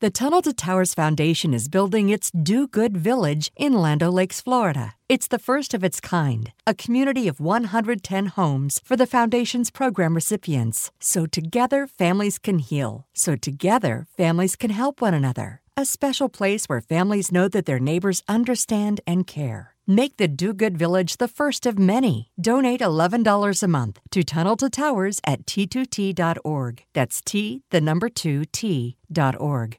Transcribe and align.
The 0.00 0.10
Tunnel 0.10 0.42
to 0.42 0.52
Towers 0.52 0.94
Foundation 0.94 1.52
is 1.52 1.68
building 1.68 2.08
its 2.08 2.30
Do 2.30 2.68
Good 2.68 2.96
Village 2.96 3.50
in 3.56 3.72
Land 3.72 4.00
O' 4.00 4.10
Lakes, 4.10 4.40
Florida. 4.40 4.94
It's 5.08 5.26
the 5.26 5.40
first 5.40 5.74
of 5.74 5.82
its 5.82 6.00
kind, 6.00 6.52
a 6.68 6.72
community 6.72 7.26
of 7.26 7.40
110 7.40 8.26
homes 8.26 8.80
for 8.84 8.94
the 8.94 9.08
foundation's 9.08 9.72
program 9.72 10.14
recipients. 10.14 10.92
So 11.00 11.26
together, 11.26 11.88
families 11.88 12.38
can 12.38 12.60
heal. 12.60 13.06
So 13.12 13.34
together, 13.34 14.06
families 14.16 14.54
can 14.54 14.70
help 14.70 15.00
one 15.00 15.14
another. 15.14 15.62
A 15.76 15.84
special 15.84 16.28
place 16.28 16.66
where 16.66 16.80
families 16.80 17.32
know 17.32 17.48
that 17.48 17.66
their 17.66 17.80
neighbors 17.80 18.22
understand 18.28 19.00
and 19.04 19.26
care. 19.26 19.74
Make 19.84 20.16
the 20.16 20.28
Do 20.28 20.54
Good 20.54 20.78
Village 20.78 21.16
the 21.16 21.26
first 21.26 21.66
of 21.66 21.76
many. 21.76 22.30
Donate 22.40 22.82
$11 22.82 23.62
a 23.64 23.66
month 23.66 23.98
to 24.12 24.22
Tunnel 24.22 24.56
to 24.58 24.70
Towers 24.70 25.20
at 25.24 25.44
t2t.org. 25.44 26.84
That's 26.94 27.20
T, 27.20 27.62
the 27.70 27.80
number 27.80 28.08
2, 28.08 28.44
T.org. 28.44 29.78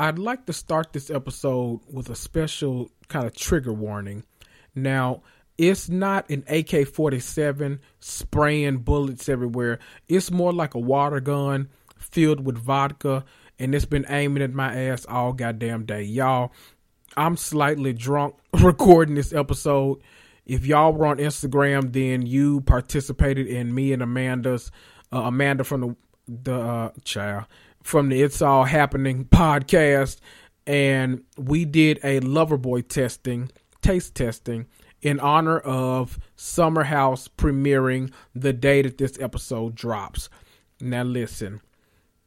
I'd 0.00 0.16
like 0.16 0.46
to 0.46 0.52
start 0.52 0.92
this 0.92 1.10
episode 1.10 1.80
with 1.92 2.08
a 2.08 2.14
special 2.14 2.88
kind 3.08 3.26
of 3.26 3.34
trigger 3.34 3.72
warning. 3.72 4.22
Now, 4.72 5.22
it's 5.58 5.88
not 5.88 6.30
an 6.30 6.44
AK 6.46 6.86
47 6.86 7.80
spraying 7.98 8.78
bullets 8.78 9.28
everywhere. 9.28 9.80
It's 10.08 10.30
more 10.30 10.52
like 10.52 10.74
a 10.74 10.78
water 10.78 11.18
gun 11.18 11.68
filled 11.96 12.46
with 12.46 12.56
vodka, 12.58 13.24
and 13.58 13.74
it's 13.74 13.86
been 13.86 14.06
aiming 14.08 14.44
at 14.44 14.52
my 14.52 14.72
ass 14.84 15.04
all 15.04 15.32
goddamn 15.32 15.84
day. 15.84 16.04
Y'all, 16.04 16.52
I'm 17.16 17.36
slightly 17.36 17.92
drunk 17.92 18.36
recording 18.62 19.16
this 19.16 19.32
episode. 19.32 20.00
If 20.46 20.64
y'all 20.64 20.92
were 20.92 21.06
on 21.06 21.18
Instagram, 21.18 21.92
then 21.92 22.24
you 22.24 22.60
participated 22.60 23.48
in 23.48 23.74
me 23.74 23.92
and 23.92 24.02
Amanda's, 24.02 24.70
uh, 25.12 25.22
Amanda 25.22 25.64
from 25.64 25.80
the, 25.80 25.96
the 26.28 26.54
uh, 26.54 26.90
child 27.02 27.46
from 27.88 28.10
the 28.10 28.20
It's 28.20 28.42
All 28.42 28.64
Happening 28.64 29.24
podcast, 29.24 30.18
and 30.66 31.22
we 31.38 31.64
did 31.64 31.98
a 32.04 32.20
Loverboy 32.20 32.86
testing, 32.86 33.50
taste 33.80 34.14
testing, 34.14 34.66
in 35.00 35.18
honor 35.20 35.58
of 35.60 36.18
Summer 36.36 36.84
House 36.84 37.28
premiering 37.28 38.12
the 38.34 38.52
day 38.52 38.82
that 38.82 38.98
this 38.98 39.18
episode 39.18 39.74
drops. 39.74 40.28
Now, 40.82 41.02
listen, 41.02 41.62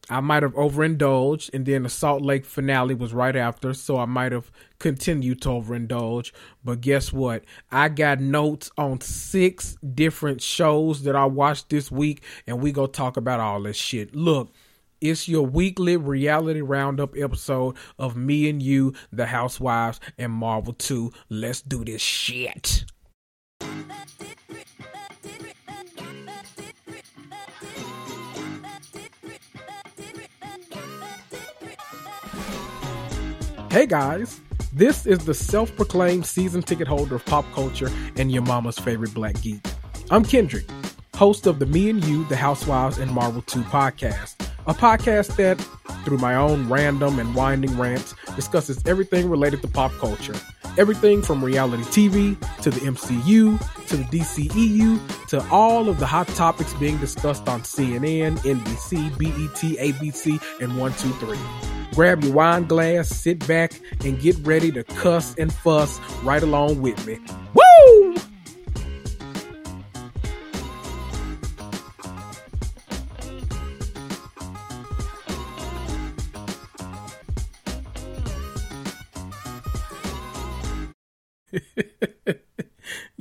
I 0.09 0.19
might 0.19 0.41
have 0.41 0.55
overindulged, 0.55 1.51
and 1.53 1.63
then 1.63 1.83
the 1.83 1.89
Salt 1.89 2.23
Lake 2.23 2.43
finale 2.43 2.95
was 2.95 3.13
right 3.13 3.35
after, 3.35 3.75
so 3.75 3.99
I 3.99 4.05
might 4.05 4.31
have 4.31 4.51
continued 4.79 5.43
to 5.43 5.49
overindulge. 5.49 6.31
But 6.63 6.81
guess 6.81 7.13
what? 7.13 7.43
I 7.71 7.89
got 7.89 8.19
notes 8.19 8.71
on 8.79 8.99
six 9.01 9.77
different 9.93 10.41
shows 10.41 11.03
that 11.03 11.15
I 11.15 11.25
watched 11.25 11.69
this 11.69 11.91
week, 11.91 12.23
and 12.47 12.59
we 12.61 12.71
go 12.71 12.87
talk 12.87 13.15
about 13.15 13.39
all 13.39 13.61
this 13.61 13.77
shit. 13.77 14.15
Look, 14.15 14.51
it's 15.01 15.27
your 15.27 15.45
weekly 15.45 15.97
reality 15.97 16.61
roundup 16.61 17.17
episode 17.17 17.75
of 17.97 18.15
me 18.15 18.47
and 18.47 18.61
you, 18.61 18.93
the 19.11 19.25
Housewives, 19.25 19.99
and 20.17 20.31
Marvel 20.31 20.73
2. 20.73 21.11
Let's 21.29 21.61
do 21.61 21.83
this 21.83 22.01
shit. 22.01 22.85
Hey 33.71 33.85
guys, 33.85 34.41
this 34.73 35.05
is 35.05 35.19
the 35.19 35.33
self 35.33 35.73
proclaimed 35.77 36.25
season 36.25 36.61
ticket 36.61 36.87
holder 36.87 37.15
of 37.15 37.25
pop 37.25 37.45
culture 37.53 37.89
and 38.17 38.29
your 38.29 38.43
mama's 38.43 38.77
favorite 38.77 39.13
black 39.13 39.41
geek. 39.41 39.65
I'm 40.09 40.25
Kendrick, 40.25 40.65
host 41.15 41.47
of 41.47 41.57
the 41.57 41.65
Me 41.65 41.89
and 41.89 42.03
You, 42.03 42.25
the 42.25 42.35
Housewives, 42.35 42.97
and 42.97 43.09
Marvel 43.09 43.41
2 43.43 43.61
podcast 43.61 44.50
a 44.67 44.73
podcast 44.73 45.35
that, 45.37 45.59
through 46.05 46.17
my 46.17 46.35
own 46.35 46.69
random 46.69 47.19
and 47.19 47.35
winding 47.35 47.77
rants, 47.77 48.15
discusses 48.35 48.81
everything 48.85 49.29
related 49.29 49.61
to 49.61 49.67
pop 49.67 49.91
culture. 49.93 50.35
Everything 50.77 51.21
from 51.21 51.43
reality 51.43 51.83
TV 51.83 52.61
to 52.61 52.69
the 52.69 52.79
MCU 52.79 53.59
to 53.91 53.97
the 53.97 54.03
DCEU 54.05 55.27
to 55.27 55.45
all 55.49 55.89
of 55.89 55.99
the 55.99 56.05
hot 56.05 56.27
topics 56.29 56.73
being 56.75 56.97
discussed 56.97 57.47
on 57.49 57.61
CNN, 57.61 58.37
NBC, 58.39 59.09
BET, 59.17 59.77
ABC, 59.79 60.41
and 60.61 60.77
123. 60.77 61.37
Grab 61.93 62.23
your 62.23 62.33
wine 62.33 62.65
glass, 62.67 63.09
sit 63.09 63.45
back, 63.47 63.73
and 64.05 64.17
get 64.21 64.37
ready 64.47 64.71
to 64.71 64.83
cuss 64.85 65.35
and 65.35 65.53
fuss 65.53 65.99
right 66.23 66.41
along 66.41 66.81
with 66.81 67.05
me. 67.05 67.19
Woo! 67.53 67.70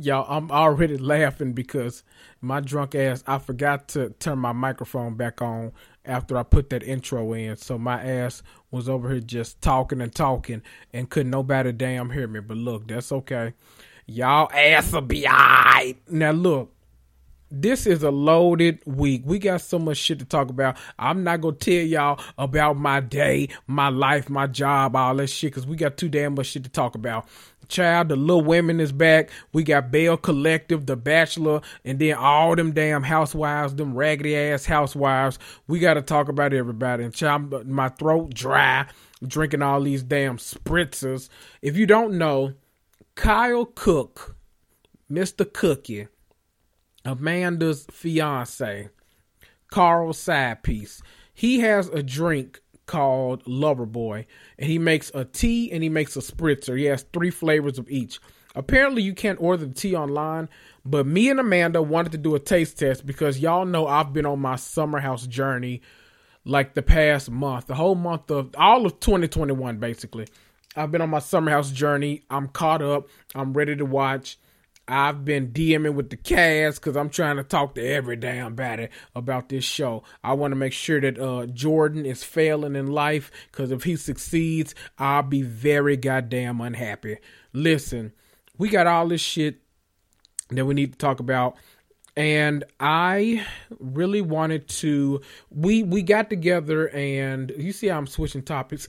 Y'all, 0.03 0.25
I'm 0.35 0.51
already 0.51 0.97
laughing 0.97 1.53
because 1.53 2.05
my 2.41 2.61
drunk 2.61 2.95
ass, 2.95 3.23
I 3.27 3.37
forgot 3.37 3.89
to 3.89 4.11
turn 4.19 4.39
my 4.39 4.53
microphone 4.53 5.15
back 5.15 5.43
on 5.43 5.73
after 6.07 6.39
I 6.39 6.43
put 6.43 6.71
that 6.71 6.83
intro 6.83 7.35
in. 7.35 7.59
So 7.59 7.77
my 7.77 8.03
ass 8.03 8.43
was 8.71 8.89
over 8.89 9.11
here 9.11 9.21
just 9.21 9.61
talking 9.61 10.01
and 10.01 10.15
talking 10.15 10.63
and 10.95 11.11
couldn't 11.11 11.31
nobody 11.31 11.73
damn 11.73 12.11
hear 12.11 12.27
me. 12.27 12.41
But 12.41 12.57
look, 12.57 12.89
that's 12.89 13.13
okay. 13.13 13.53
Y'all 14.07 14.51
ass 14.55 14.91
will 14.93 15.03
be 15.03 15.27
alright. 15.27 15.99
Now 16.09 16.31
look, 16.31 16.73
this 17.51 17.87
is 17.87 18.03
a 18.03 18.11
loaded 18.11 18.81
week. 18.87 19.23
We 19.25 19.39
got 19.39 19.61
so 19.61 19.79
much 19.79 19.97
shit 19.97 20.19
to 20.21 20.25
talk 20.25 20.51
about. 20.51 20.77
I'm 20.99 21.25
not 21.25 21.41
gonna 21.41 21.57
tell 21.57 21.75
y'all 21.75 22.21
about 22.39 22.77
my 22.77 23.01
day, 23.01 23.49
my 23.67 23.89
life, 23.89 24.31
my 24.31 24.47
job, 24.47 24.95
all 24.95 25.17
that 25.17 25.29
shit, 25.29 25.53
because 25.53 25.67
we 25.67 25.77
got 25.77 25.97
too 25.97 26.09
damn 26.09 26.35
much 26.35 26.47
shit 26.47 26.65
to 26.65 26.71
talk 26.71 26.95
about. 26.95 27.27
Child, 27.69 28.09
the 28.09 28.17
little 28.17 28.43
women 28.43 28.81
is 28.81 28.91
back. 28.91 29.31
We 29.53 29.63
got 29.63 29.93
Belle 29.93 30.17
Collective, 30.17 30.87
The 30.87 30.97
Bachelor, 30.97 31.61
and 31.85 32.01
then 32.01 32.17
all 32.17 32.57
them 32.57 32.73
damn 32.73 33.05
housewives, 33.05 33.77
them 33.77 33.95
raggedy 33.95 34.37
ass 34.37 34.65
housewives. 34.65 35.39
We 35.69 35.79
got 35.79 35.95
to 35.95 36.03
talk 36.03 36.29
about 36.29 36.53
everybody. 36.53 37.05
And 37.05 37.15
child, 37.15 37.55
uh, 37.55 37.63
my 37.65 37.89
throat 37.91 38.35
dry, 38.35 38.87
drinking 39.25 39.63
all 39.63 39.81
these 39.83 40.03
damn 40.03 40.39
spritzers. 40.39 41.29
If 41.63 41.77
you 41.77 41.87
don't 41.87 42.19
know, 42.19 42.55
Kyle 43.15 43.67
Cooke, 43.67 44.35
Mr. 45.09 45.51
Cookie, 45.51 46.09
Amanda's 47.05 47.87
fiance, 47.91 48.89
Carl 49.71 50.13
side 50.13 50.63
piece. 50.63 51.03
He 51.33 51.61
has 51.61 51.89
a 51.89 52.03
drink 52.03 52.61
called 52.87 53.45
Loverboy, 53.45 54.27
and 54.59 54.69
he 54.69 54.79
makes 54.79 55.11
a 55.15 55.25
tea 55.25 55.71
and 55.71 55.83
he 55.83 55.89
makes 55.89 56.17
a 56.17 56.21
spritzer. 56.21 56.77
He 56.77 56.85
has 56.87 57.05
three 57.13 57.31
flavors 57.31 57.79
of 57.79 57.89
each. 57.89 58.21
Apparently, 58.55 59.01
you 59.01 59.15
can't 59.15 59.41
order 59.41 59.65
the 59.65 59.73
tea 59.73 59.95
online, 59.95 60.49
but 60.85 61.07
me 61.07 61.31
and 61.31 61.39
Amanda 61.39 61.81
wanted 61.81 62.13
to 62.13 62.19
do 62.19 62.35
a 62.35 62.41
taste 62.41 62.79
test 62.79 63.07
because 63.07 63.39
y'all 63.39 63.65
know 63.65 63.87
I've 63.87 64.13
been 64.13 64.27
on 64.27 64.41
my 64.41 64.57
summer 64.57 64.99
house 64.99 65.27
journey 65.27 65.83
like 66.45 66.75
the 66.75 66.83
past 66.83 67.31
month, 67.31 67.67
the 67.67 67.77
whole 67.77 67.95
month 67.95 68.31
of 68.31 68.55
all 68.59 68.87
of 68.87 68.99
2021, 68.99 69.79
basically. 69.79 70.27
I've 70.75 70.91
been 70.91 71.01
on 71.01 71.11
my 71.11 71.19
summer 71.19 71.51
house 71.51 71.71
journey. 71.71 72.23
I'm 72.31 72.49
caught 72.49 72.83
up. 72.83 73.09
I'm 73.35 73.53
ready 73.53 73.77
to 73.77 73.85
watch. 73.85 74.39
I've 74.91 75.25
been 75.25 75.53
DMing 75.53 75.95
with 75.95 76.11
the 76.11 76.17
cast 76.17 76.81
because 76.81 76.97
I'm 76.97 77.11
trying 77.11 77.37
to 77.37 77.45
talk 77.45 77.75
to 77.77 77.87
every 77.87 78.17
damn 78.17 78.55
body 78.55 78.89
about 79.15 79.49
this 79.49 79.65
show. 79.65 80.03
I 80.25 80.33
want 80.33 80.53
to 80.53 80.57
make 80.57 80.73
sure 80.73 81.01
that 81.01 81.19
uh, 81.19 81.47
Jordan 81.47 82.05
is 82.05 82.25
failing 82.25 82.75
in 82.75 82.89
life 82.89 83.31
because 83.53 83.71
if 83.71 83.85
he 83.85 83.97
succeeds, 83.97 84.75
I'll 84.99 85.23
be 85.23 85.43
very 85.43 85.97
goddamn 85.97 86.61
unhappy. 86.61 87.19
Listen, 87.53 88.13
we 88.59 88.69
got 88.69 88.87
all 88.87 89.07
this 89.09 89.21
shit 89.21 89.61
that 90.51 90.67
we 90.67 90.75
need 90.75 90.93
to 90.93 90.99
talk 90.99 91.21
about 91.21 91.57
and 92.17 92.65
I 92.79 93.47
really 93.79 94.21
wanted 94.21 94.69
to 94.69 95.21
we 95.51 95.83
we 95.83 96.03
got 96.03 96.29
together 96.29 96.89
and 96.89 97.53
you 97.57 97.73
see 97.73 97.89
I'm 97.91 98.07
switching 98.07 98.43
topics. 98.43 98.89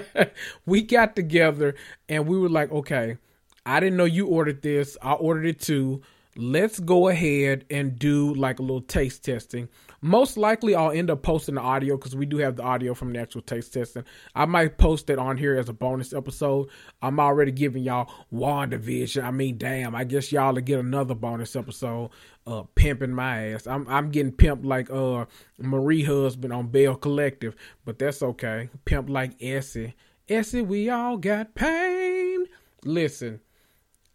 we 0.66 0.82
got 0.82 1.14
together 1.14 1.74
and 2.08 2.26
we 2.26 2.38
were 2.38 2.48
like, 2.48 2.72
okay, 2.72 3.18
I 3.66 3.80
didn't 3.80 3.96
know 3.96 4.04
you 4.04 4.26
ordered 4.26 4.62
this. 4.62 4.96
I 5.02 5.12
ordered 5.12 5.46
it 5.46 5.60
too. 5.60 6.02
Let's 6.36 6.80
go 6.80 7.08
ahead 7.08 7.64
and 7.70 7.96
do 7.96 8.34
like 8.34 8.58
a 8.58 8.62
little 8.62 8.80
taste 8.80 9.24
testing. 9.24 9.68
Most 10.00 10.36
likely, 10.36 10.74
I'll 10.74 10.90
end 10.90 11.08
up 11.08 11.22
posting 11.22 11.54
the 11.54 11.60
audio 11.60 11.96
because 11.96 12.16
we 12.16 12.26
do 12.26 12.38
have 12.38 12.56
the 12.56 12.64
audio 12.64 12.92
from 12.92 13.12
the 13.12 13.20
actual 13.20 13.40
taste 13.40 13.72
testing. 13.72 14.02
I 14.34 14.44
might 14.44 14.76
post 14.76 15.08
it 15.10 15.18
on 15.18 15.36
here 15.36 15.56
as 15.56 15.68
a 15.68 15.72
bonus 15.72 16.12
episode. 16.12 16.68
I'm 17.00 17.20
already 17.20 17.52
giving 17.52 17.84
y'all 17.84 18.10
WandaVision. 18.32 19.22
I 19.22 19.30
mean, 19.30 19.58
damn, 19.58 19.94
I 19.94 20.02
guess 20.02 20.32
y'all 20.32 20.52
will 20.52 20.60
get 20.60 20.80
another 20.80 21.14
bonus 21.14 21.54
episode. 21.54 22.10
Uh, 22.46 22.64
pimping 22.74 23.14
my 23.14 23.52
ass. 23.52 23.68
I'm 23.68 23.86
I'm 23.88 24.10
getting 24.10 24.32
pimped 24.32 24.66
like 24.66 24.90
uh 24.90 25.26
Marie 25.58 26.02
husband 26.02 26.52
on 26.52 26.66
Belle 26.66 26.96
Collective, 26.96 27.54
but 27.84 27.98
that's 27.98 28.22
okay. 28.22 28.68
Pimp 28.84 29.08
like 29.08 29.40
Essie. 29.40 29.94
Essie, 30.28 30.62
we 30.62 30.90
all 30.90 31.16
got 31.16 31.54
pain. 31.54 32.46
Listen, 32.84 33.40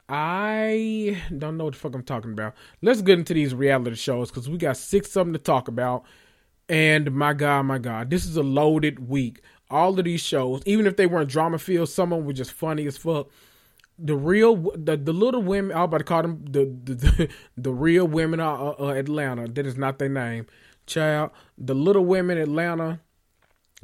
I 0.10 1.22
don't 1.38 1.58
know 1.58 1.66
what 1.66 1.74
the 1.74 1.80
fuck 1.80 1.94
I'm 1.94 2.04
talking 2.04 2.32
about. 2.32 2.56
Let's 2.82 3.04
get 3.04 3.20
into 3.20 3.36
these 3.36 3.54
reality 3.54 3.96
shows 3.96 4.32
because 4.32 4.50
we 4.50 4.58
got 4.58 4.76
six 4.76 5.12
something 5.12 5.34
to 5.34 5.40
talk 5.40 5.68
about. 5.68 6.04
And 6.68 7.12
my 7.12 7.34
God, 7.34 7.64
my 7.64 7.78
God, 7.78 8.10
this 8.10 8.26
is 8.26 8.36
a 8.36 8.44
loaded 8.44 9.08
week. 9.08 9.42
All 9.70 9.98
of 9.98 10.06
these 10.06 10.22
shows, 10.22 10.64
even 10.66 10.88
if 10.88 10.98
they 10.98 11.06
weren't 11.06 11.30
drama 11.30 11.60
filled, 11.60 11.90
some 11.90 12.12
of 12.12 12.20
them 12.20 12.26
were 12.26 12.34
just 12.34 12.52
funny 12.52 12.88
as 12.88 12.98
fuck. 12.98 13.30
The 14.00 14.16
real, 14.16 14.56
the, 14.76 14.98
the 14.98 15.14
little 15.14 15.44
women, 15.44 15.76
I 15.76 15.82
was 15.82 15.86
about 15.86 15.98
to 16.00 16.04
call 16.06 16.22
them 16.24 16.44
the 16.50 16.66
the, 16.84 16.94
the, 16.96 17.30
the 17.58 17.72
real 17.72 18.08
women 18.08 18.40
of 18.40 18.80
uh, 18.80 18.88
Atlanta. 18.90 19.48
That 19.48 19.68
is 19.68 19.78
not 19.78 20.00
their 20.00 20.10
name, 20.10 20.48
child. 20.88 21.32
The 21.58 21.76
little 21.76 22.06
women 22.06 22.40
Atlanta, 22.40 23.00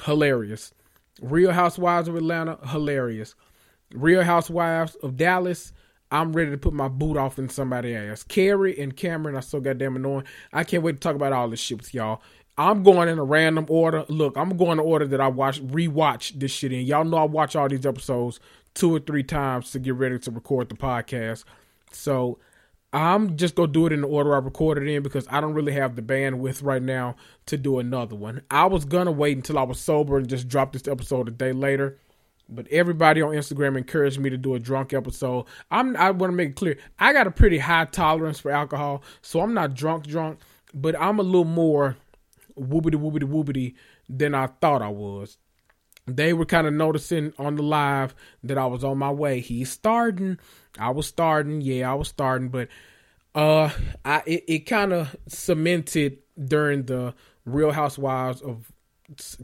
hilarious. 0.04 0.74
Real 1.22 1.52
Housewives 1.52 2.08
of 2.08 2.16
Atlanta, 2.16 2.58
hilarious. 2.68 3.36
Real 3.94 4.24
Housewives 4.24 4.96
of 4.96 5.18
Dallas, 5.18 5.72
I'm 6.12 6.34
ready 6.34 6.52
to 6.52 6.58
put 6.58 6.74
my 6.74 6.88
boot 6.88 7.18
off 7.18 7.40
in 7.40 7.50
somebody's 7.50 7.96
ass. 7.96 8.24
Kary 8.24 8.80
and 8.80 8.96
Kameron 8.96 9.36
are 9.36 9.42
so 9.42 9.60
goddamn 9.60 9.96
annoying. 9.96 10.26
I 10.54 10.64
can't 10.64 10.84
wait 10.84 10.94
to 10.94 11.00
talk 11.00 11.16
about 11.16 11.34
all 11.34 11.50
this 11.50 11.60
shit 11.60 11.78
with 11.78 11.94
y'all. 11.94 12.22
I'm 12.58 12.84
going 12.84 13.10
in 13.10 13.20
a 13.20 13.24
random 13.24 13.66
order. 13.70 14.06
Look, 14.08 14.38
I'm 14.38 14.56
going 14.56 14.80
in 14.80 14.86
order 14.86 15.08
that 15.08 15.20
I 15.20 15.28
watch 15.28 15.62
rewatch 15.62 16.40
this 16.40 16.52
shit 16.52 16.72
in. 16.72 16.86
Y'all 16.86 17.04
know 17.04 17.18
I 17.18 17.24
watch 17.24 17.56
all 17.56 17.68
these 17.68 17.86
episodes 17.86 18.40
two 18.74 18.96
or 18.96 19.00
three 19.00 19.24
times 19.24 19.72
to 19.72 19.80
get 19.80 19.96
ready 19.96 20.20
to 20.20 20.32
record 20.32 20.70
the 20.70 20.76
podcast. 20.76 21.44
So 21.92 22.40
I'm 22.94 23.36
just 23.36 23.56
gonna 23.56 23.72
do 23.72 23.88
it 23.88 23.94
in 23.94 24.02
the 24.02 24.08
order 24.08 24.34
I 24.36 24.40
recorded 24.40 24.88
in 24.88 25.04
because 25.04 25.28
I 25.30 25.42
don't 25.42 25.54
really 25.54 25.74
have 25.74 25.98
the 25.98 26.02
bandwidth 26.02 26.64
right 26.64 26.82
now 26.82 27.18
to 27.48 27.58
do 27.58 27.80
another 27.80 28.16
one. 28.16 28.42
I 28.50 28.66
was 28.66 28.86
gonna 28.86 29.12
wait 29.12 29.36
until 29.36 29.58
I 29.58 29.64
was 29.64 29.80
sober 29.80 30.18
and 30.18 30.30
just 30.30 30.48
drop 30.48 30.72
this 30.72 30.88
episode 30.88 31.28
a 31.28 31.32
day 31.32 31.52
later 31.52 32.00
but 32.48 32.68
everybody 32.68 33.22
on 33.22 33.32
Instagram 33.32 33.78
encouraged 33.78 34.20
me 34.20 34.30
to 34.30 34.38
do 34.38 34.56
a 34.56 34.60
drunk 34.60 34.94
episode. 34.94 35.46
I'm 35.72 35.96
I 35.98 36.12
want 36.12 36.32
to 36.32 36.36
make 36.36 36.50
it 36.50 36.56
clear. 36.56 36.78
I 37.00 37.14
got 37.14 37.28
a 37.28 37.32
pretty 37.32 37.58
high 37.58 37.86
tolerance 37.86 38.40
for 38.40 38.52
alcohol, 38.52 39.04
so 39.22 39.42
I'm 39.42 39.54
not 39.54 39.74
drunk 39.74 40.08
drunk, 40.08 40.40
but 40.74 41.00
I'm 41.00 41.20
a 41.20 41.24
little 41.24 41.46
more 41.46 41.98
whoopity 42.58 42.96
whoopity 42.96 43.24
whoopity 43.24 43.74
than 44.08 44.36
I 44.36 44.48
thought 44.48 44.82
I 44.82 44.90
was. 44.90 45.38
They 46.08 46.34
were 46.34 46.46
kind 46.46 46.68
of 46.68 46.74
noticing 46.74 47.34
on 47.40 47.56
the 47.56 47.64
live 47.64 48.14
that 48.44 48.60
I 48.60 48.68
was 48.68 48.84
on 48.84 49.00
my 49.00 49.12
way. 49.12 49.40
He's 49.40 49.72
starting. 49.72 50.38
I 50.78 50.92
was 50.92 51.08
starting. 51.08 51.62
Yeah, 51.62 51.92
I 51.92 51.96
was 51.96 52.08
starting, 52.08 52.50
but 52.50 52.68
uh 53.34 53.72
I 54.04 54.22
it, 54.26 54.44
it 54.48 54.60
kind 54.60 54.94
of 54.94 55.16
cemented 55.28 56.20
during 56.38 56.84
the 56.84 57.16
Real 57.46 57.72
Housewives 57.72 58.42
of 58.42 58.72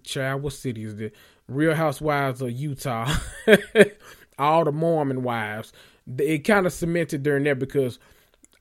Child, 0.03 0.41
what 0.41 0.53
city 0.53 0.83
is 0.83 0.99
it? 0.99 1.13
Real 1.53 1.75
Housewives 1.75 2.41
of 2.41 2.51
Utah, 2.51 3.13
all 4.39 4.65
the 4.65 4.71
Mormon 4.71 5.23
wives. 5.23 5.73
It 6.17 6.39
kind 6.39 6.65
of 6.65 6.73
cemented 6.73 7.23
during 7.23 7.43
there 7.43 7.55
because 7.55 7.99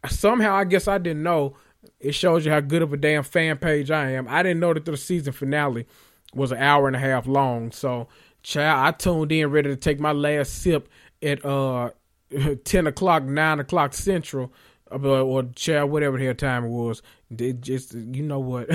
somehow 0.09 0.55
I 0.55 0.65
guess 0.65 0.89
I 0.89 0.99
didn't 0.99 1.23
know. 1.23 1.57
It 1.99 2.13
shows 2.13 2.45
you 2.45 2.53
how 2.53 2.61
good 2.61 2.83
of 2.83 2.93
a 2.93 2.97
damn 2.97 3.23
fan 3.23 3.57
page 3.59 3.91
I 3.91 4.11
am. 4.11 4.29
I 4.29 4.43
didn't 4.43 4.61
know 4.61 4.75
that 4.75 4.85
the 4.85 4.97
season 4.97 5.33
finale 5.33 5.87
was 6.35 6.53
an 6.53 6.59
hour 6.59 6.87
and 6.87 6.97
a 6.97 6.99
half 6.99 7.27
long. 7.27 7.73
So, 7.73 8.09
child, 8.43 8.87
I 8.87 8.91
tuned 8.97 9.33
in 9.33 9.51
ready 9.51 9.71
to 9.71 9.77
take 9.77 9.99
my 9.99 10.13
last 10.13 10.63
sip 10.63 10.89
at 11.23 11.45
uh 11.45 11.91
ten 12.65 12.87
o'clock, 12.87 13.23
nine 13.25 13.61
o'clock 13.61 13.95
central, 13.95 14.53
uh, 14.93 14.97
or 14.99 15.45
child, 15.55 15.91
whatever 15.91 16.19
the 16.19 16.27
hell 16.27 16.35
time 16.35 16.65
it 16.65 16.71
was. 16.71 17.03
They 17.31 17.53
just 17.53 17.95
you 17.95 18.23
know 18.23 18.41
what, 18.41 18.69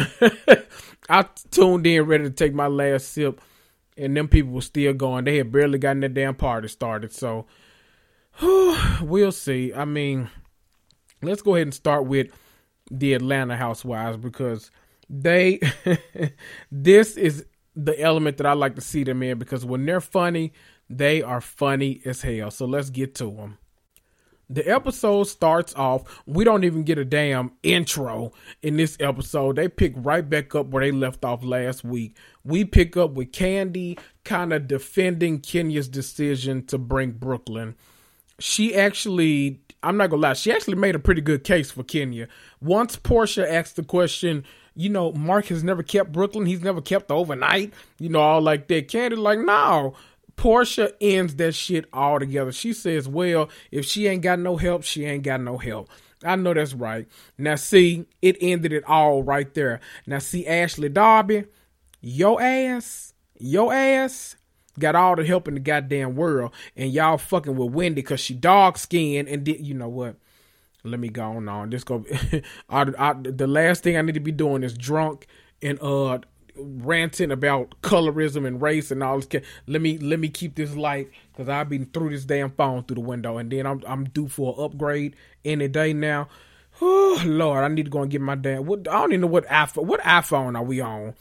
I 1.09 1.25
tuned 1.51 1.85
in 1.85 2.03
ready 2.03 2.23
to 2.25 2.31
take 2.31 2.53
my 2.53 2.67
last 2.67 3.09
sip 3.09 3.41
and 3.97 4.15
them 4.15 4.27
people 4.27 4.51
were 4.51 4.61
still 4.61 4.93
going. 4.93 5.25
They 5.25 5.37
had 5.37 5.51
barely 5.51 5.79
gotten 5.79 6.01
that 6.01 6.13
damn 6.13 6.35
party 6.35 6.67
started. 6.67 7.13
So 7.13 7.45
we'll 9.01 9.31
see. 9.31 9.73
I 9.73 9.85
mean, 9.85 10.29
let's 11.21 11.41
go 11.41 11.55
ahead 11.55 11.67
and 11.67 11.73
start 11.73 12.05
with 12.05 12.27
the 12.91 13.13
Atlanta 13.13 13.55
Housewives 13.55 14.17
because 14.17 14.71
they 15.09 15.59
this 16.71 17.17
is 17.17 17.45
the 17.75 17.99
element 17.99 18.37
that 18.37 18.45
I 18.45 18.53
like 18.53 18.75
to 18.75 18.81
see 18.81 19.03
them 19.03 19.21
in 19.23 19.37
because 19.37 19.65
when 19.65 19.85
they're 19.85 20.01
funny, 20.01 20.53
they 20.89 21.21
are 21.21 21.41
funny 21.41 22.01
as 22.05 22.21
hell. 22.21 22.51
So 22.51 22.65
let's 22.65 22.89
get 22.89 23.15
to 23.15 23.31
them. 23.31 23.57
The 24.47 24.67
episode 24.69 25.23
starts 25.23 25.73
off. 25.73 26.21
We 26.27 26.43
don't 26.43 26.63
even 26.65 26.83
get 26.83 26.99
a 26.99 27.05
damn 27.05 27.53
intro 27.63 28.31
in 28.61 28.77
this 28.77 28.95
episode. 28.99 29.55
They 29.55 29.67
pick 29.67 29.93
right 29.95 30.27
back 30.27 30.53
up 30.53 30.67
where 30.67 30.83
they 30.83 30.91
left 30.91 31.25
off 31.25 31.43
last 31.43 31.83
week. 31.83 32.15
We 32.45 32.63
pick 32.63 32.95
up 32.95 33.11
with 33.11 33.31
Kandi 33.31 33.99
kind 34.23 34.53
of 34.53 34.67
defending 34.67 35.39
Kenya's 35.39 35.87
decision 35.87 36.65
to 36.67 36.77
bring 36.77 37.11
Brooklyn. 37.11 37.75
She 38.39 38.75
actually, 38.75 39.61
I'm 39.83 39.97
not 39.97 40.09
gonna 40.09 40.21
lie, 40.21 40.33
she 40.33 40.51
actually 40.51 40.75
made 40.75 40.95
a 40.95 40.99
pretty 40.99 41.21
good 41.21 41.43
case 41.43 41.71
for 41.71 41.83
Kenya. 41.83 42.27
Once 42.61 42.95
Porsha 42.95 43.49
asked 43.49 43.75
the 43.75 43.83
question, 43.83 44.45
you 44.75 44.89
know, 44.89 45.11
Marc 45.13 45.45
has 45.47 45.63
never 45.63 45.83
kept 45.83 46.11
Brooklyn. 46.11 46.45
He's 46.45 46.61
never 46.61 46.81
kept 46.81 47.09
overnight. 47.09 47.73
You 47.97 48.09
know, 48.09 48.19
all 48.19 48.41
like 48.41 48.67
that. 48.67 48.89
Kandi 48.89 49.17
like, 49.17 49.39
no, 49.39 49.95
Porsha 50.35 50.91
ends 50.99 51.35
that 51.35 51.55
shit 51.55 51.85
altogether. 51.93 52.51
She 52.51 52.73
says, 52.73 53.07
well, 53.07 53.49
if 53.71 53.85
she 53.85 54.07
ain't 54.07 54.21
got 54.21 54.39
no 54.39 54.57
help, 54.57 54.83
she 54.83 55.05
ain't 55.05 55.23
got 55.23 55.41
no 55.41 55.57
help. 55.57 55.89
I 56.23 56.35
know 56.35 56.53
that's 56.53 56.73
right. 56.73 57.07
Now, 57.37 57.55
see, 57.55 58.05
it 58.21 58.37
ended 58.41 58.73
it 58.73 58.83
all 58.85 59.23
right 59.23 59.51
there. 59.53 59.79
Now, 60.07 60.19
see, 60.19 60.45
Ashley 60.45 60.89
Darby, 60.89 61.45
your 62.05 62.41
ass, 62.41 63.13
your 63.39 63.73
ass 63.73 64.35
got 64.77 64.95
all 64.95 65.15
the 65.15 65.25
help 65.25 65.47
in 65.47 65.55
the 65.55 65.59
goddamn 65.59 66.15
world, 66.15 66.51
and 66.75 66.91
y'all 66.91 67.17
fucking 67.17 67.55
with 67.55 67.71
Wendy 67.71 68.01
because 68.01 68.19
she 68.19 68.33
dog 68.33 68.77
skinned 68.77 69.27
and 69.27 69.43
did, 69.43 69.65
you 69.65 69.73
know 69.73 69.89
what? 69.89 70.15
let 70.85 70.99
me 70.99 71.09
go 71.09 71.23
on. 71.23 71.49
on. 71.49 71.69
This 71.69 71.83
go. 71.83 72.05
I, 72.69 72.85
I, 72.97 73.13
the 73.13 73.47
last 73.47 73.83
thing 73.83 73.97
I 73.97 74.01
need 74.01 74.13
to 74.13 74.19
be 74.19 74.31
doing 74.31 74.63
is 74.63 74.77
drunk 74.77 75.27
and 75.61 75.81
uh 75.81 76.19
ranting 76.57 77.31
about 77.31 77.75
colorism 77.81 78.47
and 78.47 78.61
race 78.61 78.91
and 78.91 79.03
all 79.03 79.19
this. 79.19 79.43
Let 79.67 79.81
me 79.81 79.97
let 79.97 80.19
me 80.19 80.29
keep 80.29 80.55
this 80.55 80.75
light 80.75 81.09
because 81.31 81.49
I've 81.49 81.69
been 81.69 81.87
through 81.87 82.11
this 82.11 82.25
damn 82.25 82.51
phone 82.51 82.83
through 82.83 82.95
the 82.95 83.01
window, 83.01 83.37
and 83.37 83.51
then 83.51 83.65
I'm 83.65 83.83
I'm 83.87 84.05
due 84.05 84.27
for 84.27 84.53
an 84.57 84.63
upgrade 84.63 85.15
any 85.43 85.67
day 85.67 85.93
now. 85.93 86.27
Oh 86.81 87.21
Lord, 87.25 87.63
I 87.63 87.67
need 87.67 87.85
to 87.85 87.91
go 87.91 88.01
and 88.01 88.11
get 88.11 88.21
my 88.21 88.35
damn. 88.35 88.65
What 88.65 88.87
I 88.87 88.93
don't 88.93 89.11
even 89.11 89.21
know 89.21 89.27
what 89.27 89.47
iPhone. 89.47 89.85
What 89.85 90.01
iPhone 90.01 90.55
are 90.55 90.63
we 90.63 90.81
on? 90.81 91.15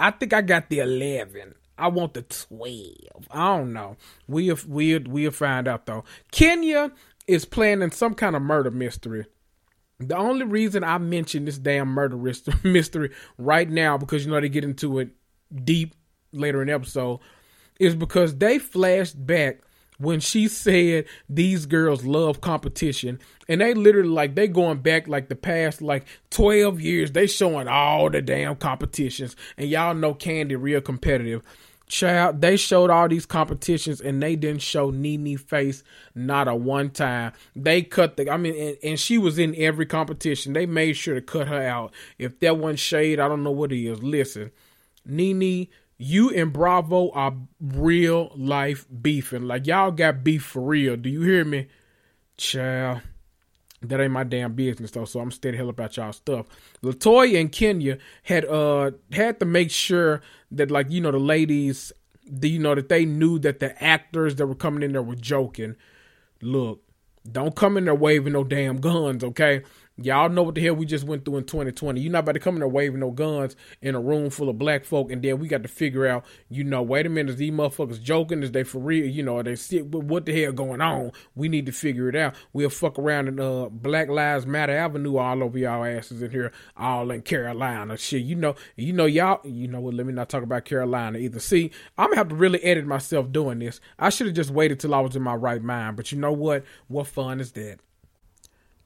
I 0.00 0.10
think 0.10 0.32
I 0.32 0.40
got 0.40 0.70
the 0.70 0.78
11. 0.78 1.54
I 1.76 1.88
want 1.88 2.14
the 2.14 2.22
12. 2.22 3.28
I 3.30 3.56
don't 3.56 3.72
know. 3.72 3.96
We'll 4.26 4.58
we'll 4.66 5.02
we'll 5.06 5.30
find 5.30 5.68
out 5.68 5.86
though. 5.86 6.04
Kenya 6.32 6.90
is 7.26 7.44
planning 7.44 7.90
some 7.90 8.14
kind 8.14 8.34
of 8.34 8.42
murder 8.42 8.70
mystery. 8.70 9.26
The 9.98 10.16
only 10.16 10.46
reason 10.46 10.82
I 10.82 10.96
mention 10.98 11.44
this 11.44 11.58
damn 11.58 11.88
murder 11.88 12.16
mystery 12.64 13.10
right 13.36 13.68
now, 13.68 13.98
because 13.98 14.24
you 14.24 14.30
know 14.30 14.40
they 14.40 14.48
get 14.48 14.64
into 14.64 14.98
it 14.98 15.10
deep 15.64 15.94
later 16.32 16.62
in 16.62 16.68
the 16.68 16.74
episode, 16.74 17.20
is 17.78 17.94
because 17.94 18.36
they 18.38 18.58
flashed 18.58 19.26
back 19.26 19.60
when 20.00 20.18
she 20.18 20.48
said 20.48 21.04
these 21.28 21.66
girls 21.66 22.04
love 22.04 22.40
competition. 22.40 23.20
And 23.48 23.60
they 23.60 23.74
literally 23.74 24.08
like 24.08 24.34
they 24.34 24.48
going 24.48 24.78
back 24.78 25.06
like 25.06 25.28
the 25.28 25.36
past 25.36 25.82
like 25.82 26.06
12 26.30 26.80
years 26.80 27.12
they 27.12 27.26
showing 27.26 27.68
all 27.68 28.08
the 28.08 28.22
damn 28.22 28.56
competitions. 28.56 29.36
And 29.58 29.68
y'all 29.68 29.94
know 29.94 30.14
Kandi 30.14 30.56
real 30.58 30.80
competitive. 30.80 31.42
Child 31.86 32.40
they 32.40 32.56
showed 32.56 32.88
all 32.88 33.08
these 33.08 33.26
competitions 33.26 34.00
and 34.00 34.22
they 34.22 34.36
didn't 34.36 34.62
show 34.62 34.90
Nene 34.90 35.36
face 35.36 35.82
not 36.14 36.48
a 36.48 36.54
one 36.54 36.90
time. 36.90 37.32
They 37.54 37.82
cut 37.82 38.16
the 38.16 38.30
I 38.30 38.38
mean 38.38 38.54
and, 38.54 38.76
and, 38.82 39.00
she 39.00 39.18
was 39.18 39.38
in 39.38 39.54
every 39.56 39.86
competition. 39.86 40.54
They 40.54 40.66
made 40.66 40.94
sure 40.94 41.16
to 41.16 41.20
cut 41.20 41.48
her 41.48 41.62
out. 41.62 41.92
If 42.16 42.40
that 42.40 42.56
one 42.56 42.76
shade 42.76 43.20
I 43.20 43.28
don't 43.28 43.42
know 43.42 43.50
what 43.50 43.72
it 43.72 43.84
is. 43.84 44.02
Listen 44.02 44.50
Nene 45.04 45.66
you 46.02 46.30
and 46.30 46.50
Bravo 46.50 47.10
are 47.10 47.34
real 47.60 48.32
life 48.34 48.86
beefing. 49.02 49.42
Like 49.42 49.66
y'all 49.66 49.90
got 49.90 50.24
beef 50.24 50.42
for 50.42 50.62
real. 50.62 50.96
Do 50.96 51.10
you 51.10 51.20
hear 51.20 51.44
me? 51.44 51.68
Child. 52.38 53.02
That 53.82 54.00
ain't 54.00 54.12
my 54.12 54.24
damn 54.24 54.54
business 54.54 54.90
though, 54.92 55.04
so 55.04 55.20
I'm 55.20 55.30
steady 55.30 55.58
hell 55.58 55.68
about 55.68 55.98
y'all 55.98 56.12
stuff. 56.12 56.46
Latoya 56.82 57.38
and 57.38 57.52
Kenya 57.52 57.98
had 58.22 58.46
uh 58.46 58.92
had 59.12 59.40
to 59.40 59.46
make 59.46 59.70
sure 59.70 60.22
that 60.50 60.70
like 60.70 60.90
you 60.90 61.02
know 61.02 61.10
the 61.10 61.18
ladies, 61.18 61.92
the, 62.26 62.48
you 62.48 62.58
know 62.58 62.74
that 62.74 62.88
they 62.88 63.04
knew 63.04 63.38
that 63.40 63.60
the 63.60 63.82
actors 63.82 64.36
that 64.36 64.46
were 64.46 64.54
coming 64.54 64.82
in 64.82 64.92
there 64.92 65.02
were 65.02 65.16
joking. 65.16 65.76
Look, 66.40 66.82
don't 67.30 67.54
come 67.54 67.76
in 67.76 67.84
there 67.84 67.94
waving 67.94 68.32
no 68.32 68.44
damn 68.44 68.80
guns, 68.80 69.22
okay? 69.22 69.62
Y'all 70.02 70.30
know 70.30 70.42
what 70.42 70.54
the 70.54 70.62
hell 70.62 70.74
we 70.74 70.86
just 70.86 71.04
went 71.04 71.26
through 71.26 71.36
in 71.36 71.44
2020. 71.44 72.00
You're 72.00 72.10
not 72.10 72.20
about 72.20 72.32
to 72.32 72.40
come 72.40 72.54
in 72.54 72.60
there 72.60 72.68
waving 72.68 73.00
no 73.00 73.10
guns 73.10 73.54
in 73.82 73.94
a 73.94 74.00
room 74.00 74.30
full 74.30 74.48
of 74.48 74.56
black 74.56 74.86
folk, 74.86 75.12
and 75.12 75.20
then 75.20 75.38
we 75.38 75.46
got 75.46 75.62
to 75.62 75.68
figure 75.68 76.06
out, 76.06 76.24
you 76.48 76.64
know, 76.64 76.80
wait 76.80 77.04
a 77.04 77.10
minute, 77.10 77.32
is 77.32 77.36
these 77.36 77.52
motherfuckers 77.52 78.00
joking? 78.00 78.42
Is 78.42 78.52
they 78.52 78.62
for 78.62 78.78
real? 78.78 79.04
You 79.04 79.22
know, 79.22 79.36
are 79.36 79.42
they 79.42 79.56
sick? 79.56 79.84
What 79.84 80.24
the 80.24 80.42
hell 80.42 80.52
going 80.52 80.80
on? 80.80 81.12
We 81.34 81.48
need 81.48 81.66
to 81.66 81.72
figure 81.72 82.08
it 82.08 82.16
out. 82.16 82.34
We'll 82.54 82.70
fuck 82.70 82.98
around 82.98 83.28
in 83.28 83.38
uh, 83.38 83.68
Black 83.68 84.08
Lives 84.08 84.46
Matter 84.46 84.74
Avenue 84.74 85.18
all 85.18 85.42
over 85.42 85.58
y'all 85.58 85.84
asses 85.84 86.22
in 86.22 86.30
here, 86.30 86.50
all 86.78 87.10
in 87.10 87.20
Carolina. 87.20 87.98
Shit, 87.98 88.22
you 88.22 88.36
know, 88.36 88.54
you 88.76 88.94
know, 88.94 89.06
y'all, 89.06 89.40
you 89.44 89.68
know 89.68 89.80
what? 89.80 89.92
Let 89.92 90.06
me 90.06 90.14
not 90.14 90.30
talk 90.30 90.42
about 90.42 90.64
Carolina 90.64 91.18
either. 91.18 91.40
See, 91.40 91.72
I'm 91.98 92.06
gonna 92.06 92.16
have 92.16 92.28
to 92.28 92.34
really 92.34 92.62
edit 92.62 92.86
myself 92.86 93.30
doing 93.30 93.58
this. 93.58 93.80
I 93.98 94.08
should 94.08 94.28
have 94.28 94.36
just 94.36 94.50
waited 94.50 94.80
till 94.80 94.94
I 94.94 95.00
was 95.00 95.14
in 95.14 95.22
my 95.22 95.34
right 95.34 95.62
mind, 95.62 95.96
but 95.96 96.10
you 96.10 96.16
know 96.18 96.32
what? 96.32 96.64
What 96.88 97.06
fun 97.06 97.40
is 97.40 97.52
that? 97.52 97.80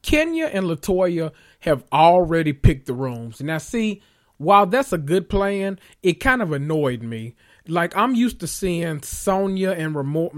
Kenya 0.04 0.44
and 0.46 0.66
Latoya 0.66 1.32
have 1.60 1.82
already 1.90 2.52
picked 2.52 2.86
the 2.86 2.92
rooms. 2.92 3.40
Now, 3.40 3.56
see, 3.56 4.02
while 4.36 4.66
that's 4.66 4.92
a 4.92 4.98
good 4.98 5.30
plan, 5.30 5.78
it 6.02 6.20
kind 6.20 6.42
of 6.42 6.52
annoyed 6.52 7.02
me. 7.02 7.34
Like, 7.66 7.96
I'm 7.96 8.14
used 8.14 8.38
to 8.40 8.46
seeing 8.46 9.00
Sonja 9.00 9.74
and 9.76 9.96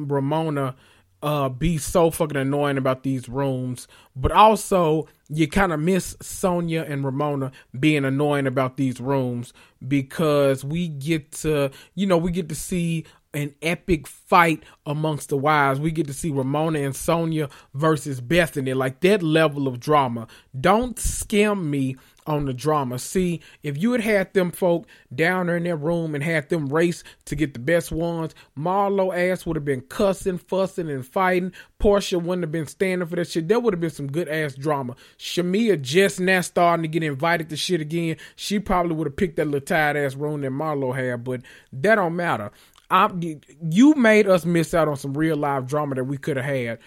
Ramona 0.08 0.76
uh, 1.20 1.48
be 1.48 1.78
so 1.78 2.12
fucking 2.12 2.36
annoying 2.36 2.78
about 2.78 3.02
these 3.02 3.28
rooms, 3.28 3.88
but 4.14 4.30
also 4.30 5.08
you 5.28 5.48
kind 5.48 5.72
of 5.72 5.80
miss 5.80 6.14
Sonja 6.18 6.88
and 6.88 7.04
Ramona 7.04 7.50
being 7.78 8.04
annoying 8.04 8.46
about 8.46 8.76
these 8.76 9.00
rooms 9.00 9.52
because 9.88 10.64
we 10.64 10.86
get 10.86 11.32
to, 11.32 11.72
you 11.96 12.06
know, 12.06 12.18
we 12.18 12.30
get 12.30 12.48
to 12.50 12.54
see 12.54 13.04
an 13.36 13.54
epic 13.60 14.06
fight 14.06 14.64
amongst 14.86 15.28
the 15.28 15.36
wives. 15.36 15.78
We 15.78 15.90
get 15.90 16.06
to 16.06 16.14
see 16.14 16.30
Ramona 16.30 16.80
and 16.80 16.94
Sonja 16.94 17.50
versus 17.74 18.20
Bethany, 18.20 18.72
like 18.72 19.00
that 19.00 19.22
level 19.22 19.68
of 19.68 19.78
drama. 19.78 20.26
Don't 20.58 20.98
skim 20.98 21.70
me 21.70 21.96
on 22.26 22.46
the 22.46 22.52
drama. 22.52 22.98
See, 22.98 23.40
if 23.62 23.80
you 23.80 23.92
had 23.92 24.00
had 24.00 24.34
them 24.34 24.50
folk 24.50 24.86
down 25.14 25.46
there 25.46 25.56
in 25.58 25.64
their 25.64 25.76
room 25.76 26.14
and 26.14 26.24
had 26.24 26.48
them 26.48 26.66
race 26.68 27.04
to 27.26 27.36
get 27.36 27.52
the 27.52 27.60
best 27.60 27.92
ones, 27.92 28.34
Marlo 28.58 29.16
ass 29.16 29.46
would 29.46 29.56
have 29.56 29.64
been 29.64 29.82
cussing, 29.82 30.38
fussing, 30.38 30.90
and 30.90 31.06
fighting. 31.06 31.52
Porsha 31.78 32.20
wouldn't 32.20 32.42
have 32.42 32.52
been 32.52 32.66
standing 32.66 33.06
for 33.06 33.16
that 33.16 33.28
shit. 33.28 33.48
There 33.48 33.60
would 33.60 33.74
have 33.74 33.80
been 33.80 33.90
some 33.90 34.10
good 34.10 34.28
ass 34.28 34.54
drama. 34.54 34.96
Shamea 35.18 35.80
just 35.80 36.20
now 36.20 36.40
starting 36.40 36.82
to 36.82 36.88
get 36.88 37.02
invited 37.02 37.48
to 37.50 37.56
shit 37.56 37.80
again. 37.80 38.16
She 38.34 38.58
probably 38.58 38.94
would 38.94 39.06
have 39.06 39.16
picked 39.16 39.36
that 39.36 39.44
little 39.44 39.60
tired 39.60 39.96
ass 39.96 40.14
room 40.14 40.40
that 40.40 40.50
Marlo 40.50 40.96
had, 40.96 41.22
but 41.22 41.42
that 41.72 41.96
don't 41.96 42.16
matter. 42.16 42.50
I'm, 42.90 43.40
you 43.70 43.94
made 43.94 44.28
us 44.28 44.44
miss 44.44 44.74
out 44.74 44.88
on 44.88 44.96
some 44.96 45.16
real 45.16 45.36
live 45.36 45.66
drama 45.66 45.96
that 45.96 46.04
we 46.04 46.18
could 46.18 46.36
have 46.36 46.46
had. 46.46 46.78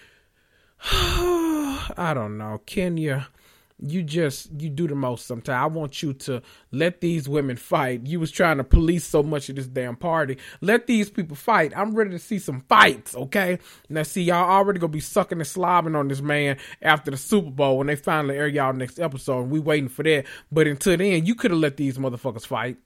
I 1.97 2.13
don't 2.13 2.37
know, 2.37 2.61
Kenya. 2.65 3.27
You 3.81 4.03
just 4.03 4.49
you 4.59 4.69
do 4.69 4.89
the 4.89 4.95
most 4.95 5.25
sometimes. 5.25 5.63
I 5.63 5.65
want 5.67 6.03
you 6.03 6.11
to 6.13 6.41
let 6.71 6.99
these 6.99 7.29
women 7.29 7.55
fight. 7.55 8.05
You 8.05 8.19
was 8.19 8.29
trying 8.29 8.57
to 8.57 8.63
police 8.65 9.05
so 9.05 9.23
much 9.23 9.47
of 9.47 9.55
this 9.55 9.67
damn 9.67 9.95
party. 9.95 10.37
Let 10.59 10.85
these 10.85 11.09
people 11.09 11.37
fight. 11.37 11.71
I'm 11.75 11.95
ready 11.95 12.09
to 12.09 12.19
see 12.19 12.39
some 12.39 12.61
fights, 12.67 13.15
okay? 13.15 13.57
Now 13.87 14.03
see 14.03 14.23
y'all 14.23 14.49
already 14.49 14.79
gonna 14.79 14.91
be 14.91 14.99
sucking 14.99 15.37
and 15.37 15.47
slobbing 15.47 15.97
on 15.97 16.09
this 16.09 16.21
man 16.21 16.57
after 16.81 17.09
the 17.09 17.15
Super 17.15 17.51
Bowl 17.51 17.77
when 17.77 17.87
they 17.87 17.95
finally 17.95 18.37
air 18.37 18.47
y'all 18.47 18.73
next 18.73 18.99
episode 18.99 19.49
we 19.49 19.61
waiting 19.61 19.89
for 19.89 20.03
that. 20.03 20.25
But 20.51 20.67
until 20.67 20.97
then, 20.97 21.25
you 21.25 21.33
could 21.35 21.51
have 21.51 21.59
let 21.61 21.77
these 21.77 21.97
motherfuckers 21.97 22.45
fight. 22.45 22.77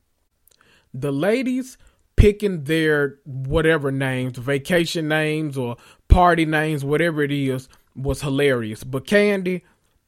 The 0.93 1.11
ladies 1.11 1.79
picking 2.15 2.63
their 2.65 3.19
whatever 3.25 3.91
names, 3.91 4.37
vacation 4.37 5.07
names 5.07 5.57
or 5.57 5.77
party 6.07 6.45
names, 6.45 6.85
whatever 6.85 7.23
it 7.23 7.31
is, 7.31 7.67
was 7.95 8.21
hilarious. 8.21 8.83
But 8.83 9.05
Kandi, 9.05 9.61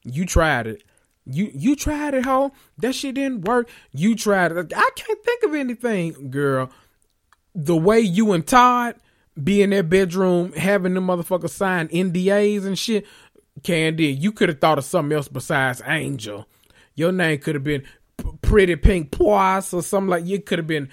you 0.04 0.24
tried 0.24 0.66
it. 0.66 0.82
You 1.24 1.50
you 1.52 1.74
tried 1.74 2.14
it, 2.14 2.24
ho. 2.24 2.52
That 2.78 2.94
shit 2.94 3.16
didn't 3.16 3.44
work. 3.44 3.68
You 3.92 4.14
tried 4.14 4.52
it. 4.52 4.72
I 4.74 4.90
can't 4.94 5.24
think 5.24 5.42
of 5.42 5.54
anything, 5.54 6.30
girl. 6.30 6.70
The 7.54 7.76
way 7.76 8.00
you 8.00 8.32
and 8.32 8.46
Todd 8.46 8.96
be 9.42 9.60
in 9.60 9.70
their 9.70 9.82
bedroom 9.82 10.52
having 10.52 10.94
them 10.94 11.08
motherfucker 11.08 11.50
sign 11.50 11.88
NDAs 11.88 12.64
and 12.64 12.78
shit, 12.78 13.06
Kandi, 13.62 14.18
you 14.18 14.32
could 14.32 14.48
have 14.48 14.60
thought 14.60 14.78
of 14.78 14.84
something 14.84 15.16
else 15.16 15.28
besides 15.28 15.82
Angel. 15.86 16.46
Your 16.94 17.12
name 17.12 17.38
could 17.38 17.54
have 17.54 17.64
been 17.64 17.82
Pretty 18.40 18.76
Pink 18.76 19.10
Poise 19.10 19.74
or 19.74 19.82
something 19.82 20.08
like. 20.08 20.26
You 20.26 20.40
could 20.40 20.58
have 20.58 20.66
been 20.66 20.88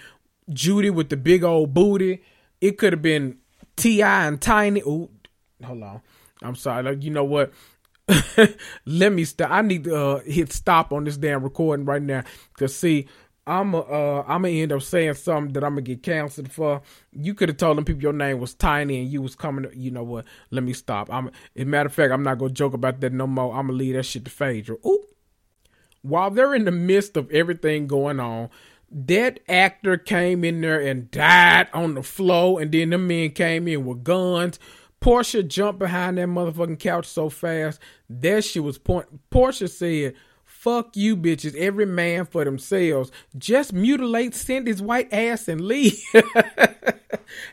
Judy 0.50 0.90
with 0.90 1.10
the 1.10 1.18
big 1.18 1.44
old 1.44 1.74
booty. 1.74 2.24
It 2.62 2.78
could 2.78 2.94
have 2.94 3.02
been 3.02 3.38
T.I. 3.76 4.28
and 4.28 4.42
Tiny. 4.42 4.82
Ooh, 4.82 5.10
hold 5.64 5.84
on. 5.84 6.02
I'm 6.42 6.56
sorry. 6.56 6.84
Like, 6.84 7.04
you 7.04 7.12
know 7.12 7.24
what? 7.24 7.54
Let 8.86 9.14
me 9.14 9.24
stop. 9.24 9.52
I 9.52 9.62
need 9.62 9.86
to 9.86 9.96
uh, 9.96 10.20
hit 10.20 10.52
stop 10.52 10.92
on 10.92 11.06
this 11.06 11.18
damn 11.18 11.44
recording 11.44 11.86
right 11.86 12.02
now. 12.02 12.24
Cause 12.58 12.76
see, 12.76 13.08
I'm 13.46 13.74
a, 13.74 13.80
uh, 13.80 14.26
I'm 14.28 14.44
gonna 14.44 14.54
end 14.54 14.72
up 14.72 14.82
saying 14.82 15.16
something 15.16 15.54
that 15.54 15.64
I'm 15.64 15.72
gonna 15.72 15.82
get 15.82 16.04
canceled 16.04 16.52
for. 16.52 16.82
You 17.12 17.34
could 17.34 17.50
have 17.50 17.58
told 17.58 17.78
them 17.78 17.86
people 17.86 18.02
your 18.02 18.14
name 18.14 18.40
was 18.40 18.54
Tiny 18.54 19.02
and 19.02 19.12
you 19.12 19.22
was 19.22 19.36
coming. 19.36 19.70
To, 19.70 19.78
you 19.78 19.92
know 19.92 20.04
what? 20.04 20.26
Let 20.52 20.64
me 20.64 20.74
stop. 20.74 21.12
I'm. 21.12 21.28
As 21.28 21.64
a 21.64 21.66
matter 21.66 21.88
of 21.88 21.94
fact, 21.94 22.12
I'm 22.12 22.24
not 22.24 22.38
gonna 22.38 22.54
joke 22.54 22.74
about 22.74 23.00
that 23.02 23.14
no 23.14 23.28
more. 23.28 23.54
I'm 23.54 23.68
gonna 23.68 23.78
leave 23.78 23.96
that 23.96 24.04
shit 24.04 24.26
to 24.26 24.32
Phaedra. 24.32 24.78
Ooh. 24.86 25.04
While 26.02 26.32
they're 26.32 26.54
in 26.54 26.66
the 26.66 26.72
midst 26.72 27.16
of 27.16 27.32
everything 27.32 27.88
going 27.88 28.20
on, 28.20 28.50
that 28.94 29.40
actor 29.50 29.98
came 29.98 30.44
in 30.44 30.62
there 30.62 30.80
and 30.80 31.10
died 31.10 31.68
on 31.74 31.96
the 31.96 32.04
floor, 32.04 32.62
and 32.62 32.72
then 32.72 32.92
the 32.92 32.98
men 32.98 33.32
came 33.32 33.68
in 33.68 33.86
with 33.86 34.04
guns. 34.04 34.60
Porsha 35.02 35.46
jumped 35.46 35.80
behind 35.80 36.18
that 36.18 36.28
motherfucking 36.28 36.80
couch 36.80 37.06
so 37.06 37.30
fast 37.30 37.80
that 38.10 38.44
she 38.44 38.60
was 38.60 38.78
point. 38.78 39.30
Porsha 39.30 39.70
said, 39.70 40.14
"Fuck 40.46 40.96
you, 40.96 41.18
bitches! 41.18 41.56
Every 41.56 41.86
man 41.86 42.26
for 42.26 42.46
themselves. 42.46 43.12
Just 43.38 43.74
mutilate 43.74 44.36
Cindy's 44.36 44.82
white 44.82 45.12
ass 45.12 45.48
and 45.48 45.62
leave." 45.62 46.02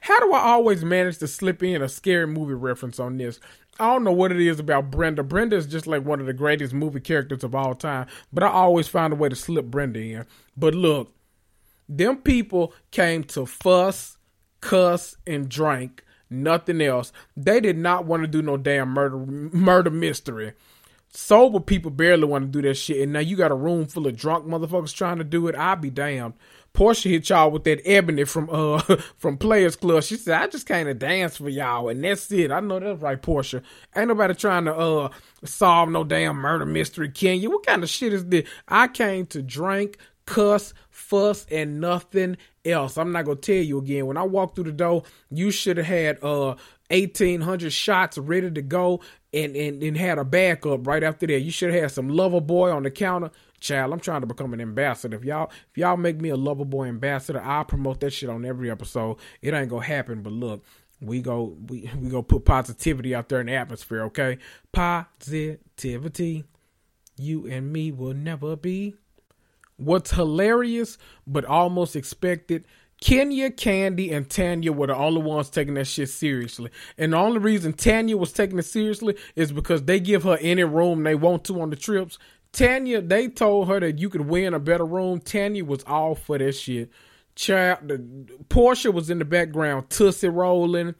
How 0.03 0.21
do 0.21 0.33
I 0.33 0.41
always 0.41 0.85
manage 0.85 1.19
to 1.19 1.27
slip 1.27 1.63
in 1.63 1.83
a 1.83 1.89
scary 1.89 2.27
movie 2.27 2.55
reference 2.55 3.01
on 3.01 3.17
this? 3.17 3.41
I 3.79 3.87
don't 3.87 4.05
know 4.05 4.13
what 4.13 4.31
it 4.31 4.41
is 4.41 4.61
about 4.61 4.91
Brenda. 4.91 5.23
Brenda 5.23 5.57
is 5.57 5.67
just 5.67 5.87
like 5.87 6.05
one 6.05 6.21
of 6.21 6.27
the 6.27 6.35
greatest 6.35 6.75
movie 6.75 7.01
characters 7.01 7.43
of 7.43 7.55
all 7.55 7.75
time, 7.75 8.07
but 8.31 8.45
I 8.45 8.49
always 8.49 8.89
find 8.89 9.13
a 9.13 9.17
way 9.17 9.31
to 9.31 9.37
slip 9.37 9.67
Brenda 9.67 10.01
in. 10.01 10.27
But 10.57 10.75
look, 10.75 11.15
them 11.91 12.19
people 12.19 12.73
came 12.91 13.25
to 13.25 13.47
fuss, 13.47 14.17
cuss, 14.61 15.17
and 15.27 15.49
drink. 15.49 16.05
Nothing 16.31 16.81
else. 16.81 17.13
They 17.37 17.61
did 17.61 17.77
not 17.77 18.05
want 18.05 18.23
to 18.23 18.29
do 18.29 18.41
no 18.41 18.57
damn 18.57 18.91
murder 18.91 19.19
murder 19.19 19.91
mystery. 19.91 20.53
Sober 21.13 21.59
people 21.59 21.91
barely 21.91 22.25
want 22.25 22.45
to 22.45 22.63
do 22.63 22.67
that 22.69 22.75
shit, 22.75 23.03
and 23.03 23.13
now 23.13 23.19
you 23.19 23.37
got 23.37 23.51
a 23.51 23.57
room 23.57 23.87
full 23.87 24.07
of 24.07 24.17
drunk 24.17 24.47
motherfuckers 24.47 24.95
trying 24.95 25.19
to 25.19 25.25
do 25.25 25.49
it. 25.49 25.57
I'll 25.57 25.75
be 25.75 25.91
damned. 25.91 26.35
Porsha 26.73 27.11
hit 27.11 27.29
y'all 27.29 27.51
with 27.51 27.65
that 27.65 27.81
ebony 27.85 28.23
from 28.23 28.49
uh 28.49 28.79
from 29.17 29.37
Players 29.37 29.75
Club. 29.75 30.05
She 30.05 30.17
said, 30.17 30.41
"I 30.41 30.47
just 30.47 30.69
came 30.69 30.87
to 30.87 30.95
dance 30.95 31.37
for 31.39 31.49
y'all, 31.49 31.89
and 31.89 32.05
that's 32.05 32.31
it." 32.31 32.53
I 32.53 32.61
know 32.61 32.79
that's 32.79 33.03
right, 33.03 33.21
Porsha. 33.21 33.61
Ain't 33.97 34.07
nobody 34.07 34.35
trying 34.35 34.67
to 34.67 34.77
uh 34.77 35.09
solve 35.45 35.89
no 35.89 36.05
damn 36.05 36.37
murder 36.37 36.65
mystery, 36.65 37.11
can 37.11 37.41
you? 37.41 37.51
What 37.51 37.67
kind 37.67 37.83
of 37.83 37.91
shit 37.91 38.13
is 38.13 38.27
this? 38.27 38.49
I 38.69 38.87
came 38.87 39.27
to 39.27 39.43
drink, 39.43 39.99
cuss, 40.27 40.73
fuss, 41.11 41.45
and 41.51 41.81
nothing 41.81 42.37
else. 42.65 42.97
I'm 42.97 43.13
not 43.13 43.25
gonna 43.25 43.37
tell 43.37 43.57
you 43.57 43.79
again. 43.79 44.07
When 44.07 44.17
I 44.17 44.23
walked 44.23 44.55
through 44.55 44.65
the 44.65 44.73
door, 44.73 45.03
you 45.31 45.51
should 45.51 45.77
have 45.77 45.87
had 45.87 46.23
uh 46.23 46.55
1800 46.91 47.73
shots 47.73 48.19
ready 48.19 48.51
to 48.51 48.63
go 48.63 49.01
and, 49.33 49.55
and, 49.55 49.83
and 49.83 49.97
had 49.97 50.19
a 50.19 50.25
backup 50.25 50.87
right 50.87 51.03
after 51.03 51.27
that. 51.27 51.41
You 51.41 51.51
should 51.51 51.73
have 51.73 51.83
had 51.83 51.91
some 51.93 52.09
Loverboy 52.09 52.75
on 52.75 52.83
the 52.83 52.91
counter. 52.91 53.31
Child, 53.61 53.93
I'm 53.93 54.01
trying 54.01 54.23
to 54.23 54.27
become 54.27 54.55
an 54.55 54.61
ambassador. 54.61 55.17
If 55.17 55.25
y'all 55.25 55.51
if 55.71 55.77
y'all 55.77 55.97
make 55.97 56.21
me 56.21 56.31
a 56.31 56.37
Loverboy 56.37 56.89
ambassador, 56.89 57.43
I'll 57.43 57.65
promote 57.65 58.01
that 58.01 58.13
shit 58.13 58.31
on 58.31 58.45
every 58.45 58.71
episode. 58.71 59.19
It 59.43 59.53
ain't 59.53 59.69
gonna 59.69 59.85
happen, 59.85 60.23
but 60.23 60.33
look, 60.33 60.65
we 61.01 61.21
go 61.21 61.57
we 61.69 61.91
we 62.01 62.09
go 62.09 62.23
put 62.23 62.45
positivity 62.45 63.15
out 63.15 63.29
there 63.29 63.41
in 63.41 63.47
the 63.47 63.55
atmosphere, 63.55 64.05
okay? 64.05 64.39
Positivity. 64.73 66.45
You 67.19 67.47
and 67.47 67.71
me 67.71 67.93
will 67.93 68.15
never 68.15 68.57
be. 68.57 68.95
What's 69.81 70.11
hilarious 70.11 70.99
but 71.27 71.45
almost 71.45 71.97
expected 71.97 72.65
Kenya, 73.01 73.51
Kandi, 73.51 74.13
and 74.13 74.29
Tanya 74.29 74.73
were 74.73 74.87
the 74.87 74.95
only 74.95 75.23
ones 75.23 75.49
taking 75.49 75.75
that 75.75 75.87
shit 75.87 76.11
seriously. 76.11 76.71
And 76.99 77.15
the 77.15 77.17
only 77.17 77.39
reason 77.39 77.73
Tanya 77.73 78.17
was 78.17 78.33
taking 78.33 78.59
it 78.59 78.67
seriously 78.67 79.17
is 79.35 79.53
because 79.53 79.85
they 79.85 80.01
give 80.01 80.25
her 80.25 80.37
any 80.41 80.65
room 80.65 81.03
they 81.03 81.15
want 81.15 81.45
to 81.45 81.61
on 81.63 81.71
the 81.71 81.77
trips. 81.77 82.19
Tanya, 82.53 83.01
they 83.01 83.29
told 83.29 83.69
her 83.69 83.81
that 83.81 83.99
you 83.99 84.11
could 84.11 84.23
win 84.23 84.53
a 84.53 84.59
better 84.59 84.85
room. 84.85 85.21
Tanya 85.21 85.65
was 85.65 85.83
all 85.85 86.15
for 86.15 86.37
that 86.37 86.53
shit. 86.53 86.91
Child, 87.37 87.79
the, 87.89 87.99
Porsha 88.49 88.93
was 88.93 89.09
in 89.09 89.19
the 89.19 89.25
background, 89.25 89.89
tussy 89.89 90.29
rolling. 90.29 90.95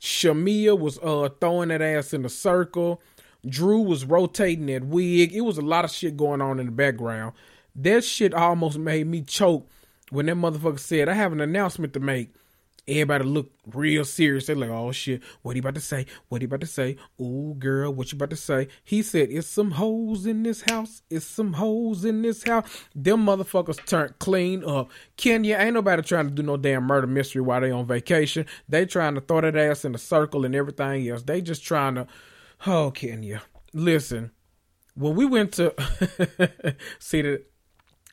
Shamea 0.00 0.76
was 0.78 0.98
uh 0.98 1.28
throwing 1.40 1.68
that 1.68 1.82
ass 1.82 2.12
in 2.12 2.24
a 2.24 2.28
circle. 2.28 3.00
Drew 3.46 3.82
was 3.82 4.04
rotating 4.04 4.66
that 4.66 4.84
wig. 4.84 5.32
It 5.32 5.42
was 5.42 5.58
a 5.58 5.62
lot 5.62 5.84
of 5.84 5.90
shit 5.90 6.16
going 6.16 6.40
on 6.40 6.58
in 6.58 6.66
the 6.66 6.72
background. 6.72 7.34
That 7.76 8.04
shit 8.04 8.34
almost 8.34 8.78
made 8.78 9.06
me 9.06 9.22
choke 9.22 9.68
when 10.10 10.26
that 10.26 10.36
motherfucker 10.36 10.78
said, 10.78 11.08
I 11.08 11.14
have 11.14 11.32
an 11.32 11.40
announcement 11.40 11.92
to 11.94 12.00
make, 12.00 12.34
everybody 12.86 13.24
looked 13.24 13.58
real 13.66 14.04
serious. 14.04 14.46
They're 14.46 14.56
like, 14.56 14.70
oh 14.70 14.92
shit, 14.92 15.22
what 15.42 15.56
he 15.56 15.60
about 15.60 15.74
to 15.74 15.80
say? 15.80 16.06
What 16.28 16.42
he 16.42 16.46
about 16.46 16.60
to 16.60 16.66
say? 16.66 16.96
Ooh, 17.20 17.54
girl, 17.58 17.92
what 17.92 18.12
you 18.12 18.16
about 18.16 18.30
to 18.30 18.36
say? 18.36 18.68
He 18.84 19.02
said, 19.02 19.30
it's 19.30 19.48
some 19.48 19.72
hoes 19.72 20.26
in 20.26 20.42
this 20.42 20.62
house. 20.62 21.02
It's 21.10 21.24
some 21.24 21.54
hoes 21.54 22.04
in 22.04 22.22
this 22.22 22.44
house. 22.44 22.84
Them 22.94 23.26
motherfuckers 23.26 23.84
turned 23.86 24.18
clean 24.18 24.62
up. 24.64 24.90
Kenya, 25.16 25.56
ain't 25.58 25.74
nobody 25.74 26.02
trying 26.02 26.28
to 26.28 26.34
do 26.34 26.42
no 26.42 26.56
damn 26.56 26.84
murder 26.84 27.06
mystery 27.06 27.42
while 27.42 27.60
they 27.60 27.70
on 27.70 27.86
vacation. 27.86 28.46
They 28.68 28.86
trying 28.86 29.14
to 29.14 29.20
throw 29.20 29.40
that 29.40 29.56
ass 29.56 29.84
in 29.84 29.94
a 29.94 29.98
circle 29.98 30.44
and 30.44 30.54
everything 30.54 31.08
else. 31.08 31.22
They 31.22 31.40
just 31.40 31.64
trying 31.64 31.94
to, 31.96 32.06
oh, 32.66 32.90
Kenya. 32.90 33.42
Listen, 33.72 34.30
when 34.94 35.16
we 35.16 35.24
went 35.26 35.54
to, 35.54 35.74
see 36.98 37.22
that 37.22 37.46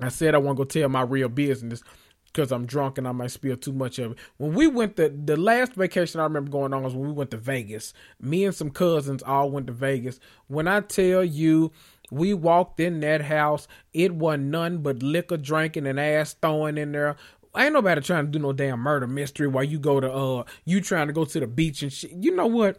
I 0.02 0.10
said 0.10 0.36
I 0.36 0.40
want 0.40 0.58
to 0.58 0.64
go 0.64 0.68
tell 0.68 0.90
my 0.90 1.02
real 1.02 1.30
business 1.30 1.84
because 2.28 2.52
I'm 2.52 2.66
drunk 2.66 2.98
and 2.98 3.08
I 3.08 3.12
might 3.12 3.32
spill 3.32 3.58
too 3.58 3.74
much 3.74 4.00
of 4.00 4.14
it. 4.14 4.18
When 4.38 4.54
we 4.54 4.68
went 4.68 4.96
to 4.98 5.10
the 5.10 5.38
last 5.38 5.74
vacation 5.74 6.20
I 6.20 6.24
remember 6.24 6.50
going 6.50 6.74
on 6.74 6.84
was 6.84 6.94
when 6.94 7.08
we 7.08 7.14
went 7.14 7.32
to 7.32 7.38
Vegas. 7.38 7.94
Me 8.20 8.46
and 8.46 8.56
some 8.56 8.70
cousins 8.70 9.22
all 9.24 9.52
went 9.52 9.68
to 9.68 9.74
Vegas. 9.74 10.20
When 10.48 10.68
I 10.68 10.82
tell 10.82 11.24
you 11.24 11.72
we 12.10 12.34
walked 12.34 12.80
in 12.80 13.00
that 13.02 13.22
house, 13.22 13.68
it 13.94 14.14
wasn't 14.14 14.46
none 14.46 14.80
but 14.80 15.04
liquor 15.04 15.38
drinking 15.38 15.88
and 15.88 16.00
ass 16.00 16.36
throwing 16.42 16.78
in 16.78 16.92
there. 16.92 17.16
Ain't 17.56 17.74
nobody 17.74 18.00
trying 18.00 18.26
to 18.26 18.32
do 18.32 18.40
no 18.40 18.54
damn 18.54 18.80
murder 18.80 19.08
mystery 19.08 19.48
while 19.48 19.66
you 19.66 19.78
go 19.78 20.00
to 20.00 20.12
uh 20.12 20.44
you 20.64 20.80
trying 20.80 21.08
to 21.08 21.14
go 21.14 21.26
to 21.26 21.40
the 21.40 21.48
beach 21.48 21.84
and 21.84 21.92
shit. 21.92 22.12
You 22.12 22.34
know 22.34 22.48
what? 22.48 22.78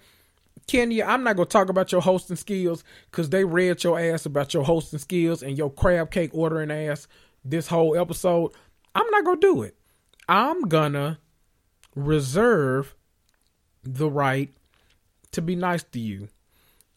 Kenya, 0.66 1.04
I'm 1.04 1.24
not 1.24 1.36
gonna 1.36 1.46
talk 1.46 1.68
about 1.68 1.92
your 1.92 2.00
hosting 2.00 2.36
skills 2.36 2.84
because 3.10 3.30
they 3.30 3.44
read 3.44 3.82
your 3.84 3.98
ass 3.98 4.24
about 4.24 4.54
your 4.54 4.64
hosting 4.64 4.98
skills 4.98 5.42
and 5.42 5.58
your 5.58 5.70
crab 5.70 6.10
cake 6.10 6.30
ordering 6.32 6.70
ass 6.70 7.08
this 7.44 7.68
whole 7.68 7.96
episode. 7.96 8.52
I'm 8.94 9.08
not 9.10 9.24
gonna 9.24 9.40
do 9.40 9.62
it. 9.62 9.76
I'm 10.28 10.62
gonna 10.62 11.18
reserve 11.94 12.94
the 13.82 14.10
right 14.10 14.50
to 15.32 15.42
be 15.42 15.56
nice 15.56 15.82
to 15.82 15.98
you. 15.98 16.28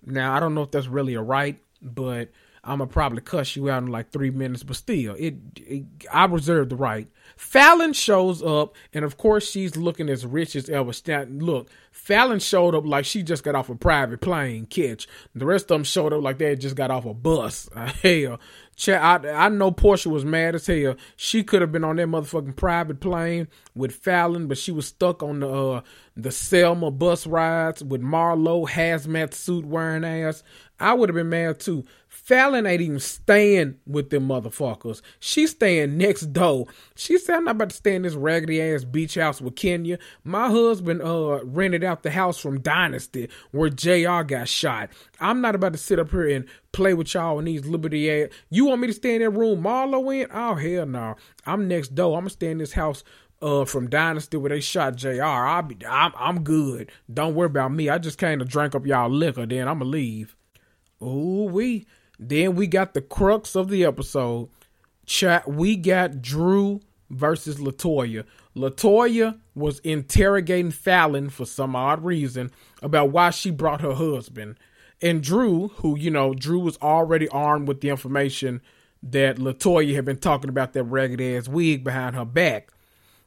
Now 0.05 0.34
I 0.34 0.39
don't 0.39 0.53
know 0.53 0.63
if 0.63 0.71
that's 0.71 0.88
really 0.88 1.15
a 1.15 1.21
right, 1.21 1.60
but 1.81 2.29
I'm 2.65 2.80
gonna 2.80 2.89
probably 2.89 3.21
cuss 3.21 3.56
you 3.56 3.69
out 3.69 3.84
in 3.84 3.89
like 3.89 4.12
three 4.12 4.32
minutes. 4.32 4.63
But 4.63 4.75
still, 4.75 5.15
it, 5.19 5.36
it 5.56 5.84
I 6.12 6.25
reserve 6.25 6.69
the 6.69 6.75
right. 6.75 7.08
Falynn 7.38 7.93
shows 7.93 8.41
up, 8.41 8.75
and 8.91 9.06
of 9.06 9.17
course 9.17 9.49
she's 9.49 9.78
looking 9.78 10.10
as 10.10 10.25
rich 10.25 10.56
as 10.56 10.69
ever. 10.69 10.91
Look, 11.30 11.69
Falynn 11.93 12.41
showed 12.41 12.73
up 12.73 12.86
like 12.86 13.06
she 13.06 13.21
just 13.23 13.43
got 13.43 13.56
off 13.56 13.69
a 13.69 13.75
private 13.75 14.21
plane 14.21 14.65
catch. 14.65 15.08
The 15.36 15.45
rest 15.45 15.65
of 15.65 15.69
them 15.69 15.84
showed 15.84 16.13
up 16.13 16.23
like 16.23 16.39
they 16.39 16.56
just 16.56 16.75
got 16.75 16.91
off 16.91 17.06
a 17.06 17.13
bus. 17.13 17.69
Hell, 17.75 18.39
I, 18.88 19.19
I 19.34 19.49
know 19.49 19.71
Porsha 19.71 20.08
was 20.08 20.25
mad 20.25 20.56
as 20.56 20.67
hell. 20.67 20.95
She 21.15 21.43
could 21.43 21.62
have 21.62 21.71
been 21.71 21.84
on 21.84 21.95
that 21.95 22.08
motherfucking 22.08 22.58
private 22.58 22.99
plane 22.99 23.47
with 23.73 24.04
Falynn, 24.04 24.47
but 24.47 24.58
she 24.58 24.71
was 24.71 24.88
stuck 24.88 25.23
on 25.23 25.39
the 25.39 25.49
uh, 25.49 25.82
the 26.17 26.32
Selma 26.32 26.91
bus 26.91 27.25
rides 27.25 27.84
with 27.84 28.01
Marlo 28.01 28.67
hazmat 28.67 29.34
suit 29.34 29.65
wearing 29.65 30.04
ass. 30.04 30.43
I 30.80 30.93
would 30.93 31.10
have 31.10 31.15
been 31.15 31.30
mad 31.30 31.60
too. 31.60 31.86
Falynn 32.27 32.67
ain't 32.67 32.81
even 32.81 32.99
staying 32.99 33.75
with 33.85 34.09
them 34.09 34.27
motherfuckers. 34.27 35.01
She's 35.19 35.51
staying 35.51 35.95
next 35.97 36.33
door. 36.33 36.65
She 36.95 37.19
said, 37.19 37.35
I'm 37.35 37.43
not 37.43 37.51
about 37.51 37.69
to 37.69 37.75
stay 37.75 37.93
in 37.93 38.01
this 38.01 38.15
raggedy 38.15 38.59
ass 38.59 38.83
beach 38.83 39.13
house 39.13 39.39
with 39.39 39.55
Kenya. 39.55 39.99
My 40.23 40.49
husband 40.49 41.03
uh 41.03 41.41
rented 41.43 41.83
out 41.83 42.01
the 42.01 42.09
house 42.09 42.39
from 42.39 42.61
Dynasty 42.61 43.29
where 43.51 43.69
JR 43.69 44.23
got 44.23 44.47
shot. 44.47 44.89
I'm 45.19 45.39
not 45.39 45.53
about 45.53 45.73
to 45.73 45.77
sit 45.77 45.99
up 45.99 46.09
here 46.09 46.29
and 46.29 46.45
play 46.71 46.95
with 46.95 47.13
y'all 47.13 47.38
in 47.38 47.45
these 47.45 47.65
liberty 47.65 48.09
ass. 48.09 48.29
You 48.49 48.65
want 48.65 48.81
me 48.81 48.88
to 48.88 48.93
stay 48.93 49.15
in 49.15 49.21
that 49.21 49.29
room 49.29 49.61
Marlo 49.61 50.13
in? 50.19 50.27
Oh 50.33 50.55
hell 50.55 50.88
no. 50.88 51.15
I'm 51.45 51.67
next 51.67 51.93
door. 51.93 52.17
I'm 52.17 52.21
gonna 52.23 52.31
stay 52.31 52.49
in 52.49 52.57
this 52.57 52.73
house 52.73 53.03
uh 53.43 53.65
from 53.65 53.88
Dynasty 53.88 54.38
where 54.38 54.49
they 54.49 54.61
shot 54.61 54.95
JR. 54.95 55.21
I'll 55.21 55.61
be 55.61 55.77
I'm 55.88 56.11
I'm 56.17 56.43
good. 56.43 56.91
Don't 57.13 57.35
worry 57.35 57.45
about 57.45 57.71
me. 57.71 57.88
I 57.88 57.99
just 57.99 58.17
came 58.17 58.39
to 58.39 58.45
drink 58.45 58.73
up 58.73 58.88
y'all 58.88 59.11
liquor, 59.11 59.45
then 59.45 59.67
I'ma 59.67 59.85
leave. 59.85 60.35
Ooh 61.03 61.47
we 61.51 61.85
then 62.19 62.56
we 62.56 62.67
got 62.67 62.93
the 62.93 63.01
crux 63.01 63.56
of 63.56 63.69
the 63.69 63.86
episode. 63.86 64.49
Chat. 65.06 65.47
We 65.47 65.75
got 65.75 66.21
Drew 66.21 66.82
versus 67.10 67.58
Latoya. 67.58 68.25
Latoya 68.56 69.39
was 69.54 69.80
interrogating 69.80 70.71
Falynn 70.71 71.32
for 71.32 71.45
some 71.45 71.75
odd 71.75 72.04
reason 72.04 72.51
about 72.82 73.12
why 73.12 73.30
she 73.30 73.51
brought 73.51 73.82
her 73.82 73.93
husband. 73.93 74.58
And 75.01 75.21
Drew, 75.21 75.69
who, 75.69 75.97
you 75.97 76.10
know, 76.10 76.34
Drew 76.34 76.60
was 76.60 76.78
already 76.82 77.28
armed 77.30 77.67
with 77.67 77.82
the 77.82 77.89
information 77.89 78.62
that 79.04 79.38
Latoya 79.38 79.93
had 79.93 80.06
been 80.06 80.17
talking 80.17 80.49
about 80.49 80.73
that 80.73 80.84
ragged 80.86 81.21
ass 81.21 81.47
wig 81.47 81.84
behind 81.84 82.15
her 82.15 82.25
back. 82.25 82.71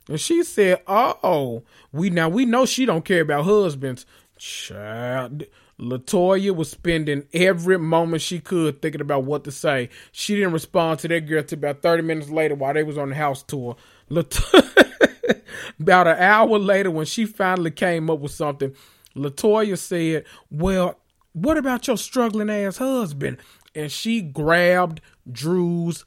And 0.08 0.20
she 0.20 0.42
said, 0.42 0.82
Oh, 0.86 1.62
we 1.92 2.10
now 2.10 2.28
we 2.28 2.46
know 2.46 2.64
she 2.64 2.86
don't 2.86 3.04
care 3.04 3.20
about 3.20 3.44
husbands. 3.44 4.06
Child. 4.38 5.44
Latoya 5.80 6.54
was 6.54 6.70
spending 6.70 7.24
every 7.32 7.78
moment 7.78 8.22
she 8.22 8.40
could 8.40 8.82
thinking 8.82 9.00
about 9.00 9.24
what 9.24 9.44
to 9.44 9.52
say. 9.52 9.88
She 10.10 10.34
didn't 10.34 10.52
respond 10.52 10.98
to 11.00 11.08
that 11.08 11.26
girl 11.26 11.42
till 11.42 11.58
about 11.58 11.82
30 11.82 12.02
minutes 12.02 12.30
later 12.30 12.56
while 12.56 12.74
they 12.74 12.82
was 12.82 12.98
on 12.98 13.10
the 13.10 13.14
house 13.14 13.42
tour. 13.44 13.76
Latoya, 14.10 15.40
about 15.80 16.08
an 16.08 16.18
hour 16.18 16.58
later 16.58 16.90
when 16.90 17.06
she 17.06 17.24
finally 17.24 17.70
came 17.70 18.10
up 18.10 18.18
with 18.18 18.32
something, 18.32 18.74
Latoya 19.14 19.78
said, 19.78 20.24
well, 20.50 20.98
what 21.32 21.56
about 21.56 21.86
your 21.86 21.96
struggling 21.96 22.50
ass 22.50 22.78
husband? 22.78 23.38
And 23.74 23.92
she 23.92 24.20
grabbed 24.20 25.00
Drew's 25.30 26.04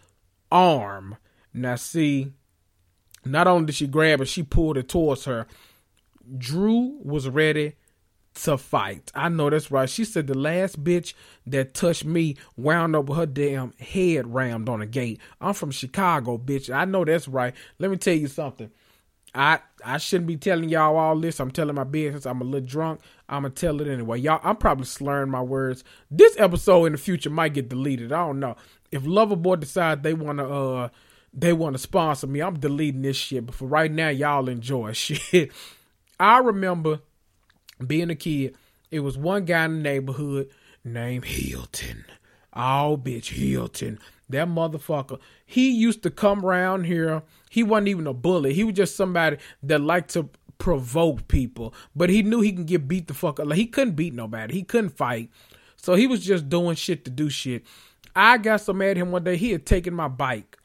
arm. 0.52 1.16
Now 1.54 1.76
see, 1.76 2.34
not 3.24 3.48
only 3.48 3.68
did 3.68 3.76
she 3.76 3.88
grab 3.88 4.20
it, 4.20 4.28
she 4.28 4.44
pulled 4.44 4.78
it 4.78 4.90
towards 4.90 5.26
her. 5.26 5.48
Drew 6.38 7.00
was 7.04 7.30
ready 7.30 7.76
to 8.34 8.58
fight. 8.58 9.12
I 9.14 9.30
know 9.30 9.50
that's 9.50 9.72
right. 9.72 9.90
She 9.90 10.06
said 10.06 10.28
the 10.28 10.38
last 10.38 10.84
bitch 10.84 11.14
that 11.48 11.74
touched 11.74 12.06
me 12.06 12.38
wound 12.56 12.96
up 12.96 13.06
with 13.06 13.18
her 13.18 13.26
damn 13.26 13.74
head 13.74 14.34
rammed 14.34 14.70
on 14.70 14.82
a 14.82 14.86
gate. 14.86 15.20
I'm 15.40 15.54
from 15.54 15.72
Chicago, 15.72 16.38
bitch. 16.38 16.74
I 16.74 16.86
know 16.86 17.04
that's 17.04 17.28
right. 17.28 17.54
Let 17.80 17.92
me 17.92 17.98
tell 17.98 18.16
you 18.16 18.28
something. 18.28 18.72
I 19.34 19.60
I 19.84 19.98
shouldn't 19.98 20.28
be 20.28 20.38
telling 20.38 20.70
y'all 20.70 20.98
all 20.98 21.18
this. 21.18 21.40
I'm 21.40 21.52
telling 21.52 21.76
my 21.76 21.84
business. 21.84 22.26
I'm 22.26 22.42
a 22.42 22.44
little 22.44 22.68
drunk. 22.68 23.02
I'm 23.30 23.44
gonna 23.44 23.54
tell 23.54 23.80
it 23.82 23.88
anyway. 23.88 24.20
Y'all, 24.20 24.42
I'm 24.44 24.58
probably 24.58 24.86
slurring 24.86 25.32
my 25.32 25.42
words. 25.42 25.84
This 26.10 26.38
episode 26.38 26.86
in 26.86 26.92
the 26.92 26.98
future 26.98 27.30
might 27.30 27.54
get 27.54 27.70
deleted. 27.70 28.12
I 28.12 28.26
don't 28.26 28.40
know. 28.40 28.56
If 28.92 29.04
Loverboy 29.04 29.62
decides 29.62 30.02
they 30.02 30.14
wanna 30.14 30.48
uh 30.50 30.90
they 31.34 31.54
wanna 31.54 31.78
sponsor 31.78 32.28
me, 32.28 32.42
I'm 32.42 32.60
deleting 32.60 33.04
this 33.04 33.16
shit. 33.16 33.46
But 33.46 33.56
for 33.56 33.68
right 33.68 33.92
now, 33.92 34.10
y'all 34.10 34.50
enjoy 34.50 34.92
shit. 34.94 35.52
I 36.20 36.40
remember 36.40 37.00
being 37.88 38.10
a 38.10 38.16
kid, 38.16 38.56
it 38.90 39.00
was 39.00 39.18
one 39.18 39.46
guy 39.46 39.66
in 39.66 39.78
the 39.78 39.84
neighborhood 39.84 40.50
named 40.84 41.26
Hilton. 41.26 42.06
Oh, 42.54 43.00
bitch, 43.02 43.30
Hilton. 43.30 44.00
That 44.30 44.48
motherfucker. 44.48 45.20
He 45.46 45.72
used 45.72 46.04
to 46.04 46.10
come 46.10 46.46
around 46.46 46.86
here. 46.86 47.24
He 47.50 47.64
wasn't 47.64 47.90
even 47.90 48.08
a 48.08 48.14
bully. 48.14 48.54
He 48.54 48.64
was 48.64 48.76
just 48.76 48.96
somebody 48.96 49.38
that 49.64 49.82
liked 49.82 50.12
to 50.12 50.30
provoke 50.58 51.28
people. 51.28 51.74
But 51.96 52.10
he 52.10 52.24
knew 52.24 52.42
he 52.42 52.52
can 52.52 52.66
get 52.66 52.88
beat 52.88 53.08
the 53.08 53.14
fuck 53.14 53.40
up. 53.40 53.48
Like 53.48 53.58
he 53.58 53.66
couldn't 53.66 53.96
beat 53.96 54.14
nobody. 54.14 54.54
He 54.54 54.64
couldn't 54.64 54.92
fight. 54.98 55.30
So 55.76 55.96
he 55.96 56.08
was 56.08 56.24
just 56.24 56.50
doing 56.50 56.76
shit 56.76 57.04
to 57.06 57.12
do 57.12 57.30
shit. 57.30 57.64
I 58.16 58.38
got 58.38 58.62
so 58.62 58.74
mad 58.74 58.92
at 58.92 58.98
him 58.98 59.12
one 59.12 59.24
day. 59.24 59.38
He 59.38 59.52
had 59.52 59.66
taken 59.66 59.94
my 59.94 60.08
bike 60.08 60.58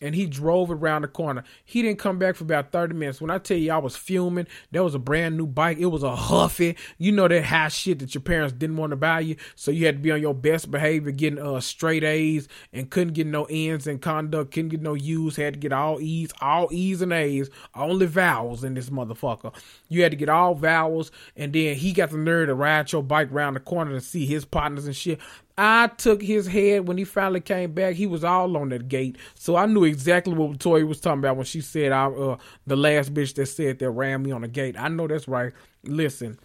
and 0.00 0.14
he 0.14 0.26
drove 0.26 0.70
around 0.70 1.02
the 1.02 1.08
corner. 1.08 1.44
He 1.64 1.82
didn't 1.82 1.98
come 1.98 2.18
back 2.18 2.36
for 2.36 2.44
about 2.44 2.72
30 2.72 2.94
minutes. 2.94 3.20
When 3.20 3.30
I 3.30 3.38
tell 3.38 3.56
you 3.56 3.72
I 3.72 3.78
was 3.78 3.96
fuming, 3.96 4.46
there 4.70 4.82
was 4.82 4.94
a 4.94 4.98
brand 4.98 5.36
new 5.36 5.46
bike. 5.46 5.78
It 5.78 5.86
was 5.86 6.02
a 6.02 6.14
Huffy. 6.14 6.76
You 6.98 7.12
know 7.12 7.28
that 7.28 7.44
high 7.44 7.68
shit 7.68 7.98
that 8.00 8.14
your 8.14 8.22
parents 8.22 8.52
didn't 8.52 8.76
want 8.76 8.90
to 8.90 8.96
buy 8.96 9.20
you. 9.20 9.36
So 9.54 9.70
you 9.70 9.86
had 9.86 9.96
to 9.96 10.02
be 10.02 10.10
on 10.10 10.20
your 10.20 10.34
best 10.34 10.70
behavior, 10.70 11.12
getting 11.12 11.38
uh, 11.38 11.60
straight 11.60 12.04
A's 12.04 12.48
and 12.72 12.90
couldn't 12.90 13.14
get 13.14 13.26
no 13.26 13.44
N's 13.44 13.86
in 13.86 13.98
conduct, 13.98 14.52
couldn't 14.52 14.70
get 14.70 14.82
no 14.82 14.94
U's, 14.94 15.36
had 15.36 15.54
to 15.54 15.60
get 15.60 15.72
all 15.72 16.00
E's, 16.00 16.30
all 16.40 16.68
E's 16.72 17.02
and 17.02 17.12
A's, 17.12 17.50
only 17.74 18.06
vowels 18.06 18.64
in 18.64 18.74
this 18.74 18.90
motherfucker. 18.90 19.54
You 19.88 20.02
had 20.02 20.12
to 20.12 20.16
get 20.16 20.28
all 20.28 20.54
vowels 20.54 21.10
and 21.36 21.52
then 21.52 21.76
he 21.76 21.92
got 21.92 22.10
the 22.10 22.16
nerve 22.16 22.48
to 22.48 22.54
ride 22.54 22.92
your 22.92 23.02
bike 23.02 23.30
around 23.32 23.54
the 23.54 23.60
corner 23.60 23.92
to 23.92 24.00
see 24.00 24.26
his 24.26 24.44
partners 24.44 24.86
and 24.86 24.96
shit. 24.96 25.20
I 25.58 25.86
took 25.88 26.20
his 26.20 26.46
head 26.46 26.86
when 26.86 26.98
he 26.98 27.04
finally 27.04 27.40
came 27.40 27.72
back. 27.72 27.94
He 27.94 28.06
was 28.06 28.24
all 28.24 28.56
on 28.58 28.68
that 28.70 28.88
gate, 28.88 29.16
so 29.34 29.56
I 29.56 29.64
knew 29.64 29.84
exactly 29.84 30.34
what 30.34 30.58
Toya 30.58 30.86
was 30.86 31.00
talking 31.00 31.20
about 31.20 31.36
when 31.36 31.46
she 31.46 31.62
said, 31.62 31.92
"I 31.92 32.06
uh, 32.06 32.36
the 32.66 32.76
last 32.76 33.14
bitch 33.14 33.34
that 33.34 33.46
said 33.46 33.78
that 33.78 33.90
ran 33.90 34.22
me 34.22 34.32
on 34.32 34.42
the 34.42 34.48
gate." 34.48 34.76
I 34.78 34.88
know 34.88 35.06
that's 35.06 35.26
right. 35.26 35.52
Listen, 35.82 36.38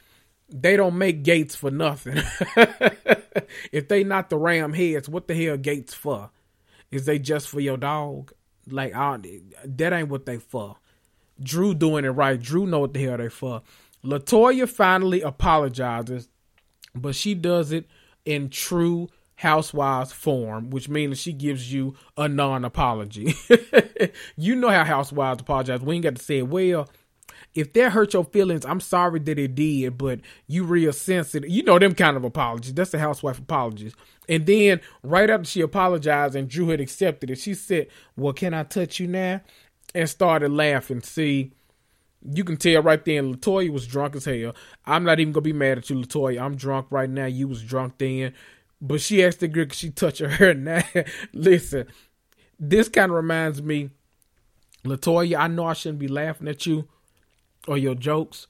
they 0.49 0.77
don't 0.77 0.97
make 0.97 1.23
gates 1.23 1.55
for 1.55 1.69
nothing. 1.71 2.21
if 3.73 3.89
they 3.89 4.05
not 4.05 4.29
the 4.29 4.37
ram 4.37 4.73
heads, 4.73 5.09
what 5.09 5.27
the 5.27 5.35
hell 5.35 5.57
gates 5.57 5.93
for? 5.93 6.29
Is 6.89 7.05
they 7.05 7.19
just 7.19 7.49
for 7.49 7.59
your 7.59 7.77
dog? 7.77 8.31
Like 8.67 8.95
I, 8.95 9.19
that 9.65 9.91
ain't 9.91 10.09
what 10.09 10.25
they 10.25 10.37
for. 10.37 10.77
Drew 11.41 11.73
doing 11.73 12.05
it 12.05 12.09
right. 12.09 12.39
Drew 12.39 12.65
know 12.65 12.79
what 12.79 12.93
the 12.93 13.03
hell 13.03 13.17
they 13.17 13.29
for. 13.29 13.61
Latoya 14.05 14.69
finally 14.69 15.21
apologizes, 15.21 16.29
but 16.95 17.15
she 17.15 17.33
does 17.35 17.71
it 17.71 17.87
in 18.25 18.49
true 18.49 19.09
housewives 19.35 20.11
form, 20.11 20.69
which 20.69 20.87
means 20.87 21.19
she 21.19 21.33
gives 21.33 21.73
you 21.73 21.95
a 22.15 22.27
non 22.27 22.63
apology. 22.63 23.33
you 24.37 24.55
know 24.55 24.69
how 24.69 24.83
housewives 24.83 25.41
apologize. 25.41 25.81
We 25.81 25.95
ain't 25.95 26.03
got 26.03 26.15
to 26.15 26.23
say, 26.23 26.41
well, 26.41 26.89
if 27.53 27.73
that 27.73 27.91
hurt 27.91 28.13
your 28.13 28.23
feelings, 28.23 28.65
I'm 28.65 28.79
sorry 28.79 29.19
that 29.19 29.39
it 29.39 29.55
did, 29.55 29.97
but 29.97 30.21
you 30.47 30.63
real 30.63 30.93
sensitive. 30.93 31.49
You 31.49 31.63
know 31.63 31.79
them 31.79 31.95
kind 31.95 32.15
of 32.15 32.23
apologies. 32.23 32.73
That's 32.73 32.91
the 32.91 32.99
housewife 32.99 33.39
apologies. 33.39 33.93
And 34.29 34.45
then 34.45 34.79
right 35.03 35.29
after 35.29 35.45
she 35.45 35.61
apologized 35.61 36.35
and 36.35 36.47
Drew 36.47 36.69
had 36.69 36.79
accepted 36.79 37.29
it, 37.29 37.39
she 37.39 37.53
said, 37.53 37.87
Well, 38.15 38.33
can 38.33 38.53
I 38.53 38.63
touch 38.63 38.99
you 38.99 39.07
now? 39.07 39.41
And 39.93 40.09
started 40.09 40.51
laughing. 40.51 41.01
See, 41.01 41.51
you 42.23 42.43
can 42.43 42.57
tell 42.57 42.81
right 42.81 43.03
then 43.03 43.35
Latoya 43.35 43.69
was 43.69 43.87
drunk 43.87 44.15
as 44.15 44.25
hell. 44.25 44.55
I'm 44.85 45.03
not 45.03 45.19
even 45.19 45.33
gonna 45.33 45.41
be 45.41 45.53
mad 45.53 45.79
at 45.79 45.89
you, 45.89 45.97
Latoya. 45.97 46.41
I'm 46.41 46.55
drunk 46.55 46.87
right 46.89 47.09
now. 47.09 47.25
You 47.25 47.47
was 47.47 47.63
drunk 47.63 47.97
then. 47.97 48.33
But 48.81 49.01
she 49.01 49.23
asked 49.23 49.39
the 49.39 49.47
girl, 49.47 49.65
could 49.65 49.75
she 49.75 49.89
touch 49.91 50.19
her 50.19 50.29
hair 50.29 50.53
now? 50.55 50.83
Listen, 51.33 51.87
this 52.59 52.89
kind 52.89 53.11
of 53.11 53.15
reminds 53.15 53.61
me, 53.61 53.89
Latoya, 54.83 55.39
I 55.39 55.47
know 55.47 55.65
I 55.65 55.73
shouldn't 55.73 55.99
be 55.99 56.07
laughing 56.07 56.47
at 56.47 56.65
you 56.65 56.87
or 57.67 57.77
your 57.77 57.95
jokes 57.95 58.47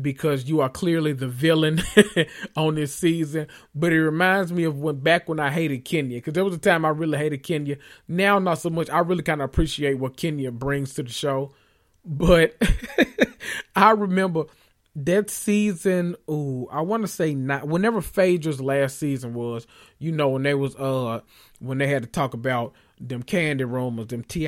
because 0.00 0.48
you 0.48 0.60
are 0.60 0.68
clearly 0.68 1.12
the 1.12 1.28
villain 1.28 1.82
on 2.56 2.74
this 2.74 2.94
season. 2.94 3.46
But 3.74 3.92
it 3.92 4.02
reminds 4.02 4.52
me 4.52 4.64
of 4.64 4.78
when 4.78 5.00
back 5.00 5.28
when 5.28 5.38
I 5.38 5.50
hated 5.50 5.84
Kenya, 5.84 6.18
because 6.18 6.32
there 6.32 6.44
was 6.44 6.54
a 6.54 6.58
time 6.58 6.84
I 6.84 6.88
really 6.88 7.18
hated 7.18 7.42
Kenya. 7.42 7.76
Now, 8.08 8.38
not 8.38 8.58
so 8.58 8.70
much. 8.70 8.90
I 8.90 9.00
really 9.00 9.22
kind 9.22 9.40
of 9.40 9.46
appreciate 9.46 9.98
what 9.98 10.16
Kenya 10.16 10.50
brings 10.50 10.94
to 10.94 11.02
the 11.02 11.10
show. 11.10 11.54
But 12.04 12.56
I 13.76 13.90
remember 13.90 14.44
that 14.96 15.30
season. 15.30 16.16
Ooh, 16.30 16.68
I 16.70 16.82
want 16.82 17.02
to 17.02 17.08
say 17.08 17.34
not. 17.34 17.66
Whenever 17.66 18.00
Phaedra's 18.00 18.60
last 18.60 18.98
season 18.98 19.34
was, 19.34 19.66
you 19.98 20.12
know, 20.12 20.30
when 20.30 20.42
they 20.42 20.54
was 20.54 20.76
uh 20.76 21.20
when 21.60 21.78
they 21.78 21.86
had 21.86 22.02
to 22.02 22.08
talk 22.08 22.34
about 22.34 22.74
them 23.00 23.22
Kandi 23.22 23.68
rumors, 23.68 24.08
them 24.08 24.24
Ti. 24.24 24.40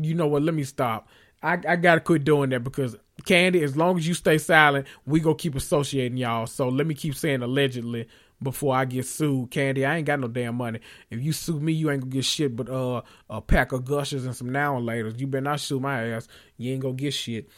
You 0.00 0.14
know 0.14 0.26
what? 0.26 0.42
Let 0.42 0.54
me 0.54 0.64
stop. 0.64 1.08
I 1.42 1.58
I 1.68 1.76
gotta 1.76 2.00
quit 2.00 2.24
doing 2.24 2.50
that 2.50 2.64
because 2.64 2.96
Kandi, 3.22 3.62
As 3.62 3.76
long 3.76 3.98
as 3.98 4.08
you 4.08 4.14
stay 4.14 4.38
silent, 4.38 4.86
we 5.04 5.20
gonna 5.20 5.34
keep 5.34 5.54
associating 5.54 6.16
y'all. 6.16 6.46
So 6.46 6.68
let 6.68 6.86
me 6.86 6.94
keep 6.94 7.14
saying 7.14 7.42
allegedly 7.42 8.08
before 8.42 8.74
I 8.74 8.84
get 8.84 9.06
sued. 9.06 9.50
Kandi. 9.50 9.86
I 9.86 9.96
ain't 9.96 10.06
got 10.06 10.20
no 10.20 10.28
damn 10.28 10.56
money. 10.56 10.80
If 11.10 11.22
you 11.22 11.32
sue 11.32 11.60
me, 11.60 11.72
you 11.72 11.90
ain't 11.90 12.00
gonna 12.00 12.12
get 12.12 12.24
shit 12.24 12.56
but 12.56 12.68
uh, 12.68 13.02
a 13.28 13.40
pack 13.40 13.72
of 13.72 13.84
gushers 13.84 14.24
and 14.24 14.34
some 14.34 14.50
now 14.50 14.76
and 14.76 14.86
laters. 14.86 15.18
You 15.18 15.26
better 15.26 15.42
not 15.42 15.60
sue 15.60 15.80
my 15.80 16.08
ass. 16.08 16.28
You 16.56 16.72
ain't 16.72 16.82
gonna 16.82 16.94
get 16.94 17.14
shit. 17.14 17.48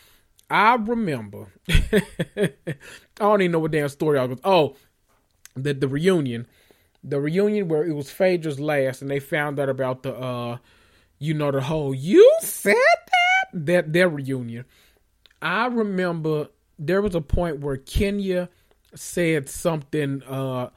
I 0.51 0.75
remember. 0.75 1.53
I 1.69 2.53
don't 3.19 3.41
even 3.41 3.53
know 3.53 3.59
what 3.59 3.71
damn 3.71 3.89
story 3.89 4.19
I 4.19 4.25
was. 4.25 4.39
Oh, 4.45 4.77
the 5.55 5.73
the 5.75 5.89
reunion, 5.89 6.47
the 7.03 7.21
reunion 7.21 7.69
where 7.69 7.85
it 7.85 7.95
was 7.95 8.11
Phaedra's 8.11 8.61
last, 8.61 9.03
and 9.03 9.11
they 9.11 9.21
found 9.21 9.59
out 9.59 9.69
about 9.69 10.03
the 10.03 10.15
uh, 10.15 10.59
you 11.19 11.35
know, 11.35 11.51
the 11.51 11.61
whole 11.61 11.95
you 11.95 12.37
said 12.41 12.75
that 12.75 13.67
that 13.67 13.93
their 13.93 14.09
reunion. 14.09 14.65
I 15.41 15.67
remember 15.67 16.49
there 16.79 17.03
was 17.03 17.15
a 17.15 17.21
point 17.21 17.61
where 17.61 17.77
Kenya 17.77 18.49
said 18.95 19.49
something. 19.49 20.23
Uh, 20.23 20.71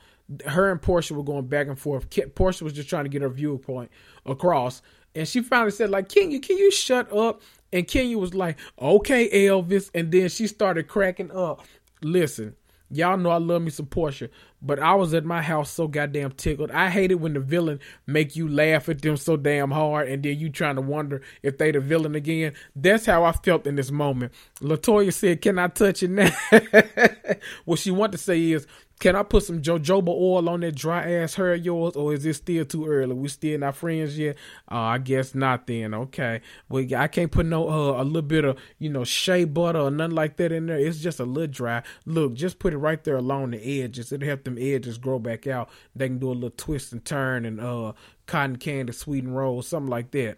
her 0.45 0.71
and 0.71 0.81
Porsha 0.81 1.11
were 1.11 1.23
going 1.23 1.47
back 1.47 1.67
and 1.67 1.77
forth. 1.77 2.09
Porsha 2.09 2.63
was 2.63 2.73
just 2.73 2.89
trying 2.89 3.05
to 3.05 3.09
get 3.09 3.21
her 3.21 3.29
viewpoint 3.29 3.91
across, 4.25 4.81
and 5.13 5.27
she 5.27 5.41
finally 5.41 5.71
said, 5.71 5.89
"Like, 5.89 6.09
Kenya, 6.09 6.39
can 6.39 6.57
you 6.57 6.71
shut 6.71 7.11
up?" 7.13 7.41
And 7.71 7.87
Kenya 7.87 8.17
was 8.17 8.33
like, 8.33 8.57
"Okay, 8.81 9.29
Elvis," 9.47 9.91
and 9.93 10.11
then 10.11 10.29
she 10.29 10.47
started 10.47 10.87
cracking 10.87 11.31
up. 11.31 11.65
Listen, 12.01 12.55
Y'all 12.91 13.17
know 13.17 13.31
I 13.31 13.37
love 13.37 13.63
me 13.63 13.71
some 13.71 13.87
Porsha, 13.87 14.29
but 14.61 14.79
I 14.79 14.93
was 14.93 15.13
at 15.13 15.25
my 15.25 15.41
house 15.41 15.71
so 15.71 15.87
goddamn 15.87 16.31
tickled. 16.31 16.69
I 16.69 16.89
hate 16.89 17.11
it 17.11 17.19
when 17.19 17.33
the 17.33 17.39
villain 17.39 17.79
make 18.05 18.35
you 18.35 18.47
laugh 18.47 18.89
at 18.89 19.01
them 19.01 19.17
so 19.17 19.37
damn 19.37 19.71
hard, 19.71 20.07
and 20.07 20.21
then 20.21 20.39
you 20.39 20.49
trying 20.49 20.75
to 20.75 20.81
wonder 20.81 21.21
if 21.41 21.57
they 21.57 21.71
the 21.71 21.79
villain 21.79 22.13
again. 22.13 22.53
That's 22.75 23.05
how 23.05 23.23
I 23.23 23.31
felt 23.31 23.65
in 23.65 23.75
this 23.75 23.89
moment. 23.89 24.33
Latoya 24.61 25.11
said, 25.11 25.41
"Can 25.41 25.57
I 25.57 25.67
touch 25.67 26.03
it 26.03 26.11
now?" 26.11 26.29
what 27.65 27.79
she 27.79 27.89
want 27.89 28.11
to 28.11 28.17
say 28.19 28.51
is, 28.51 28.67
can 28.99 29.15
I 29.15 29.23
put 29.23 29.43
some 29.43 29.61
jojoba 29.61 30.07
oil 30.07 30.47
on 30.47 30.61
that 30.61 30.75
dry 30.75 31.11
ass 31.11 31.35
hair 31.35 31.53
of 31.53 31.65
yours, 31.65 31.95
or 31.95 32.13
is 32.13 32.25
it 32.25 32.35
still 32.35 32.63
too 32.63 32.87
early? 32.87 33.13
We 33.13 33.27
still 33.27 33.59
not 33.59 33.75
friends 33.75 34.17
yet? 34.17 34.37
Uh, 34.71 34.75
I 34.75 34.97
guess 34.99 35.35
not. 35.35 35.67
Then 35.67 35.93
okay. 35.93 36.41
Well, 36.69 36.85
I 36.95 37.07
can't 37.07 37.31
put 37.31 37.45
no 37.45 37.69
uh, 37.69 38.01
a 38.01 38.05
little 38.05 38.21
bit 38.21 38.45
of 38.45 38.57
you 38.79 38.89
know 38.89 39.03
shea 39.03 39.43
butter 39.43 39.79
or 39.79 39.91
nothing 39.91 40.15
like 40.15 40.37
that 40.37 40.51
in 40.51 40.67
there. 40.67 40.77
It's 40.77 40.99
just 40.99 41.19
a 41.19 41.25
little 41.25 41.51
dry. 41.51 41.83
Look, 42.05 42.35
just 42.35 42.57
put 42.59 42.73
it 42.73 42.77
right 42.77 43.03
there 43.03 43.17
along 43.17 43.51
the 43.51 43.83
edges. 43.83 44.13
It'll 44.13 44.27
help 44.27 44.45
them 44.45 44.57
edges 44.57 44.97
grow 44.97 45.19
back 45.19 45.45
out. 45.45 45.69
They 45.95 46.07
can 46.07 46.19
do 46.19 46.31
a 46.31 46.33
little 46.33 46.49
twist 46.51 46.93
and 46.93 47.03
turn 47.03 47.45
and 47.45 47.59
uh 47.59 47.93
cotton 48.27 48.55
candy 48.55 48.93
sweet 48.93 49.23
and 49.23 49.35
roll 49.35 49.61
something 49.61 49.89
like 49.89 50.11
that. 50.11 50.37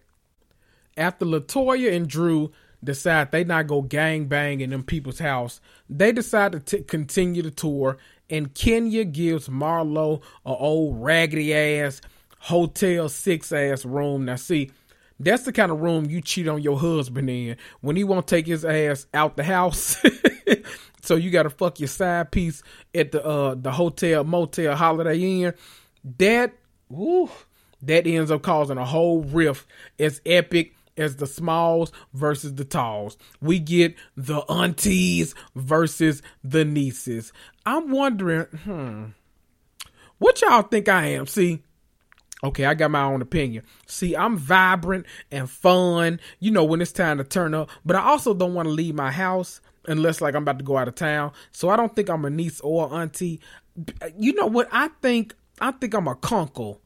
After 0.97 1.25
Latoya 1.25 1.95
and 1.95 2.07
Drew 2.07 2.51
decide 2.83 3.31
they 3.31 3.43
not 3.43 3.67
go 3.67 3.81
gang 3.81 4.25
bang 4.25 4.61
in 4.61 4.71
them 4.71 4.83
people's 4.83 5.19
house, 5.19 5.61
they 5.89 6.11
decide 6.11 6.53
to 6.53 6.59
t- 6.59 6.83
continue 6.83 7.41
the 7.43 7.51
tour 7.51 7.97
and 8.29 8.53
Kenya 8.53 9.05
gives 9.05 9.47
Marlo 9.47 10.21
a 10.45 10.49
old 10.49 11.01
raggedy 11.01 11.53
ass 11.53 12.01
hotel 12.39 13.09
six 13.09 13.51
ass 13.51 13.85
room. 13.85 14.25
Now 14.25 14.35
see, 14.35 14.71
that's 15.19 15.43
the 15.43 15.51
kind 15.51 15.71
of 15.71 15.79
room 15.81 16.09
you 16.09 16.21
cheat 16.21 16.47
on 16.47 16.61
your 16.61 16.77
husband 16.79 17.29
in 17.29 17.57
when 17.81 17.95
he 17.95 18.03
won't 18.03 18.27
take 18.27 18.47
his 18.47 18.63
ass 18.65 19.07
out 19.13 19.37
the 19.37 19.43
house. 19.43 20.03
so 21.01 21.15
you 21.15 21.31
got 21.31 21.43
to 21.43 21.49
fuck 21.49 21.79
your 21.79 21.87
side 21.87 22.31
piece 22.31 22.61
at 22.93 23.11
the 23.11 23.23
uh 23.25 23.55
the 23.55 23.71
hotel 23.71 24.23
motel 24.23 24.75
Holiday 24.75 25.19
Inn. 25.19 25.53
That 26.19 26.53
woo, 26.89 27.29
that 27.81 28.07
ends 28.07 28.31
up 28.31 28.41
causing 28.43 28.77
a 28.77 28.85
whole 28.85 29.21
rift. 29.23 29.67
as 29.99 30.21
epic 30.25 30.73
as 30.97 31.17
the 31.17 31.27
smalls 31.27 31.91
versus 32.13 32.55
the 32.55 32.65
talls. 32.65 33.17
We 33.41 33.59
get 33.59 33.95
the 34.15 34.39
aunties 34.49 35.35
versus 35.55 36.21
the 36.43 36.65
nieces. 36.65 37.31
I'm 37.67 37.91
wondering, 37.91 38.45
hmm, 38.63 39.05
what 40.19 40.41
y'all 40.41 40.61
think 40.61 40.87
I 40.87 41.07
am? 41.07 41.27
See, 41.27 41.63
okay, 42.41 42.63
I 42.63 42.73
got 42.73 42.91
my 42.91 43.03
own 43.03 43.21
opinion. 43.21 43.65
See, 43.87 44.15
I'm 44.15 44.37
vibrant 44.37 45.05
and 45.31 45.49
fun, 45.49 46.21
you 46.39 46.49
know, 46.49 46.63
when 46.63 46.81
it's 46.81 46.93
time 46.93 47.17
to 47.17 47.25
turn 47.25 47.53
up, 47.53 47.69
but 47.85 47.97
I 47.97 48.03
also 48.03 48.33
don't 48.33 48.53
want 48.53 48.67
to 48.67 48.73
leave 48.73 48.95
my 48.95 49.11
house 49.11 49.59
unless 49.85 50.21
like 50.21 50.33
I'm 50.33 50.43
about 50.43 50.59
to 50.59 50.63
go 50.63 50.77
out 50.77 50.87
of 50.87 50.95
town. 50.95 51.33
So 51.51 51.67
I 51.67 51.75
don't 51.75 51.93
think 51.93 52.09
I'm 52.09 52.23
a 52.23 52.29
niece 52.29 52.61
or 52.61 52.93
auntie. 52.93 53.41
You 54.17 54.33
know 54.33 54.47
what? 54.47 54.69
I 54.71 54.87
think 55.01 55.35
I 55.59 55.71
think 55.71 55.93
I'm 55.93 56.07
a 56.07 56.15
conkle. 56.15 56.79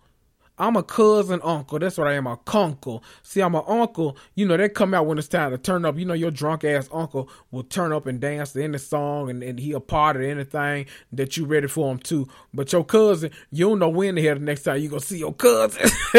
I'm 0.62 0.76
a 0.76 0.84
cousin 0.84 1.40
uncle. 1.44 1.80
That's 1.80 1.98
what 1.98 2.08
I 2.08 2.14
am, 2.14 2.28
a 2.28 2.38
conkle. 2.38 3.02
See, 3.24 3.42
I'm 3.42 3.56
an 3.56 3.64
uncle. 3.68 4.16
You 4.36 4.48
know, 4.48 4.58
they 4.58 4.70
come 4.70 4.94
out 4.94 5.08
when 5.08 5.18
it's 5.18 5.28
time 5.28 5.50
to 5.52 5.58
turn 5.58 5.86
up. 5.86 5.98
You 5.98 6.06
know, 6.06 6.14
your 6.14 6.30
drunk 6.30 6.64
ass 6.64 6.88
uncle 6.94 7.30
will 7.50 7.64
turn 7.64 7.92
up 7.92 8.06
and 8.06 8.20
dance 8.22 8.54
to 8.54 8.64
any 8.64 8.78
song 8.78 9.32
and, 9.32 9.42
and 9.42 9.60
he 9.60 9.72
a 9.74 9.80
part 9.80 10.18
of 10.18 10.22
anything 10.22 10.86
that 11.14 11.36
you 11.36 11.46
ready 11.48 11.68
for 11.68 11.92
him 11.92 11.98
to. 12.00 12.28
But 12.54 12.72
your 12.72 12.86
cousin, 12.86 13.32
you 13.50 13.70
don't 13.70 13.80
know 13.80 13.90
when 13.90 14.14
the 14.16 14.24
hell 14.24 14.36
the 14.36 14.42
next 14.42 14.62
time 14.64 14.80
you 14.80 14.90
gonna 14.90 15.02
see 15.02 15.18
your 15.18 15.34
cousin. 15.34 15.82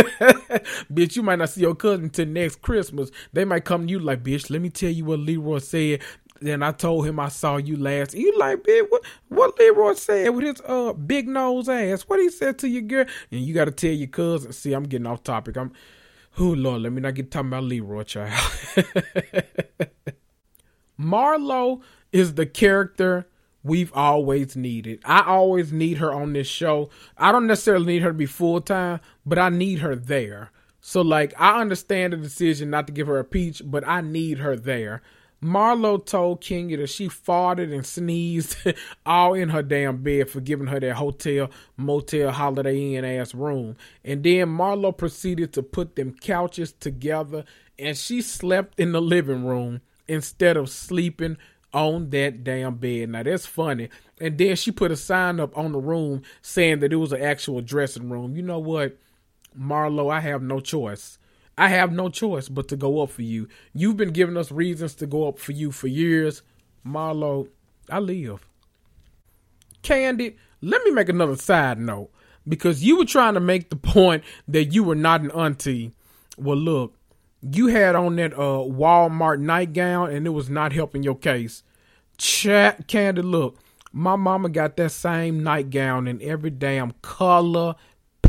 bitch, 0.93 1.15
you 1.15 1.23
might 1.23 1.39
not 1.39 1.51
see 1.51 1.61
your 1.61 1.77
cousin 1.77 2.07
until 2.07 2.27
next 2.27 2.63
Christmas. 2.63 3.13
They 3.33 3.45
might 3.45 3.65
come 3.65 3.87
to 3.87 3.91
you 3.93 4.01
like, 4.01 4.25
bitch, 4.25 4.51
let 4.51 4.61
me 4.61 4.71
tell 4.71 4.91
you 4.91 5.05
what 5.05 5.21
Leroy 5.21 5.59
said 5.59 6.01
then 6.47 6.63
I 6.63 6.73
told 6.73 7.07
him 7.07 7.21
I 7.21 7.29
saw 7.29 7.57
you 7.57 7.77
last. 7.77 8.15
You 8.15 8.37
like, 8.39 8.65
big 8.65 8.87
what? 8.89 9.03
What 9.29 9.59
Leroy 9.59 9.95
said 9.95 10.29
with 10.31 10.45
his 10.45 10.61
uh 10.67 10.93
big 10.93 11.29
nose 11.29 11.69
ass? 11.69 12.03
What 12.03 12.21
he 12.21 12.31
said 12.31 12.59
to 12.59 12.69
your 12.69 12.83
girl? 12.83 13.07
And 13.31 13.41
you 13.41 13.55
got 13.55 13.67
to 13.67 13.71
tell 13.71 13.91
your 13.91 14.09
cousin. 14.09 14.53
See, 14.53 14.73
I'm 14.73 14.85
getting 14.85 15.07
off 15.07 15.23
topic. 15.23 15.57
I'm. 15.57 15.73
Oh 16.39 16.45
Lord, 16.45 16.83
let 16.83 16.93
me 16.93 17.01
not 17.01 17.15
get 17.15 17.31
talking 17.31 17.49
about 17.49 17.65
Leroy, 17.65 18.05
child. 18.05 18.33
Marlo 21.01 21.83
is 22.13 22.35
the 22.35 22.47
character 22.47 23.27
we've 23.63 23.93
always 23.95 24.57
needed. 24.57 25.01
I 25.05 25.23
always 25.23 25.73
need 25.73 25.99
her 25.99 26.13
on 26.13 26.33
this 26.33 26.47
show. 26.47 26.91
I 27.17 27.33
don't 27.33 27.47
necessarily 27.47 27.87
need 27.87 28.03
her 28.03 28.11
to 28.11 28.15
be 28.15 28.27
full 28.27 28.61
time, 28.61 29.01
but 29.25 29.39
I 29.39 29.49
need 29.49 29.81
her 29.81 29.95
there. 29.95 30.51
So 30.81 31.01
like 31.01 31.33
I 31.39 31.61
understand 31.61 32.13
the 32.13 32.17
decision 32.17 32.71
not 32.71 32.87
to 32.89 32.93
give 32.93 33.07
her 33.07 33.19
a 33.19 33.25
peach, 33.25 33.63
but 33.65 33.87
I 33.87 34.01
need 34.01 34.39
her 34.39 34.57
there. 34.57 35.03
Marlo 35.43 36.05
told 36.05 36.41
Kenya 36.41 36.77
that 36.77 36.89
she 36.89 37.09
farted 37.09 37.75
and 37.75 37.85
sneezed 37.85 38.57
all 39.07 39.35
in 39.35 39.49
her 39.49 39.63
damn 39.63 40.03
bed 40.03 40.31
for 40.31 40.41
giving 40.41 40.69
her 40.69 40.79
that 40.79 40.95
hotel, 40.95 41.51
motel, 41.77 42.31
holiday 42.31 42.95
inn 42.95 43.05
ass 43.05 43.35
room. 43.35 43.77
And 44.05 44.23
then 44.23 44.49
Marlo 44.49 44.97
proceeded 44.97 45.53
to 45.55 45.63
put 45.63 45.97
them 45.97 46.15
couches 46.15 46.73
together 46.73 47.45
and 47.77 47.99
she 47.99 48.23
slept 48.23 48.79
in 48.79 48.93
the 48.93 49.03
living 49.03 49.45
room 49.45 49.81
instead 50.07 50.57
of 50.57 50.71
sleeping 50.71 51.37
on 51.75 52.11
that 52.11 52.45
damn 52.45 52.77
bed. 52.77 53.09
Now 53.09 53.25
that's 53.25 53.47
funny. 53.47 53.89
And 54.21 54.39
then 54.39 54.55
she 54.55 54.71
put 54.71 54.93
a 54.93 54.97
sign 54.97 55.41
up 55.41 55.57
on 55.59 55.73
the 55.73 55.81
room 55.81 56.23
saying 56.43 56.81
that 56.81 56.93
it 56.93 56.97
was 56.97 57.13
an 57.13 57.23
actual 57.23 57.61
dressing 57.63 58.09
room. 58.09 58.37
You 58.37 58.43
know 58.43 58.61
what? 58.61 58.97
Marlo, 59.59 60.13
I 60.13 60.21
have 60.21 60.43
no 60.43 60.61
choice. 60.61 61.19
I 61.57 61.69
have 61.69 61.93
no 61.93 62.09
choice 62.09 62.49
but 62.49 62.69
to 62.69 62.77
go 62.77 63.03
up 63.03 63.11
for 63.11 63.23
you. 63.23 63.49
You've 63.75 63.97
been 63.97 64.13
giving 64.13 64.37
us 64.37 64.51
reasons 64.51 64.95
to 64.97 65.07
go 65.07 65.29
up 65.29 65.39
for 65.39 65.53
you 65.53 65.71
for 65.71 65.87
years. 65.87 66.43
Marlo, 66.87 67.49
I 67.91 67.99
live. 67.99 68.47
Kandi, 69.83 70.37
let 70.61 70.83
me 70.85 70.91
make 70.91 71.09
another 71.09 71.37
side 71.37 71.79
note 71.79 72.11
because 72.49 72.83
you 72.83 72.97
were 72.99 73.05
trying 73.05 73.35
to 73.35 73.41
make 73.41 73.71
the 73.71 73.77
point 73.95 74.25
that 74.49 74.67
you 74.67 74.83
were 74.83 74.95
not 74.95 75.21
an 75.21 75.31
auntie. 75.33 75.93
Well, 76.39 76.57
look, 76.57 76.95
you 77.43 77.67
had 77.67 77.95
on 77.95 78.17
that 78.17 78.33
uh, 78.35 78.65
Walmart 78.65 79.41
nightgown 79.41 80.11
and 80.11 80.27
it 80.27 80.31
was 80.31 80.49
not 80.49 80.73
helping 80.73 81.03
your 81.03 81.17
case. 81.17 81.63
Chat, 82.17 82.87
Kandi, 82.87 83.23
look, 83.23 83.59
my 83.93 84.17
mama 84.17 84.49
got 84.49 84.77
that 84.77 84.91
same 84.91 85.43
nightgown 85.43 86.07
in 86.07 86.23
every 86.23 86.51
damn 86.51 86.93
color, 87.03 87.75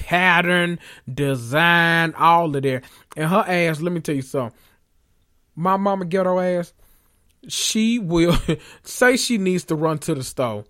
pattern, 0.06 0.80
design, 1.12 2.14
all 2.16 2.54
of 2.56 2.62
that. 2.64 2.84
And 3.16 3.30
her 3.30 3.46
ass, 3.48 3.80
let 3.80 3.94
me 3.94 4.02
tell 4.02 4.16
you 4.16 4.22
something. 4.22 4.58
My 5.56 5.78
mama 5.78 6.06
ghetto 6.06 6.40
ass, 6.40 6.74
she 7.48 8.00
will 8.00 8.38
say 8.84 9.16
she 9.16 9.38
needs 9.38 9.64
to 9.66 9.76
run 9.76 10.00
to 10.00 10.14
the 10.14 10.24
store. 10.24 10.66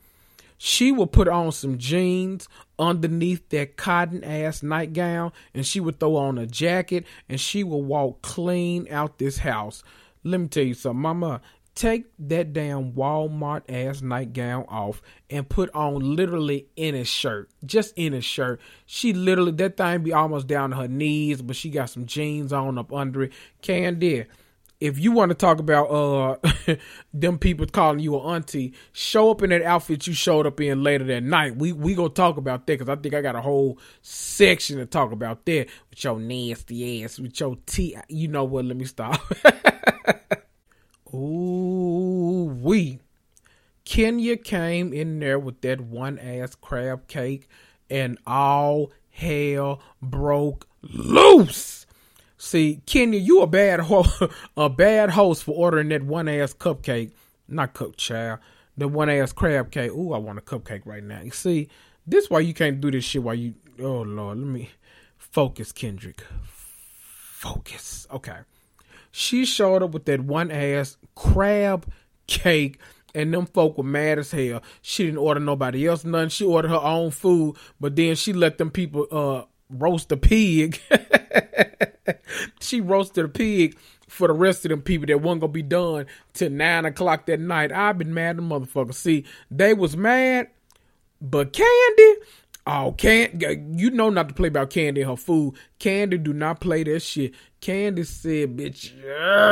She 0.58 0.92
will 0.92 1.08
put 1.08 1.28
on 1.28 1.52
some 1.52 1.78
jeans 1.78 2.48
underneath 2.78 3.50
that 3.50 3.76
cotton 3.76 4.24
ass 4.24 4.64
nightgown 4.64 5.32
and 5.54 5.66
she 5.66 5.80
would 5.80 6.00
throw 6.00 6.16
on 6.16 6.38
a 6.38 6.46
jacket 6.46 7.06
and 7.28 7.40
she 7.40 7.64
will 7.64 7.82
walk 7.82 8.22
clean 8.22 8.88
out 8.90 9.18
this 9.18 9.40
house. 9.40 9.84
Let 10.24 10.40
me 10.40 10.48
tell 10.48 10.64
you 10.64 10.74
something, 10.74 11.02
mama 11.02 11.42
take 11.76 12.06
that 12.20 12.54
damn 12.54 12.94
Walmart 12.94 13.64
ass 13.68 14.02
nightgown 14.02 14.66
off 14.68 15.02
and 15.30 15.48
put 15.48 15.74
on 15.74 16.16
literally 16.16 16.68
any 16.78 17.04
shirt, 17.04 17.50
just 17.66 17.94
any 17.98 18.22
shirt. 18.22 18.60
She 18.86 19.14
literally 19.14 19.52
that 19.54 19.78
thing 19.78 20.04
be 20.04 20.14
almost 20.14 20.48
down 20.48 20.72
to 20.72 20.76
her 20.78 20.88
knees, 20.88 21.42
but 21.42 21.56
she 21.56 21.70
got 21.70 21.90
some 21.90 22.06
jeans 22.06 22.54
on 22.54 22.78
up 22.78 22.94
under 22.94 23.24
it. 23.24 23.34
Kandi, 23.62 24.28
if 24.80 25.00
you 25.00 25.12
want 25.12 25.30
to 25.30 25.36
talk 25.36 25.60
about 25.60 25.86
uh 25.86 26.76
them 27.14 27.40
people 27.40 27.66
calling 27.66 28.00
you 28.00 28.20
an 28.20 28.36
auntie, 28.36 28.74
show 28.92 29.32
up 29.32 29.42
in 29.42 29.50
that 29.50 29.64
outfit 29.64 30.06
you 30.06 30.14
showed 30.14 30.46
up 30.46 30.62
in 30.62 30.84
later 30.84 31.06
that 31.06 31.24
night. 31.24 31.56
We 31.56 31.74
we 31.74 31.96
gonna 31.96 32.10
talk 32.10 32.38
about 32.38 32.68
that 32.68 32.80
because 32.80 32.90
I 32.90 32.96
think 32.98 33.16
I 33.16 33.22
got 33.22 33.36
a 33.36 33.42
whole 33.42 33.80
section 34.02 34.78
to 34.78 34.86
talk 34.86 35.12
about 35.12 35.46
that 35.46 35.68
with 35.90 36.04
your 36.04 36.20
nasty 36.20 37.04
ass, 37.04 37.18
with 37.18 37.40
your 37.40 37.58
tea. 37.66 37.98
You 38.10 38.28
know 38.28 38.44
what? 38.44 38.66
Let 38.66 38.78
me 38.78 38.86
stop. 38.86 39.20
Ooh, 41.14 42.58
we. 42.62 43.00
Kenya 43.86 44.38
came 44.38 44.94
in 44.94 45.20
there 45.20 45.38
with 45.38 45.62
that 45.62 45.82
one 45.82 46.18
ass 46.18 46.56
crab 46.56 47.08
cake 47.08 47.48
and 47.90 48.18
all 48.26 48.92
hell 49.12 49.82
broke 50.02 50.68
loose. 50.82 51.86
See, 52.38 52.82
Kenya, 52.86 53.20
you 53.20 53.42
a 53.42 53.48
bad 53.48 53.82
ho- 53.82 54.30
a 54.58 54.70
bad 54.70 55.12
host 55.12 55.44
for 55.44 55.52
ordering 55.52 55.90
that 55.90 56.04
one 56.04 56.28
ass 56.28 56.54
cupcake. 56.54 57.12
Not 57.48 57.74
cooked 57.74 58.00
child. 58.00 58.40
The 58.76 58.88
one 58.88 59.10
ass 59.10 59.32
crab 59.34 59.72
cake. 59.72 59.92
Ooh, 59.92 60.14
I 60.14 60.18
want 60.18 60.40
a 60.40 60.42
cupcake 60.42 60.86
right 60.86 61.04
now. 61.04 61.22
You 61.22 61.32
see, 61.32 61.68
this 62.08 62.30
why 62.30 62.40
you 62.40 62.54
can't 62.54 62.82
do 62.82 62.90
this 62.90 63.04
shit 63.04 63.24
while 63.24 63.36
you 63.36 63.54
oh 63.80 64.02
Lord, 64.02 64.40
let 64.40 64.48
me 64.48 64.72
focus, 65.18 65.72
Kendrick. 65.72 66.24
Focus. 66.42 68.08
Okay. 68.12 68.38
She 69.16 69.46
showed 69.46 69.84
up 69.84 69.92
with 69.92 70.06
that 70.06 70.22
one 70.22 70.50
ass 70.50 70.98
crab 71.14 71.86
cake 72.26 72.80
and 73.14 73.32
them 73.32 73.46
folk 73.46 73.78
were 73.78 73.84
mad 73.84 74.18
as 74.18 74.32
hell. 74.32 74.64
She 74.82 75.06
didn't 75.06 75.20
order 75.20 75.40
nobody 75.40 75.86
else 75.86 76.04
none. 76.04 76.30
She 76.30 76.44
ordered 76.44 76.70
her 76.70 76.82
own 76.82 77.12
food, 77.12 77.56
but 77.80 77.96
then 77.96 78.16
she 78.16 78.34
let 78.34 78.58
them 78.58 78.72
people 78.72 79.06
uh 79.12 79.44
roast 79.70 80.12
a 80.12 80.18
pig. 80.18 80.82
she 82.60 82.82
roasted 82.82 83.26
a 83.26 83.30
pig 83.30 83.78
for 84.08 84.28
the 84.28 84.34
rest 84.34 84.66
of 84.66 84.70
them 84.70 84.82
people 84.82 85.06
that 85.06 85.22
wasn't 85.22 85.42
gonna 85.42 85.54
be 85.54 85.62
done 85.62 86.08
till 86.34 86.50
nine 86.50 86.86
o'clock 86.86 87.28
that 87.28 87.40
night. 87.40 87.72
I've 87.72 88.00
been 88.00 88.16
mad 88.16 88.38
at 88.38 88.44
motherfuckers. 88.44 88.96
See, 88.96 89.26
they 89.52 89.76
was 89.76 89.96
mad, 89.96 90.48
but 91.22 91.54
Kandi, 91.54 92.16
Oh, 92.66 92.96
can 92.98 93.76
you 93.78 93.92
know 93.92 94.10
not 94.10 94.30
to 94.30 94.34
play 94.34 94.48
about 94.48 94.70
Kandi 94.70 95.00
and 95.02 95.10
her 95.10 95.18
food. 95.18 95.56
Kandi 95.82 96.24
do 96.24 96.32
not 96.32 96.62
play 96.62 96.84
that 96.84 97.02
shit. 97.02 97.34
Kandi 97.64 98.06
said, 98.06 98.58
"Bitch, 98.58 98.92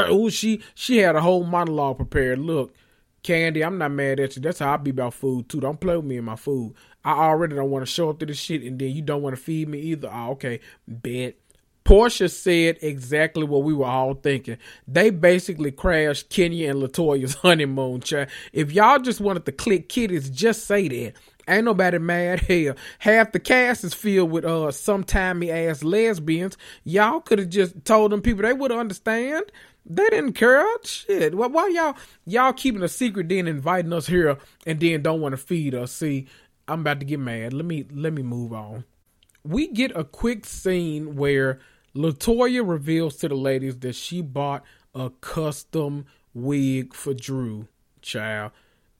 oh 0.10 0.28
she 0.30 0.62
she 0.76 0.98
had 0.98 1.16
a 1.16 1.22
whole 1.22 1.46
monologue 1.46 1.96
prepared. 1.96 2.40
Look, 2.40 2.76
Kandi, 3.24 3.66
I'm 3.66 3.78
not 3.78 3.92
mad 3.92 4.20
at 4.20 4.36
you. 4.36 4.42
That's 4.42 4.60
how 4.60 4.74
I 4.74 4.78
be 4.78 4.92
about 4.92 5.14
food 5.14 5.48
too. 5.48 5.62
Don't 5.62 5.80
play 5.80 5.96
with 5.96 6.06
me 6.06 6.18
and 6.18 6.26
my 6.26 6.36
food. 6.36 6.74
I 7.06 7.14
already 7.14 7.56
don't 7.56 7.70
want 7.70 7.86
to 7.86 7.92
show 7.92 8.10
up 8.10 8.20
to 8.20 8.26
this 8.26 8.38
shit, 8.38 8.64
and 8.64 8.78
then 8.78 8.92
you 8.92 9.02
don't 9.02 9.22
want 9.22 9.38
to 9.38 9.42
feed 9.42 9.70
me 9.70 9.80
either. 9.80 10.10
Oh, 10.12 10.32
okay, 10.32 10.60
bet." 10.86 11.36
Porsha 11.84 12.30
said 12.30 12.78
exactly 12.82 13.44
what 13.44 13.64
we 13.64 13.74
were 13.74 13.88
all 13.88 14.14
thinking. 14.14 14.58
They 14.88 15.10
basically 15.10 15.72
crashed 15.72 16.30
Kenya 16.30 16.70
and 16.70 16.82
Latoya's 16.82 17.34
honeymoon. 17.42 18.04
If 18.54 18.72
y'all 18.72 19.00
just 19.00 19.20
wanted 19.20 19.46
to 19.46 19.52
click 19.52 19.90
kitties, 19.90 20.30
just 20.30 20.66
say 20.66 20.88
that. 20.88 21.14
Ain't 21.48 21.66
nobody 21.66 22.00
mad. 22.00 22.40
Hell, 22.48 22.76
half 23.00 23.32
the 23.32 23.40
cast 23.40 23.84
is 23.84 23.94
filled 23.94 24.32
with 24.32 24.46
uh 24.46 24.72
some 24.72 25.04
timey 25.04 25.52
ass 25.52 25.84
lesbians. 25.84 26.58
Y'all 26.84 27.22
could 27.22 27.40
have 27.40 27.50
just 27.50 27.84
told 27.86 28.12
them 28.12 28.22
people 28.22 28.44
they 28.44 28.54
would 28.54 28.72
understand. 28.72 29.46
They 29.86 30.08
didn't 30.10 30.34
care. 30.34 30.66
Shit. 30.84 31.36
Why, 31.36 31.48
why 31.48 31.68
y'all 31.70 31.96
y'all 32.26 32.54
keeping 32.54 32.84
a 32.84 32.88
secret 32.88 33.30
then 33.30 33.48
inviting 33.48 33.94
us 33.94 34.08
here 34.08 34.38
and 34.66 34.80
then 34.80 35.02
don't 35.02 35.22
want 35.22 35.34
to 35.34 35.38
feed 35.38 35.74
us? 35.74 35.92
See, 35.92 36.28
I'm 36.68 36.82
about 36.82 37.00
to 37.00 37.06
get 37.06 37.20
mad. 37.20 37.54
Let 37.54 37.66
me 37.66 37.86
let 37.92 38.14
me 38.14 38.22
move 38.22 38.54
on. 38.54 38.86
We 39.44 39.68
get 39.68 39.96
a 39.96 40.04
quick 40.04 40.46
scene 40.46 41.16
where 41.16 41.60
Latoya 41.96 42.68
reveals 42.68 43.18
to 43.18 43.28
the 43.28 43.36
ladies 43.36 43.78
that 43.80 43.96
she 43.96 44.22
bought 44.22 44.64
a 44.94 45.10
custom 45.22 46.06
wig 46.34 46.94
for 46.94 47.14
Drew. 47.14 47.68
Child. 48.02 48.52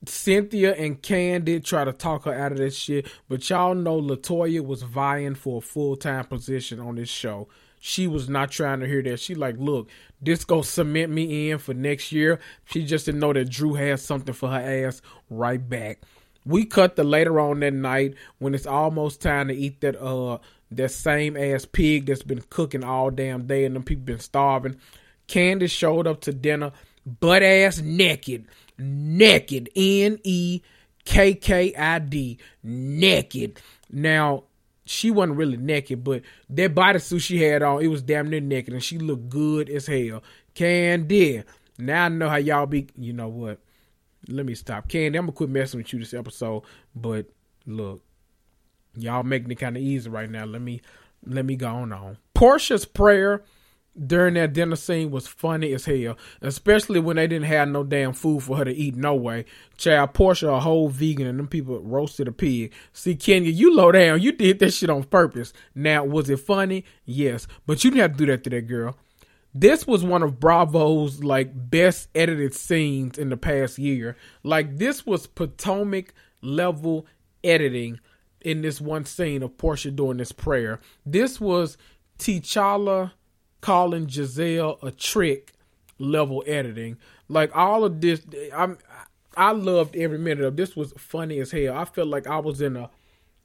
Cynthia 0.06 0.74
and 0.74 1.02
Kandi 1.02 1.64
try 1.64 1.84
to 1.84 1.94
talk 1.94 2.26
her 2.26 2.34
out 2.34 2.52
of 2.52 2.58
this 2.58 2.76
shit, 2.76 3.08
but 3.30 3.48
y'all 3.50 3.76
know 3.76 4.02
Latoya 4.02 4.66
was 4.66 4.82
vying 4.82 5.36
for 5.36 5.60
a 5.60 5.62
full 5.62 5.96
time 5.96 6.26
position 6.26 6.80
on 6.80 6.96
this 6.96 7.10
show. 7.10 7.48
She 7.80 8.08
was 8.08 8.30
not 8.30 8.52
trying 8.52 8.80
to 8.80 8.88
hear 8.88 9.02
that. 9.04 9.20
She 9.20 9.36
like, 9.36 9.56
look, 9.58 9.90
this 10.22 10.46
gonna 10.46 10.64
cement 10.64 11.12
me 11.12 11.50
in 11.50 11.58
for 11.60 11.74
next 11.74 12.12
year. 12.12 12.40
She 12.66 12.86
just 12.86 13.06
didn't 13.06 13.22
know 13.22 13.34
that 13.34 13.50
Drew 13.50 13.74
has 13.76 14.04
something 14.04 14.34
for 14.34 14.50
her 14.50 14.88
ass 14.88 15.02
right 15.30 15.68
back. 15.68 16.00
We 16.46 16.66
cut 16.66 16.96
the 16.96 17.04
later 17.04 17.40
on 17.40 17.60
that 17.60 17.74
night 17.74 18.16
when 18.40 18.56
it's 18.56 18.66
almost 18.66 19.22
time 19.22 19.48
to 19.50 19.54
eat 19.54 19.82
that 19.82 20.02
uh 20.02 20.40
that 20.72 20.90
same 20.90 21.36
ass 21.36 21.66
pig 21.66 22.06
that's 22.06 22.24
been 22.24 22.44
cooking 22.50 22.84
all 22.84 23.12
damn 23.12 23.46
day 23.46 23.66
and 23.66 23.76
them 23.76 23.84
people 23.84 24.06
been 24.06 24.20
starving. 24.20 24.78
Candace 25.28 25.72
showed 25.72 26.08
up 26.08 26.22
to 26.22 26.34
dinner 26.34 26.72
butt 27.20 27.44
ass 27.44 27.80
naked 27.80 28.46
naked. 28.82 29.70
N 29.76 30.20
E 30.24 30.62
K 31.06 31.34
K 31.34 31.74
I 31.76 32.00
D. 32.00 32.38
Naked. 32.64 33.62
Now, 33.90 34.44
she 34.86 35.12
wasn't 35.12 35.38
really 35.38 35.58
naked, 35.58 36.04
but 36.04 36.22
that 36.50 36.76
bodysuit 36.76 37.22
she 37.22 37.42
had 37.42 37.64
on, 37.64 37.82
it 37.82 37.88
was 37.88 38.02
damn 38.02 38.30
near 38.30 38.42
naked, 38.42 38.74
and 38.74 38.84
she 38.84 38.98
looked 38.98 39.30
good 39.30 39.70
as 39.70 39.88
hell. 39.88 40.24
Kandi. 40.56 41.44
Now 41.78 42.06
I 42.06 42.10
know 42.10 42.30
how 42.30 42.36
y'all 42.36 42.66
be. 42.66 42.88
You 42.98 43.14
know 43.14 43.30
what? 43.30 43.60
Let 44.28 44.46
me 44.46 44.54
stop. 44.56 44.90
Kandi, 44.90 45.08
I'm 45.08 45.24
gonna 45.26 45.32
quit 45.32 45.50
messing 45.50 45.80
with 45.80 45.92
you 45.94 46.00
this 46.00 46.14
episode. 46.14 46.64
But 46.96 47.28
look, 47.66 48.04
y'all 48.96 49.24
making 49.24 49.52
it 49.52 49.56
kind 49.56 49.78
of 49.78 49.82
easy 49.82 50.10
right 50.10 50.30
now. 50.30 50.46
Let 50.46 50.62
me 50.62 50.82
let 51.26 51.46
me 51.46 51.56
go 51.56 51.68
on 51.68 51.94
on. 51.94 52.18
Porsha's 52.36 52.86
prayer 52.86 53.44
during 54.08 54.36
that 54.36 54.54
dinner 54.54 54.76
scene 54.76 55.12
was 55.12 55.28
funny 55.28 55.74
as 55.74 55.86
hell, 55.86 56.18
especially 56.42 57.00
when 57.00 57.18
they 57.18 57.28
didn't 57.28 57.46
have 57.46 57.68
no 57.68 57.84
damn 57.84 58.14
food 58.14 58.44
for 58.44 58.58
her 58.58 58.66
to 58.66 58.74
eat 58.74 58.96
no 58.96 59.14
way. 59.14 59.46
Child, 59.78 60.14
Porsha 60.14 60.56
a 60.56 60.60
whole 60.60 60.90
vegan 60.90 61.28
and 61.28 61.40
them 61.40 61.48
people 61.48 61.80
roasted 61.82 62.28
a 62.28 62.32
pig. 62.32 62.74
See, 62.94 63.16
Kenya, 63.16 63.52
you 63.52 63.76
low 63.76 63.92
down. 63.92 64.22
You 64.22 64.32
did 64.32 64.60
that 64.60 64.74
shit 64.74 64.90
on 64.90 65.04
purpose. 65.04 65.52
Now, 65.76 66.06
was 66.06 66.30
it 66.30 66.40
funny? 66.40 66.86
Yes, 67.06 67.48
but 67.66 67.84
you 67.84 67.92
didn't 67.92 68.02
have 68.02 68.12
to 68.14 68.18
do 68.18 68.26
that 68.28 68.44
to 68.46 68.50
that 68.52 68.68
girl. 68.68 68.98
This 69.54 69.86
was 69.86 70.04
one 70.04 70.24
of 70.24 70.40
Bravo's 70.40 71.24
like 71.24 71.52
best 71.54 72.08
edited 72.16 72.54
scenes 72.54 73.18
in 73.18 73.30
the 73.30 73.38
past 73.38 73.78
year. 73.78 74.16
Like 74.44 74.78
this 74.78 75.06
was 75.06 75.28
Potomac 75.28 76.14
level 76.42 77.06
editing 77.44 78.00
in 78.40 78.62
this 78.62 78.80
one 78.80 79.04
scene 79.04 79.44
of 79.44 79.58
Porsha 79.58 79.94
doing 79.94 80.18
this 80.18 80.32
prayer. 80.32 80.80
This 81.06 81.42
was 81.42 81.78
T'Challa 82.18 83.12
calling 83.62 84.08
Giselle 84.08 84.78
a 84.82 84.92
trick 84.92 85.54
level 85.98 86.44
editing. 86.46 86.98
Like 87.30 87.56
all 87.56 87.86
of 87.86 88.02
this, 88.02 88.22
I'm 88.54 88.78
I 89.38 89.52
loved 89.52 89.96
every 89.96 90.18
minute 90.18 90.44
of 90.44 90.58
this. 90.58 90.76
Was 90.76 90.94
funny 90.98 91.40
as 91.40 91.52
hell. 91.52 91.78
I 91.78 91.86
felt 91.86 92.10
like 92.10 92.28
I 92.28 92.40
was 92.40 92.62
in 92.62 92.76
a 92.76 92.90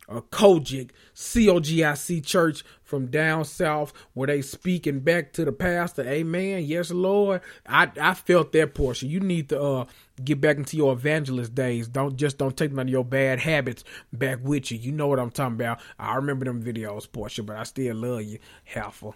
a 0.09 0.23
COGIC, 0.23 0.91
C-O-G-I-C 1.15 2.21
church 2.21 2.65
from 2.83 3.07
down 3.07 3.45
south 3.45 3.93
where 4.15 4.29
they 4.29 4.41
speaking 4.41 5.01
back 5.01 5.33
to 5.33 5.45
the 5.45 5.53
pastor. 5.53 6.03
Amen. 6.03 6.63
Yes, 6.65 6.91
Lord. 6.91 7.41
I, 7.67 7.91
I 8.01 8.15
felt 8.15 8.53
that 8.53 8.75
portion. 8.75 9.11
You 9.11 9.21
need 9.21 9.49
to 9.49 9.61
uh, 9.61 9.85
get 10.23 10.41
back 10.41 10.57
into 10.59 10.77
your 10.77 10.93
evangelist 10.93 11.55
days. 11.55 11.89
Don't 11.89 12.17
just 12.17 12.39
don't 12.39 12.57
take 12.57 12.73
none 12.73 12.87
of 12.87 12.93
your 12.93 13.05
bad 13.05 13.41
habits 13.41 13.83
back 14.13 14.39
with 14.43 14.71
you. 14.71 14.79
You 14.79 14.93
know 14.93 15.09
what 15.09 15.19
I'm 15.19 15.31
talking 15.31 15.57
about. 15.57 15.81
I 15.99 16.15
remember 16.15 16.45
them 16.45 16.63
videos, 16.63 17.09
Porsha, 17.09 17.45
but 17.45 17.57
I 17.57 17.65
still 17.65 17.97
love 17.97 18.23
you, 18.23 18.39
Halfer. 18.73 19.15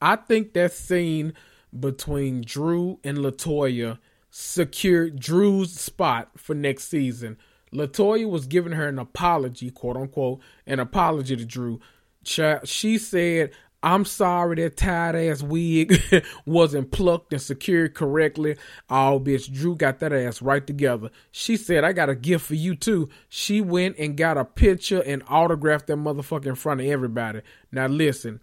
I 0.00 0.16
think 0.16 0.52
that 0.54 0.72
scene 0.72 1.32
between 1.78 2.42
Drew 2.42 2.98
and 3.04 3.18
Latoya 3.18 3.98
secured 4.30 5.18
Drew's 5.18 5.72
spot 5.72 6.30
for 6.36 6.54
next 6.54 6.88
season. 6.88 7.38
Latoya 7.72 8.28
was 8.28 8.46
giving 8.46 8.72
her 8.72 8.88
an 8.88 8.98
apology, 8.98 9.70
quote 9.70 9.96
unquote, 9.96 10.40
an 10.66 10.78
apology 10.78 11.36
to 11.36 11.44
Drew. 11.44 11.80
She 12.24 12.98
said, 12.98 13.52
I'm 13.82 14.04
sorry 14.04 14.56
that 14.56 14.76
tight 14.76 15.14
ass 15.14 15.42
wig 15.42 16.02
wasn't 16.46 16.90
plucked 16.90 17.32
and 17.32 17.40
secured 17.40 17.94
correctly. 17.94 18.56
Oh, 18.90 19.20
bitch, 19.20 19.52
Drew 19.52 19.76
got 19.76 20.00
that 20.00 20.12
ass 20.12 20.42
right 20.42 20.66
together. 20.66 21.10
She 21.30 21.56
said, 21.56 21.84
I 21.84 21.92
got 21.92 22.08
a 22.08 22.14
gift 22.14 22.46
for 22.46 22.54
you 22.54 22.74
too. 22.74 23.08
She 23.28 23.60
went 23.60 23.96
and 23.98 24.16
got 24.16 24.38
a 24.38 24.44
picture 24.44 25.02
and 25.02 25.22
autographed 25.28 25.86
that 25.86 25.98
motherfucker 25.98 26.46
in 26.46 26.56
front 26.56 26.80
of 26.80 26.86
everybody. 26.86 27.42
Now 27.70 27.86
listen, 27.86 28.40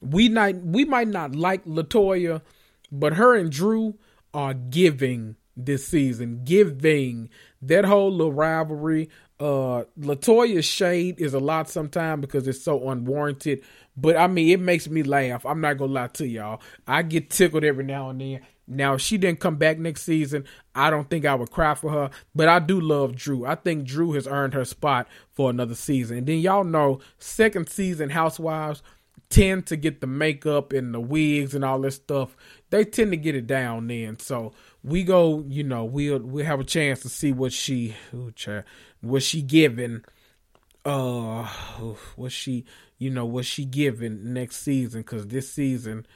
we 0.00 0.28
not 0.28 0.54
we 0.56 0.84
might 0.84 1.08
not 1.08 1.34
like 1.34 1.64
Latoya, 1.64 2.42
but 2.90 3.14
her 3.14 3.36
and 3.36 3.50
Drew 3.50 3.98
are 4.32 4.54
giving 4.54 5.36
this 5.56 5.86
season, 5.86 6.42
giving 6.44 7.30
that 7.62 7.84
whole 7.84 8.10
little 8.10 8.32
rivalry. 8.32 9.08
Uh, 9.40 9.84
Latoya's 9.98 10.64
shade 10.64 11.20
is 11.20 11.34
a 11.34 11.40
lot 11.40 11.68
sometimes 11.68 12.20
because 12.20 12.46
it's 12.46 12.62
so 12.62 12.88
unwarranted. 12.88 13.62
But 13.96 14.16
I 14.16 14.26
mean, 14.26 14.48
it 14.48 14.60
makes 14.60 14.88
me 14.88 15.02
laugh. 15.02 15.46
I'm 15.46 15.60
not 15.60 15.78
gonna 15.78 15.92
lie 15.92 16.08
to 16.08 16.26
y'all. 16.26 16.60
I 16.86 17.02
get 17.02 17.30
tickled 17.30 17.64
every 17.64 17.84
now 17.84 18.10
and 18.10 18.20
then. 18.20 18.40
Now, 18.66 18.94
if 18.94 19.02
she 19.02 19.18
didn't 19.18 19.40
come 19.40 19.56
back 19.56 19.78
next 19.78 20.04
season, 20.04 20.44
I 20.74 20.88
don't 20.88 21.10
think 21.10 21.26
I 21.26 21.34
would 21.34 21.50
cry 21.50 21.74
for 21.74 21.90
her. 21.90 22.10
But 22.34 22.48
I 22.48 22.60
do 22.60 22.80
love 22.80 23.14
Drew. 23.14 23.44
I 23.44 23.56
think 23.56 23.84
Drew 23.84 24.12
has 24.12 24.26
earned 24.26 24.54
her 24.54 24.64
spot 24.64 25.06
for 25.32 25.50
another 25.50 25.74
season. 25.74 26.18
And 26.18 26.26
then 26.26 26.38
y'all 26.38 26.64
know, 26.64 27.00
second 27.18 27.68
season 27.68 28.10
Housewives 28.10 28.82
tend 29.34 29.66
to 29.66 29.76
get 29.76 30.00
the 30.00 30.06
makeup 30.06 30.72
and 30.72 30.94
the 30.94 31.00
wigs 31.00 31.54
and 31.56 31.64
all 31.64 31.80
this 31.80 31.96
stuff. 31.96 32.36
They 32.70 32.84
tend 32.84 33.10
to 33.10 33.16
get 33.16 33.34
it 33.34 33.48
down 33.48 33.88
then. 33.88 34.18
So 34.20 34.52
we 34.84 35.02
go, 35.02 35.44
you 35.48 35.64
know, 35.64 35.84
we'll 35.84 36.20
we'll 36.20 36.46
have 36.46 36.60
a 36.60 36.64
chance 36.64 37.00
to 37.00 37.08
see 37.08 37.32
what 37.32 37.52
she 37.52 37.96
ooh, 38.14 38.32
what 39.00 39.22
she 39.22 39.42
giving 39.42 40.04
uh 40.84 41.44
what 42.16 42.30
she 42.30 42.64
you 42.98 43.08
know 43.08 43.24
what 43.24 43.46
she 43.46 43.64
giving 43.64 44.34
next 44.34 44.56
season 44.56 45.00
because 45.00 45.26
this 45.28 45.50
season 45.50 46.06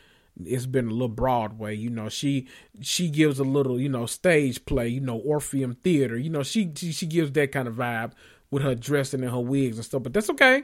it's 0.45 0.67
been 0.67 0.89
a 0.89 0.93
little 0.93 1.09
broadway 1.09 1.75
you 1.75 1.89
know 1.89 2.11
she 2.11 2.47
she 2.83 3.09
gives 3.09 3.39
a 3.39 3.45
little 3.45 3.81
you 3.81 3.89
know 3.89 4.05
stage 4.05 4.63
play 4.67 4.87
you 4.87 5.01
know 5.01 5.17
orpheum 5.17 5.75
theater 5.83 6.19
you 6.19 6.29
know 6.29 6.43
she 6.43 6.71
she, 6.77 6.93
she 6.93 7.07
gives 7.07 7.33
that 7.33 7.51
kind 7.51 7.67
of 7.67 7.77
vibe 7.77 8.13
with 8.51 8.63
her 8.63 8.75
dressing 8.75 9.23
and 9.23 9.31
her 9.31 9.41
wigs 9.41 9.79
and 9.79 9.87
stuff 9.87 10.03
but 10.03 10.13
that's 10.13 10.29
okay 10.29 10.63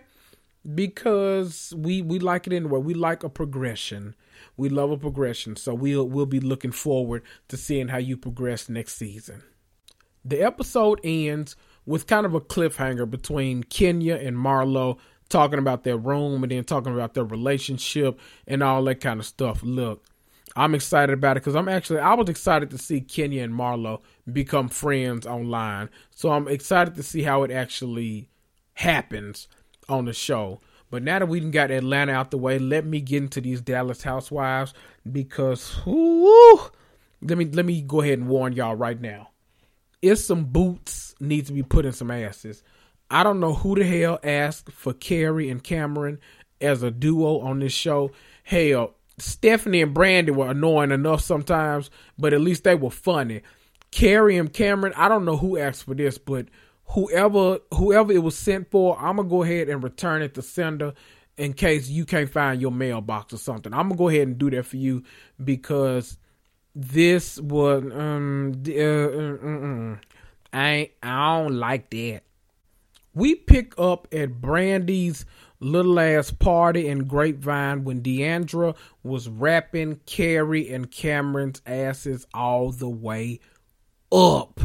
because 0.74 1.74
we 1.76 2.00
we 2.00 2.18
like 2.18 2.46
it 2.46 2.52
anyway 2.52 2.78
we 2.78 2.94
like 2.94 3.22
a 3.22 3.28
progression 3.28 4.14
we 4.56 4.68
love 4.68 4.90
a 4.90 4.96
progression, 4.96 5.56
so 5.56 5.74
we'll 5.74 6.08
we'll 6.08 6.26
be 6.26 6.40
looking 6.40 6.72
forward 6.72 7.22
to 7.48 7.56
seeing 7.56 7.88
how 7.88 7.98
you 7.98 8.16
progress 8.16 8.68
next 8.68 8.96
season. 8.96 9.42
The 10.24 10.42
episode 10.42 11.00
ends 11.04 11.56
with 11.86 12.06
kind 12.06 12.24
of 12.24 12.34
a 12.34 12.40
cliffhanger 12.40 13.08
between 13.10 13.64
Kenya 13.64 14.14
and 14.16 14.36
Marlo 14.36 14.98
talking 15.28 15.58
about 15.58 15.84
their 15.84 15.96
room 15.96 16.42
and 16.42 16.52
then 16.52 16.64
talking 16.64 16.94
about 16.94 17.14
their 17.14 17.24
relationship 17.24 18.18
and 18.46 18.62
all 18.62 18.82
that 18.84 19.00
kind 19.00 19.20
of 19.20 19.26
stuff. 19.26 19.62
Look, 19.62 20.04
I'm 20.56 20.74
excited 20.74 21.12
about 21.12 21.36
it 21.36 21.40
because 21.40 21.56
I'm 21.56 21.68
actually 21.68 21.98
I 21.98 22.14
was 22.14 22.28
excited 22.28 22.70
to 22.70 22.78
see 22.78 23.00
Kenya 23.00 23.42
and 23.42 23.52
Marlo 23.52 24.00
become 24.32 24.68
friends 24.68 25.26
online. 25.26 25.90
So 26.10 26.30
I'm 26.30 26.48
excited 26.48 26.94
to 26.94 27.02
see 27.02 27.22
how 27.22 27.42
it 27.42 27.50
actually 27.50 28.30
happens 28.74 29.48
on 29.88 30.04
the 30.04 30.12
show. 30.12 30.60
But 30.90 31.02
now 31.02 31.18
that 31.18 31.26
we've 31.26 31.50
got 31.50 31.70
Atlanta 31.70 32.12
out 32.12 32.30
the 32.30 32.38
way, 32.38 32.58
let 32.58 32.84
me 32.84 33.00
get 33.00 33.22
into 33.22 33.40
these 33.40 33.60
Dallas 33.60 34.02
Housewives 34.02 34.74
because 35.10 35.84
whoo, 35.84 36.60
let 37.22 37.38
me 37.38 37.46
let 37.46 37.64
me 37.64 37.82
go 37.82 38.00
ahead 38.00 38.18
and 38.18 38.28
warn 38.28 38.52
y'all 38.52 38.76
right 38.76 39.00
now. 39.00 39.30
If 40.02 40.18
some 40.18 40.44
boots 40.44 41.04
need 41.20 41.46
to 41.46 41.52
be 41.52 41.62
put 41.62 41.86
in 41.86 41.92
some 41.92 42.10
asses. 42.10 42.62
I 43.10 43.22
don't 43.22 43.40
know 43.40 43.54
who 43.54 43.74
the 43.74 43.84
hell 43.84 44.18
asked 44.22 44.70
for 44.70 44.92
Kary 44.92 45.50
and 45.50 45.62
Kameron 45.62 46.18
as 46.60 46.82
a 46.82 46.90
duo 46.90 47.40
on 47.40 47.60
this 47.60 47.72
show. 47.72 48.10
Hell, 48.42 48.94
Stephanie 49.18 49.82
and 49.82 49.94
Brandi 49.94 50.30
were 50.30 50.50
annoying 50.50 50.90
enough 50.90 51.20
sometimes, 51.20 51.90
but 52.18 52.32
at 52.32 52.40
least 52.40 52.64
they 52.64 52.74
were 52.74 52.90
funny. 52.90 53.42
Kary 53.90 54.36
and 54.36 54.52
Kameron, 54.52 54.92
I 54.96 55.08
don't 55.08 55.24
know 55.24 55.36
who 55.36 55.58
asked 55.58 55.84
for 55.84 55.94
this, 55.94 56.18
but 56.18 56.46
whoever 56.86 57.58
whoever 57.72 58.12
it 58.12 58.22
was 58.22 58.36
sent 58.36 58.70
for, 58.70 58.98
I'm 58.98 59.16
gonna 59.16 59.28
go 59.28 59.42
ahead 59.42 59.68
and 59.68 59.82
return 59.82 60.22
it 60.22 60.34
to 60.34 60.42
sender 60.42 60.94
in 61.36 61.52
case 61.52 61.88
you 61.88 62.04
can't 62.04 62.30
find 62.30 62.60
your 62.60 62.70
mailbox 62.70 63.32
or 63.32 63.38
something. 63.38 63.72
I'm 63.72 63.88
gonna 63.88 63.98
go 63.98 64.08
ahead 64.08 64.28
and 64.28 64.38
do 64.38 64.50
that 64.50 64.64
for 64.66 64.76
you 64.76 65.02
because 65.42 66.18
this 66.74 67.38
was 67.40 67.82
um 67.92 68.62
uh, 68.68 68.72
uh, 68.72 69.94
uh, 69.94 69.96
I 70.52 70.90
I 71.02 71.42
don't 71.42 71.56
like 71.56 71.90
that. 71.90 72.22
We 73.14 73.36
pick 73.36 73.74
up 73.78 74.08
at 74.12 74.40
Brandi's 74.40 75.24
little 75.60 75.98
ass 76.00 76.30
party 76.30 76.88
in 76.88 77.04
Grapevine 77.04 77.84
when 77.84 78.02
D'Andra 78.02 78.74
was 79.02 79.28
rapping 79.28 80.00
Kary 80.04 80.72
and 80.72 80.90
Kameron's 80.90 81.62
asses 81.64 82.26
all 82.34 82.70
the 82.70 82.88
way 82.88 83.40
up. 84.12 84.60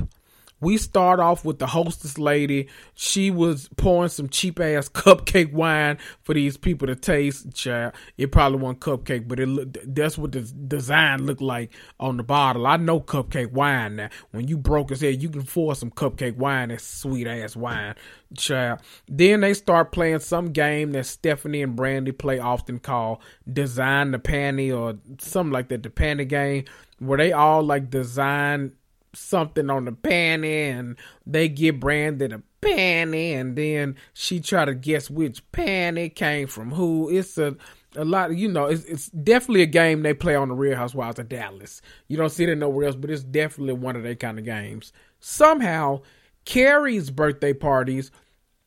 We 0.62 0.78
start 0.78 1.20
off 1.20 1.46
with 1.46 1.60
the 1.60 1.68
hostess 1.68 2.18
lady. 2.18 2.68
She 2.96 3.32
was 3.32 3.70
pouring 3.78 4.10
some 4.10 4.30
cheap 4.30 4.60
ass 4.60 4.90
cupcake 4.94 5.54
wine 5.54 5.98
for 6.24 6.34
these 6.34 6.58
people 6.58 6.88
to 6.88 6.96
taste. 6.96 7.54
Child, 7.54 7.94
it 8.18 8.32
probably 8.32 8.60
wasn't 8.60 8.82
cupcake, 8.82 9.28
but 9.28 9.40
it 9.40 9.48
looked, 9.48 9.78
that's 9.94 10.18
what 10.18 10.32
the 10.32 10.42
design 10.42 11.26
looked 11.26 11.42
like 11.42 11.74
on 12.00 12.18
the 12.18 12.24
bottle. 12.24 12.68
I 12.68 12.78
know 12.78 13.00
cupcake 13.00 13.52
wine 13.52 13.98
now. 13.98 14.10
When 14.32 14.48
you 14.48 14.58
broke 14.58 14.90
his 14.90 15.02
head, 15.02 15.22
you 15.22 15.30
can 15.30 15.44
pour 15.44 15.76
some 15.76 15.92
cupcake 15.92 16.36
wine. 16.36 16.70
That's 16.70 16.86
sweet 16.86 17.28
ass 17.28 17.56
wine, 17.56 17.96
child. 18.38 18.82
Then 19.08 19.42
they 19.42 19.54
start 19.54 19.92
playing 19.92 20.20
some 20.20 20.52
game 20.52 20.92
that 20.92 21.06
Stephanie 21.06 21.62
and 21.62 21.78
Brandi 21.78 22.18
play 22.18 22.40
often 22.40 22.80
called 22.80 23.20
Design 23.52 24.12
the 24.12 24.20
Panty 24.20 24.78
or 24.78 24.98
something 25.20 25.54
like 25.54 25.70
that. 25.70 25.84
The 25.84 25.90
panty 25.90 26.28
game 26.28 26.66
where 27.00 27.18
they 27.18 27.32
all 27.32 27.64
like 27.64 27.90
design 27.90 28.74
something 29.14 29.70
on 29.70 29.86
the 29.86 29.92
panty 29.92 30.72
and 30.72 30.96
they 31.26 31.50
get 31.50 31.80
branded 31.80 32.34
a 32.34 32.42
panty 32.62 33.32
and 33.32 33.56
then 33.56 33.96
she 34.14 34.40
try 34.40 34.66
to 34.66 34.76
guess 34.76 35.10
which 35.10 35.50
panty 35.52 36.14
came 36.14 36.48
from 36.48 36.72
who. 36.72 37.10
It's 37.10 37.38
a 37.38 37.56
a 37.96 38.06
lot, 38.06 38.36
you 38.36 38.48
know, 38.48 38.66
it's, 38.66 38.86
it's 38.86 39.10
definitely 39.10 39.64
a 39.64 39.68
game 39.68 40.04
they 40.04 40.14
play 40.14 40.36
on 40.36 40.50
the 40.50 40.54
Real 40.54 40.76
Housewives 40.76 41.20
of 41.20 41.30
Dallas. 41.30 41.82
You 42.08 42.18
don't 42.18 42.30
see 42.30 42.44
it 42.44 42.56
nowhere 42.56 42.86
else, 42.86 42.96
but 42.96 43.10
it's 43.10 43.24
definitely 43.24 43.74
one 43.74 43.96
of 43.96 44.04
their 44.04 44.16
kind 44.16 44.38
of 44.38 44.46
games. 44.46 44.94
Somehow, 45.20 46.02
Kary's 46.46 47.10
birthday 47.10 47.54
parties 47.54 48.12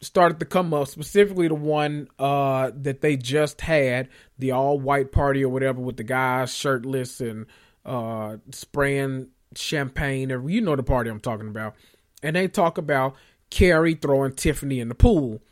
started 0.01 0.41
to 0.41 0.45
come 0.45 0.75
up, 0.75 0.89
specifically 0.89 1.49
the 1.49 1.55
one 1.55 2.09
uh, 2.19 2.73
that 2.75 3.01
they 3.01 3.17
just 3.17 3.61
had, 3.61 4.09
the 4.39 4.51
all 4.51 4.79
white 4.79 5.13
party 5.13 5.45
or 5.45 5.49
whatever, 5.49 5.81
with 5.81 5.97
the 5.97 6.05
guys 6.05 6.53
shirtless 6.55 7.21
and 7.21 7.47
uh, 7.85 8.37
spraying 8.51 9.29
champagne. 9.59 10.33
or 10.33 10.49
You 10.49 10.61
know 10.61 10.77
the 10.77 10.83
party 10.83 11.11
I'm 11.11 11.21
talking 11.21 11.49
about. 11.49 11.75
And 12.23 12.37
they 12.37 12.49
talk 12.49 12.79
about 12.79 13.17
Kary 13.51 13.95
throwing 13.95 14.33
Tiffany 14.33 14.81
in 14.81 14.89
the 14.89 14.95
pool. 14.95 15.43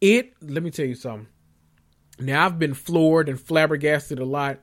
It, 0.00 0.32
let 0.40 0.62
me 0.62 0.70
tell 0.70 0.86
you 0.86 0.94
something. 0.94 1.28
Now, 2.18 2.46
I've 2.46 2.58
been 2.58 2.74
floored 2.74 3.28
and 3.28 3.40
flabbergasted 3.40 4.18
a 4.18 4.24
lot, 4.24 4.60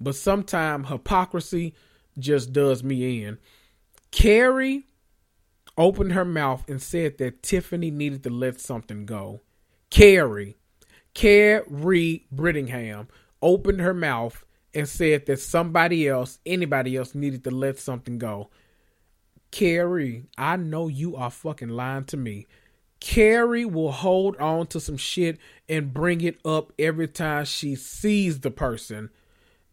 but 0.00 0.16
sometimes 0.16 0.88
hypocrisy 0.88 1.74
just 2.18 2.52
does 2.52 2.82
me 2.82 3.24
in. 3.24 3.38
Kary 4.10 4.84
opened 5.76 6.12
her 6.12 6.24
mouth 6.24 6.64
and 6.68 6.80
said 6.80 7.18
that 7.18 7.42
Tiffany 7.42 7.90
needed 7.90 8.22
to 8.22 8.30
let 8.30 8.60
something 8.60 9.06
go. 9.06 9.42
Kary, 9.90 10.56
Kary 11.14 12.26
Brittingham, 12.34 13.08
opened 13.42 13.80
her 13.80 13.94
mouth 13.94 14.44
and 14.74 14.88
said 14.88 15.26
that 15.26 15.40
somebody 15.40 16.08
else, 16.08 16.38
anybody 16.44 16.96
else, 16.96 17.14
needed 17.14 17.44
to 17.44 17.50
let 17.50 17.78
something 17.78 18.18
go. 18.18 18.50
Kary, 19.50 20.24
I 20.36 20.56
know 20.56 20.88
you 20.88 21.14
are 21.16 21.30
fucking 21.30 21.68
lying 21.68 22.04
to 22.06 22.16
me. 22.16 22.46
Kary 23.00 23.64
will 23.64 23.92
hold 23.92 24.36
on 24.38 24.66
to 24.68 24.80
some 24.80 24.96
shit 24.96 25.38
and 25.68 25.92
bring 25.92 26.22
it 26.22 26.38
up 26.44 26.72
every 26.78 27.06
time 27.06 27.44
she 27.44 27.74
sees 27.76 28.40
the 28.40 28.50
person. 28.50 29.10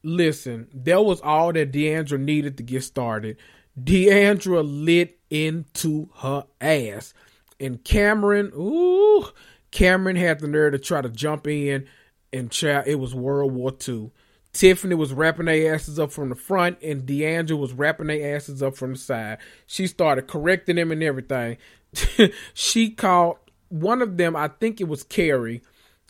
Listen, 0.03 0.67
that 0.73 1.05
was 1.05 1.21
all 1.21 1.53
that 1.53 1.71
D'Andra 1.71 2.17
needed 2.17 2.57
to 2.57 2.63
get 2.63 2.83
started. 2.83 3.37
D'Andra 3.81 4.61
lit 4.61 5.17
into 5.29 6.09
her 6.17 6.45
ass. 6.59 7.13
And 7.59 7.83
Kameron, 7.83 8.53
ooh, 8.53 9.29
Kameron 9.71 10.17
had 10.17 10.39
the 10.39 10.47
nerve 10.47 10.73
to 10.73 10.79
try 10.79 11.01
to 11.01 11.09
jump 11.09 11.47
in 11.47 11.87
and 12.33 12.51
chat. 12.51 12.87
It 12.87 12.95
was 12.95 13.15
World 13.15 13.53
War 13.53 13.71
II. 13.87 14.11
Tiffany 14.53 14.95
was 14.95 15.13
wrapping 15.13 15.45
their 15.45 15.73
asses 15.73 15.97
up 15.97 16.11
from 16.11 16.29
the 16.29 16.35
front, 16.35 16.77
and 16.81 17.05
D'Andra 17.05 17.55
was 17.55 17.73
wrapping 17.73 18.07
their 18.07 18.35
asses 18.35 18.61
up 18.61 18.75
from 18.75 18.93
the 18.93 18.99
side. 18.99 19.37
She 19.65 19.87
started 19.87 20.27
correcting 20.27 20.75
them 20.75 20.91
and 20.91 21.01
everything. 21.01 21.57
she 22.53 22.89
called 22.89 23.37
one 23.69 24.01
of 24.01 24.17
them, 24.17 24.35
I 24.35 24.49
think 24.49 24.81
it 24.81 24.87
was 24.87 25.03
Kary, 25.03 25.61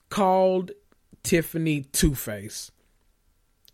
called 0.09 0.71
Tiffany 1.23 1.81
Two 1.91 2.15
Face. 2.15 2.71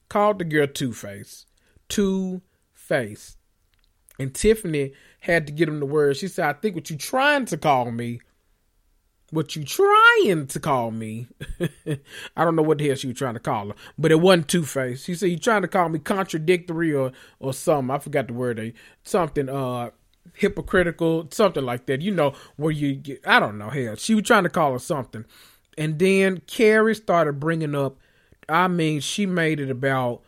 Called 0.10 0.40
the 0.40 0.46
girl 0.46 0.68
Two 0.68 0.94
Face. 0.94 1.46
Two 1.88 2.42
Face. 2.74 3.38
And 4.20 4.34
Tiffany 4.34 4.94
had 5.22 5.48
to 5.48 5.54
get 5.54 5.70
him 5.70 5.80
the 5.80 5.86
word. 5.86 6.18
She 6.18 6.28
said, 6.28 6.46
I 6.46 6.54
think 6.54 6.76
what 6.76 6.90
you 6.90 6.98
trying 6.98 7.46
to 7.46 7.58
call 7.58 7.92
me 7.92 8.20
what 9.32 9.56
you 9.56 9.64
trying 9.64 10.48
to 10.48 10.60
call 10.60 10.92
me. 10.92 11.28
I 12.38 12.46
don't 12.46 12.56
know 12.56 12.62
what 12.62 12.78
the 12.78 12.88
hell 12.88 12.96
she 12.96 13.08
was 13.08 13.18
trying 13.18 13.34
to 13.34 13.40
call 13.40 13.70
her, 13.70 13.76
but 13.98 14.12
it 14.12 14.22
wasn't 14.22 14.48
Two 14.48 14.64
Face. 14.64 15.04
She 15.04 15.16
said 15.16 15.30
you 15.30 15.38
trying 15.38 15.64
to 15.64 15.68
call 15.68 15.90
me 15.90 16.00
contradictory 16.00 16.94
or 16.94 17.12
or 17.40 17.54
something. 17.54 17.94
I 17.94 18.00
forgot 18.00 18.28
the 18.28 18.34
word. 18.34 18.74
Something 19.04 19.50
uh 19.50 19.92
hypocritical, 20.34 21.28
something 21.32 21.64
like 21.64 21.86
that. 21.88 22.02
You 22.02 22.12
know 22.12 22.34
where 22.56 22.72
you 22.72 22.96
get. 22.96 23.28
I 23.28 23.40
don't 23.40 23.58
know. 23.58 23.70
Hell, 23.70 23.96
she 23.96 24.16
was 24.16 24.24
trying 24.24 24.44
to 24.44 24.50
call 24.50 24.74
her 24.74 24.80
something, 24.80 25.26
and 25.78 26.00
then 26.00 26.42
Kary 26.48 26.96
started 26.96 27.40
bringing 27.40 27.76
up. 27.76 27.98
I 28.48 28.68
mean, 28.68 29.02
she 29.02 29.26
made 29.26 29.60
it 29.60 29.70
about. 29.70 30.22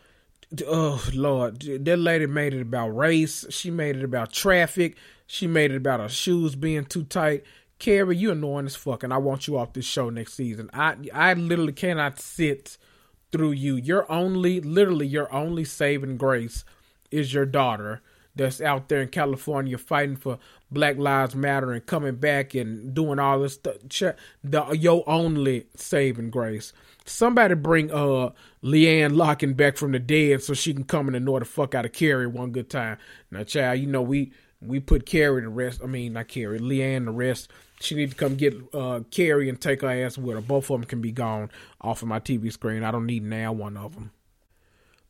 Oh 0.67 1.07
Lord, 1.13 1.61
that 1.61 1.97
lady 1.97 2.25
made 2.25 2.55
it 2.55 2.61
about 2.61 2.89
race. 2.89 3.45
She 3.51 3.69
made 3.69 3.95
it 3.95 4.03
about 4.03 4.33
traffic. 4.33 4.97
She 5.27 5.45
made 5.45 5.69
it 5.71 5.77
about 5.77 5.99
her 5.99 6.09
shoes 6.09 6.55
being 6.55 6.85
too 6.85 7.03
tight 7.03 7.43
Kary, 7.79 8.17
you 8.17 8.31
annoying 8.31 8.65
as 8.65 8.75
fuck, 8.75 9.03
and 9.03 9.13
I 9.13 9.17
want 9.17 9.47
you 9.47 9.57
off 9.57 9.73
this 9.73 9.85
show 9.85 10.09
next 10.09 10.33
season. 10.33 10.69
I 10.73 10.97
I 11.13 11.33
literally 11.33 11.73
cannot 11.73 12.19
sit 12.19 12.77
through 13.31 13.51
you. 13.51 13.75
Your 13.75 14.09
only, 14.11 14.59
literally, 14.59 15.07
your 15.07 15.33
only 15.33 15.63
saving 15.63 16.17
grace 16.17 16.65
is 17.09 17.33
your 17.33 17.45
daughter 17.45 18.01
that's 18.35 18.61
out 18.61 18.89
there 18.89 19.01
in 19.01 19.09
California 19.09 19.77
fighting 19.77 20.15
for 20.15 20.39
Black 20.71 20.97
Lives 20.97 21.35
Matter 21.35 21.71
and 21.71 21.85
coming 21.85 22.15
back 22.15 22.53
and 22.53 22.93
doing 22.93 23.19
all 23.19 23.39
this 23.39 23.55
stuff. 23.55 23.77
The 24.43 24.67
your 24.77 25.03
only 25.07 25.67
saving 25.75 26.29
grace. 26.31 26.73
Somebody 27.05 27.55
bring 27.55 27.91
uh 27.91 28.31
LeeAnne 28.63 29.13
Locken 29.13 29.55
back 29.55 29.77
from 29.77 29.93
the 29.93 29.99
dead 29.99 30.43
so 30.43 30.53
she 30.53 30.73
can 30.73 30.83
come 30.83 31.07
and 31.07 31.15
annoy 31.15 31.39
the 31.39 31.45
fuck 31.45 31.75
out 31.75 31.85
of 31.85 31.93
Kary 31.93 32.27
one 32.27 32.51
good 32.51 32.69
time. 32.69 32.97
Now, 33.31 33.43
child, 33.43 33.79
you 33.79 33.87
know 33.87 34.01
we 34.01 34.31
we 34.61 34.79
put 34.79 35.05
Kary 35.05 35.41
to 35.41 35.49
rest. 35.49 35.81
I 35.83 35.87
mean, 35.87 36.13
not 36.13 36.27
Kary, 36.27 36.59
LeeAnne 36.59 37.05
to 37.05 37.11
rest 37.11 37.49
she 37.79 37.95
need 37.95 38.11
to 38.11 38.15
come 38.15 38.35
get 38.35 38.55
uh, 38.73 39.01
Kary 39.11 39.49
and 39.49 39.59
take 39.59 39.81
her 39.81 39.89
ass 39.89 40.17
with 40.17 40.35
her. 40.35 40.41
Both 40.41 40.69
of 40.69 40.79
them 40.79 40.83
can 40.83 41.01
be 41.01 41.11
gone 41.11 41.49
off 41.81 42.01
of 42.01 42.07
my 42.07 42.19
TV 42.19 42.51
screen. 42.51 42.83
I 42.83 42.91
don't 42.91 43.05
need 43.05 43.23
now 43.23 43.53
one 43.53 43.77
of 43.77 43.95
them. 43.95 44.11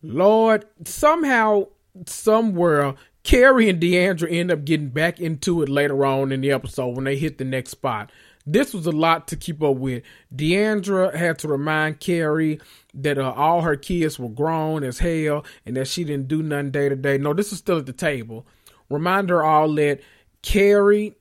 Lord, 0.02 0.66
somehow, 0.86 1.68
somewhere, 2.06 2.96
Kary 3.24 3.70
and 3.70 3.80
D'Andra 3.80 4.30
end 4.30 4.52
up 4.52 4.66
getting 4.66 4.90
back 4.90 5.20
into 5.20 5.62
it 5.62 5.70
later 5.70 6.06
on 6.06 6.32
in 6.32 6.42
the 6.42 6.52
episode 6.52 6.96
when 6.96 7.06
they 7.06 7.18
hit 7.18 7.38
the 7.38 7.46
next 7.46 7.72
spot. 7.72 8.12
This 8.46 8.74
was 8.74 8.86
a 8.86 8.92
lot 8.92 9.28
to 9.28 9.36
keep 9.36 9.62
up 9.62 9.76
with. 9.76 10.04
D'Andra 10.34 11.16
had 11.18 11.38
to 11.40 11.48
remind 11.48 12.00
Kary 12.00 12.60
that 12.94 13.18
uh, 13.18 13.32
all 13.36 13.62
her 13.62 13.76
kids 13.76 14.18
were 14.18 14.30
grown 14.30 14.84
as 14.84 15.00
hell 15.00 15.46
and 15.66 15.76
that 15.76 15.88
she 15.88 16.04
didn't 16.04 16.28
do 16.28 16.42
nothing 16.42 16.72
day 16.72 16.90
to 16.90 16.96
day. 16.96 17.18
No, 17.18 17.34
this 17.34 17.52
is 17.52 17.60
still 17.60 17.78
at 17.78 17.86
the 17.86 17.94
table. 17.94 18.48
Remind 18.90 19.30
her 19.30 19.44
all 19.44 19.74
that 19.76 20.00
Kary 20.42 21.16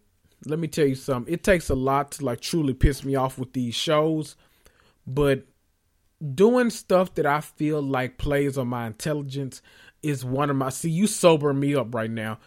let 0.45 0.59
me 0.59 0.69
tell 0.69 0.87
you 0.87 0.95
something. 0.95 1.33
It 1.33 1.43
takes 1.43 1.69
a 1.69 1.75
lot 1.75 2.13
to 2.13 2.25
like 2.25 2.41
truly 2.41 2.75
piss 2.75 3.05
me 3.05 3.15
off 3.15 3.39
with 3.39 3.53
these 3.53 3.75
shows, 3.75 4.37
but 5.07 5.45
doing 6.35 6.71
stuff 6.71 7.15
that 7.15 7.27
I 7.27 7.41
feel 7.41 7.81
like 7.83 8.19
plays 8.19 8.59
on 8.59 8.69
my 8.69 8.87
intelligence 8.87 9.63
is 10.03 10.25
one 10.25 10.51
of 10.51 10.57
my. 10.57 10.71
See, 10.71 10.91
you 10.91 11.07
sober 11.07 11.53
me 11.53 11.75
up 11.75 11.95
right 11.95 12.11
now. 12.11 12.39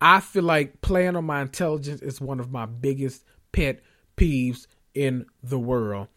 I 0.00 0.20
feel 0.20 0.44
like 0.44 0.80
playing 0.80 1.16
on 1.16 1.24
my 1.24 1.42
intelligence 1.42 2.00
is 2.00 2.20
one 2.20 2.40
of 2.40 2.50
my 2.50 2.66
biggest 2.66 3.24
pet 3.52 3.80
peeves 4.16 4.66
in 4.94 5.26
the 5.42 5.58
world. 5.58 6.08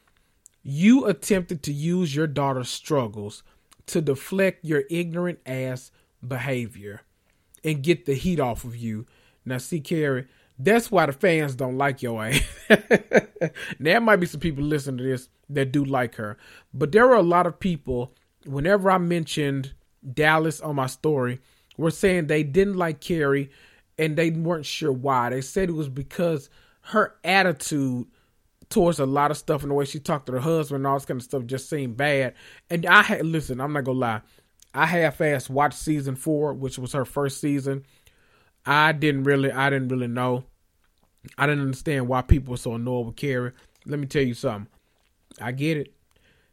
You 0.61 1.05
attempted 1.05 1.63
to 1.63 1.73
use 1.73 2.15
your 2.15 2.27
daughter's 2.27 2.69
struggles 2.69 3.43
to 3.87 3.99
deflect 4.01 4.63
your 4.63 4.83
ignorant 4.89 5.39
ass 5.45 5.91
behavior 6.25 7.01
and 7.63 7.83
get 7.83 8.05
the 8.05 8.13
heat 8.13 8.39
off 8.39 8.63
of 8.63 8.75
you. 8.75 9.05
Now, 9.45 9.57
see, 9.57 9.81
Kary, 9.81 10.27
that's 10.63 10.91
why 10.91 11.05
the 11.05 11.13
fans 11.13 11.55
don't 11.55 11.77
like 11.77 12.01
your 12.01 12.25
ass. 12.25 12.41
there 13.79 14.01
might 14.01 14.17
be 14.17 14.25
some 14.25 14.39
people 14.39 14.63
listening 14.63 14.97
to 14.97 15.03
this 15.03 15.29
that 15.49 15.71
do 15.71 15.83
like 15.83 16.15
her, 16.15 16.37
but 16.73 16.91
there 16.91 17.07
were 17.07 17.15
a 17.15 17.21
lot 17.21 17.47
of 17.47 17.59
people. 17.59 18.13
Whenever 18.45 18.91
I 18.91 18.97
mentioned 18.97 19.73
Dallas 20.13 20.59
on 20.59 20.75
my 20.75 20.87
story, 20.87 21.39
were 21.77 21.91
saying 21.91 22.27
they 22.27 22.43
didn't 22.43 22.75
like 22.75 22.99
Kary, 22.99 23.51
and 23.97 24.17
they 24.17 24.29
weren't 24.31 24.65
sure 24.65 24.91
why. 24.91 25.29
They 25.29 25.41
said 25.41 25.69
it 25.69 25.73
was 25.73 25.89
because 25.89 26.49
her 26.81 27.15
attitude 27.23 28.07
towards 28.69 28.99
a 28.99 29.05
lot 29.05 29.31
of 29.31 29.37
stuff 29.37 29.61
and 29.61 29.71
the 29.71 29.75
way 29.75 29.85
she 29.85 29.99
talked 29.99 30.25
to 30.25 30.33
her 30.33 30.39
husband 30.39 30.77
and 30.77 30.87
all 30.87 30.95
this 30.95 31.05
kind 31.05 31.19
of 31.19 31.25
stuff 31.25 31.45
just 31.45 31.69
seemed 31.69 31.95
bad. 31.95 32.33
And 32.69 32.85
I 32.85 33.03
had 33.03 33.25
listen, 33.25 33.61
I'm 33.61 33.73
not 33.73 33.85
gonna 33.85 33.99
lie, 33.99 34.21
I 34.73 34.85
half-assed 34.85 35.49
watched 35.49 35.77
season 35.77 36.15
four, 36.15 36.53
which 36.53 36.77
was 36.77 36.93
her 36.93 37.05
first 37.05 37.39
season 37.39 37.85
I 38.65 38.91
didn't 38.93 39.23
really, 39.23 39.51
I 39.51 39.69
didn't 39.69 39.89
really 39.89 40.07
know. 40.07 40.45
I 41.37 41.45
didn't 41.47 41.61
understand 41.61 42.07
why 42.07 42.21
people 42.21 42.51
were 42.51 42.57
so 42.57 42.75
annoyed 42.75 43.07
with 43.07 43.15
Kary. 43.15 43.51
Let 43.85 43.99
me 43.99 44.07
tell 44.07 44.23
you 44.23 44.33
something. 44.33 44.67
I 45.41 45.51
get 45.51 45.77
it. 45.77 45.93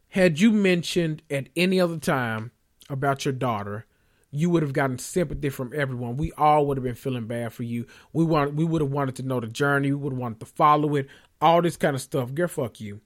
Had 0.09 0.41
you 0.41 0.51
mentioned 0.51 1.23
at 1.31 1.49
any 1.57 1.81
other 1.81 1.99
time 1.99 2.51
about 2.89 3.25
your 3.25 3.33
daughter, 3.33 3.87
you 4.33 4.51
would 4.51 4.63
have 4.63 4.73
gotten 4.73 4.99
sympathy 4.99 5.49
from 5.49 5.73
everyone. 5.75 6.17
We 6.17 6.33
all 6.33 6.67
would 6.67 6.77
have 6.77 6.85
been 6.85 6.95
feeling 6.95 7.27
bad 7.27 7.53
for 7.53 7.63
you. 7.63 7.87
We 8.13 8.25
want, 8.25 8.55
we 8.55 8.65
would 8.65 8.81
have 8.81 8.91
wanted 8.91 9.17
to 9.17 9.23
know 9.23 9.41
the 9.41 9.49
journey. 9.49 9.91
We 9.91 9.97
would 9.97 10.13
have 10.13 10.21
wanted 10.21 10.41
to 10.41 10.47
follow 10.47 10.97
it. 10.97 11.09
All 11.41 11.63
this 11.63 11.77
kind 11.77 11.95
of 11.95 12.03
stuff. 12.03 12.35
Girl, 12.35 12.49
fuck 12.49 12.81
you 12.81 13.01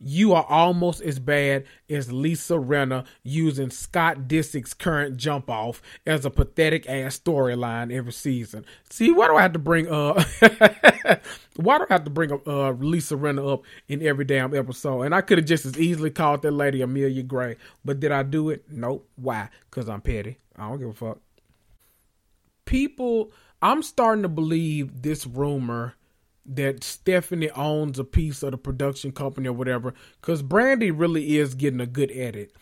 you 0.00 0.34
are 0.34 0.44
almost 0.44 1.00
as 1.02 1.18
bad 1.18 1.64
as 1.88 2.12
Lisa 2.12 2.54
Rinna 2.54 3.06
using 3.22 3.70
Scott 3.70 4.28
Disick's 4.28 4.74
current 4.74 5.16
jump 5.16 5.48
off 5.50 5.82
as 6.06 6.24
a 6.24 6.30
pathetic 6.30 6.88
ass 6.88 7.18
storyline 7.18 7.92
every 7.92 8.12
season. 8.12 8.64
See, 8.90 9.12
why 9.12 9.28
do 9.28 9.36
I 9.36 9.42
have 9.42 9.52
to 9.52 9.58
bring 9.58 9.88
uh 9.88 10.22
why 11.56 11.78
do 11.78 11.86
I 11.88 11.94
have 11.94 12.04
to 12.04 12.10
bring 12.10 12.32
uh 12.46 12.70
Lisa 12.72 13.16
Rinna 13.16 13.52
up 13.54 13.62
in 13.88 14.02
every 14.06 14.24
damn 14.24 14.54
episode? 14.54 15.02
And 15.02 15.14
I 15.14 15.20
could 15.20 15.38
have 15.38 15.46
just 15.46 15.66
as 15.66 15.78
easily 15.78 16.10
called 16.10 16.42
that 16.42 16.52
lady 16.52 16.82
Amelia 16.82 17.22
Gray, 17.22 17.56
but 17.84 18.00
did 18.00 18.12
I 18.12 18.22
do 18.22 18.50
it? 18.50 18.64
Nope. 18.70 19.08
Why? 19.16 19.48
Because 19.70 19.88
I'm 19.88 20.00
petty. 20.00 20.38
I 20.56 20.68
don't 20.68 20.78
give 20.78 20.88
a 20.88 20.94
fuck. 20.94 21.18
People, 22.64 23.30
I'm 23.62 23.82
starting 23.82 24.22
to 24.22 24.28
believe 24.28 25.02
this 25.02 25.26
rumor 25.26 25.94
that 26.48 26.84
Stephanie 26.84 27.50
owns 27.50 27.98
a 27.98 28.04
piece 28.04 28.42
of 28.42 28.52
the 28.52 28.58
production 28.58 29.12
company 29.12 29.48
or 29.48 29.52
whatever, 29.52 29.94
because 30.20 30.42
Brandi 30.42 30.92
really 30.94 31.38
is 31.38 31.54
getting 31.54 31.80
a 31.80 31.86
good 31.86 32.10
edit. 32.12 32.52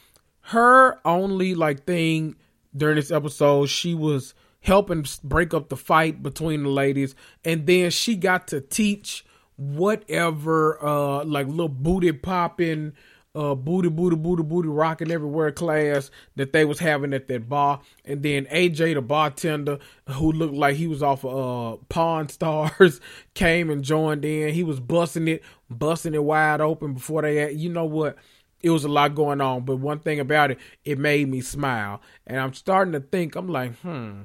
Her 0.40 1.00
only 1.06 1.54
like 1.54 1.84
thing 1.84 2.36
during 2.76 2.96
this 2.96 3.10
episode, 3.10 3.66
she 3.68 3.94
was 3.94 4.34
helping 4.60 5.04
break 5.22 5.52
up 5.54 5.68
the 5.68 5.76
fight 5.76 6.22
between 6.22 6.62
the 6.62 6.68
ladies, 6.70 7.14
and 7.44 7.66
then 7.66 7.90
she 7.90 8.16
got 8.16 8.48
to 8.48 8.60
teach 8.60 9.24
whatever, 9.56 10.84
uh, 10.84 11.24
like 11.24 11.46
little 11.46 11.68
booty 11.68 12.12
popping, 12.12 12.92
uh, 13.34 13.54
booty, 13.54 13.88
booty, 13.88 14.16
booty, 14.16 14.42
booty 14.42 14.68
rocking 14.68 15.10
everywhere 15.10 15.50
class 15.50 16.10
that 16.36 16.52
they 16.52 16.64
was 16.64 16.78
having 16.78 17.12
at 17.12 17.28
that 17.28 17.48
bar. 17.48 17.80
And 18.04 18.22
then 18.22 18.46
AJ, 18.46 18.94
the 18.94 19.02
bartender, 19.02 19.78
who 20.08 20.32
looked 20.32 20.54
like 20.54 20.76
he 20.76 20.86
was 20.86 21.02
off 21.02 21.24
of 21.24 21.74
uh, 21.74 21.76
Pawn 21.88 22.28
Stars, 22.28 23.00
came 23.34 23.70
and 23.70 23.82
joined 23.82 24.24
in. 24.24 24.54
He 24.54 24.62
was 24.62 24.78
busting 24.78 25.28
it, 25.28 25.42
busting 25.68 26.14
it 26.14 26.22
wide 26.22 26.60
open 26.60 26.94
before 26.94 27.22
they, 27.22 27.36
had, 27.36 27.56
you 27.56 27.70
know 27.70 27.86
what? 27.86 28.16
It 28.62 28.70
was 28.70 28.84
a 28.84 28.88
lot 28.88 29.14
going 29.14 29.40
on. 29.40 29.64
But 29.64 29.76
one 29.76 29.98
thing 29.98 30.20
about 30.20 30.52
it, 30.52 30.58
it 30.84 30.98
made 30.98 31.28
me 31.28 31.40
smile. 31.40 32.00
And 32.26 32.38
I'm 32.38 32.54
starting 32.54 32.92
to 32.92 33.00
think, 33.00 33.34
I'm 33.34 33.48
like, 33.48 33.74
hmm, 33.80 34.22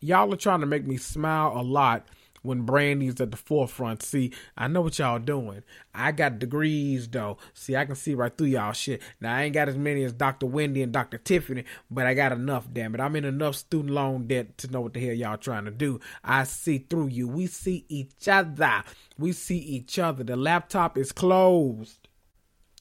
y'all 0.00 0.32
are 0.32 0.36
trying 0.36 0.60
to 0.60 0.66
make 0.66 0.86
me 0.86 0.96
smile 0.96 1.52
a 1.54 1.62
lot 1.62 2.06
when 2.42 2.62
Brandi's 2.62 3.20
at 3.20 3.30
the 3.30 3.36
forefront. 3.36 4.02
See, 4.02 4.32
I 4.56 4.68
know 4.68 4.82
what 4.82 4.98
y'all 4.98 5.18
doing. 5.18 5.62
I 5.94 6.12
got 6.12 6.38
degrees 6.38 7.08
though. 7.08 7.38
See, 7.54 7.76
I 7.76 7.84
can 7.84 7.94
see 7.94 8.14
right 8.14 8.36
through 8.36 8.48
y'all 8.48 8.72
shit. 8.72 9.02
Now 9.20 9.36
I 9.36 9.42
ain't 9.44 9.54
got 9.54 9.68
as 9.68 9.76
many 9.76 10.04
as 10.04 10.12
Dr. 10.12 10.46
Wendy 10.46 10.82
and 10.82 10.92
Dr. 10.92 11.18
Tiffany, 11.18 11.64
but 11.90 12.06
I 12.06 12.14
got 12.14 12.32
enough, 12.32 12.66
damn 12.72 12.94
it. 12.94 13.00
I'm 13.00 13.16
in 13.16 13.24
enough 13.24 13.56
student 13.56 13.94
loan 13.94 14.26
debt 14.26 14.58
to 14.58 14.70
know 14.70 14.80
what 14.80 14.94
the 14.94 15.04
hell 15.04 15.14
y'all 15.14 15.36
trying 15.36 15.64
to 15.64 15.70
do. 15.70 16.00
I 16.22 16.44
see 16.44 16.78
through 16.78 17.08
you. 17.08 17.28
We 17.28 17.46
see 17.46 17.84
each 17.88 18.28
other. 18.28 18.84
We 19.18 19.32
see 19.32 19.58
each 19.58 19.98
other. 19.98 20.24
The 20.24 20.36
laptop 20.36 20.96
is 20.96 21.12
closed. 21.12 22.08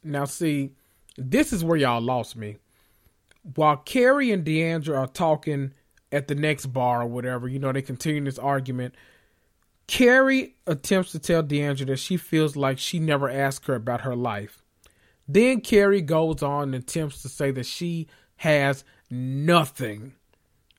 Now 0.03 0.25
see, 0.25 0.73
this 1.17 1.51
is 1.51 1.63
where 1.63 1.77
y'all 1.77 2.01
lost 2.01 2.35
me. 2.35 2.57
While 3.55 3.77
Kary 3.77 4.31
and 4.31 4.43
D'Andra 4.43 4.99
are 4.99 5.07
talking 5.07 5.73
at 6.11 6.27
the 6.27 6.35
next 6.35 6.67
bar 6.67 7.01
or 7.01 7.07
whatever, 7.07 7.47
you 7.47 7.59
know, 7.59 7.71
they 7.71 7.81
continue 7.81 8.23
this 8.23 8.39
argument 8.39 8.93
Kary 9.87 10.55
attempts 10.65 11.11
to 11.13 11.19
tell 11.19 11.41
D'Andra 11.41 11.85
that 11.87 11.97
she 11.97 12.17
feels 12.17 12.55
like 12.55 12.77
she 12.77 12.99
never 12.99 13.29
asked 13.29 13.65
her 13.67 13.75
about 13.75 14.01
her 14.01 14.15
life. 14.15 14.61
Then 15.27 15.61
Kary 15.61 16.01
goes 16.01 16.43
on 16.43 16.73
and 16.73 16.75
attempts 16.75 17.21
to 17.21 17.29
say 17.29 17.51
that 17.51 17.65
she 17.65 18.07
has 18.37 18.83
nothing. 19.09 20.13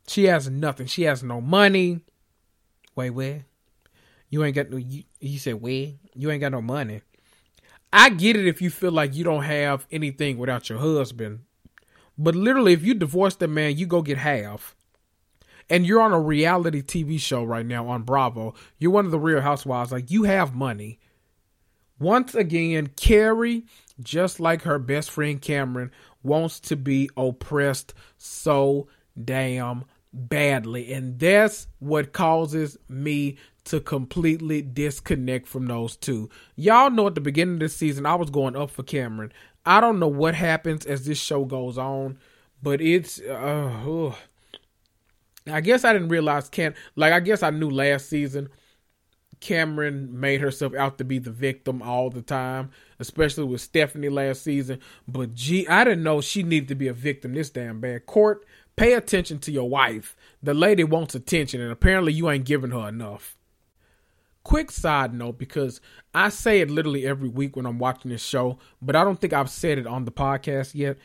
She 0.06 0.24
has 0.24 0.48
nothing. 0.48 0.86
She 0.86 1.02
has 1.02 1.22
no 1.22 1.40
money. 1.40 2.00
Wait, 2.94 3.10
where? 3.10 3.44
You 4.30 4.44
ain't 4.44 4.56
got 4.56 4.70
no. 4.70 4.76
You, 4.76 5.04
you 5.20 5.38
said 5.38 5.60
where? 5.60 5.92
You 6.14 6.30
ain't 6.30 6.40
got 6.40 6.52
no 6.52 6.62
money. 6.62 7.02
I 7.92 8.10
get 8.10 8.36
it 8.36 8.46
if 8.46 8.60
you 8.60 8.68
feel 8.68 8.92
like 8.92 9.14
you 9.14 9.24
don't 9.24 9.44
have 9.44 9.86
anything 9.90 10.36
without 10.36 10.68
your 10.68 10.78
husband, 10.78 11.40
but 12.18 12.34
literally, 12.34 12.74
if 12.74 12.84
you 12.84 12.92
divorce 12.92 13.36
the 13.36 13.48
man, 13.48 13.78
you 13.78 13.86
go 13.86 14.02
get 14.02 14.18
half 14.18 14.76
and 15.70 15.86
you're 15.86 16.00
on 16.00 16.12
a 16.12 16.20
reality 16.20 16.82
TV 16.82 17.20
show 17.20 17.44
right 17.44 17.66
now 17.66 17.88
on 17.88 18.02
Bravo. 18.02 18.54
You're 18.78 18.90
one 18.90 19.04
of 19.04 19.10
the 19.10 19.18
real 19.18 19.40
housewives. 19.40 19.92
Like 19.92 20.10
you 20.10 20.24
have 20.24 20.54
money. 20.54 20.98
Once 21.98 22.34
again, 22.34 22.90
Kary, 22.96 23.64
just 24.00 24.38
like 24.38 24.62
her 24.62 24.78
best 24.78 25.10
friend 25.10 25.42
Kameron, 25.42 25.90
wants 26.22 26.60
to 26.60 26.76
be 26.76 27.10
oppressed 27.16 27.92
so 28.16 28.88
damn 29.22 29.84
badly. 30.12 30.92
And 30.92 31.18
that's 31.18 31.66
what 31.80 32.12
causes 32.12 32.76
me 32.88 33.36
to 33.64 33.80
completely 33.80 34.62
disconnect 34.62 35.46
from 35.46 35.66
those 35.66 35.96
two. 35.96 36.30
Y'all 36.56 36.90
know 36.90 37.08
at 37.08 37.14
the 37.14 37.20
beginning 37.20 37.54
of 37.54 37.60
this 37.60 37.76
season, 37.76 38.06
I 38.06 38.14
was 38.14 38.30
going 38.30 38.56
up 38.56 38.70
for 38.70 38.82
Kameron. 38.82 39.30
I 39.66 39.80
don't 39.80 39.98
know 39.98 40.08
what 40.08 40.34
happens 40.34 40.86
as 40.86 41.04
this 41.04 41.18
show 41.18 41.44
goes 41.44 41.76
on, 41.76 42.18
but 42.62 42.80
it's 42.80 43.20
uh, 43.20 44.14
I 45.50 45.60
guess 45.60 45.84
I 45.84 45.92
didn't 45.92 46.08
realize 46.08 46.48
Cam 46.48 46.74
like 46.96 47.12
I 47.12 47.20
guess 47.20 47.42
I 47.42 47.50
knew 47.50 47.70
last 47.70 48.08
season 48.08 48.48
Kameron 49.40 50.10
made 50.10 50.40
herself 50.40 50.74
out 50.74 50.98
to 50.98 51.04
be 51.04 51.18
the 51.18 51.30
victim 51.30 51.82
all 51.82 52.10
the 52.10 52.22
time, 52.22 52.70
especially 52.98 53.44
with 53.44 53.60
Stephanie 53.60 54.08
last 54.08 54.42
season. 54.42 54.80
But 55.06 55.34
gee, 55.34 55.66
I 55.68 55.84
didn't 55.84 56.02
know 56.02 56.20
she 56.20 56.42
needed 56.42 56.68
to 56.68 56.74
be 56.74 56.88
a 56.88 56.92
victim 56.92 57.34
this 57.34 57.50
damn 57.50 57.80
bad. 57.80 58.06
Court, 58.06 58.44
pay 58.76 58.94
attention 58.94 59.38
to 59.40 59.52
your 59.52 59.68
wife. 59.68 60.16
The 60.42 60.54
lady 60.54 60.84
wants 60.84 61.14
attention, 61.14 61.60
and 61.60 61.70
apparently 61.70 62.12
you 62.12 62.28
ain't 62.30 62.44
giving 62.46 62.72
her 62.72 62.88
enough. 62.88 63.36
Quick 64.42 64.70
side 64.70 65.12
note, 65.12 65.38
because 65.38 65.80
I 66.14 66.30
say 66.30 66.60
it 66.60 66.70
literally 66.70 67.06
every 67.06 67.28
week 67.28 67.54
when 67.54 67.66
I'm 67.66 67.78
watching 67.78 68.10
this 68.10 68.24
show, 68.24 68.58
but 68.80 68.96
I 68.96 69.04
don't 69.04 69.20
think 69.20 69.32
I've 69.32 69.50
said 69.50 69.78
it 69.78 69.86
on 69.86 70.04
the 70.04 70.10
podcast 70.10 70.74
yet. 70.74 70.96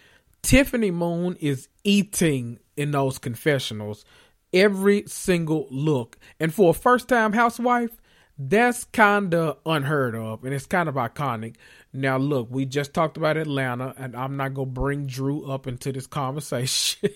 Tiffany 0.41 0.91
Moon 0.91 1.37
is 1.39 1.67
eating 1.83 2.59
in 2.75 2.91
those 2.91 3.17
confessionals 3.17 4.05
every 4.53 5.03
single 5.07 5.67
look. 5.69 6.17
And 6.39 6.53
for 6.53 6.71
a 6.71 6.73
first 6.73 7.07
time 7.07 7.33
housewife, 7.33 8.01
that's 8.37 8.83
kind 8.85 9.33
of 9.33 9.57
unheard 9.65 10.15
of 10.15 10.43
and 10.43 10.53
it's 10.53 10.65
kind 10.65 10.89
of 10.89 10.95
iconic. 10.95 11.55
Now, 11.93 12.17
look, 12.17 12.47
we 12.49 12.65
just 12.65 12.93
talked 12.93 13.17
about 13.17 13.37
Atlanta, 13.37 13.93
and 13.97 14.15
I'm 14.15 14.35
not 14.35 14.55
going 14.55 14.69
to 14.69 14.73
bring 14.73 15.05
Drew 15.05 15.45
up 15.45 15.67
into 15.67 15.91
this 15.91 16.07
conversation. 16.07 17.11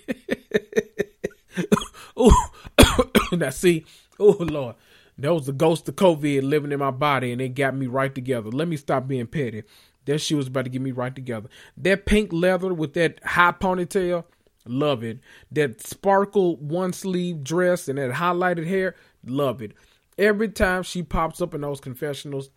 oh, 2.18 2.50
now 3.32 3.50
see, 3.50 3.86
oh, 4.20 4.38
Lord. 4.40 4.76
That 5.18 5.34
was 5.34 5.48
the 5.48 5.54
ghost 5.54 5.90
of 5.90 5.96
COVID 5.96 6.44
living 6.44 6.72
in 6.72 6.78
my 6.78 6.92
body, 6.92 7.32
and 7.32 7.42
it 7.42 7.56
got 7.56 7.76
me 7.76 7.88
right 7.88 8.14
together. 8.14 8.52
Let 8.52 8.68
me 8.68 8.78
stop 8.78 9.08
being 9.08 9.26
petty. 9.26 9.64
That 10.06 10.20
shit 10.20 10.38
was 10.38 10.48
about 10.48 10.66
to 10.66 10.70
get 10.70 10.82
me 10.82 10.92
right 10.92 11.14
together. 11.14 11.50
That 11.76 12.06
pink 12.06 12.32
leather 12.32 12.72
with 12.72 12.94
that 12.94 13.20
high 13.24 13.52
ponytail, 13.52 14.26
Love 14.70 15.04
it. 15.04 15.20
That 15.52 15.82
sparkle 15.82 16.58
one 16.58 16.94
sleeve 16.94 17.44
dress 17.44 17.88
and 17.88 17.98
that 17.98 18.12
highlighted 18.12 18.68
hair, 18.68 18.96
love 19.26 19.62
it. 19.62 19.74
Every 20.18 20.50
time 20.50 20.84
she 20.84 21.04
pops 21.04 21.42
up 21.42 21.54
in 21.54 21.62
those 21.62 21.80
confessionals, 21.80 22.50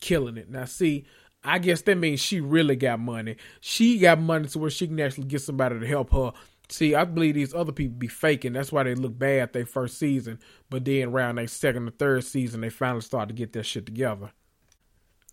killing 0.00 0.36
it. 0.36 0.50
Now, 0.50 0.64
see, 0.64 1.06
I 1.44 1.58
guess 1.58 1.82
that 1.82 1.96
means 1.96 2.20
she 2.20 2.40
really 2.40 2.76
got 2.76 2.98
money. 2.98 3.36
She 3.60 3.98
got 3.98 4.20
money 4.20 4.48
to 4.48 4.58
where 4.58 4.70
she 4.70 4.88
can 4.88 4.98
actually 5.00 5.26
get 5.26 5.42
somebody 5.42 5.78
to 5.78 5.86
help 5.86 6.12
her. 6.12 6.32
See, 6.68 6.96
I 6.96 7.04
believe 7.04 7.36
these 7.36 7.54
other 7.54 7.70
people 7.70 7.96
be 7.96 8.08
faking. 8.08 8.54
That's 8.54 8.72
why 8.72 8.82
they 8.82 8.96
look 8.96 9.16
bad 9.16 9.52
their 9.52 9.66
first 9.66 9.98
season, 9.98 10.40
but 10.68 10.84
then 10.84 11.08
around 11.08 11.36
their 11.36 11.46
second 11.46 11.86
or 11.86 11.92
third 11.92 12.24
season, 12.24 12.60
they 12.60 12.70
finally 12.70 13.02
start 13.02 13.28
to 13.28 13.34
get 13.34 13.52
their 13.52 13.62
shit 13.62 13.86
together. 13.86 14.32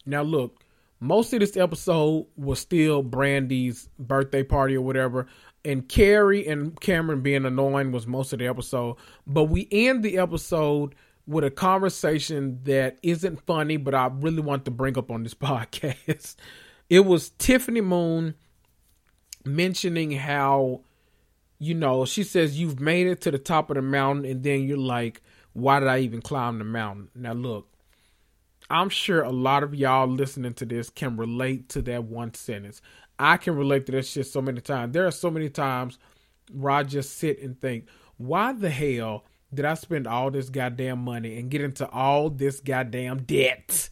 Now, 0.05 0.21
look, 0.21 0.63
most 0.99 1.33
of 1.33 1.39
this 1.39 1.57
episode 1.57 2.27
was 2.37 2.59
still 2.59 3.01
Brandi's 3.01 3.89
birthday 3.97 4.43
party 4.43 4.77
or 4.77 4.81
whatever 4.81 5.27
and 5.65 5.87
Kary 5.87 6.47
and 6.47 6.79
Kameron 6.79 7.23
being 7.23 7.45
annoying 7.45 7.91
was 7.91 8.07
most 8.07 8.33
of 8.33 8.39
the 8.39 8.47
episode. 8.47 8.97
But 9.25 9.45
we 9.45 9.67
end 9.71 10.03
the 10.03 10.17
episode 10.17 10.95
with 11.25 11.43
a 11.43 11.51
conversation 11.51 12.59
that 12.63 12.97
isn't 13.01 13.45
funny, 13.45 13.77
but 13.77 13.95
I 13.95 14.07
really 14.07 14.41
want 14.41 14.65
to 14.65 14.71
bring 14.71 14.97
up 14.97 15.09
on 15.09 15.23
this 15.23 15.33
podcast. 15.33 16.35
It 16.89 17.01
was 17.01 17.29
Tiffany 17.31 17.81
Moon 17.81 18.35
mentioning 19.45 20.11
how, 20.11 20.81
you 21.59 21.73
know, 21.73 22.05
she 22.05 22.23
says 22.23 22.59
you've 22.59 22.79
made 22.79 23.07
it 23.07 23.21
to 23.21 23.31
the 23.31 23.39
top 23.39 23.69
of 23.69 23.75
the 23.75 23.81
mountain, 23.81 24.25
and 24.25 24.43
then 24.43 24.67
you're 24.67 24.77
like, 24.77 25.21
why 25.53 25.79
did 25.79 25.87
I 25.87 25.99
even 25.99 26.21
climb 26.21 26.57
the 26.57 26.65
mountain? 26.65 27.09
Now, 27.15 27.33
look, 27.33 27.69
I'm 28.69 28.89
sure 28.89 29.21
a 29.21 29.31
lot 29.31 29.63
of 29.63 29.75
y'all 29.75 30.07
listening 30.07 30.53
to 30.55 30.65
this 30.65 30.89
can 30.89 31.15
relate 31.15 31.69
to 31.69 31.81
that 31.83 32.05
one 32.05 32.33
sentence. 32.33 32.81
I 33.19 33.37
can 33.37 33.55
relate 33.55 33.85
to 33.87 33.91
that 33.93 34.05
shit 34.05 34.27
so 34.27 34.41
many 34.41 34.61
times. 34.61 34.93
There 34.93 35.07
are 35.07 35.11
so 35.11 35.29
many 35.29 35.49
times 35.49 35.99
where 36.51 36.73
I 36.73 36.83
just 36.83 37.17
sit 37.17 37.41
and 37.41 37.59
think, 37.59 37.87
why 38.17 38.53
the 38.53 38.69
hell 38.69 39.25
did 39.53 39.65
I 39.65 39.75
spend 39.75 40.07
all 40.07 40.31
this 40.31 40.49
goddamn 40.49 40.99
money 40.99 41.37
and 41.37 41.49
get 41.49 41.61
into 41.61 41.87
all 41.89 42.29
this 42.29 42.59
goddamn 42.59 43.23
debt 43.23 43.89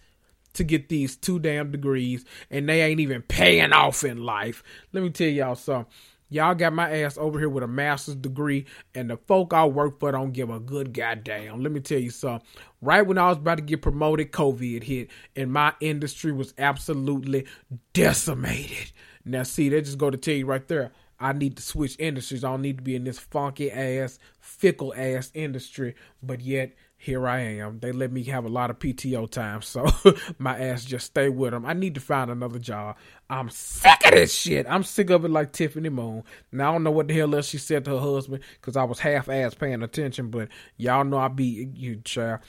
to 0.53 0.63
get 0.63 0.89
these 0.89 1.15
two 1.15 1.39
damn 1.39 1.71
degrees 1.71 2.25
and 2.49 2.67
they 2.67 2.81
ain't 2.81 2.99
even 2.99 3.21
paying 3.21 3.73
off 3.73 4.03
in 4.03 4.23
life? 4.23 4.63
Let 4.91 5.03
me 5.03 5.09
tell 5.11 5.27
y'all 5.27 5.55
something. 5.55 5.91
Y'all 6.29 6.55
got 6.55 6.71
my 6.71 6.89
ass 7.01 7.17
over 7.17 7.37
here 7.37 7.49
with 7.49 7.61
a 7.61 7.67
master's 7.67 8.15
degree, 8.15 8.65
and 8.95 9.09
the 9.09 9.17
folk 9.17 9.53
I 9.53 9.65
work 9.65 9.99
for 9.99 10.13
don't 10.13 10.31
give 10.31 10.49
a 10.49 10.61
good 10.61 10.93
goddamn. 10.93 11.61
Let 11.61 11.73
me 11.73 11.81
tell 11.81 11.99
you 11.99 12.09
something. 12.09 12.47
Right 12.79 13.05
when 13.05 13.17
I 13.17 13.27
was 13.27 13.37
about 13.37 13.55
to 13.55 13.63
get 13.63 13.81
promoted, 13.81 14.31
COVID 14.31 14.81
hit, 14.81 15.09
and 15.35 15.51
my 15.51 15.73
industry 15.81 16.31
was 16.31 16.53
absolutely 16.57 17.47
decimated. 17.91 18.93
Now, 19.25 19.43
see, 19.43 19.69
they 19.69 19.81
just 19.81 19.97
go 19.97 20.09
to 20.09 20.17
tell 20.17 20.33
you 20.33 20.45
right 20.45 20.67
there. 20.67 20.91
I 21.19 21.33
need 21.33 21.55
to 21.57 21.61
switch 21.61 21.95
industries. 21.99 22.43
I 22.43 22.49
don't 22.49 22.63
need 22.63 22.77
to 22.77 22.83
be 22.83 22.95
in 22.95 23.03
this 23.03 23.19
funky 23.19 23.71
ass, 23.71 24.17
fickle 24.39 24.93
ass 24.95 25.31
industry. 25.35 25.93
But 26.23 26.41
yet, 26.41 26.73
here 27.01 27.27
I 27.27 27.39
am. 27.39 27.79
They 27.79 27.91
let 27.91 28.11
me 28.11 28.23
have 28.25 28.45
a 28.45 28.49
lot 28.49 28.69
of 28.69 28.77
PTO 28.77 29.29
time, 29.29 29.63
so 29.63 29.87
my 30.37 30.59
ass 30.59 30.85
just 30.85 31.07
stay 31.07 31.29
with 31.29 31.51
them. 31.51 31.65
I 31.65 31.73
need 31.73 31.95
to 31.95 32.01
find 32.01 32.29
another 32.29 32.59
job. 32.59 32.95
I'm 33.27 33.49
sick 33.49 34.05
of 34.05 34.11
this 34.11 34.31
shit. 34.31 34.67
I'm 34.69 34.83
sick 34.83 35.09
of 35.09 35.25
it 35.25 35.31
like 35.31 35.51
Tiffany 35.51 35.89
Moon. 35.89 36.23
Now 36.51 36.69
I 36.69 36.73
don't 36.73 36.83
know 36.83 36.91
what 36.91 37.07
the 37.07 37.15
hell 37.15 37.33
else 37.33 37.47
she 37.47 37.57
said 37.57 37.85
to 37.85 37.91
her 37.91 37.99
husband 37.99 38.43
because 38.53 38.77
I 38.77 38.83
was 38.83 38.99
half 38.99 39.29
ass 39.29 39.55
paying 39.55 39.81
attention, 39.81 40.29
but 40.29 40.49
y'all 40.77 41.03
know 41.03 41.17
I 41.17 41.27
be 41.27 41.71
you 41.73 41.95
child. 42.03 42.41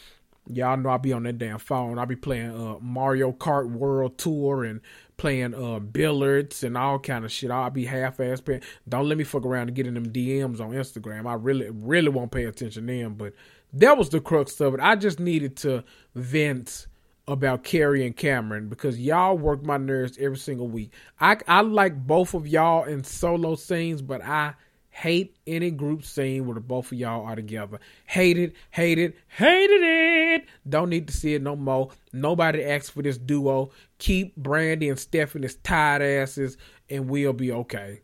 Y'all 0.47 0.77
know 0.77 0.91
I 0.91 0.99
be 0.99 1.15
on 1.15 1.23
that 1.23 1.39
damn 1.39 1.59
phone. 1.59 1.99
I 1.99 2.05
be 2.05 2.17
playing 2.17 2.51
uh, 2.51 2.79
Mario 2.79 3.33
Kart 3.33 3.71
World 3.71 4.19
Tour 4.19 4.65
and 4.65 4.83
playing 5.23 5.55
uh, 5.55 5.79
billiards 5.79 6.65
and 6.65 6.77
all 6.77 6.99
kind 6.99 7.25
of 7.25 7.31
shit. 7.31 7.53
I'll 7.53 7.71
be 7.71 7.85
half 7.85 8.19
ass 8.19 8.41
paying. 8.41 8.61
Don't 8.89 9.09
let 9.09 9.17
me 9.17 9.23
fuck 9.23 9.47
around 9.47 9.69
and 9.69 9.77
get 9.77 9.87
in 9.87 9.95
them 9.95 10.13
DMs 10.13 10.61
on 10.61 10.73
Instagram. 10.73 11.31
I 11.31 11.35
really, 11.35 11.71
really 11.71 12.09
won't 12.09 12.33
pay 12.33 12.43
attention 12.43 12.89
to 12.89 12.93
them. 12.93 13.15
But 13.15 13.33
that 13.73 13.97
was 13.97 14.09
the 14.09 14.21
crux 14.21 14.61
of 14.61 14.75
it. 14.75 14.81
I 14.81 14.97
just 14.97 15.21
needed 15.21 15.57
to 15.59 15.85
vent 16.17 16.89
about 17.29 17.63
Kary 17.63 18.05
and 18.05 18.17
Kameron 18.17 18.69
because 18.69 18.99
y'all 18.99 19.39
work 19.39 19.65
my 19.65 19.77
nerves 19.77 20.19
every 20.19 20.39
single 20.39 20.67
week. 20.67 20.93
I 21.21 21.37
I 21.47 21.61
like 21.61 22.05
both 22.05 22.35
of 22.35 22.49
y'all 22.49 22.83
in 22.83 23.05
solo 23.05 23.55
scenes, 23.55 24.03
but 24.03 24.25
I 24.25 24.55
hate 24.93 25.37
any 25.47 25.71
group 25.71 26.05
scene 26.05 26.47
where 26.47 26.55
the 26.55 26.61
both 26.61 26.93
of 26.93 26.99
y'all 26.99 27.27
are 27.27 27.35
together. 27.35 27.81
Hate 28.07 28.39
it, 28.39 28.55
hate 28.71 28.99
it, 28.99 29.17
hated 29.27 29.83
it. 29.83 30.45
Don't 30.69 30.91
need 30.91 31.09
to 31.09 31.15
see 31.15 31.35
it 31.35 31.43
no 31.43 31.57
more. 31.57 31.91
Nobody 32.13 32.63
asked 32.63 32.93
for 32.93 33.03
this 33.03 33.19
duo. 33.19 33.71
Keep 33.99 34.39
Brandi 34.39 34.91
and 34.91 34.99
Stephanie's 34.99 35.57
tired 35.57 36.03
asses, 36.03 36.57
and 36.91 37.09
we'll 37.09 37.33
be 37.33 37.51
okay. 37.51 38.01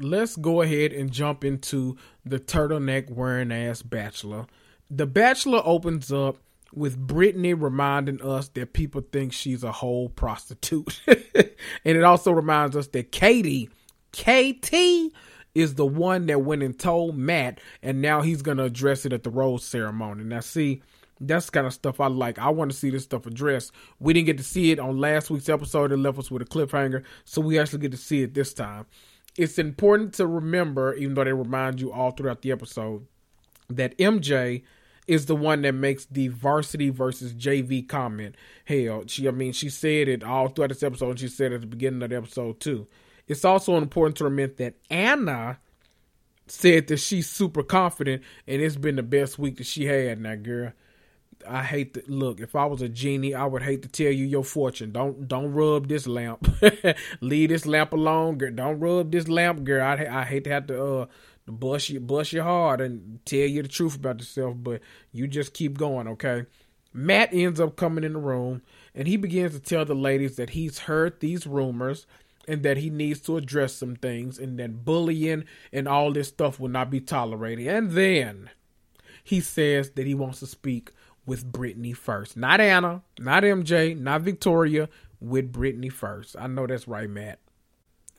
Let's 0.00 0.34
go 0.34 0.62
ahead 0.62 0.92
and 0.92 1.12
jump 1.12 1.44
into 1.44 1.96
the 2.26 2.40
turtleneck 2.40 3.08
wearing 3.08 3.52
ass 3.52 3.82
bachelor. 3.82 4.46
The 4.90 5.06
bachelor 5.06 5.62
opens 5.64 6.12
up 6.12 6.38
with 6.74 6.98
Brittany 6.98 7.54
reminding 7.54 8.20
us 8.20 8.48
that 8.48 8.72
people 8.72 9.00
think 9.12 9.32
she's 9.32 9.62
a 9.62 9.70
whole 9.70 10.08
prostitute. 10.08 11.00
and 11.06 11.16
it 11.84 12.02
also 12.02 12.32
reminds 12.32 12.76
us 12.76 12.88
that 12.88 13.12
Katie, 13.12 13.70
KT, 14.14 15.12
is 15.54 15.74
the 15.74 15.86
one 15.86 16.26
that 16.26 16.42
went 16.42 16.62
and 16.62 16.78
told 16.78 17.16
Matt, 17.16 17.60
and 17.82 18.00
now 18.00 18.22
he's 18.22 18.42
going 18.42 18.56
to 18.56 18.64
address 18.64 19.04
it 19.06 19.12
at 19.12 19.22
the 19.22 19.30
rose 19.30 19.64
ceremony. 19.64 20.24
Now, 20.24 20.40
see, 20.40 20.82
that's 21.20 21.50
kind 21.50 21.66
of 21.66 21.72
stuff 21.72 22.00
I 22.00 22.08
like. 22.08 22.38
I 22.38 22.48
want 22.50 22.70
to 22.70 22.76
see 22.76 22.90
this 22.90 23.04
stuff 23.04 23.26
addressed. 23.26 23.72
We 24.00 24.12
didn't 24.12 24.26
get 24.26 24.38
to 24.38 24.44
see 24.44 24.72
it 24.72 24.80
on 24.80 24.98
last 24.98 25.30
week's 25.30 25.48
episode. 25.48 25.92
It 25.92 25.98
left 25.98 26.18
us 26.18 26.30
with 26.30 26.42
a 26.42 26.44
cliffhanger, 26.44 27.04
so 27.24 27.40
we 27.40 27.58
actually 27.58 27.80
get 27.80 27.92
to 27.92 27.96
see 27.96 28.22
it 28.22 28.34
this 28.34 28.52
time. 28.52 28.86
It's 29.36 29.58
important 29.58 30.14
to 30.14 30.26
remember, 30.26 30.94
even 30.94 31.14
though 31.14 31.24
they 31.24 31.32
remind 31.32 31.80
you 31.80 31.92
all 31.92 32.12
throughout 32.12 32.42
the 32.42 32.52
episode, 32.52 33.06
that 33.68 33.96
MJ 33.98 34.62
is 35.06 35.26
the 35.26 35.36
one 35.36 35.62
that 35.62 35.74
makes 35.74 36.06
the 36.06 36.28
varsity 36.28 36.88
versus 36.88 37.34
JV 37.34 37.86
comment. 37.86 38.36
Hell, 38.64 39.04
she 39.06 39.28
I 39.28 39.32
mean 39.32 39.52
she 39.52 39.68
said 39.68 40.08
it 40.08 40.24
all 40.24 40.48
throughout 40.48 40.70
this 40.70 40.82
episode 40.82 41.10
and 41.10 41.20
she 41.20 41.28
said 41.28 41.52
it 41.52 41.56
at 41.56 41.60
the 41.62 41.66
beginning 41.66 42.02
of 42.02 42.10
the 42.10 42.16
episode 42.16 42.60
too. 42.60 42.86
It's 43.26 43.44
also 43.44 43.76
important 43.76 44.16
to 44.18 44.24
remember 44.24 44.54
that 44.56 44.74
Anna 44.90 45.58
said 46.46 46.88
that 46.88 46.98
she's 46.98 47.28
super 47.28 47.62
confident 47.62 48.22
and 48.46 48.60
it's 48.60 48.76
been 48.76 48.96
the 48.96 49.02
best 49.02 49.38
week 49.38 49.56
that 49.56 49.66
she 49.66 49.86
had 49.86 50.20
now, 50.20 50.34
girl. 50.34 50.72
I 51.46 51.62
hate 51.62 51.94
to 51.94 52.02
look. 52.06 52.40
If 52.40 52.54
I 52.54 52.64
was 52.66 52.80
a 52.80 52.88
genie, 52.88 53.34
I 53.34 53.44
would 53.44 53.62
hate 53.62 53.82
to 53.82 53.88
tell 53.88 54.12
you 54.12 54.24
your 54.24 54.44
fortune. 54.44 54.92
Don't 54.92 55.28
don't 55.28 55.52
rub 55.52 55.88
this 55.88 56.06
lamp. 56.06 56.48
Leave 57.20 57.50
this 57.50 57.66
lamp 57.66 57.92
alone, 57.92 58.38
girl. 58.38 58.52
Don't 58.52 58.80
rub 58.80 59.10
this 59.10 59.28
lamp, 59.28 59.64
girl. 59.64 59.84
I 59.84 60.06
I 60.06 60.24
hate 60.24 60.44
to 60.44 60.50
have 60.50 60.66
to 60.68 60.84
uh 60.84 61.06
bust 61.46 61.90
you 61.90 62.00
bust 62.00 62.32
your 62.32 62.44
heart 62.44 62.80
and 62.80 63.20
tell 63.24 63.40
you 63.40 63.62
the 63.62 63.68
truth 63.68 63.96
about 63.96 64.20
yourself, 64.20 64.54
but 64.58 64.80
you 65.12 65.26
just 65.26 65.52
keep 65.52 65.76
going, 65.76 66.08
okay? 66.08 66.46
Matt 66.92 67.30
ends 67.32 67.60
up 67.60 67.76
coming 67.76 68.04
in 68.04 68.12
the 68.12 68.20
room 68.20 68.62
and 68.94 69.08
he 69.08 69.16
begins 69.16 69.52
to 69.52 69.60
tell 69.60 69.84
the 69.84 69.94
ladies 69.94 70.36
that 70.36 70.50
he's 70.50 70.78
heard 70.80 71.18
these 71.18 71.46
rumors 71.46 72.06
and 72.48 72.62
that 72.62 72.76
he 72.76 72.90
needs 72.90 73.20
to 73.22 73.36
address 73.36 73.74
some 73.74 73.96
things 73.96 74.38
and 74.38 74.58
that 74.58 74.84
bullying 74.84 75.44
and 75.72 75.88
all 75.88 76.12
this 76.12 76.28
stuff 76.28 76.60
will 76.60 76.68
not 76.68 76.90
be 76.90 77.00
tolerated. 77.00 77.66
And 77.66 77.92
then 77.92 78.50
he 79.22 79.40
says 79.40 79.90
that 79.92 80.06
he 80.06 80.14
wants 80.14 80.40
to 80.40 80.46
speak 80.46 80.92
with 81.26 81.50
Brittany 81.50 81.92
first. 81.92 82.36
Not 82.36 82.60
Anna, 82.60 83.02
not 83.18 83.42
MJ, 83.42 83.98
not 83.98 84.20
Victoria, 84.20 84.88
with 85.20 85.52
Brittany 85.52 85.88
first. 85.88 86.36
I 86.38 86.46
know 86.46 86.66
that's 86.66 86.86
right, 86.86 87.08
Matt 87.08 87.38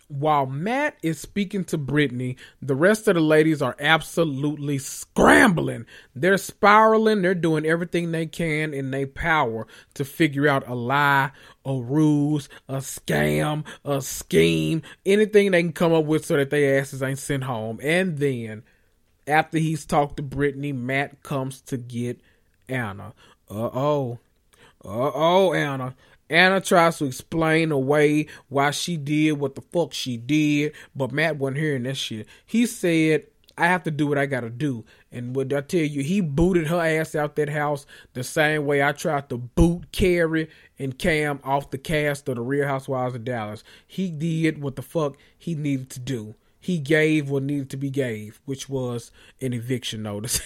while 0.08 0.46
Matt 0.46 0.98
is 1.02 1.20
speaking 1.20 1.64
to 1.66 1.78
Brittany, 1.78 2.38
the 2.62 2.76
rest 2.76 3.08
of 3.08 3.16
the 3.16 3.22
ladies 3.22 3.62
are 3.62 3.76
absolutely 3.80 4.78
scrambling. 4.78 5.86
They're 6.16 6.38
spiraling. 6.38 7.22
They're 7.22 7.34
doing 7.34 7.66
everything 7.66 8.12
they 8.12 8.28
can 8.28 8.74
in 8.74 8.92
their 8.92 9.08
power 9.08 9.68
to 9.96 10.06
figure 10.06 10.48
out 10.48 10.68
a 10.68 10.76
lie, 10.76 11.32
a 11.66 11.74
ruse, 11.76 12.50
a 12.70 12.78
scam, 12.78 13.66
a 13.84 14.02
scheme, 14.02 14.84
anything 15.06 15.52
they 15.52 15.64
can 15.64 15.74
come 15.74 15.94
up 15.94 16.06
with 16.06 16.26
so 16.26 16.38
that 16.38 16.52
their 16.52 16.80
asses 16.80 17.02
ain't 17.02 17.20
sent 17.20 17.44
home. 17.44 17.80
And 17.82 18.20
then, 18.20 18.64
after 19.28 19.58
he's 19.58 19.86
talked 19.86 20.18
to 20.18 20.24
Brittany, 20.24 20.72
Matt 20.72 21.24
comes 21.24 21.62
to 21.62 21.78
get 21.78 22.20
Anna. 22.70 23.14
Uh 23.50 23.70
oh. 23.74 24.20
Uh 24.84 25.12
oh, 25.14 25.54
Anna. 25.54 25.96
Anna 26.30 26.60
tries 26.60 26.98
to 26.98 27.06
explain 27.06 27.72
away 27.72 28.28
why 28.50 28.72
she 28.72 28.98
did 28.98 29.34
what 29.34 29.56
the 29.56 29.62
fuck 29.62 29.94
she 29.94 30.18
did, 30.18 30.74
but 30.96 31.12
Matt 31.12 31.38
wasn't 31.38 31.58
hearing 31.58 31.84
that 31.84 31.98
shit. 31.98 32.28
He 32.46 32.66
said, 32.66 33.26
I 33.58 33.68
have 33.68 33.84
to 33.84 33.92
do 33.92 34.08
what 34.08 34.18
I 34.18 34.26
gotta 34.26 34.50
do. 34.50 34.84
And 35.12 35.36
what 35.36 35.54
I 35.54 35.62
tell 35.62 35.80
you, 35.80 36.04
he 36.04 36.20
booted 36.22 36.68
her 36.68 36.82
ass 36.82 37.16
out 37.16 37.36
that 37.38 37.50
house 37.50 37.86
the 38.14 38.24
same 38.24 38.66
way 38.66 38.84
I 38.84 38.92
tried 38.92 39.30
to 39.30 39.38
boot 39.38 39.92
Kary 39.92 40.50
and 40.78 40.98
Cam 40.98 41.40
off 41.44 41.72
the 41.72 41.78
cast 41.78 42.28
of 42.28 42.36
the 42.36 42.42
Real 42.42 42.68
Housewives 42.68 43.16
of 43.16 43.24
Dallas. 43.24 43.64
He 43.88 44.12
did 44.12 44.62
what 44.62 44.76
the 44.76 44.82
fuck 44.82 45.18
he 45.38 45.56
needed 45.56 45.90
to 45.92 46.00
do 46.00 46.36
he 46.66 46.80
gave 46.80 47.30
what 47.30 47.44
needed 47.44 47.70
to 47.70 47.78
be 47.78 47.92
gave, 47.92 48.42
which 48.46 48.68
was 48.68 49.12
an 49.40 49.54
eviction 49.54 50.02
notice. 50.02 50.42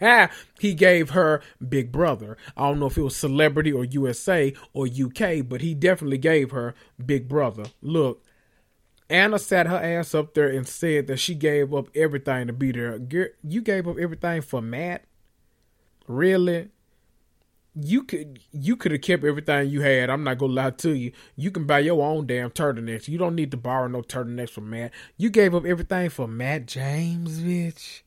he 0.60 0.74
gave 0.74 1.10
her 1.10 1.42
Big 1.68 1.90
Brother. 1.90 2.36
I 2.56 2.68
don't 2.68 2.78
know 2.78 2.86
if 2.86 2.96
it 2.96 3.02
was 3.02 3.16
Celebrity 3.16 3.72
or 3.72 3.84
USA 3.84 4.54
or 4.72 4.86
UK, 4.86 5.44
but 5.44 5.62
he 5.62 5.74
definitely 5.74 6.18
gave 6.18 6.52
her 6.52 6.76
Big 7.04 7.28
Brother. 7.28 7.64
Look, 7.82 8.24
Anna 9.10 9.40
sat 9.40 9.66
her 9.66 9.74
ass 9.74 10.14
up 10.14 10.34
there 10.34 10.46
and 10.46 10.68
said 10.68 11.08
that 11.08 11.16
she 11.16 11.34
gave 11.34 11.74
up 11.74 11.88
everything 11.96 12.46
to 12.46 12.52
be 12.52 12.70
there. 12.70 13.00
You 13.42 13.60
gave 13.60 13.88
up 13.88 13.98
everything 13.98 14.42
for 14.42 14.62
Matt? 14.62 15.02
Really? 16.06 16.68
You 17.78 18.02
could 18.04 18.40
you 18.52 18.74
could 18.76 18.92
have 18.92 19.02
kept 19.02 19.22
everything 19.24 19.68
you 19.68 19.82
had. 19.82 20.08
I'm 20.08 20.24
not 20.24 20.38
gonna 20.38 20.52
lie 20.52 20.70
to 20.70 20.94
you. 20.94 21.12
You 21.36 21.50
can 21.50 21.66
buy 21.66 21.80
your 21.80 22.02
own 22.02 22.26
damn 22.26 22.50
turtlenecks. 22.50 23.06
You 23.08 23.18
don't 23.18 23.34
need 23.34 23.50
to 23.50 23.56
borrow 23.56 23.86
no 23.86 24.00
turtlenecks 24.00 24.50
from 24.50 24.70
Matt. 24.70 24.92
You 25.16 25.28
gave 25.28 25.54
up 25.54 25.66
everything 25.66 26.08
for 26.08 26.26
Matt 26.26 26.66
James, 26.66 27.40
bitch. 27.40 28.00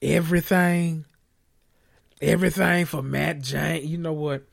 Everything. 0.00 1.04
Everything 2.22 2.86
for 2.86 3.02
Matt 3.02 3.42
James. 3.42 3.86
You 3.86 3.98
know 3.98 4.14
what? 4.14 4.44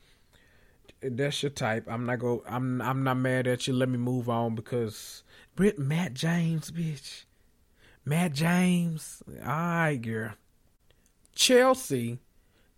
That's 1.00 1.42
your 1.42 1.50
type. 1.50 1.86
I'm 1.88 2.04
not 2.04 2.18
go 2.18 2.42
I'm 2.46 2.82
I'm 2.82 3.02
not 3.04 3.16
mad 3.16 3.46
at 3.46 3.66
you. 3.66 3.72
Let 3.72 3.88
me 3.88 3.98
move 3.98 4.28
on 4.28 4.54
because 4.54 5.22
Brit 5.56 5.78
Matt 5.78 6.12
James, 6.12 6.70
bitch. 6.70 7.24
Matt 8.04 8.34
James. 8.34 9.22
Alright, 9.40 10.02
girl. 10.02 10.32
Chelsea 11.34 12.18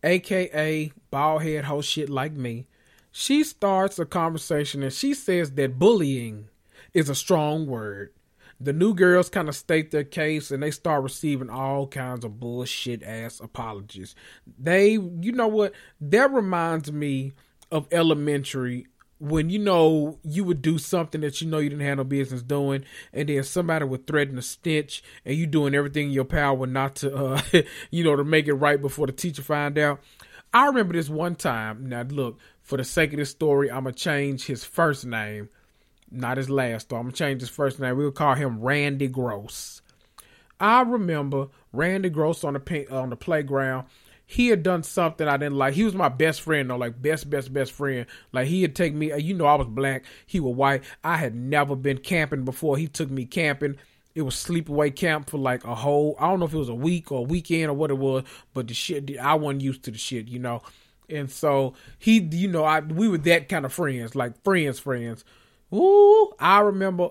aka 0.03 0.93
baldhead 1.13 1.65
hoe 1.65 1.81
shit 1.81 2.09
like 2.09 2.33
me, 2.33 2.67
she 3.11 3.43
starts 3.45 3.99
a 3.99 4.07
conversation 4.07 4.83
and 4.83 4.93
she 4.93 5.15
says 5.15 5.53
that 5.53 5.79
bullying 5.79 6.49
is 6.95 7.09
a 7.09 7.15
strong 7.15 7.67
word. 7.67 8.13
The 8.63 8.73
new 8.73 8.95
girls 8.95 9.31
kind 9.31 9.49
of 9.49 9.57
state 9.57 9.91
their 9.91 10.05
case 10.05 10.51
and 10.51 10.63
they 10.63 10.71
start 10.71 11.03
receiving 11.03 11.49
all 11.49 11.87
kinds 11.87 12.25
of 12.25 12.39
bullshit 12.39 13.03
ass 13.03 13.41
apologies. 13.41 14.15
They, 14.59 14.93
you 14.93 15.33
know 15.33 15.49
what? 15.49 15.73
That 16.01 16.31
reminds 16.31 16.93
me 16.93 17.33
of 17.73 17.89
elementary 17.91 18.87
when 19.21 19.51
you 19.51 19.59
know 19.59 20.19
you 20.25 20.45
would 20.45 20.63
do 20.63 20.79
something 20.79 21.21
that 21.21 21.41
you 21.41 21.47
know 21.47 21.59
you 21.59 21.69
didn't 21.69 21.85
have 21.85 21.99
no 21.99 22.05
business 22.05 22.43
doing, 22.43 22.85
and 23.13 23.29
then 23.29 23.45
somebody 23.45 23.85
would 23.85 24.07
threaten 24.07 24.39
a 24.39 24.43
stench, 24.43 25.03
and 25.25 25.37
you 25.37 25.47
doing 25.47 25.75
everything 25.75 26.07
in 26.07 26.13
your 26.13 26.25
power 26.25 26.67
not 26.67 26.97
to, 26.97 27.15
uh, 27.15 27.43
you 27.91 28.03
know, 28.03 28.17
to 28.17 28.25
make 28.25 28.49
it 28.49 28.55
right 28.55 28.81
before 28.81 29.07
the 29.07 29.13
teacher 29.13 29.43
find 29.43 29.79
out. 29.79 30.01
I 30.53 30.67
remember 30.67 30.95
this 30.95 31.11
one 31.11 31.37
time. 31.37 31.89
Now, 31.89 32.03
look, 32.03 32.41
for 32.63 32.79
the 32.79 32.85
sake 32.85 33.13
of 33.13 33.19
this 33.19 33.31
story, 33.31 33.71
I'm 33.71 33.85
gonna 33.85 33.93
change 33.93 34.47
his 34.47 34.65
first 34.65 35.05
name, 35.05 35.51
not 36.11 36.39
his 36.39 36.49
last. 36.49 36.89
Though 36.89 36.97
I'm 36.97 37.03
gonna 37.03 37.13
change 37.13 37.43
his 37.43 37.51
first 37.51 37.79
name. 37.79 37.99
We'll 37.99 38.11
call 38.11 38.35
him 38.35 38.61
Randy 38.61 39.07
Gross. 39.07 39.83
I 40.59 40.81
remember 40.81 41.49
Randy 41.73 42.09
Gross 42.09 42.43
on 42.43 42.55
the 42.55 42.87
on 42.91 43.11
the 43.11 43.17
playground 43.17 43.87
he 44.31 44.47
had 44.47 44.63
done 44.63 44.85
something 44.85 45.27
I 45.27 45.37
didn't 45.39 45.57
like. 45.57 45.75
He 45.75 45.83
was 45.83 45.95
my 45.97 46.09
best 46.09 46.43
friend 46.43 46.71
though, 46.71 46.77
like 46.77 47.03
best, 47.03 47.29
best, 47.29 47.53
best 47.53 47.73
friend. 47.73 48.07
Like 48.31 48.47
he 48.47 48.63
had 48.63 48.77
take 48.77 48.95
me. 48.95 49.13
You 49.21 49.35
know, 49.35 49.45
I 49.45 49.57
was 49.57 49.67
black. 49.67 50.05
He 50.25 50.39
was 50.39 50.55
white. 50.55 50.85
I 51.03 51.17
had 51.17 51.35
never 51.35 51.75
been 51.75 51.99
camping 51.99 52.45
before. 52.45 52.77
He 52.77 52.87
took 52.87 53.11
me 53.11 53.25
camping. 53.25 53.77
It 54.15 54.23
was 54.23 54.37
sleepaway 54.37 54.95
camp 54.95 55.31
for 55.31 55.39
like 55.39 55.65
a 55.65 55.75
whole. 55.75 56.15
I 56.21 56.29
don't 56.29 56.39
know 56.39 56.47
if 56.47 56.55
it 56.55 56.59
was 56.59 56.69
a 56.69 56.75
week 56.75 57.11
or 57.11 57.19
a 57.19 57.23
weekend 57.23 57.71
or 57.71 57.75
what 57.75 57.91
it 57.91 57.99
was, 57.99 58.23
but 58.55 58.69
the 58.69 58.75
shit 58.75 59.19
I 59.19 59.35
wasn't 59.35 59.63
used 59.63 59.83
to 59.85 59.91
the 59.91 59.99
shit, 59.99 60.29
you 60.29 60.39
know. 60.39 60.63
And 61.09 61.29
so 61.29 61.75
he, 61.99 62.21
you 62.21 62.47
know, 62.47 62.63
I 62.63 62.79
we 62.79 63.09
were 63.09 63.19
that 63.19 63.49
kind 63.49 63.67
of 63.67 63.73
friends, 63.73 64.15
like 64.15 64.41
friends, 64.45 64.79
friends. 64.79 65.25
Ooh, 65.75 66.31
I 66.39 66.61
remember 66.61 67.09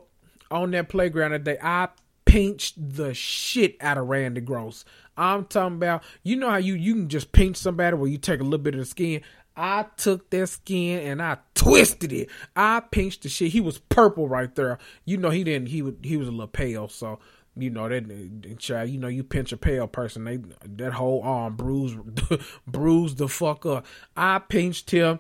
on 0.50 0.72
that 0.72 0.88
playground 0.88 1.32
that 1.32 1.44
day, 1.44 1.58
I 1.62 1.90
pinched 2.30 2.76
the 2.96 3.14
shit 3.14 3.76
out 3.82 3.98
of 3.98 4.08
Randy 4.08 4.42
Gross. 4.42 4.86
I'm 5.18 5.46
talking 5.46 5.78
about, 5.78 6.04
you 6.24 6.36
know 6.36 6.50
how 6.50 6.58
you 6.58 6.76
you 6.76 6.94
can 6.94 7.10
just 7.10 7.32
pinch 7.32 7.58
somebody 7.58 7.96
where 7.96 8.10
you 8.10 8.18
take 8.18 8.40
a 8.40 8.44
little 8.44 8.60
bit 8.60 8.76
of 8.76 8.82
the 8.82 8.86
skin. 8.86 9.22
I 9.58 9.88
took 9.98 10.30
that 10.30 10.48
skin 10.48 11.00
and 11.00 11.22
I 11.22 11.38
twisted 11.56 12.14
it. 12.14 12.30
I 12.56 12.82
pinched 12.92 13.24
the 13.24 13.30
shit. 13.30 13.52
He 13.52 13.60
was 13.60 13.80
purple 13.80 14.30
right 14.30 14.54
there. 14.56 14.78
You 15.06 15.18
know 15.18 15.32
he 15.32 15.44
didn't. 15.44 15.70
He 15.70 15.82
would. 15.82 15.98
He 16.04 16.18
was 16.18 16.28
a 16.28 16.32
little 16.32 16.48
pale. 16.48 16.88
So 16.88 17.20
you 17.58 17.70
know 17.72 17.90
that 17.90 18.56
child, 18.60 18.90
you 18.90 19.00
know 19.00 19.08
you 19.08 19.24
pinch 19.24 19.52
a 19.52 19.58
pale 19.58 19.88
person, 19.88 20.24
they 20.24 20.40
that 20.78 20.94
whole 20.94 21.22
arm 21.24 21.56
bruised, 21.56 21.98
bruised 22.68 23.18
the 23.18 23.28
fuck 23.28 23.66
up. 23.66 23.86
I 24.16 24.40
pinched 24.40 24.92
him. 24.92 25.20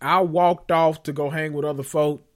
I 0.00 0.20
walked 0.20 0.72
off 0.72 1.02
to 1.04 1.12
go 1.12 1.30
hang 1.30 1.52
with 1.52 1.64
other 1.64 1.82
folk, 1.82 2.26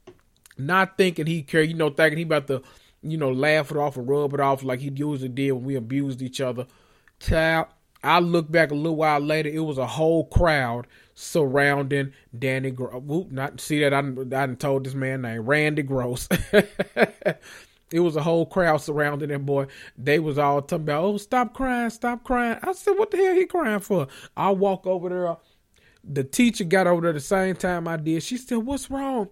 not 0.56 0.96
thinking 0.96 1.26
he 1.26 1.42
cared, 1.42 1.68
you 1.68 1.74
know, 1.74 1.90
thinking 1.90 2.18
he 2.18 2.24
about 2.24 2.46
to, 2.46 2.62
you 3.03 3.16
know, 3.16 3.32
laugh 3.32 3.70
it 3.70 3.76
off 3.76 3.96
or 3.96 4.03
rub 4.03 4.34
it 4.34 4.40
off 4.40 4.62
like 4.62 4.80
he 4.80 4.90
usually 4.90 5.28
did 5.28 5.53
when 5.53 5.64
we 5.64 5.74
abused 5.74 6.22
each 6.22 6.40
other. 6.40 6.66
Child, 7.18 7.66
I 8.03 8.20
look 8.20 8.51
back 8.51 8.70
a 8.70 8.74
little 8.74 8.96
while 8.96 9.20
later, 9.20 9.48
it 9.48 9.61
was 9.61 9.78
a 9.78 9.86
whole 9.86 10.24
crowd 10.24 10.86
surrounding 11.14 12.12
Danny 12.36 12.70
Gross. 12.70 13.26
Not 13.30 13.61
see 13.61 13.80
that 13.80 13.92
I 13.92 14.03
I 14.42 14.46
told 14.55 14.84
this 14.84 14.94
man 14.94 15.22
named 15.22 15.46
Randy 15.46 15.82
Gross. 15.82 16.28
it 17.92 18.01
was 18.01 18.16
a 18.16 18.22
whole 18.22 18.46
crowd 18.46 18.78
surrounding 18.78 19.28
that 19.28 19.44
boy. 19.44 19.66
They 19.98 20.18
was 20.18 20.38
all 20.38 20.62
talking 20.62 20.84
about, 20.84 21.05
"Oh, 21.05 21.16
stop 21.18 21.53
crying, 21.53 21.90
stop 21.90 22.24
crying." 22.24 22.59
I 22.62 22.72
said, 22.72 22.92
"What 22.92 23.11
the 23.11 23.18
hell 23.18 23.34
he 23.34 23.44
crying 23.44 23.80
for?" 23.80 24.09
I 24.36 24.51
walk 24.51 24.86
over 24.86 25.09
there. 25.09 25.36
The 26.03 26.24
teacher 26.24 26.64
got 26.64 26.86
over 26.86 27.03
there 27.03 27.12
the 27.12 27.20
same 27.20 27.55
time 27.55 27.86
I 27.86 27.98
did. 27.98 28.22
She 28.22 28.38
said, 28.38 28.59
"What's 28.59 28.90
wrong?" 28.90 29.28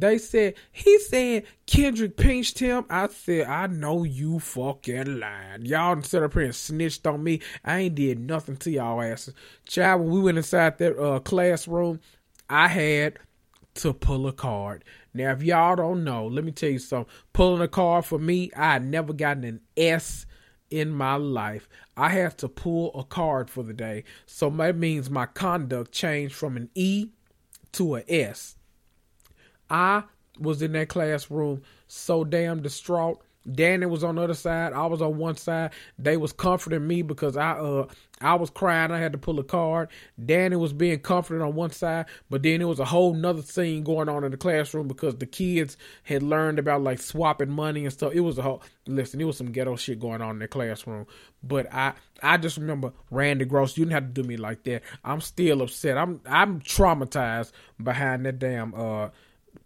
They 0.00 0.18
said 0.18 0.54
he 0.72 0.98
said 1.00 1.44
Kendrick 1.66 2.16
pinched 2.16 2.58
him. 2.58 2.84
I 2.88 3.08
said, 3.08 3.46
"I 3.46 3.66
know 3.66 4.04
you 4.04 4.38
fucking 4.38 5.20
lied. 5.20 5.64
Y'all 5.64 5.98
up 5.98 6.04
here 6.06 6.42
and 6.42 6.54
snitched 6.54 7.06
on 7.06 7.22
me. 7.22 7.40
I 7.64 7.78
ain't 7.78 7.94
did 7.94 8.18
nothing 8.18 8.56
to 8.58 8.70
y'all 8.70 9.02
asses." 9.02 9.34
Child, 9.66 10.02
when 10.02 10.10
we 10.10 10.20
went 10.20 10.38
inside 10.38 10.78
that 10.78 10.98
uh, 10.98 11.20
classroom, 11.20 12.00
I 12.48 12.68
had 12.68 13.18
to 13.74 13.92
pull 13.92 14.26
a 14.26 14.32
card. 14.32 14.84
Now, 15.14 15.32
if 15.32 15.42
y'all 15.42 15.76
don't 15.76 16.04
know, 16.04 16.26
let 16.26 16.44
me 16.44 16.52
tell 16.52 16.70
you 16.70 16.78
something. 16.78 17.12
Pulling 17.32 17.62
a 17.62 17.68
card 17.68 18.04
for 18.04 18.18
me, 18.18 18.50
I 18.56 18.78
never 18.78 19.12
gotten 19.12 19.44
an 19.44 19.60
S 19.76 20.26
in 20.70 20.90
my 20.90 21.16
life. 21.16 21.68
I 21.96 22.10
have 22.10 22.36
to 22.38 22.48
pull 22.48 22.92
a 22.94 23.04
card 23.04 23.50
for 23.50 23.62
the 23.62 23.72
day. 23.72 24.04
So 24.26 24.50
that 24.50 24.76
means 24.76 25.10
my 25.10 25.26
conduct 25.26 25.92
changed 25.92 26.34
from 26.34 26.56
an 26.56 26.70
E 26.74 27.08
to 27.72 27.96
a 27.96 28.04
S. 28.08 28.56
I 29.70 30.04
was 30.38 30.62
in 30.62 30.72
that 30.72 30.88
classroom 30.88 31.62
so 31.88 32.24
damn 32.24 32.62
distraught 32.62 33.22
Danny 33.50 33.86
was 33.86 34.04
on 34.04 34.16
the 34.16 34.22
other 34.22 34.34
side. 34.34 34.72
I 34.72 34.86
was 34.86 35.00
on 35.00 35.16
one 35.16 35.36
side. 35.36 35.70
They 35.98 36.16
was 36.16 36.32
comforting 36.32 36.86
me 36.86 37.02
because 37.02 37.36
I 37.36 37.52
uh 37.52 37.86
I 38.20 38.34
was 38.34 38.50
crying. 38.50 38.90
I 38.90 38.98
had 38.98 39.12
to 39.12 39.18
pull 39.18 39.38
a 39.38 39.44
card. 39.44 39.88
Danny 40.22 40.56
was 40.56 40.72
being 40.72 40.98
comforted 40.98 41.40
on 41.40 41.54
one 41.54 41.70
side, 41.70 42.06
but 42.28 42.42
then 42.42 42.58
there 42.58 42.68
was 42.68 42.80
a 42.80 42.84
whole 42.84 43.14
nother 43.14 43.42
scene 43.42 43.84
going 43.84 44.08
on 44.08 44.24
in 44.24 44.32
the 44.32 44.36
classroom 44.36 44.88
because 44.88 45.16
the 45.16 45.26
kids 45.26 45.76
had 46.02 46.22
learned 46.22 46.58
about 46.58 46.82
like 46.82 46.98
swapping 46.98 47.50
money 47.50 47.84
and 47.84 47.92
stuff. 47.92 48.12
It 48.12 48.20
was 48.20 48.38
a 48.38 48.42
whole 48.42 48.62
listen. 48.86 49.20
It 49.20 49.24
was 49.24 49.36
some 49.36 49.52
ghetto 49.52 49.76
shit 49.76 50.00
going 50.00 50.20
on 50.20 50.30
in 50.36 50.38
the 50.40 50.48
classroom. 50.48 51.06
But 51.42 51.72
I 51.72 51.94
I 52.22 52.36
just 52.36 52.56
remember 52.56 52.92
Randy 53.10 53.44
Gross. 53.44 53.76
You 53.76 53.84
didn't 53.84 53.94
have 53.94 54.14
to 54.14 54.22
do 54.22 54.28
me 54.28 54.36
like 54.36 54.64
that. 54.64 54.82
I'm 55.04 55.20
still 55.20 55.62
upset. 55.62 55.96
I'm 55.96 56.20
I'm 56.26 56.60
traumatized 56.60 57.52
behind 57.82 58.26
that 58.26 58.38
damn 58.38 58.74
uh 58.74 59.08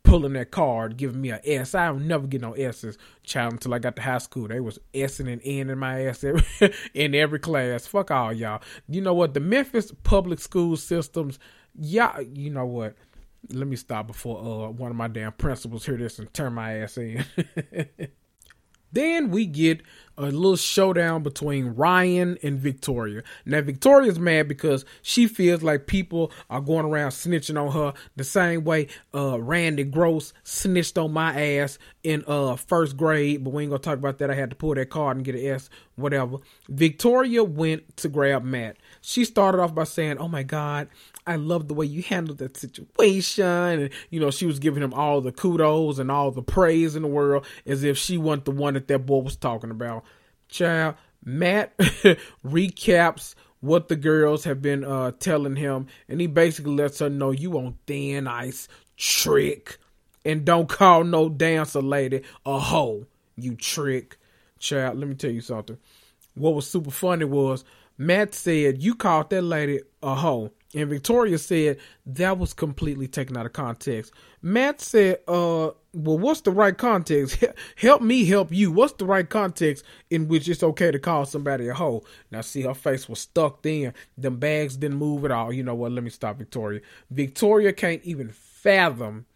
pulling 0.05 0.35
that 0.35 0.51
card, 0.51 0.97
giving 0.97 1.21
me 1.21 1.31
an 1.31 1.41
S. 1.45 1.75
I 1.75 1.87
don't 1.87 2.07
never 2.07 2.27
get 2.27 2.41
no 2.41 2.53
S's, 2.53 2.99
child, 3.23 3.55
until 3.55 3.75
I 3.75 3.79
got 3.79 3.97
to 3.97 4.03
high 4.03 4.19
school. 4.19 4.49
They 4.49 4.61
was 4.61 4.79
S'ing 4.95 5.33
and 5.33 5.41
N 5.45 5.71
in 5.71 5.79
my 5.79 6.07
ass 6.07 6.25
every, 6.25 6.45
in 6.95 7.15
every 7.15 7.39
class. 7.39 7.87
Fuck 7.87 8.11
all 8.11 8.33
y'all. 8.33 8.63
You 8.89 9.01
know 9.01 9.15
what? 9.15 9.35
The 9.35 9.41
Memphis 9.41 9.93
public 10.03 10.41
school 10.41 10.77
systems, 10.77 11.39
y'all, 11.79 12.23
you 12.23 12.51
know 12.51 12.67
what? 12.67 12.95
Let 13.51 13.67
me 13.67 13.77
stop 13.77 14.07
before 14.07 14.39
uh 14.39 14.71
one 14.71 14.91
of 14.91 14.97
my 14.97 15.09
damn 15.09 15.33
principals 15.33 15.85
hear 15.85 15.97
this 15.97 16.19
and 16.19 16.33
turn 16.33 16.53
my 16.53 16.79
ass 16.79 16.97
in. 16.97 17.25
Then 18.93 19.31
we 19.31 19.47
get 19.47 19.83
a 20.19 20.25
little 20.25 20.57
showdown 20.57 21.23
between 21.23 21.69
Ryan 21.69 22.37
and 22.43 22.59
Victoria. 22.59 23.23
Now 23.47 23.63
Victoria's 23.63 24.19
mad 24.19 24.47
because 24.47 24.85
she 25.01 25.27
feels 25.27 25.63
like 25.63 25.87
people 25.87 26.31
are 26.51 26.61
going 26.61 26.85
around 26.85 27.11
snitching 27.11 27.61
on 27.61 27.73
her 27.73 27.95
the 28.17 28.25
same 28.25 28.65
way 28.65 28.89
uh, 29.15 29.41
Randy 29.41 29.85
Gross 29.85 30.33
snitched 30.45 30.99
on 30.99 31.13
my 31.13 31.57
ass 31.57 31.79
in 32.03 32.25
uh, 32.27 32.57
first 32.57 32.97
grade, 32.97 33.43
but 33.43 33.53
we 33.53 33.63
ain't 33.63 33.71
gonna 33.71 33.83
talk 33.83 33.99
about 33.99 34.19
that. 34.19 34.31
I 34.31 34.35
had 34.35 34.51
to 34.51 34.57
pull 34.57 34.75
that 34.75 34.91
card 34.91 35.17
and 35.17 35.25
get 35.25 35.35
an 35.35 35.47
S, 35.47 35.71
whatever. 35.97 36.39
Victoria 36.69 37.43
went 37.43 37.97
to 37.99 38.09
grab 38.09 38.45
Matt. 38.45 38.77
She 39.01 39.25
started 39.25 39.61
off 39.61 39.75
by 39.75 39.85
saying, 39.85 40.19
"Oh 40.19 40.29
my 40.29 40.43
God, 40.43 40.89
I 41.27 41.37
love 41.37 41.69
the 41.69 41.75
way 41.75 41.87
you 41.87 42.03
handled 42.03 42.39
that 42.39 42.57
situation. 42.57 43.45
And, 43.45 43.91
you 44.11 44.21
know, 44.21 44.31
she 44.31 44.47
was 44.47 44.59
giving 44.59 44.83
him 44.83 44.93
all 44.93 45.21
the 45.21 45.33
kudos 45.33 45.99
and 45.99 46.11
all 46.11 46.31
the 46.31 46.43
praise 46.43 46.97
in 46.97 47.03
the 47.03 47.09
world 47.09 47.47
as 47.67 47.85
if 47.85 47.97
she 47.97 48.19
wasn't 48.19 48.47
the 48.47 48.51
one 48.51 48.75
that 48.75 48.89
that 48.89 49.07
boy 49.07 49.19
was 49.19 49.37
talking 49.37 49.71
about. 49.71 50.05
Child, 50.49 50.97
Matt 51.25 51.77
recaps 52.45 53.35
what 53.61 53.89
the 53.89 53.97
girls 53.97 54.45
have 54.45 54.61
been 54.61 54.85
uh, 54.85 55.13
telling 55.13 55.57
him, 55.57 55.87
and 56.09 56.21
he 56.21 56.27
basically 56.27 56.75
lets 56.75 56.99
her 56.99 57.09
know 57.09 57.31
you 57.31 57.57
on 57.57 57.79
thin 57.87 58.27
ice, 58.27 58.67
trick, 58.97 59.79
and 60.25 60.45
don't 60.45 60.69
call 60.69 61.05
no 61.05 61.29
dancer 61.29 61.81
lady 61.81 62.23
a 62.45 62.59
hoe, 62.59 63.07
you 63.37 63.55
trick. 63.55 64.19
Child, 64.59 64.99
let 64.99 65.09
me 65.09 65.15
tell 65.15 65.31
you 65.31 65.41
something. 65.41 65.79
What 66.35 66.55
was 66.55 66.67
super 66.67 66.91
funny 66.91 67.25
was 67.25 67.65
Matt 67.99 68.35
said, 68.35 68.83
You 68.83 68.95
called 68.95 69.31
that 69.31 69.43
lady 69.43 69.81
a 70.03 70.15
hoe. 70.15 70.51
And 70.75 70.89
Victoria 70.89 71.37
said 71.37 71.79
that 72.07 72.39
was 72.39 72.55
completely 72.55 73.07
taken 73.07 73.37
out 73.37 73.45
of 73.45 73.53
context. 73.53 74.13
Matt 74.41 74.81
said, 74.81 75.19
uh, 75.29 75.71
well, 75.93 76.19
what's 76.19 76.41
the 76.41 76.51
right 76.51 76.77
context? 76.77 77.45
help 77.77 78.01
me 78.01 78.25
help 78.25 78.51
you. 78.51 78.73
What's 78.73 78.95
the 78.95 79.05
right 79.05 79.29
context 79.29 79.85
in 80.09 80.29
which 80.29 80.49
it's 80.49 80.63
okay 80.63 80.91
to 80.91 80.99
call 80.99 81.27
somebody 81.27 81.69
a 81.69 81.75
hoe? 81.75 82.05
Now, 82.31 82.41
see, 82.41 82.63
her 82.63 82.75
face 82.75 83.07
was 83.07 83.21
stuck 83.21 83.67
in. 83.67 83.93
Them 84.17 84.39
bags 84.39 84.77
didn't 84.79 84.97
move 84.97 85.27
at 85.27 85.31
all. 85.31 85.53
You 85.53 85.63
know 85.63 85.75
what? 85.75 85.93
Let 85.93 86.05
me 86.05 86.11
stop 86.11 86.39
Victoria. 86.39 86.81
Victoria 87.11 87.75
can't 87.75 88.03
even 88.05 88.31
fathom 88.31 89.27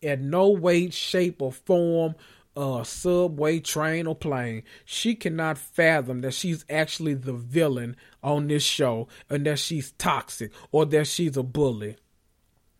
in 0.00 0.30
no 0.30 0.50
way, 0.50 0.90
shape, 0.90 1.40
or 1.40 1.52
form 1.52 2.16
uh, 2.56 2.84
subway, 2.84 3.60
train, 3.60 4.06
or 4.06 4.14
plane, 4.14 4.62
she 4.84 5.14
cannot 5.14 5.58
fathom 5.58 6.20
that 6.20 6.34
she's 6.34 6.64
actually 6.68 7.14
the 7.14 7.32
villain 7.32 7.96
on 8.22 8.48
this 8.48 8.62
show 8.62 9.08
and 9.30 9.46
that 9.46 9.58
she's 9.58 9.92
toxic 9.92 10.52
or 10.70 10.84
that 10.86 11.06
she's 11.06 11.36
a 11.36 11.42
bully. 11.42 11.96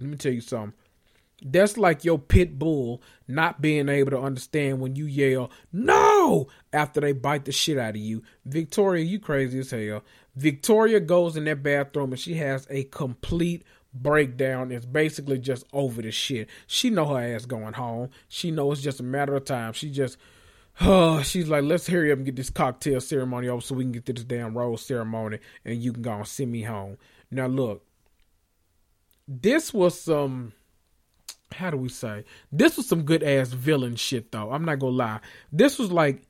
Let 0.01 0.11
me 0.11 0.17
tell 0.17 0.33
you 0.33 0.41
something. 0.41 0.75
That's 1.45 1.77
like 1.77 2.05
your 2.05 2.19
pit 2.19 2.59
bull 2.59 3.03
not 3.27 3.61
being 3.61 3.89
able 3.89 4.13
to 4.13 4.21
understand 4.21 4.81
when 4.81 4.95
you 4.95 5.07
yell, 5.07 5.51
no, 5.73 6.47
after 6.73 7.01
they 7.01 7.13
bite 7.13 7.47
the 7.47 7.53
shit 7.53 7.79
out 7.79 7.91
of 7.91 7.97
you. 7.97 8.23
Victoria, 8.45 9.05
you 9.05 9.19
crazy 9.19 9.59
as 9.59 9.71
hell. 9.71 10.05
Victoria 10.37 11.01
goes 11.01 11.37
in 11.37 11.45
that 11.45 11.63
bathroom 11.63 12.13
and 12.13 12.21
she 12.21 12.35
has 12.35 12.67
a 12.71 12.85
complete 12.85 13.65
breakdown 13.95 14.73
is 14.73 14.87
basically 14.87 15.39
just 15.39 15.65
over 15.73 16.03
the 16.03 16.11
shit. 16.11 16.49
She 16.67 16.91
know 16.91 17.07
her 17.07 17.35
ass 17.35 17.45
going 17.45 17.75
home. 17.75 18.11
She 18.29 18.51
know 18.51 18.73
it's 18.73 18.81
just 18.81 19.01
a 19.01 19.05
matter 19.05 19.35
of 19.35 19.45
time. 19.45 19.73
She 19.73 19.91
just 19.91 20.17
uh, 20.81 21.23
she's 21.23 21.49
like, 21.49 21.65
let's 21.65 21.87
hurry 21.87 22.13
up 22.13 22.19
and 22.19 22.27
get 22.27 22.37
this 22.37 22.51
cocktail 22.51 23.01
ceremony 23.01 23.49
over 23.49 23.61
so 23.61 23.75
we 23.75 23.85
can 23.85 23.93
get 23.93 24.07
to 24.07 24.13
this 24.13 24.25
damn 24.25 24.57
rose 24.57 24.85
ceremony 24.85 25.39
and 25.65 25.83
you 25.83 25.93
can 25.93 26.03
go 26.03 26.13
and 26.13 26.27
send 26.27 26.51
me 26.51 26.63
home. 26.63 26.99
Now 27.31 27.47
look, 27.47 27.85
this 29.29 29.73
was 29.73 30.01
some 30.01 30.53
how 31.55 31.71
do 31.71 31.77
we 31.77 31.89
say? 31.91 32.25
This 32.51 32.77
was 32.77 32.89
some 32.89 33.03
good 33.03 33.23
ass 33.23 33.49
villain 33.49 33.97
shit 33.97 34.33
though. 34.33 34.53
I'm 34.53 34.65
not 34.65 34.79
gonna 34.79 34.97
lie. 34.97 35.21
This 35.53 35.79
was 35.79 35.93
like 35.93 36.23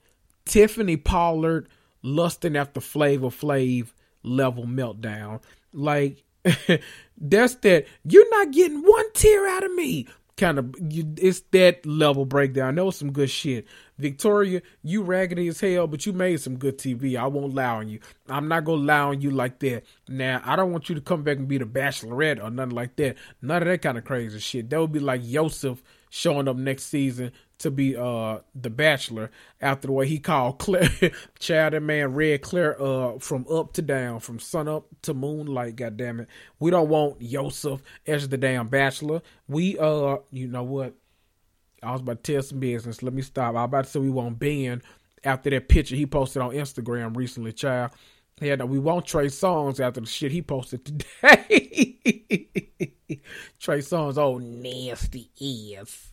Tiffany 0.44 0.96
Pollard 0.96 1.68
lusting 2.02 2.56
after 2.56 2.80
Flavor 2.80 3.28
Flav 3.28 3.92
level 4.24 4.64
meltdown. 4.64 5.40
Like 5.72 6.24
that's 7.20 7.54
that 7.56 7.86
you're 8.04 8.30
not 8.30 8.50
getting 8.50 8.82
one 8.82 9.12
tear 9.12 9.48
out 9.48 9.64
of 9.64 9.72
me. 9.74 10.06
Kind 10.36 10.58
of 10.58 10.74
it's 10.80 11.40
that 11.52 11.84
level 11.86 12.24
breakdown. 12.24 12.74
That 12.74 12.84
was 12.84 12.96
some 12.96 13.12
good 13.12 13.30
shit. 13.30 13.66
Victoria 13.98 14.62
you 14.82 15.02
raggedy 15.02 15.46
as 15.48 15.60
hell 15.60 15.86
but 15.86 16.04
you 16.06 16.12
made 16.12 16.40
some 16.40 16.58
good 16.58 16.76
tv 16.76 17.16
i 17.16 17.26
won't 17.26 17.54
lie 17.54 17.66
on 17.66 17.88
you. 17.88 18.00
I'm 18.28 18.48
not 18.48 18.64
gonna 18.64 18.82
lie 18.82 19.00
on 19.00 19.20
you 19.20 19.30
like 19.30 19.60
that. 19.60 19.84
Now 20.08 20.42
i 20.44 20.56
don't 20.56 20.72
want 20.72 20.88
you 20.88 20.94
to 20.94 21.00
come 21.00 21.22
back 21.22 21.36
and 21.36 21.46
be 21.46 21.58
the 21.58 21.66
bachelorette 21.66 22.42
or 22.42 22.50
nothing 22.50 22.74
like 22.74 22.96
that. 22.96 23.16
None 23.40 23.62
of 23.62 23.68
that 23.68 23.82
kind 23.82 23.98
of 23.98 24.04
crazy 24.04 24.40
shit. 24.40 24.70
That 24.70 24.80
would 24.80 24.92
be 24.92 25.00
like 25.00 25.22
joseph 25.22 25.82
showing 26.10 26.48
up 26.48 26.56
next 26.56 26.84
season 26.84 27.32
to 27.62 27.70
be 27.70 27.96
uh 27.96 28.38
the 28.54 28.70
bachelor 28.70 29.30
after 29.60 29.86
the 29.86 29.92
way 29.92 30.06
he 30.06 30.18
called 30.18 30.58
Claire 30.58 30.90
child 31.38 31.72
that 31.72 31.82
man 31.82 32.14
read 32.14 32.42
Claire 32.42 32.80
uh 32.80 33.18
from 33.18 33.46
up 33.50 33.72
to 33.74 33.82
down, 33.82 34.20
from 34.20 34.38
sun 34.38 34.68
up 34.68 34.86
to 35.02 35.14
moonlight, 35.14 35.76
god 35.76 35.96
damn 35.96 36.20
it. 36.20 36.28
We 36.58 36.70
don't 36.70 36.88
want 36.88 37.22
Yosef 37.22 37.82
as 38.06 38.28
the 38.28 38.36
damn 38.36 38.68
bachelor. 38.68 39.22
We 39.48 39.78
uh 39.78 40.18
you 40.30 40.48
know 40.48 40.64
what? 40.64 40.94
I 41.82 41.92
was 41.92 42.00
about 42.00 42.22
to 42.22 42.32
tell 42.32 42.42
some 42.42 42.60
business. 42.60 43.02
Let 43.02 43.12
me 43.12 43.22
stop. 43.22 43.56
I 43.56 43.62
was 43.62 43.64
about 43.64 43.84
to 43.84 43.90
say 43.90 43.98
we 44.00 44.10
want 44.10 44.38
Ben 44.38 44.82
after 45.24 45.50
that 45.50 45.68
picture 45.68 45.96
he 45.96 46.06
posted 46.06 46.42
on 46.42 46.50
Instagram 46.52 47.16
recently, 47.16 47.52
child. 47.52 47.92
Yeah, 48.40 48.56
no, 48.56 48.66
we 48.66 48.78
want 48.78 49.06
Trey 49.06 49.26
Songz 49.26 49.78
after 49.78 50.00
the 50.00 50.06
shit 50.06 50.32
he 50.32 50.42
posted 50.42 50.84
today. 50.84 51.04
Trey 53.60 53.78
Songz, 53.78 54.18
oh 54.18 54.38
nasty 54.38 55.30
ass. 55.78 56.11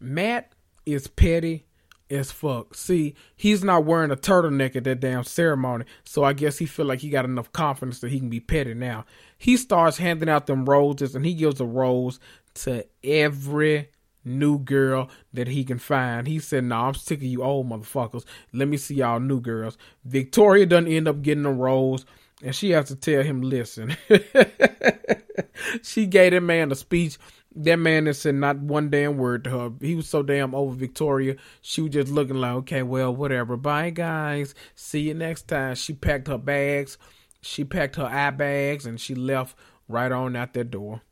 Matt 0.00 0.52
is 0.86 1.06
petty 1.06 1.66
as 2.10 2.32
fuck. 2.32 2.74
See, 2.74 3.14
he's 3.36 3.62
not 3.62 3.84
wearing 3.84 4.10
a 4.10 4.16
turtleneck 4.16 4.74
at 4.74 4.84
that 4.84 5.00
damn 5.00 5.24
ceremony, 5.24 5.84
so 6.04 6.24
I 6.24 6.32
guess 6.32 6.58
he 6.58 6.66
feel 6.66 6.86
like 6.86 7.00
he 7.00 7.10
got 7.10 7.24
enough 7.24 7.52
confidence 7.52 8.00
that 8.00 8.10
he 8.10 8.18
can 8.18 8.28
be 8.28 8.40
petty 8.40 8.74
now. 8.74 9.04
He 9.38 9.56
starts 9.56 9.98
handing 9.98 10.28
out 10.28 10.46
them 10.46 10.64
roses, 10.68 11.14
and 11.14 11.24
he 11.24 11.34
gives 11.34 11.60
a 11.60 11.66
rose 11.66 12.18
to 12.54 12.84
every 13.04 13.90
new 14.24 14.58
girl 14.58 15.08
that 15.32 15.48
he 15.48 15.64
can 15.64 15.78
find. 15.78 16.26
He 16.26 16.38
said, 16.40 16.64
"No, 16.64 16.76
nah, 16.76 16.88
I'm 16.88 16.94
sick 16.94 17.18
of 17.18 17.24
you 17.24 17.42
old 17.42 17.68
motherfuckers. 17.68 18.24
Let 18.52 18.68
me 18.68 18.76
see 18.76 18.96
y'all 18.96 19.20
new 19.20 19.40
girls." 19.40 19.78
Victoria 20.04 20.66
doesn't 20.66 20.92
end 20.92 21.08
up 21.08 21.22
getting 21.22 21.46
a 21.46 21.52
rose, 21.52 22.04
and 22.42 22.54
she 22.54 22.70
has 22.70 22.88
to 22.88 22.96
tell 22.96 23.22
him, 23.22 23.42
"Listen." 23.42 23.96
she 25.82 26.06
gave 26.06 26.32
that 26.32 26.40
man 26.40 26.72
a 26.72 26.74
speech 26.74 27.18
that 27.56 27.76
man 27.76 28.04
that 28.04 28.14
said 28.14 28.36
not 28.36 28.58
one 28.58 28.90
damn 28.90 29.16
word 29.16 29.44
to 29.44 29.50
her. 29.50 29.72
He 29.80 29.94
was 29.94 30.08
so 30.08 30.22
damn 30.22 30.54
over 30.54 30.74
Victoria. 30.74 31.36
She 31.60 31.82
was 31.82 31.92
just 31.92 32.12
looking 32.12 32.36
like, 32.36 32.52
okay, 32.52 32.82
well, 32.82 33.14
whatever. 33.14 33.56
Bye, 33.56 33.90
guys. 33.90 34.54
See 34.74 35.00
you 35.00 35.14
next 35.14 35.48
time. 35.48 35.74
She 35.74 35.92
packed 35.92 36.28
her 36.28 36.38
bags. 36.38 36.96
She 37.42 37.64
packed 37.64 37.96
her 37.96 38.06
eye 38.06 38.30
bags 38.30 38.86
and 38.86 39.00
she 39.00 39.14
left 39.14 39.56
right 39.88 40.12
on 40.12 40.36
out 40.36 40.54
that 40.54 40.70
door. 40.70 41.02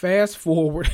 Fast 0.00 0.38
forward, 0.38 0.90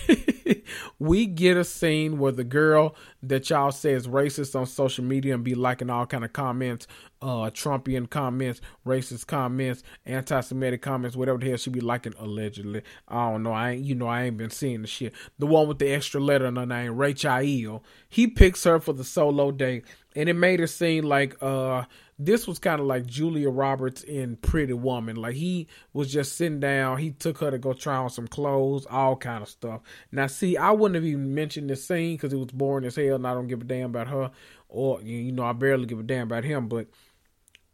we 0.98 1.26
get 1.26 1.56
a 1.56 1.62
scene 1.62 2.18
where 2.18 2.32
the 2.32 2.42
girl 2.42 2.96
that 3.22 3.48
y'all 3.48 3.70
say 3.70 3.92
is 3.92 4.08
racist 4.08 4.58
on 4.58 4.66
social 4.66 5.04
media 5.04 5.32
and 5.32 5.44
be 5.44 5.54
liking 5.54 5.90
all 5.90 6.06
kind 6.06 6.24
of 6.24 6.32
comments, 6.32 6.88
uh, 7.22 7.48
Trumpian 7.50 8.10
comments, 8.10 8.60
racist 8.84 9.28
comments, 9.28 9.84
anti-Semitic 10.06 10.82
comments, 10.82 11.16
whatever 11.16 11.38
the 11.38 11.46
hell 11.46 11.56
she 11.56 11.70
be 11.70 11.78
liking 11.78 12.14
allegedly. 12.18 12.82
I 13.06 13.30
don't 13.30 13.44
know. 13.44 13.52
I 13.52 13.70
ain't, 13.74 13.84
you 13.84 13.94
know, 13.94 14.08
I 14.08 14.24
ain't 14.24 14.38
been 14.38 14.50
seeing 14.50 14.82
the 14.82 14.88
shit. 14.88 15.14
The 15.38 15.46
one 15.46 15.68
with 15.68 15.78
the 15.78 15.92
extra 15.92 16.20
letter 16.20 16.46
in 16.46 16.56
her 16.56 16.66
name, 16.66 16.96
Rachael. 16.96 17.84
He 18.08 18.26
picks 18.26 18.64
her 18.64 18.80
for 18.80 18.92
the 18.92 19.04
solo 19.04 19.52
date, 19.52 19.84
and 20.16 20.28
it 20.28 20.34
made 20.34 20.58
it 20.58 20.66
seem 20.66 21.04
like 21.04 21.40
uh 21.40 21.84
this 22.18 22.46
was 22.46 22.58
kind 22.58 22.80
of 22.80 22.86
like 22.86 23.06
Julia 23.06 23.50
Roberts 23.50 24.02
in 24.02 24.36
Pretty 24.36 24.72
Woman. 24.72 25.16
Like 25.16 25.34
he 25.34 25.68
was 25.92 26.10
just 26.10 26.36
sitting 26.36 26.60
down, 26.60 26.98
he 26.98 27.10
took 27.10 27.38
her 27.38 27.50
to 27.50 27.58
go 27.58 27.74
try 27.74 27.96
on 27.96 28.10
some 28.10 28.26
clothes, 28.26 28.86
all 28.86 29.16
kind 29.16 29.42
of 29.42 29.48
stuff. 29.48 29.82
Now, 30.10 30.26
see, 30.26 30.56
I 30.56 30.70
wouldn't 30.70 30.94
have 30.94 31.04
even 31.04 31.34
mentioned 31.34 31.68
this 31.68 31.86
scene 31.86 32.16
because 32.16 32.32
it 32.32 32.38
was 32.38 32.52
boring 32.52 32.86
as 32.86 32.96
hell, 32.96 33.16
and 33.16 33.26
I 33.26 33.34
don't 33.34 33.48
give 33.48 33.60
a 33.60 33.64
damn 33.64 33.90
about 33.90 34.08
her, 34.08 34.30
or 34.68 35.02
you 35.02 35.32
know, 35.32 35.44
I 35.44 35.52
barely 35.52 35.86
give 35.86 36.00
a 36.00 36.04
damn 36.04 36.26
about 36.26 36.44
him. 36.44 36.68
But 36.68 36.88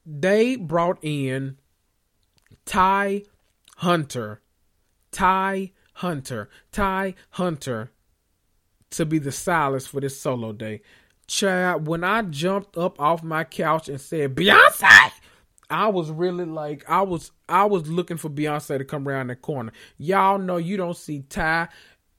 they 0.05 0.57
brought 0.57 0.99
in 1.03 1.59
Ty 2.65 3.23
Hunter, 3.77 4.43
Ty 5.13 5.73
Hunter, 5.95 6.49
Ty 6.73 7.15
Hunter 7.31 7.93
to 8.91 9.07
be 9.07 9.19
the 9.19 9.33
stylist 9.33 9.89
for 9.89 10.01
this 10.01 10.21
solo 10.21 10.53
day. 10.53 10.83
Chad, 11.27 11.87
when 11.87 12.05
I 12.05 12.23
jumped 12.23 12.77
up 12.77 13.01
off 13.01 13.23
my 13.23 13.45
couch 13.45 13.89
and 13.89 14.01
said 14.01 14.35
Beyonce, 14.35 15.11
I 15.71 15.89
was 15.89 16.11
really 16.11 16.45
like 16.45 16.89
I 16.89 17.03
was 17.03 17.33
I 17.49 17.65
was 17.65 17.89
looking 17.89 18.19
for 18.19 18.29
Beyonce 18.29 18.79
to 18.79 18.85
come 18.85 19.09
around 19.09 19.29
the 19.29 19.37
corner. 19.37 19.73
Y'all 19.97 20.39
know 20.39 20.59
you 20.59 20.77
don't 20.77 20.97
see 20.97 21.21
Ty 21.23 21.69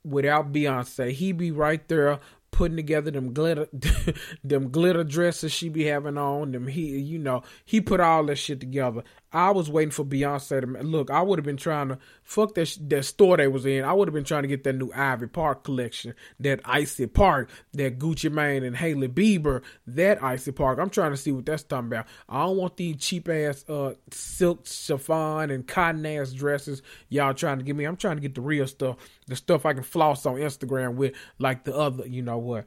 without 0.03 0.51
Beyonce. 0.51 1.11
He 1.11 1.31
be 1.31 1.51
right 1.51 1.87
there 1.87 2.19
putting 2.53 2.77
together 2.77 3.11
them 3.11 3.33
glitter 3.33 3.67
them 4.43 4.69
glitter 4.69 5.03
dresses 5.03 5.51
she 5.51 5.69
be 5.69 5.85
having 5.85 6.19
on 6.19 6.51
them 6.51 6.67
he 6.67 6.99
you 6.99 7.17
know 7.17 7.41
he 7.65 7.81
put 7.81 7.99
all 7.99 8.23
that 8.23 8.35
shit 8.35 8.59
together 8.59 9.03
i 9.33 9.51
was 9.51 9.69
waiting 9.69 9.91
for 9.91 10.05
beyonce 10.05 10.61
to 10.61 10.83
look 10.83 11.11
i 11.11 11.21
would 11.21 11.37
have 11.37 11.45
been 11.45 11.57
trying 11.57 11.89
to 11.89 11.97
fuck 12.23 12.53
that 12.55 12.77
that 12.87 13.03
store 13.03 13.35
they 13.35 13.47
was 13.47 13.65
in 13.65 13.83
i 13.83 13.91
would 13.91 14.07
have 14.07 14.13
been 14.13 14.23
trying 14.23 14.43
to 14.43 14.47
get 14.47 14.63
that 14.63 14.73
new 14.73 14.91
ivy 14.95 15.27
park 15.27 15.63
collection 15.63 16.13
that 16.39 16.61
icy 16.63 17.07
park 17.07 17.49
that 17.73 17.99
gucci 17.99 18.31
mane 18.31 18.63
and 18.63 18.77
Hailey 18.77 19.09
bieber 19.09 19.61
that 19.87 20.23
icy 20.23 20.51
park 20.51 20.79
i'm 20.79 20.89
trying 20.89 21.11
to 21.11 21.17
see 21.17 21.31
what 21.31 21.45
that's 21.45 21.63
talking 21.63 21.87
about 21.87 22.05
i 22.29 22.45
don't 22.45 22.57
want 22.57 22.77
these 22.77 22.97
cheap 22.97 23.27
ass 23.27 23.65
uh 23.67 23.93
silk 24.11 24.65
chiffon 24.65 25.51
and 25.51 25.67
cotton 25.67 26.05
ass 26.05 26.31
dresses 26.31 26.81
y'all 27.09 27.33
trying 27.33 27.57
to 27.57 27.63
give 27.63 27.75
me 27.75 27.83
i'm 27.83 27.97
trying 27.97 28.15
to 28.15 28.21
get 28.21 28.35
the 28.35 28.41
real 28.41 28.67
stuff 28.67 28.95
the 29.27 29.35
stuff 29.35 29.65
i 29.65 29.73
can 29.73 29.83
floss 29.83 30.25
on 30.25 30.35
instagram 30.35 30.95
with 30.95 31.13
like 31.39 31.63
the 31.65 31.75
other 31.75 32.03
you 32.13 32.21
know 32.21 32.37
what? 32.37 32.65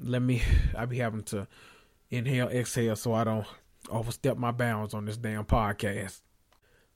Let 0.00 0.22
me. 0.22 0.42
I 0.76 0.86
be 0.86 0.98
having 0.98 1.22
to 1.24 1.46
inhale, 2.10 2.48
exhale, 2.48 2.96
so 2.96 3.14
I 3.14 3.24
don't 3.24 3.46
overstep 3.90 4.36
my 4.36 4.50
bounds 4.50 4.94
on 4.94 5.04
this 5.04 5.16
damn 5.16 5.44
podcast. 5.44 6.20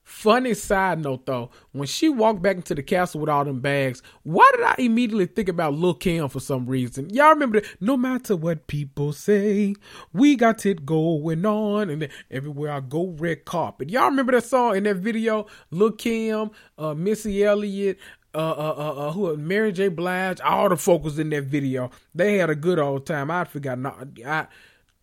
Funny 0.09 0.55
side 0.55 0.99
note 1.03 1.27
though, 1.27 1.51
when 1.71 1.85
she 1.85 2.09
walked 2.09 2.41
back 2.41 2.55
into 2.55 2.73
the 2.73 2.81
castle 2.81 3.21
with 3.21 3.29
all 3.29 3.45
them 3.45 3.59
bags, 3.59 4.01
why 4.23 4.49
did 4.55 4.65
I 4.65 4.75
immediately 4.79 5.27
think 5.27 5.49
about 5.49 5.75
Lil 5.75 5.93
Kim 5.93 6.27
for 6.29 6.39
some 6.39 6.65
reason? 6.65 7.11
Y'all 7.11 7.29
remember 7.29 7.61
that? 7.61 7.69
No 7.79 7.95
matter 7.95 8.35
what 8.35 8.65
people 8.65 9.13
say, 9.13 9.75
we 10.11 10.35
got 10.35 10.65
it 10.65 10.83
going 10.83 11.45
on, 11.45 11.91
and 11.91 12.09
everywhere 12.31 12.71
I 12.71 12.79
go, 12.79 13.15
red 13.19 13.45
carpet. 13.45 13.91
Y'all 13.91 14.09
remember 14.09 14.31
that 14.31 14.45
song 14.45 14.77
in 14.77 14.83
that 14.85 14.95
video? 14.95 15.45
Lil 15.69 15.91
Kim, 15.91 16.49
uh, 16.79 16.95
Missy 16.95 17.43
Elliott, 17.43 17.99
uh, 18.33 18.37
uh, 18.37 18.75
uh, 18.77 19.07
uh, 19.07 19.11
who 19.11 19.37
Mary 19.37 19.71
J. 19.71 19.89
Blige, 19.89 20.41
all 20.41 20.69
the 20.69 20.77
folks 20.77 21.19
in 21.19 21.29
that 21.29 21.43
video. 21.43 21.91
They 22.15 22.37
had 22.37 22.49
a 22.49 22.55
good 22.55 22.79
old 22.79 23.05
time. 23.05 23.29
I 23.29 23.43
forgot. 23.43 23.77
Not, 23.77 24.07
I 24.25 24.47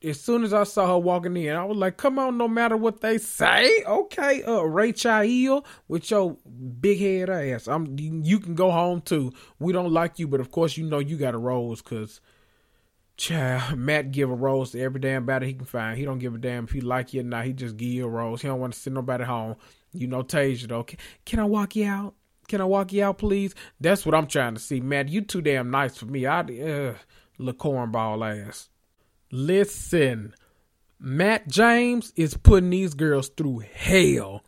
as 0.06 0.20
soon 0.20 0.44
as 0.44 0.54
I 0.54 0.64
saw 0.64 0.86
her 0.86 0.98
walking 0.98 1.36
in, 1.36 1.54
I 1.54 1.64
was 1.64 1.76
like, 1.76 1.96
"Come 1.96 2.18
on, 2.18 2.38
no 2.38 2.46
matter 2.48 2.76
what 2.76 3.00
they 3.00 3.18
say, 3.18 3.82
okay." 3.84 4.42
Uh, 4.44 4.62
Rachael 4.62 5.64
with 5.88 6.10
your 6.10 6.36
big 6.80 6.98
head 7.00 7.28
ass. 7.28 7.66
I'm. 7.66 7.98
You, 7.98 8.38
can 8.38 8.54
go 8.54 8.70
home 8.70 9.00
too. 9.00 9.32
We 9.58 9.72
don't 9.72 9.92
like 9.92 10.18
you, 10.18 10.28
but 10.28 10.40
of 10.40 10.50
course, 10.50 10.76
you 10.76 10.84
know 10.84 10.98
you 10.98 11.16
got 11.16 11.34
a 11.34 11.38
rose 11.38 11.82
because. 11.82 12.20
Child, 13.18 13.78
Matt 13.78 14.12
give 14.12 14.30
a 14.30 14.34
rose 14.34 14.72
to 14.72 14.80
every 14.82 15.00
damn 15.00 15.24
body 15.24 15.46
he 15.46 15.54
can 15.54 15.64
find. 15.64 15.96
He 15.96 16.04
don't 16.04 16.18
give 16.18 16.34
a 16.34 16.38
damn 16.38 16.64
if 16.64 16.72
he 16.72 16.82
like 16.82 17.14
you 17.14 17.22
or 17.22 17.24
not. 17.24 17.46
He 17.46 17.54
just 17.54 17.78
give 17.78 17.88
you 17.88 18.04
a 18.04 18.10
rose. 18.10 18.42
He 18.42 18.48
don't 18.48 18.60
want 18.60 18.74
to 18.74 18.78
send 18.78 18.92
nobody 18.92 19.24
home. 19.24 19.56
You 19.94 20.06
know, 20.06 20.22
Tayshia 20.22 20.68
though. 20.68 20.82
Can, 20.82 20.98
can 21.24 21.38
I 21.38 21.44
walk 21.44 21.76
you 21.76 21.86
out? 21.86 22.14
Can 22.46 22.60
I 22.60 22.64
walk 22.64 22.92
you 22.92 23.02
out, 23.02 23.16
please? 23.16 23.54
That's 23.80 24.04
what 24.04 24.14
I'm 24.14 24.26
trying 24.26 24.52
to 24.52 24.60
see, 24.60 24.80
Matt. 24.80 25.08
You 25.08 25.22
too 25.22 25.40
damn 25.40 25.70
nice 25.70 25.96
for 25.96 26.04
me. 26.04 26.26
I 26.26 26.40
uh, 26.40 26.94
little 27.38 27.54
cornball 27.54 28.46
ass. 28.46 28.68
Listen, 29.30 30.34
Matt 31.00 31.48
James 31.48 32.12
is 32.16 32.36
putting 32.36 32.70
these 32.70 32.94
girls 32.94 33.28
through 33.28 33.64
hell. 33.74 34.42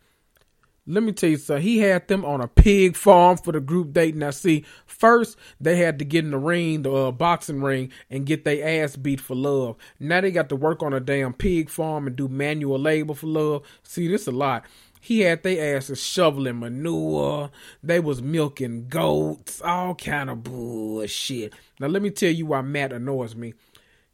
Let 0.87 1.03
me 1.03 1.11
tell 1.11 1.29
you 1.29 1.37
something. 1.37 1.61
He 1.61 1.79
had 1.79 2.07
them 2.07 2.25
on 2.25 2.41
a 2.41 2.47
pig 2.47 2.95
farm 2.95 3.37
for 3.37 3.51
the 3.51 3.59
group 3.59 3.93
date. 3.93 4.15
Now, 4.15 4.31
see, 4.31 4.65
first 4.87 5.37
they 5.61 5.75
had 5.75 5.99
to 5.99 6.05
get 6.05 6.25
in 6.25 6.31
the 6.31 6.39
ring, 6.39 6.81
the 6.81 6.91
uh, 6.91 7.11
boxing 7.11 7.61
ring, 7.61 7.91
and 8.09 8.25
get 8.25 8.43
their 8.43 8.83
ass 8.83 8.95
beat 8.95 9.21
for 9.21 9.35
love. 9.35 9.75
Now 9.99 10.21
they 10.21 10.31
got 10.31 10.49
to 10.49 10.55
work 10.55 10.81
on 10.81 10.93
a 10.93 10.99
damn 10.99 11.33
pig 11.33 11.69
farm 11.69 12.07
and 12.07 12.15
do 12.15 12.27
manual 12.27 12.79
labor 12.79 13.13
for 13.13 13.27
love. 13.27 13.63
See, 13.83 14.07
this 14.07 14.25
a 14.25 14.31
lot. 14.31 14.65
He 14.99 15.21
had 15.21 15.43
their 15.43 15.77
asses 15.77 16.01
shoveling 16.01 16.59
manure. 16.59 17.51
They 17.83 17.99
was 17.99 18.21
milking 18.21 18.87
goats, 18.87 19.61
all 19.61 19.95
kind 19.95 20.29
of 20.29 20.43
bullshit. 20.43 21.53
Now 21.79 21.87
let 21.87 22.01
me 22.01 22.09
tell 22.09 22.31
you 22.31 22.47
why 22.47 22.61
Matt 22.61 22.91
annoys 22.91 23.35
me. 23.35 23.53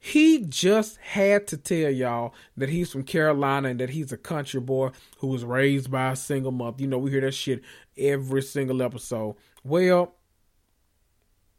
He 0.05 0.45
just 0.47 0.97
had 0.97 1.47
to 1.47 1.57
tell 1.57 1.89
y'all 1.89 2.35
that 2.57 2.69
he's 2.69 2.91
from 2.91 3.01
Carolina 3.01 3.69
and 3.69 3.79
that 3.79 3.89
he's 3.89 4.11
a 4.11 4.17
country 4.17 4.61
boy 4.61 4.91
who 5.17 5.25
was 5.25 5.43
raised 5.43 5.89
by 5.89 6.11
a 6.11 6.15
single 6.15 6.51
mother. 6.51 6.75
You 6.77 6.87
know, 6.87 6.99
we 6.99 7.09
hear 7.09 7.21
that 7.21 7.31
shit 7.31 7.63
every 7.97 8.43
single 8.43 8.83
episode. 8.83 9.35
Well, 9.63 10.13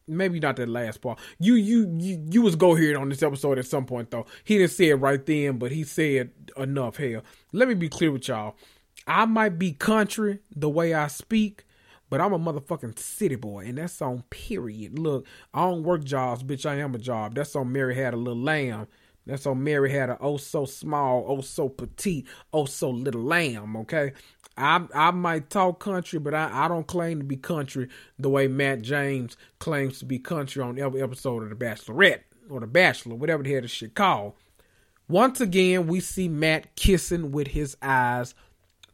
maybe 0.06 0.38
not 0.38 0.54
that 0.56 0.68
last 0.68 1.00
part. 1.00 1.18
You 1.40 1.54
you 1.54 1.92
you 1.98 2.24
you 2.30 2.40
was 2.40 2.54
go 2.54 2.76
hear 2.76 2.92
it 2.92 2.96
on 2.96 3.08
this 3.08 3.24
episode 3.24 3.58
at 3.58 3.66
some 3.66 3.84
point 3.84 4.12
though. 4.12 4.26
He 4.44 4.58
didn't 4.58 4.70
say 4.70 4.90
it 4.90 4.94
right 4.94 5.26
then, 5.26 5.58
but 5.58 5.72
he 5.72 5.82
said 5.82 6.30
enough. 6.56 6.98
Hell, 6.98 7.22
let 7.50 7.66
me 7.66 7.74
be 7.74 7.88
clear 7.88 8.12
with 8.12 8.28
y'all. 8.28 8.54
I 9.08 9.24
might 9.24 9.58
be 9.58 9.72
country 9.72 10.38
the 10.54 10.68
way 10.68 10.94
I 10.94 11.08
speak, 11.08 11.64
but 12.08 12.20
I'm 12.20 12.32
a 12.32 12.38
motherfucking 12.38 12.98
city 12.98 13.36
boy, 13.36 13.66
and 13.66 13.78
that's 13.78 14.00
on 14.00 14.22
period. 14.30 14.98
Look, 14.98 15.26
I 15.52 15.62
don't 15.62 15.82
work 15.82 16.04
jobs, 16.04 16.42
bitch. 16.42 16.66
I 16.66 16.76
am 16.76 16.94
a 16.94 16.98
job. 16.98 17.34
That's 17.34 17.56
on 17.56 17.72
Mary 17.72 17.94
had 17.94 18.14
a 18.14 18.16
little 18.16 18.42
lamb. 18.42 18.86
That's 19.26 19.46
on 19.46 19.64
Mary 19.64 19.90
had 19.90 20.08
a 20.08 20.18
oh 20.20 20.36
so 20.36 20.64
small, 20.64 21.24
oh 21.26 21.40
so 21.40 21.68
petite, 21.68 22.26
oh 22.52 22.64
so 22.64 22.90
little 22.90 23.22
lamb. 23.22 23.76
Okay, 23.76 24.12
I 24.56 24.86
I 24.94 25.10
might 25.10 25.50
talk 25.50 25.80
country, 25.80 26.20
but 26.20 26.32
I, 26.32 26.64
I 26.64 26.68
don't 26.68 26.86
claim 26.86 27.18
to 27.18 27.24
be 27.24 27.36
country 27.36 27.88
the 28.18 28.30
way 28.30 28.46
Matt 28.46 28.82
James 28.82 29.36
claims 29.58 29.98
to 29.98 30.04
be 30.04 30.20
country 30.20 30.62
on 30.62 30.78
every 30.78 31.02
episode 31.02 31.42
of 31.42 31.50
The 31.50 31.56
Bachelorette 31.56 32.20
or 32.48 32.60
The 32.60 32.68
Bachelor, 32.68 33.16
whatever 33.16 33.42
the 33.42 33.52
hell 33.52 33.62
this 33.62 33.72
shit 33.72 33.94
called. 33.94 34.34
Once 35.08 35.40
again, 35.40 35.86
we 35.86 36.00
see 36.00 36.28
Matt 36.28 36.74
kissing 36.76 37.32
with 37.32 37.48
his 37.48 37.76
eyes 37.82 38.34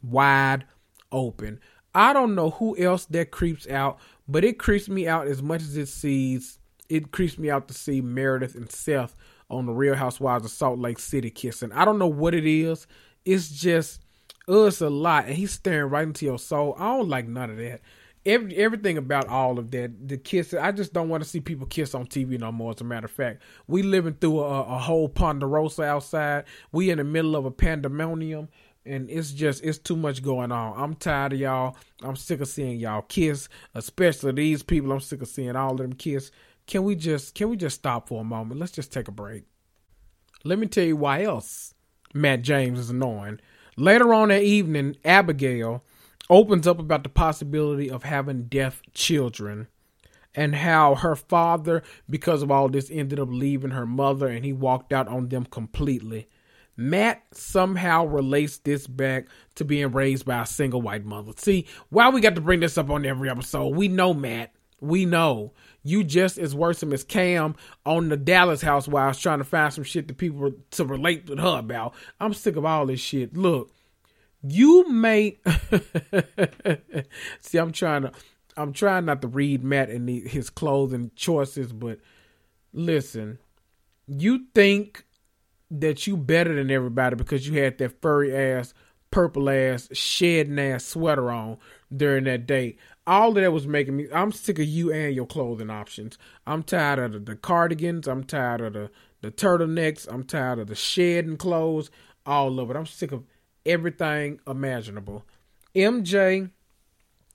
wide 0.01 0.65
open. 1.11 1.59
I 1.95 2.13
don't 2.13 2.35
know 2.35 2.51
who 2.51 2.77
else 2.77 3.05
that 3.05 3.31
creeps 3.31 3.67
out, 3.67 3.99
but 4.27 4.43
it 4.43 4.57
creeps 4.59 4.89
me 4.89 5.07
out 5.07 5.27
as 5.27 5.41
much 5.41 5.61
as 5.61 5.77
it 5.77 5.87
sees. 5.87 6.59
It 6.89 7.11
creeps 7.11 7.37
me 7.37 7.49
out 7.49 7.67
to 7.67 7.73
see 7.73 8.01
Meredith 8.01 8.55
and 8.55 8.71
Seth 8.71 9.15
on 9.49 9.65
the 9.65 9.73
Real 9.73 9.95
Housewives 9.95 10.45
of 10.45 10.51
Salt 10.51 10.79
Lake 10.79 10.99
City 10.99 11.29
kissing. 11.29 11.71
I 11.71 11.85
don't 11.85 11.99
know 11.99 12.07
what 12.07 12.33
it 12.33 12.45
is. 12.45 12.87
It's 13.25 13.49
just, 13.49 14.01
uh, 14.49 14.65
it's 14.65 14.81
a 14.81 14.89
lot, 14.89 15.25
and 15.25 15.35
he's 15.35 15.51
staring 15.51 15.91
right 15.91 16.03
into 16.03 16.25
your 16.25 16.39
soul. 16.39 16.75
I 16.77 16.97
don't 16.97 17.09
like 17.09 17.27
none 17.27 17.51
of 17.51 17.57
that. 17.57 17.81
every, 18.25 18.55
everything 18.55 18.97
about 18.97 19.27
all 19.27 19.59
of 19.59 19.71
that, 19.71 20.07
the 20.07 20.17
kiss. 20.17 20.53
I 20.53 20.71
just 20.71 20.93
don't 20.93 21.09
want 21.09 21.23
to 21.23 21.29
see 21.29 21.39
people 21.39 21.67
kiss 21.67 21.93
on 21.93 22.07
TV 22.07 22.39
no 22.39 22.51
more. 22.51 22.71
As 22.71 22.81
a 22.81 22.83
matter 22.83 23.05
of 23.05 23.11
fact, 23.11 23.41
we 23.67 23.83
living 23.83 24.15
through 24.15 24.39
a, 24.39 24.61
a 24.63 24.77
whole 24.77 25.09
ponderosa 25.09 25.83
outside. 25.83 26.45
We 26.71 26.89
in 26.89 26.97
the 26.97 27.03
middle 27.03 27.35
of 27.35 27.45
a 27.45 27.51
pandemonium, 27.51 28.49
and 28.85 29.09
it's 29.09 29.31
just 29.31 29.63
it's 29.63 29.77
too 29.77 29.95
much 29.95 30.23
going 30.23 30.51
on. 30.51 30.73
I'm 30.77 30.95
tired 30.95 31.33
of 31.33 31.39
y'all. 31.39 31.75
I'm 32.01 32.15
sick 32.15 32.41
of 32.41 32.47
seeing 32.47 32.79
y'all 32.79 33.03
kiss, 33.03 33.49
especially 33.75 34.33
these 34.33 34.63
people. 34.63 34.91
I'm 34.91 34.99
sick 34.99 35.21
of 35.21 35.27
seeing 35.27 35.55
all 35.55 35.71
of 35.71 35.77
them 35.77 35.93
kiss. 35.93 36.31
Can 36.67 36.83
we 36.83 36.95
just 36.95 37.35
can 37.35 37.49
we 37.49 37.57
just 37.57 37.75
stop 37.75 38.07
for 38.07 38.21
a 38.21 38.25
moment? 38.25 38.59
Let's 38.59 38.71
just 38.71 38.91
take 38.91 39.07
a 39.07 39.11
break. 39.11 39.43
Let 40.43 40.59
me 40.59 40.67
tell 40.67 40.83
you 40.83 40.97
why 40.97 41.23
else 41.23 41.73
Matt 42.13 42.41
James 42.41 42.79
is 42.79 42.89
annoying. 42.89 43.39
Later 43.77 44.13
on 44.13 44.29
that 44.29 44.43
evening, 44.43 44.97
Abigail 45.03 45.83
opens 46.29 46.67
up 46.67 46.79
about 46.79 47.03
the 47.03 47.09
possibility 47.09 47.89
of 47.89 48.03
having 48.03 48.43
deaf 48.43 48.81
children 48.93 49.67
and 50.35 50.55
how 50.55 50.95
her 50.95 51.15
father, 51.15 51.83
because 52.09 52.41
of 52.41 52.51
all 52.51 52.69
this, 52.69 52.89
ended 52.91 53.19
up 53.19 53.29
leaving 53.31 53.71
her 53.71 53.85
mother 53.85 54.27
and 54.27 54.43
he 54.45 54.53
walked 54.53 54.93
out 54.93 55.07
on 55.07 55.29
them 55.29 55.45
completely. 55.45 56.27
Matt 56.75 57.23
somehow 57.31 58.05
relates 58.05 58.57
this 58.57 58.87
back 58.87 59.27
to 59.55 59.65
being 59.65 59.91
raised 59.91 60.25
by 60.25 60.41
a 60.41 60.45
single 60.45 60.81
white 60.81 61.05
mother. 61.05 61.33
See, 61.37 61.67
why 61.89 62.09
we 62.09 62.21
got 62.21 62.35
to 62.35 62.41
bring 62.41 62.61
this 62.61 62.77
up 62.77 62.89
on 62.89 63.05
every 63.05 63.29
episode? 63.29 63.75
We 63.75 63.87
know 63.87 64.13
Matt. 64.13 64.51
We 64.79 65.05
know 65.05 65.53
you 65.83 66.03
just 66.03 66.37
as 66.37 66.55
worrisome 66.55 66.93
as 66.93 67.03
Cam 67.03 67.55
on 67.85 68.09
the 68.09 68.17
Dallas 68.17 68.61
Housewives 68.61 69.19
trying 69.19 69.37
to 69.37 69.45
find 69.45 69.73
some 69.73 69.83
shit 69.83 70.07
that 70.07 70.17
people 70.17 70.53
to 70.71 70.85
relate 70.85 71.29
with 71.29 71.39
her 71.39 71.59
about. 71.59 71.93
I'm 72.19 72.33
sick 72.33 72.55
of 72.55 72.65
all 72.65 72.85
this 72.85 72.99
shit. 72.99 73.37
Look, 73.37 73.71
you 74.41 74.89
may 74.89 75.37
see. 77.39 77.57
I'm 77.57 77.71
trying 77.71 78.03
to. 78.03 78.11
I'm 78.55 78.73
trying 78.73 79.05
not 79.05 79.21
to 79.23 79.27
read 79.27 79.63
Matt 79.63 79.89
and 79.89 80.07
his 80.07 80.49
clothing 80.49 81.11
choices, 81.15 81.73
but 81.73 81.99
listen, 82.71 83.39
you 84.07 84.45
think 84.53 85.05
that 85.79 86.05
you 86.05 86.15
better 86.15 86.53
than 86.53 86.69
everybody 86.71 87.15
because 87.15 87.47
you 87.47 87.61
had 87.61 87.77
that 87.79 88.01
furry 88.01 88.35
ass, 88.35 88.73
purple 89.11 89.49
ass, 89.49 89.89
shedding 89.91 90.59
ass 90.59 90.85
sweater 90.85 91.31
on 91.31 91.57
during 91.95 92.25
that 92.25 92.45
date. 92.45 92.77
All 93.05 93.29
of 93.29 93.35
that 93.35 93.51
was 93.51 93.67
making 93.67 93.97
me. 93.97 94.07
I'm 94.13 94.31
sick 94.31 94.59
of 94.59 94.65
you 94.65 94.93
and 94.93 95.13
your 95.13 95.25
clothing 95.25 95.69
options. 95.69 96.17
I'm 96.47 96.63
tired 96.63 96.99
of 96.99 97.11
the, 97.13 97.19
the 97.19 97.35
cardigans. 97.35 98.07
I'm 98.07 98.23
tired 98.23 98.61
of 98.61 98.73
the 98.73 98.91
the 99.21 99.31
turtlenecks. 99.31 100.07
I'm 100.11 100.23
tired 100.23 100.59
of 100.59 100.67
the 100.67 100.75
shedding 100.75 101.37
clothes. 101.37 101.89
All 102.25 102.59
of 102.59 102.69
it. 102.69 102.77
I'm 102.77 102.85
sick 102.85 103.11
of 103.11 103.23
everything 103.65 104.39
imaginable. 104.45 105.25
MJ 105.75 106.51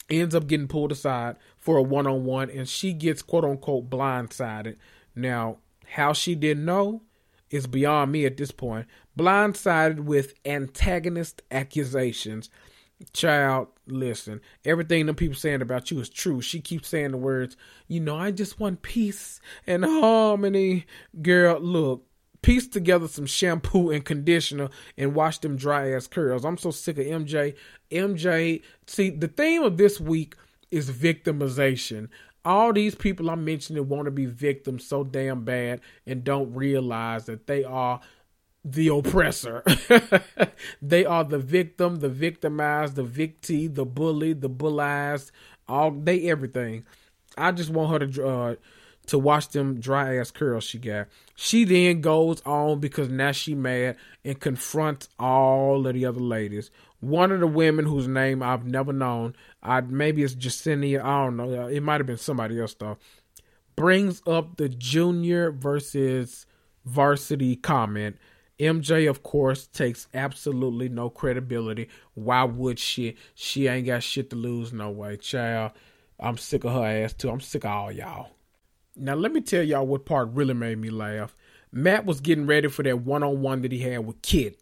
ends 0.08 0.34
up 0.34 0.46
getting 0.46 0.68
pulled 0.68 0.92
aside 0.92 1.36
for 1.58 1.76
a 1.76 1.82
one 1.82 2.06
on 2.06 2.24
one, 2.24 2.50
and 2.50 2.68
she 2.68 2.92
gets 2.92 3.22
quote 3.22 3.44
unquote 3.44 3.90
blindsided. 3.90 4.76
Now, 5.14 5.58
how 5.86 6.12
she 6.12 6.34
didn't 6.34 6.64
know 6.64 7.02
is 7.50 7.66
beyond 7.66 8.12
me 8.12 8.24
at 8.26 8.36
this 8.36 8.50
point. 8.50 8.86
Blindsided 9.18 10.00
with 10.00 10.34
antagonist 10.44 11.42
accusations. 11.50 12.50
Child, 13.12 13.68
listen, 13.86 14.40
everything 14.64 15.06
the 15.06 15.14
people 15.14 15.36
saying 15.36 15.62
about 15.62 15.90
you 15.90 16.00
is 16.00 16.08
true. 16.08 16.40
She 16.40 16.60
keeps 16.60 16.88
saying 16.88 17.12
the 17.12 17.16
words, 17.16 17.56
you 17.86 18.00
know, 18.00 18.16
I 18.16 18.32
just 18.32 18.58
want 18.58 18.82
peace 18.82 19.40
and 19.68 19.84
harmony. 19.84 20.84
Girl, 21.22 21.60
look, 21.60 22.04
piece 22.42 22.66
together 22.66 23.06
some 23.06 23.26
shampoo 23.26 23.90
and 23.90 24.04
conditioner 24.04 24.68
and 24.96 25.14
wash 25.14 25.38
them 25.38 25.56
dry 25.56 25.92
ass 25.92 26.06
curls. 26.08 26.44
I'm 26.44 26.58
so 26.58 26.70
sick 26.70 26.98
of 26.98 27.06
MJ. 27.06 27.54
MJ, 27.90 28.62
see, 28.86 29.10
the 29.10 29.28
theme 29.28 29.62
of 29.62 29.76
this 29.76 30.00
week 30.00 30.34
is 30.70 30.90
victimization. 30.90 32.08
All 32.48 32.72
these 32.72 32.94
people 32.94 33.28
I'm 33.28 33.44
mentioning 33.44 33.90
want 33.90 34.06
to 34.06 34.10
be 34.10 34.24
victims 34.24 34.86
so 34.86 35.04
damn 35.04 35.44
bad 35.44 35.82
and 36.06 36.24
don't 36.24 36.54
realize 36.54 37.26
that 37.26 37.46
they 37.46 37.62
are 37.62 38.00
the 38.64 38.88
oppressor. 38.88 39.62
they 40.82 41.04
are 41.04 41.24
the 41.24 41.38
victim, 41.38 41.96
the 41.96 42.08
victimized, 42.08 42.94
the 42.96 43.02
victim, 43.02 43.74
the 43.74 43.84
bully, 43.84 44.32
the 44.32 44.48
bullies, 44.48 45.30
all 45.68 45.90
they 45.90 46.30
everything. 46.30 46.84
I 47.36 47.52
just 47.52 47.68
want 47.68 47.90
her 47.90 48.06
to 48.06 48.26
uh, 48.26 48.54
to 49.08 49.18
watch 49.18 49.48
them 49.50 49.78
dry 49.78 50.16
ass 50.16 50.30
curls 50.30 50.64
she 50.64 50.78
got. 50.78 51.08
She 51.34 51.64
then 51.64 52.00
goes 52.00 52.40
on 52.46 52.80
because 52.80 53.10
now 53.10 53.32
she 53.32 53.54
mad 53.54 53.96
and 54.24 54.40
confronts 54.40 55.10
all 55.18 55.86
of 55.86 55.92
the 55.94 56.06
other 56.06 56.20
ladies. 56.20 56.70
One 57.00 57.30
of 57.30 57.40
the 57.40 57.46
women 57.46 57.84
whose 57.84 58.08
name 58.08 58.42
I've 58.42 58.66
never 58.66 58.92
known, 58.92 59.36
I 59.62 59.80
maybe 59.80 60.22
it's 60.22 60.34
Jessenia, 60.34 61.02
I 61.02 61.24
don't 61.24 61.36
know. 61.36 61.64
Uh, 61.64 61.66
it 61.68 61.82
might 61.82 62.00
have 62.00 62.06
been 62.06 62.16
somebody 62.16 62.60
else 62.60 62.74
though. 62.74 62.98
Brings 63.76 64.20
up 64.26 64.56
the 64.56 64.68
junior 64.68 65.52
versus 65.52 66.46
varsity 66.84 67.54
comment. 67.54 68.16
MJ, 68.58 69.08
of 69.08 69.22
course, 69.22 69.68
takes 69.68 70.08
absolutely 70.12 70.88
no 70.88 71.08
credibility. 71.10 71.88
Why 72.14 72.42
would 72.42 72.80
she? 72.80 73.16
She 73.34 73.68
ain't 73.68 73.86
got 73.86 74.02
shit 74.02 74.30
to 74.30 74.36
lose, 74.36 74.72
no 74.72 74.90
way. 74.90 75.16
Child, 75.16 75.72
I'm 76.18 76.36
sick 76.36 76.64
of 76.64 76.72
her 76.72 76.84
ass 76.84 77.12
too. 77.12 77.30
I'm 77.30 77.40
sick 77.40 77.64
of 77.64 77.70
all 77.70 77.92
y'all. 77.92 78.30
Now, 78.96 79.14
let 79.14 79.32
me 79.32 79.40
tell 79.40 79.62
y'all 79.62 79.86
what 79.86 80.04
part 80.04 80.30
really 80.32 80.54
made 80.54 80.78
me 80.78 80.90
laugh. 80.90 81.36
Matt 81.70 82.04
was 82.04 82.20
getting 82.20 82.46
ready 82.46 82.68
for 82.68 82.82
that 82.82 83.02
one 83.02 83.22
on 83.22 83.40
one 83.42 83.62
that 83.62 83.70
he 83.70 83.78
had 83.78 84.04
with 84.04 84.20
Kit. 84.22 84.60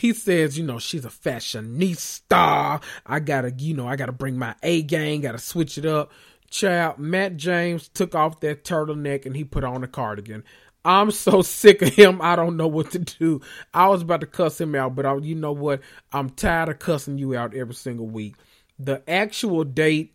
He 0.00 0.14
says, 0.14 0.56
you 0.56 0.64
know, 0.64 0.78
she's 0.78 1.04
a 1.04 1.10
fashionista. 1.10 2.82
I 3.04 3.20
gotta, 3.20 3.52
you 3.58 3.74
know, 3.74 3.86
I 3.86 3.96
gotta 3.96 4.12
bring 4.12 4.38
my 4.38 4.54
A 4.62 4.80
game, 4.80 5.20
gotta 5.20 5.36
switch 5.36 5.76
it 5.76 5.84
up. 5.84 6.10
Child, 6.48 6.98
Matt 6.98 7.36
James 7.36 7.88
took 7.88 8.14
off 8.14 8.40
that 8.40 8.64
turtleneck 8.64 9.26
and 9.26 9.36
he 9.36 9.44
put 9.44 9.62
on 9.62 9.84
a 9.84 9.86
cardigan. 9.86 10.42
I'm 10.86 11.10
so 11.10 11.42
sick 11.42 11.82
of 11.82 11.90
him. 11.90 12.22
I 12.22 12.34
don't 12.34 12.56
know 12.56 12.66
what 12.66 12.92
to 12.92 12.98
do. 12.98 13.42
I 13.74 13.88
was 13.88 14.00
about 14.00 14.22
to 14.22 14.26
cuss 14.26 14.58
him 14.58 14.74
out, 14.74 14.96
but 14.96 15.04
I, 15.04 15.14
you 15.18 15.34
know 15.34 15.52
what? 15.52 15.82
I'm 16.14 16.30
tired 16.30 16.70
of 16.70 16.78
cussing 16.78 17.18
you 17.18 17.36
out 17.36 17.54
every 17.54 17.74
single 17.74 18.06
week. 18.06 18.36
The 18.78 19.02
actual 19.06 19.64
date 19.64 20.14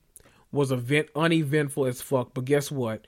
was 0.51 0.71
event 0.71 1.09
uneventful 1.15 1.85
as 1.85 2.01
fuck, 2.01 2.33
but 2.33 2.45
guess 2.45 2.71
what? 2.71 3.05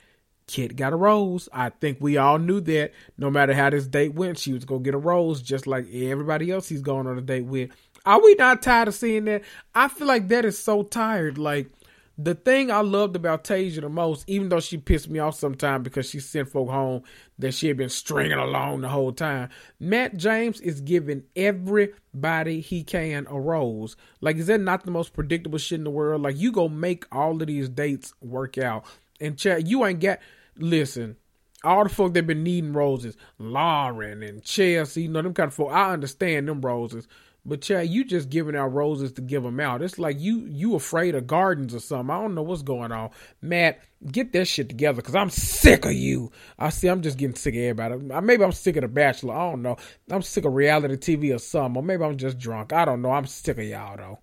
Kit 0.47 0.75
got 0.75 0.93
a 0.93 0.95
rose. 0.95 1.49
I 1.51 1.69
think 1.69 1.97
we 1.99 2.17
all 2.17 2.39
knew 2.39 2.61
that 2.61 2.93
no 3.17 3.29
matter 3.29 3.53
how 3.53 3.69
this 3.69 3.85
date 3.87 4.13
went, 4.13 4.39
she 4.39 4.53
was 4.53 4.65
going 4.65 4.81
to 4.81 4.85
get 4.85 4.95
a 4.95 4.99
rose 4.99 5.41
just 5.41 5.67
like 5.67 5.85
everybody 5.93 6.51
else 6.51 6.69
he's 6.69 6.81
going 6.81 7.05
on 7.05 7.17
a 7.17 7.21
date 7.21 7.45
with. 7.45 7.69
Are 8.05 8.23
we 8.23 8.35
not 8.35 8.61
tired 8.61 8.87
of 8.87 8.95
seeing 8.95 9.25
that? 9.25 9.43
I 9.75 9.89
feel 9.89 10.07
like 10.07 10.29
that 10.29 10.45
is 10.45 10.57
so 10.57 10.83
tired. 10.83 11.37
Like, 11.37 11.69
the 12.17 12.33
thing 12.33 12.71
I 12.71 12.81
loved 12.81 13.15
about 13.15 13.43
Tayshia 13.43 13.81
the 13.81 13.89
most, 13.89 14.27
even 14.27 14.49
though 14.49 14.59
she 14.59 14.77
pissed 14.77 15.09
me 15.09 15.19
off 15.19 15.35
sometimes 15.35 15.83
because 15.83 16.09
she 16.09 16.19
sent 16.19 16.49
folk 16.49 16.69
home 16.69 17.03
that 17.37 17.53
she 17.53 17.67
had 17.67 17.77
been 17.77 17.89
stringing 17.89 18.39
along 18.39 18.81
the 18.81 18.89
whole 18.89 19.11
time, 19.11 19.49
Matt 19.79 20.17
James 20.17 20.59
is 20.61 20.81
giving 20.81 21.23
everybody 21.35 22.59
he 22.59 22.83
can 22.83 23.27
a 23.29 23.39
rose. 23.39 23.95
Like, 24.19 24.37
is 24.37 24.47
that 24.47 24.61
not 24.61 24.83
the 24.83 24.91
most 24.91 25.13
predictable 25.13 25.59
shit 25.59 25.77
in 25.77 25.83
the 25.83 25.91
world? 25.91 26.23
Like, 26.23 26.37
you 26.37 26.51
go 26.51 26.67
make 26.67 27.05
all 27.11 27.39
of 27.39 27.47
these 27.47 27.69
dates 27.69 28.13
work 28.19 28.57
out. 28.57 28.85
And 29.21 29.37
Chad, 29.37 29.67
you 29.67 29.85
ain't 29.85 29.99
got 29.99 30.17
listen, 30.59 31.17
all 31.63 31.83
the 31.83 31.89
folk 31.89 32.13
that 32.13 32.27
been 32.27 32.43
needing 32.43 32.73
roses, 32.73 33.17
Lauren 33.39 34.23
and 34.23 34.43
Chelsea, 34.43 35.03
you 35.03 35.09
know, 35.09 35.21
them 35.21 35.33
kind 35.33 35.47
of 35.47 35.53
folk, 35.53 35.71
I 35.71 35.91
understand 35.91 36.47
them 36.47 36.61
roses. 36.61 37.07
But 37.47 37.61
Chad, 37.61 37.87
you 37.87 38.03
just 38.03 38.29
giving 38.29 38.57
out 38.57 38.73
roses 38.73 39.13
to 39.13 39.21
give 39.21 39.41
them 39.41 39.61
out. 39.61 39.81
It's 39.81 39.97
like 39.97 40.19
you 40.19 40.45
you 40.47 40.75
afraid 40.75 41.15
of 41.15 41.27
gardens 41.27 41.73
or 41.73 41.79
something. 41.79 42.13
I 42.13 42.19
don't 42.19 42.35
know 42.35 42.41
what's 42.41 42.61
going 42.61 42.91
on. 42.91 43.11
Matt, 43.41 43.79
get 44.11 44.33
that 44.33 44.49
shit 44.49 44.67
together 44.67 44.97
because 44.97 45.15
I'm 45.15 45.29
sick 45.29 45.85
of 45.85 45.93
you. 45.93 46.29
I 46.59 46.69
see 46.69 46.89
I'm 46.89 47.01
just 47.01 47.17
getting 47.17 47.37
sick 47.37 47.55
of 47.55 47.61
everybody. 47.61 48.21
Maybe 48.21 48.43
I'm 48.43 48.51
sick 48.51 48.75
of 48.75 48.81
The 48.81 48.89
Bachelor. 48.89 49.33
I 49.33 49.49
don't 49.49 49.61
know. 49.61 49.77
I'm 50.11 50.23
sick 50.23 50.43
of 50.43 50.53
reality 50.53 50.95
TV 50.97 51.33
or 51.33 51.39
something. 51.39 51.77
Or 51.77 51.83
maybe 51.83 52.03
I'm 52.03 52.17
just 52.17 52.37
drunk. 52.37 52.73
I 52.73 52.83
don't 52.83 53.01
know. 53.01 53.11
I'm 53.11 53.25
sick 53.25 53.57
of 53.57 53.63
y'all 53.63 53.95
though. 53.95 54.19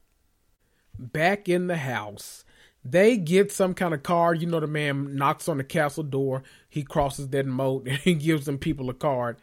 Back 0.99 1.49
in 1.49 1.67
the 1.67 1.79
house. 1.79 2.45
They 2.85 3.17
get 3.17 3.51
some 3.51 3.75
kind 3.75 3.95
of 3.95 4.03
card. 4.03 4.41
You 4.43 4.47
know, 4.47 4.61
the 4.61 4.67
man 4.67 5.17
knocks 5.17 5.49
on 5.49 5.57
the 5.59 5.65
castle 5.65 6.03
door. 6.03 6.43
He 6.69 6.83
crosses 6.83 7.29
that 7.29 7.47
moat 7.47 7.87
and 7.89 7.99
he 7.99 8.15
gives 8.15 8.47
them 8.47 8.59
people 8.59 8.91
a 8.91 8.95
card. 8.95 9.37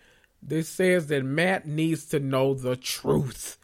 This 0.43 0.67
says 0.69 1.07
that 1.07 1.23
Matt 1.23 1.67
needs 1.67 2.05
to 2.07 2.19
know 2.19 2.53
the 2.53 2.75
truth. 2.75 3.57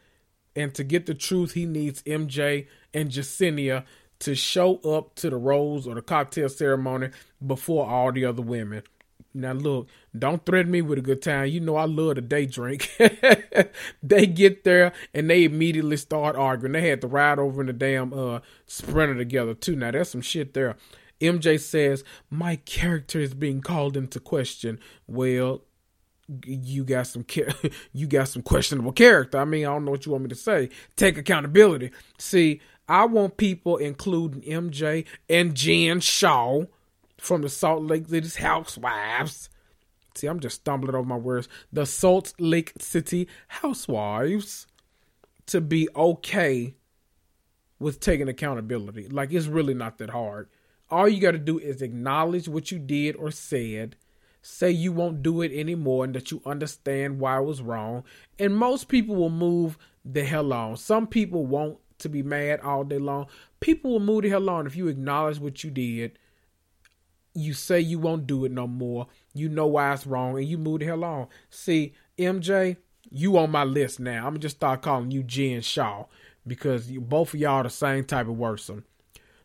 And 0.56 0.74
to 0.76 0.84
get 0.84 1.06
the 1.06 1.14
truth, 1.14 1.54
he 1.54 1.66
needs 1.66 2.02
MJ 2.04 2.68
and 2.94 3.10
Jessenia 3.10 3.86
to 4.20 4.36
show 4.36 4.78
up 4.78 5.16
to 5.16 5.30
the 5.30 5.38
rose 5.38 5.88
or 5.88 5.96
the 5.96 6.02
cocktail 6.02 6.50
ceremony 6.50 7.10
before 7.46 7.88
all 7.88 8.12
the 8.12 8.26
other 8.26 8.42
women. 8.42 8.84
Now 9.34 9.54
look, 9.54 9.88
don't 10.20 10.46
threaten 10.46 10.72
me 10.72 10.82
with 10.82 11.00
a 11.00 11.02
good 11.02 11.22
time. 11.22 11.48
You 11.48 11.60
know 11.60 11.76
I 11.76 11.86
love 11.86 12.16
the 12.16 12.22
day 12.22 12.46
drink. 12.46 12.96
they 14.04 14.26
get 14.26 14.64
there 14.64 14.94
and 15.14 15.30
they 15.30 15.44
immediately 15.44 15.98
start 15.98 16.36
arguing. 16.36 16.74
They 16.74 16.90
had 16.90 17.02
to 17.02 17.08
ride 17.08 17.40
over 17.40 17.62
in 17.62 17.68
the 17.68 17.74
damn 17.74 18.14
uh 18.14 18.40
sprinter 18.66 19.16
together 19.16 19.54
too. 19.54 19.76
Now 19.76 19.92
there's 19.92 20.10
some 20.10 20.22
shit 20.22 20.54
there. 20.54 20.76
MJ 21.22 21.60
says, 21.60 22.04
My 22.30 22.58
character 22.58 23.20
is 23.20 23.34
being 23.34 23.62
called 23.62 23.98
into 23.98 24.20
question. 24.20 24.80
Well, 25.08 25.64
you 26.46 26.84
got 26.84 27.08
some 27.08 27.26
you 27.94 28.08
got 28.08 28.28
some 28.28 28.42
questionable 28.42 28.92
character. 28.92 29.38
I 29.38 29.46
mean, 29.46 29.66
I 29.66 29.70
don't 29.70 29.86
know 29.86 29.92
what 29.92 30.06
you 30.06 30.12
want 30.12 30.26
me 30.26 30.30
to 30.30 30.36
say. 30.36 30.70
Take 30.96 31.18
accountability. 31.18 31.92
See, 32.18 32.62
I 32.90 33.06
want 33.06 33.38
people, 33.38 33.78
including 33.78 34.42
MJ 34.42 35.06
and 35.30 35.56
Jen 35.56 36.00
Shah 36.00 36.62
from 37.18 37.42
the 37.42 37.50
Salt 37.50 37.84
Lake 37.84 38.08
City 38.08 38.42
Housewives. 38.42 39.50
See, 40.18 40.28
I'm 40.28 40.40
just 40.40 40.58
stumbling 40.58 40.96
over 40.96 41.08
my 41.08 41.18
words. 41.18 41.48
The 41.72 41.86
Salt 41.86 42.34
Lake 42.40 42.74
City 42.80 43.28
Housewives 43.48 44.68
to 45.48 45.62
be 45.62 45.88
okay 45.96 46.76
with 47.80 48.00
taking 48.00 48.28
accountability. 48.28 49.08
Like, 49.08 49.32
it's 49.32 49.48
really 49.48 49.74
not 49.74 49.98
that 50.00 50.10
hard. 50.10 50.50
All 50.90 51.08
you 51.08 51.20
got 51.20 51.32
to 51.32 51.38
do 51.38 51.60
is 51.60 51.82
acknowledge 51.82 52.48
what 52.48 52.72
you 52.72 52.80
did 52.80 53.16
or 53.16 53.32
said, 53.32 53.96
say 54.42 54.72
you 54.72 54.92
won't 54.92 55.22
do 55.22 55.42
it 55.42 55.52
anymore, 55.52 56.06
and 56.06 56.16
that 56.16 56.32
you 56.32 56.42
understand 56.46 57.20
why 57.20 57.38
it 57.38 57.44
was 57.44 57.62
wrong. 57.62 58.04
And 58.40 58.56
most 58.56 58.88
people 58.88 59.16
will 59.16 59.30
move 59.30 59.78
the 60.06 60.24
hell 60.24 60.54
on. 60.54 60.78
Some 60.78 61.08
people 61.08 61.46
won't 61.46 61.78
to 62.00 62.10
be 62.10 62.24
mad 62.24 62.60
all 62.62 62.84
day 62.84 63.00
long. 63.00 63.28
People 63.60 63.92
will 63.92 64.00
move 64.00 64.24
the 64.24 64.30
hell 64.30 64.50
on 64.50 64.68
if 64.68 64.76
you 64.76 64.88
acknowledge 64.88 65.40
what 65.40 65.64
you 65.64 65.72
did. 65.72 66.18
You 67.34 67.54
say 67.54 67.80
you 67.80 68.00
won't 68.00 68.28
do 68.28 68.46
it 68.46 68.52
no 68.52 68.68
more. 68.68 69.08
You 69.38 69.50
know 69.50 69.68
why 69.68 69.94
it's 69.94 70.08
wrong, 70.08 70.38
and 70.38 70.48
you 70.48 70.58
move 70.58 70.80
the 70.80 70.86
hell 70.86 71.04
on. 71.04 71.28
See, 71.50 71.94
MJ, 72.18 72.78
you 73.10 73.38
on 73.38 73.52
my 73.52 73.64
list 73.64 74.00
now. 74.00 74.26
I'm 74.26 74.34
gonna 74.34 74.40
just 74.40 74.58
start 74.58 74.82
calling 74.82 75.12
you 75.12 75.24
Jen 75.24 75.62
Shah 75.62 76.06
because 76.46 76.90
you, 76.90 77.02
both 77.02 77.34
of 77.34 77.40
y'all 77.40 77.64
the 77.64 77.70
same 77.70 78.04
type 78.04 78.28
of 78.28 78.38
worsen. 78.38 78.84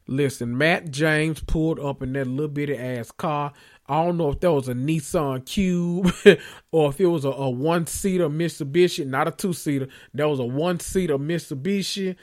Listen, 0.09 0.59
Matt 0.59 0.90
James 0.90 1.40
pulled 1.40 1.78
up 1.78 2.03
in 2.03 2.12
that 2.14 2.26
little 2.26 2.49
bitty 2.49 2.76
ass 2.76 3.11
car. 3.12 3.53
I 3.86 4.05
don't 4.05 4.16
know 4.16 4.30
if 4.30 4.40
that 4.40 4.53
was 4.53 4.68
a 4.68 4.74
Nissan 4.74 5.45
Cube 5.47 6.12
or 6.72 6.90
if 6.90 7.01
it 7.01 7.07
was 7.07 7.24
a, 7.24 7.30
a 7.30 7.49
one 7.49 7.86
seater 7.86 8.28
Mitsubishi, 8.28 9.07
not 9.07 9.28
a 9.28 9.30
two 9.30 9.53
seater. 9.53 9.88
That 10.14 10.28
was 10.28 10.40
a 10.40 10.45
one 10.45 10.80
seater 10.80 11.18
Mitsubishi. 11.18 12.16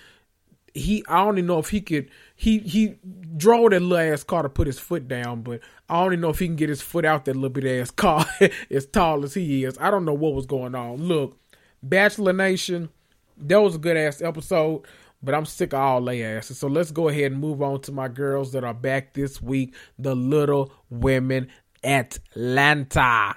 He, 0.73 1.03
I 1.07 1.23
don't 1.23 1.37
even 1.37 1.47
know 1.47 1.59
if 1.59 1.69
he 1.69 1.81
could. 1.81 2.09
He 2.39 2.59
he 2.59 2.95
drove 3.35 3.71
that 3.71 3.81
little 3.81 4.13
ass 4.13 4.23
car 4.23 4.43
to 4.43 4.49
put 4.49 4.65
his 4.65 4.79
foot 4.79 5.09
down, 5.09 5.41
but 5.41 5.59
I 5.89 6.01
don't 6.01 6.13
even 6.13 6.21
know 6.21 6.29
if 6.29 6.39
he 6.39 6.47
can 6.47 6.55
get 6.55 6.69
his 6.69 6.81
foot 6.81 7.03
out 7.03 7.25
that 7.25 7.35
little 7.35 7.49
bit 7.49 7.65
ass 7.65 7.91
car 7.91 8.25
as 8.71 8.85
tall 8.85 9.25
as 9.25 9.33
he 9.33 9.65
is. 9.65 9.77
I 9.77 9.91
don't 9.91 10.05
know 10.05 10.13
what 10.13 10.33
was 10.33 10.45
going 10.45 10.73
on. 10.73 11.03
Look, 11.03 11.37
Bachelor 11.83 12.31
Nation, 12.31 12.89
that 13.37 13.61
was 13.61 13.75
a 13.75 13.79
good 13.79 13.97
ass 13.97 14.21
episode 14.21 14.85
but 15.21 15.35
I'm 15.35 15.45
sick 15.45 15.73
of 15.73 15.79
all 15.79 16.01
lay 16.01 16.23
asses. 16.23 16.57
So 16.57 16.67
let's 16.67 16.91
go 16.91 17.09
ahead 17.09 17.31
and 17.31 17.41
move 17.41 17.61
on 17.61 17.81
to 17.81 17.91
my 17.91 18.07
girls 18.07 18.53
that 18.53 18.63
are 18.63 18.73
back 18.73 19.13
this 19.13 19.41
week, 19.41 19.75
the 19.97 20.15
Little 20.15 20.71
Women 20.89 21.49
Atlanta. 21.83 23.35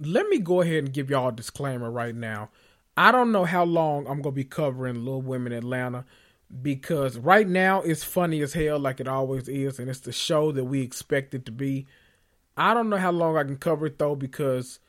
Let 0.00 0.28
me 0.28 0.38
go 0.38 0.62
ahead 0.62 0.84
and 0.84 0.92
give 0.92 1.10
y'all 1.10 1.28
a 1.28 1.32
disclaimer 1.32 1.90
right 1.90 2.14
now. 2.14 2.50
I 2.96 3.12
don't 3.12 3.32
know 3.32 3.44
how 3.44 3.64
long 3.64 4.06
I'm 4.06 4.22
gonna 4.22 4.34
be 4.34 4.44
covering 4.44 5.04
Little 5.04 5.22
Women 5.22 5.52
Atlanta 5.52 6.04
because 6.62 7.18
right 7.18 7.46
now 7.46 7.82
it's 7.82 8.04
funny 8.04 8.40
as 8.42 8.52
hell, 8.52 8.78
like 8.78 9.00
it 9.00 9.08
always 9.08 9.48
is, 9.48 9.78
and 9.78 9.88
it's 9.88 10.00
the 10.00 10.12
show 10.12 10.52
that 10.52 10.64
we 10.64 10.82
expect 10.82 11.34
it 11.34 11.46
to 11.46 11.52
be. 11.52 11.86
I 12.56 12.74
don't 12.74 12.88
know 12.88 12.96
how 12.96 13.12
long 13.12 13.36
I 13.36 13.44
can 13.44 13.56
cover 13.56 13.86
it 13.86 13.98
though 13.98 14.16
because 14.16 14.80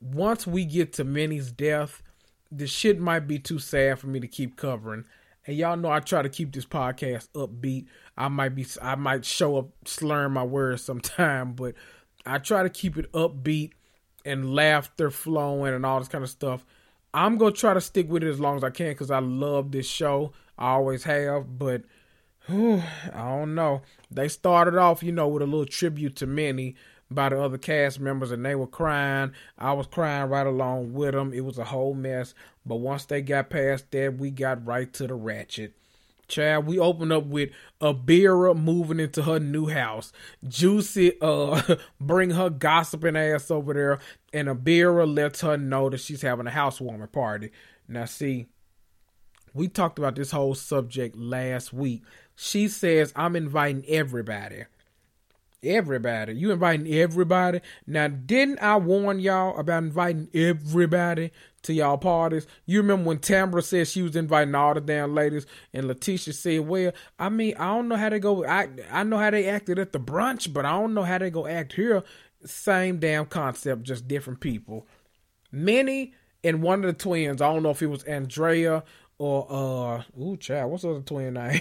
once 0.00 0.46
we 0.46 0.64
get 0.64 0.92
to 0.94 1.04
Minnie's 1.04 1.50
death, 1.50 2.02
the 2.50 2.66
shit 2.66 3.00
might 3.00 3.26
be 3.26 3.38
too 3.38 3.58
sad 3.58 3.98
for 3.98 4.06
me 4.06 4.20
to 4.20 4.28
keep 4.28 4.56
covering. 4.56 5.04
And 5.46 5.56
y'all 5.56 5.76
know 5.76 5.90
I 5.90 6.00
try 6.00 6.22
to 6.22 6.28
keep 6.28 6.52
this 6.52 6.66
podcast 6.66 7.28
upbeat. 7.34 7.86
I 8.16 8.28
might 8.28 8.54
be 8.54 8.66
I 8.82 8.94
might 8.94 9.24
show 9.24 9.56
up 9.56 9.70
slurring 9.86 10.32
my 10.32 10.44
words 10.44 10.82
sometime, 10.82 11.52
but 11.54 11.74
I 12.26 12.38
try 12.38 12.62
to 12.62 12.70
keep 12.70 12.96
it 12.98 13.10
upbeat 13.12 13.72
and 14.24 14.54
laughter 14.54 15.10
flowing 15.10 15.74
and 15.74 15.86
all 15.86 15.98
this 15.98 16.08
kind 16.08 16.24
of 16.24 16.30
stuff. 16.30 16.66
I'm 17.14 17.38
gonna 17.38 17.52
try 17.52 17.74
to 17.74 17.80
stick 17.80 18.10
with 18.10 18.22
it 18.22 18.28
as 18.28 18.38
long 18.38 18.56
as 18.56 18.64
I 18.64 18.70
can 18.70 18.90
because 18.90 19.10
I 19.10 19.20
love 19.20 19.72
this 19.72 19.88
show. 19.88 20.32
I 20.58 20.70
always 20.70 21.04
have, 21.04 21.58
but 21.58 21.82
whew, 22.46 22.82
I 23.14 23.28
don't 23.28 23.54
know. 23.54 23.82
They 24.10 24.28
started 24.28 24.76
off, 24.76 25.02
you 25.02 25.12
know, 25.12 25.28
with 25.28 25.42
a 25.42 25.46
little 25.46 25.66
tribute 25.66 26.16
to 26.16 26.26
Minnie 26.26 26.74
by 27.10 27.28
the 27.30 27.40
other 27.40 27.58
cast 27.58 28.00
members 28.00 28.30
and 28.30 28.44
they 28.44 28.54
were 28.54 28.66
crying. 28.66 29.32
I 29.56 29.72
was 29.72 29.86
crying 29.86 30.28
right 30.28 30.46
along 30.46 30.92
with 30.92 31.14
them. 31.14 31.32
It 31.32 31.44
was 31.44 31.58
a 31.58 31.64
whole 31.64 31.94
mess. 31.94 32.34
But 32.66 32.76
once 32.76 33.04
they 33.04 33.22
got 33.22 33.50
past 33.50 33.90
that, 33.92 34.18
we 34.18 34.30
got 34.30 34.66
right 34.66 34.92
to 34.94 35.06
the 35.06 35.14
ratchet. 35.14 35.74
Chad, 36.26 36.66
we 36.66 36.78
opened 36.78 37.12
up 37.12 37.24
with 37.24 37.50
Abira 37.80 38.54
moving 38.54 39.00
into 39.00 39.22
her 39.22 39.40
new 39.40 39.68
house. 39.68 40.12
Juicy 40.46 41.18
uh 41.22 41.76
bring 42.00 42.30
her 42.30 42.50
gossiping 42.50 43.16
ass 43.16 43.50
over 43.50 43.72
there, 43.72 43.98
and 44.34 44.48
Abira 44.48 45.12
lets 45.12 45.40
her 45.40 45.56
know 45.56 45.88
that 45.88 46.00
she's 46.00 46.20
having 46.20 46.46
a 46.46 46.50
housewarming 46.50 47.08
party. 47.08 47.50
Now 47.88 48.04
see, 48.04 48.48
we 49.54 49.68
talked 49.68 49.98
about 49.98 50.14
this 50.14 50.30
whole 50.30 50.54
subject 50.54 51.16
last 51.16 51.72
week. 51.72 52.02
She 52.34 52.68
says, 52.68 53.12
I'm 53.16 53.36
inviting 53.36 53.84
everybody. 53.88 54.64
Everybody. 55.62 56.34
You 56.34 56.52
inviting 56.52 56.86
everybody. 56.86 57.60
Now, 57.84 58.06
didn't 58.06 58.60
I 58.60 58.76
warn 58.76 59.18
y'all 59.18 59.58
about 59.58 59.82
inviting 59.82 60.28
everybody 60.32 61.32
to 61.62 61.72
y'all 61.72 61.98
parties? 61.98 62.46
You 62.64 62.80
remember 62.80 63.08
when 63.08 63.18
Tambra 63.18 63.64
said 63.64 63.88
she 63.88 64.02
was 64.02 64.14
inviting 64.14 64.54
all 64.54 64.74
the 64.74 64.80
damn 64.80 65.16
ladies, 65.16 65.46
and 65.74 65.88
Letitia 65.88 66.32
said, 66.32 66.60
"Well, 66.60 66.92
I 67.18 67.28
mean, 67.28 67.56
I 67.58 67.66
don't 67.74 67.88
know 67.88 67.96
how 67.96 68.08
they 68.08 68.20
go. 68.20 68.44
I 68.46 68.68
I 68.88 69.02
know 69.02 69.18
how 69.18 69.30
they 69.30 69.48
acted 69.48 69.80
at 69.80 69.92
the 69.92 69.98
brunch, 69.98 70.52
but 70.52 70.64
I 70.64 70.70
don't 70.70 70.94
know 70.94 71.02
how 71.02 71.18
they 71.18 71.28
go 71.30 71.48
act 71.48 71.72
here. 71.72 72.04
Same 72.44 73.00
damn 73.00 73.26
concept, 73.26 73.82
just 73.82 74.06
different 74.06 74.38
people. 74.38 74.86
Minnie 75.50 76.14
and 76.44 76.62
one 76.62 76.84
of 76.84 76.86
the 76.86 76.92
twins. 76.92 77.42
I 77.42 77.52
don't 77.52 77.64
know 77.64 77.70
if 77.70 77.82
it 77.82 77.86
was 77.86 78.04
Andrea 78.04 78.84
or 79.18 79.46
uh, 79.50 80.20
ooh, 80.20 80.36
child, 80.36 80.70
what's 80.70 80.82
the 80.82 80.90
other 80.90 81.00
twin 81.00 81.34
name? 81.34 81.60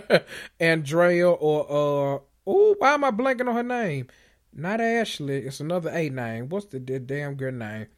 Andrea 0.60 1.30
or 1.30 2.16
uh." 2.16 2.18
Oh, 2.50 2.74
why 2.78 2.94
am 2.94 3.04
I 3.04 3.10
blanking 3.10 3.46
on 3.46 3.56
her 3.56 3.62
name? 3.62 4.06
Not 4.54 4.80
Ashley. 4.80 5.44
It's 5.44 5.60
another 5.60 5.90
A 5.90 6.08
name. 6.08 6.48
What's 6.48 6.64
the, 6.64 6.78
the 6.78 6.98
damn 6.98 7.34
good 7.34 7.52
name? 7.52 7.88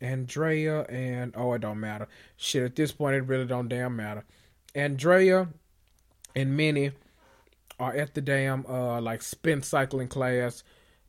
Andrea 0.00 0.82
and 0.82 1.34
oh, 1.36 1.52
it 1.54 1.60
don't 1.60 1.80
matter. 1.80 2.08
Shit, 2.36 2.62
at 2.62 2.76
this 2.76 2.92
point, 2.92 3.16
it 3.16 3.26
really 3.26 3.46
don't 3.46 3.68
damn 3.68 3.96
matter. 3.96 4.24
Andrea 4.74 5.48
and 6.34 6.56
Minnie 6.56 6.92
are 7.78 7.94
at 7.94 8.14
the 8.14 8.20
damn 8.20 8.64
uh 8.66 9.00
like 9.00 9.22
spin 9.22 9.62
cycling 9.62 10.08
class. 10.08 10.62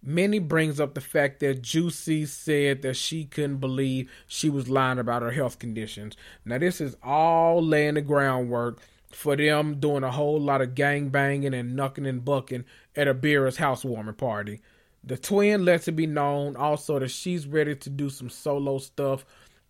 Minnie 0.03 0.39
brings 0.39 0.79
up 0.79 0.95
the 0.95 1.01
fact 1.01 1.39
that 1.41 1.61
Juicy 1.61 2.25
said 2.25 2.81
that 2.81 2.95
she 2.95 3.25
couldn't 3.25 3.57
believe 3.57 4.11
she 4.27 4.49
was 4.49 4.67
lying 4.67 4.97
about 4.97 5.21
her 5.21 5.31
health 5.31 5.59
conditions. 5.59 6.17
Now 6.43 6.57
this 6.57 6.81
is 6.81 6.97
all 7.03 7.63
laying 7.63 7.93
the 7.93 8.01
groundwork 8.01 8.79
for 9.11 9.35
them 9.35 9.79
doing 9.79 10.03
a 10.03 10.11
whole 10.11 10.39
lot 10.39 10.61
of 10.61 10.73
gang 10.73 11.09
banging 11.09 11.53
and 11.53 11.75
knucking 11.75 12.07
and 12.07 12.25
bucking 12.25 12.65
at 12.95 13.07
a 13.07 13.13
Abira's 13.13 13.57
housewarming 13.57 14.15
party. 14.15 14.61
The 15.03 15.17
twin 15.17 15.65
lets 15.65 15.87
it 15.87 15.93
be 15.93 16.07
known 16.07 16.55
also 16.55 16.99
that 16.99 17.09
she's 17.09 17.47
ready 17.47 17.75
to 17.75 17.89
do 17.89 18.09
some 18.09 18.29
solo 18.29 18.77
stuff 18.77 19.25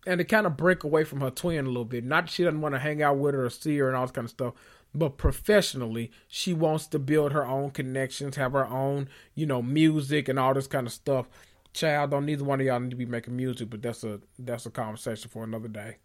and 0.06 0.18
to 0.18 0.24
kind 0.24 0.46
of 0.46 0.56
break 0.56 0.84
away 0.84 1.04
from 1.04 1.20
her 1.20 1.30
twin 1.30 1.64
a 1.64 1.68
little 1.68 1.84
bit. 1.84 2.04
Not 2.04 2.24
that 2.26 2.32
she 2.32 2.44
doesn't 2.44 2.60
want 2.60 2.74
to 2.74 2.78
hang 2.78 3.02
out 3.02 3.18
with 3.18 3.34
her 3.34 3.46
or 3.46 3.50
see 3.50 3.78
her 3.78 3.88
and 3.88 3.96
all 3.96 4.06
this 4.06 4.12
kind 4.12 4.24
of 4.26 4.30
stuff, 4.30 4.54
but 4.94 5.16
professionally, 5.16 6.10
she 6.28 6.52
wants 6.52 6.86
to 6.88 6.98
build 6.98 7.32
her 7.32 7.46
own 7.46 7.70
connections, 7.70 8.36
have 8.36 8.52
her 8.52 8.66
own, 8.66 9.08
you 9.34 9.46
know, 9.46 9.62
music 9.62 10.28
and 10.28 10.38
all 10.38 10.54
this 10.54 10.66
kind 10.66 10.86
of 10.86 10.92
stuff. 10.92 11.26
Child, 11.72 12.10
don't 12.10 12.26
neither 12.26 12.44
one 12.44 12.60
of 12.60 12.66
y'all 12.66 12.80
need 12.80 12.90
to 12.90 12.96
be 12.96 13.06
making 13.06 13.34
music, 13.36 13.70
but 13.70 13.80
that's 13.80 14.04
a 14.04 14.20
that's 14.38 14.66
a 14.66 14.70
conversation 14.70 15.30
for 15.30 15.44
another 15.44 15.68
day. 15.68 15.96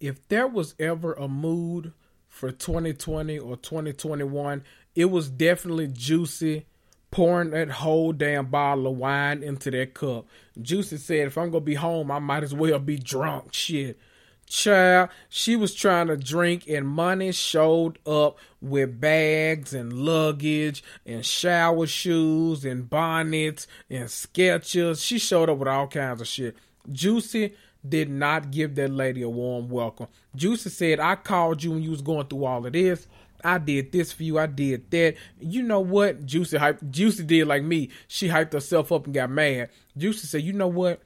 If 0.00 0.26
there 0.28 0.48
was 0.48 0.74
ever 0.78 1.12
a 1.14 1.28
mood 1.28 1.92
for 2.28 2.50
2020 2.50 3.38
or 3.38 3.56
2021, 3.56 4.64
it 4.96 5.04
was 5.06 5.30
definitely 5.30 5.88
Juicy 5.88 6.66
pouring 7.10 7.50
that 7.50 7.70
whole 7.70 8.12
damn 8.12 8.46
bottle 8.46 8.88
of 8.88 8.96
wine 8.96 9.42
into 9.42 9.70
that 9.70 9.94
cup. 9.94 10.26
Juicy 10.60 10.96
said, 10.96 11.28
if 11.28 11.38
I'm 11.38 11.50
gonna 11.50 11.60
be 11.60 11.74
home, 11.74 12.10
I 12.10 12.18
might 12.18 12.42
as 12.42 12.54
well 12.54 12.78
be 12.78 12.98
drunk. 12.98 13.54
Shit. 13.54 13.98
Child, 14.46 15.10
she 15.28 15.56
was 15.56 15.74
trying 15.74 16.06
to 16.06 16.16
drink, 16.16 16.68
and 16.68 16.86
Monie 16.86 17.34
showed 17.34 17.98
up 18.06 18.38
with 18.60 19.00
bags 19.00 19.74
and 19.74 19.92
luggage 19.92 20.84
and 21.04 21.26
shower 21.26 21.86
shoes 21.86 22.64
and 22.64 22.88
bonnets 22.88 23.66
and 23.90 24.10
sketches. 24.10 25.02
She 25.02 25.18
showed 25.18 25.50
up 25.50 25.58
with 25.58 25.68
all 25.68 25.88
kinds 25.88 26.20
of 26.20 26.28
shit. 26.28 26.56
Juicy 26.90 27.54
did 27.86 28.08
not 28.08 28.50
give 28.50 28.76
that 28.76 28.90
lady 28.90 29.22
a 29.22 29.28
warm 29.28 29.68
welcome. 29.68 30.06
Juicy 30.34 30.70
said, 30.70 31.00
I 31.00 31.16
called 31.16 31.62
you 31.62 31.72
when 31.72 31.82
you 31.82 31.90
was 31.90 32.02
going 32.02 32.26
through 32.26 32.44
all 32.44 32.64
of 32.64 32.72
this. 32.72 33.06
I 33.44 33.58
did 33.58 33.92
this 33.92 34.12
for 34.12 34.22
you. 34.22 34.38
I 34.38 34.46
did 34.46 34.90
that. 34.90 35.14
You 35.38 35.62
know 35.62 35.80
what? 35.80 36.24
Juicy. 36.24 36.58
Juicy 36.90 37.24
did 37.24 37.46
like 37.46 37.62
me. 37.62 37.90
She 38.08 38.28
hyped 38.28 38.52
herself 38.52 38.90
up 38.90 39.04
and 39.04 39.14
got 39.14 39.30
mad. 39.30 39.70
Juicy 39.96 40.26
said, 40.26 40.42
"You 40.42 40.52
know 40.52 40.68
what? 40.68 41.02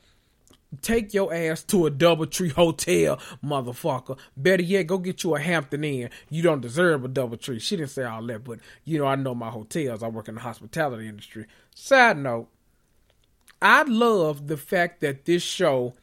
Take 0.82 1.12
your 1.12 1.34
ass 1.34 1.64
to 1.64 1.86
a 1.86 1.90
DoubleTree 1.90 2.52
hotel, 2.52 3.18
motherfucker. 3.44 4.16
Better 4.36 4.62
yet, 4.62 4.86
go 4.86 4.98
get 4.98 5.24
you 5.24 5.34
a 5.34 5.40
Hampton 5.40 5.82
Inn. 5.82 6.10
You 6.28 6.42
don't 6.42 6.60
deserve 6.60 7.04
a 7.04 7.08
DoubleTree." 7.08 7.60
She 7.60 7.76
didn't 7.76 7.90
say 7.90 8.04
all 8.04 8.24
that, 8.26 8.44
but 8.44 8.60
you 8.84 8.98
know 8.98 9.06
I 9.06 9.16
know 9.16 9.34
my 9.34 9.50
hotels. 9.50 10.02
I 10.02 10.08
work 10.08 10.28
in 10.28 10.36
the 10.36 10.40
hospitality 10.40 11.08
industry. 11.08 11.46
Side 11.74 12.18
note, 12.18 12.48
I 13.60 13.82
love 13.82 14.46
the 14.46 14.56
fact 14.56 15.00
that 15.00 15.24
this 15.24 15.42
show 15.42 15.94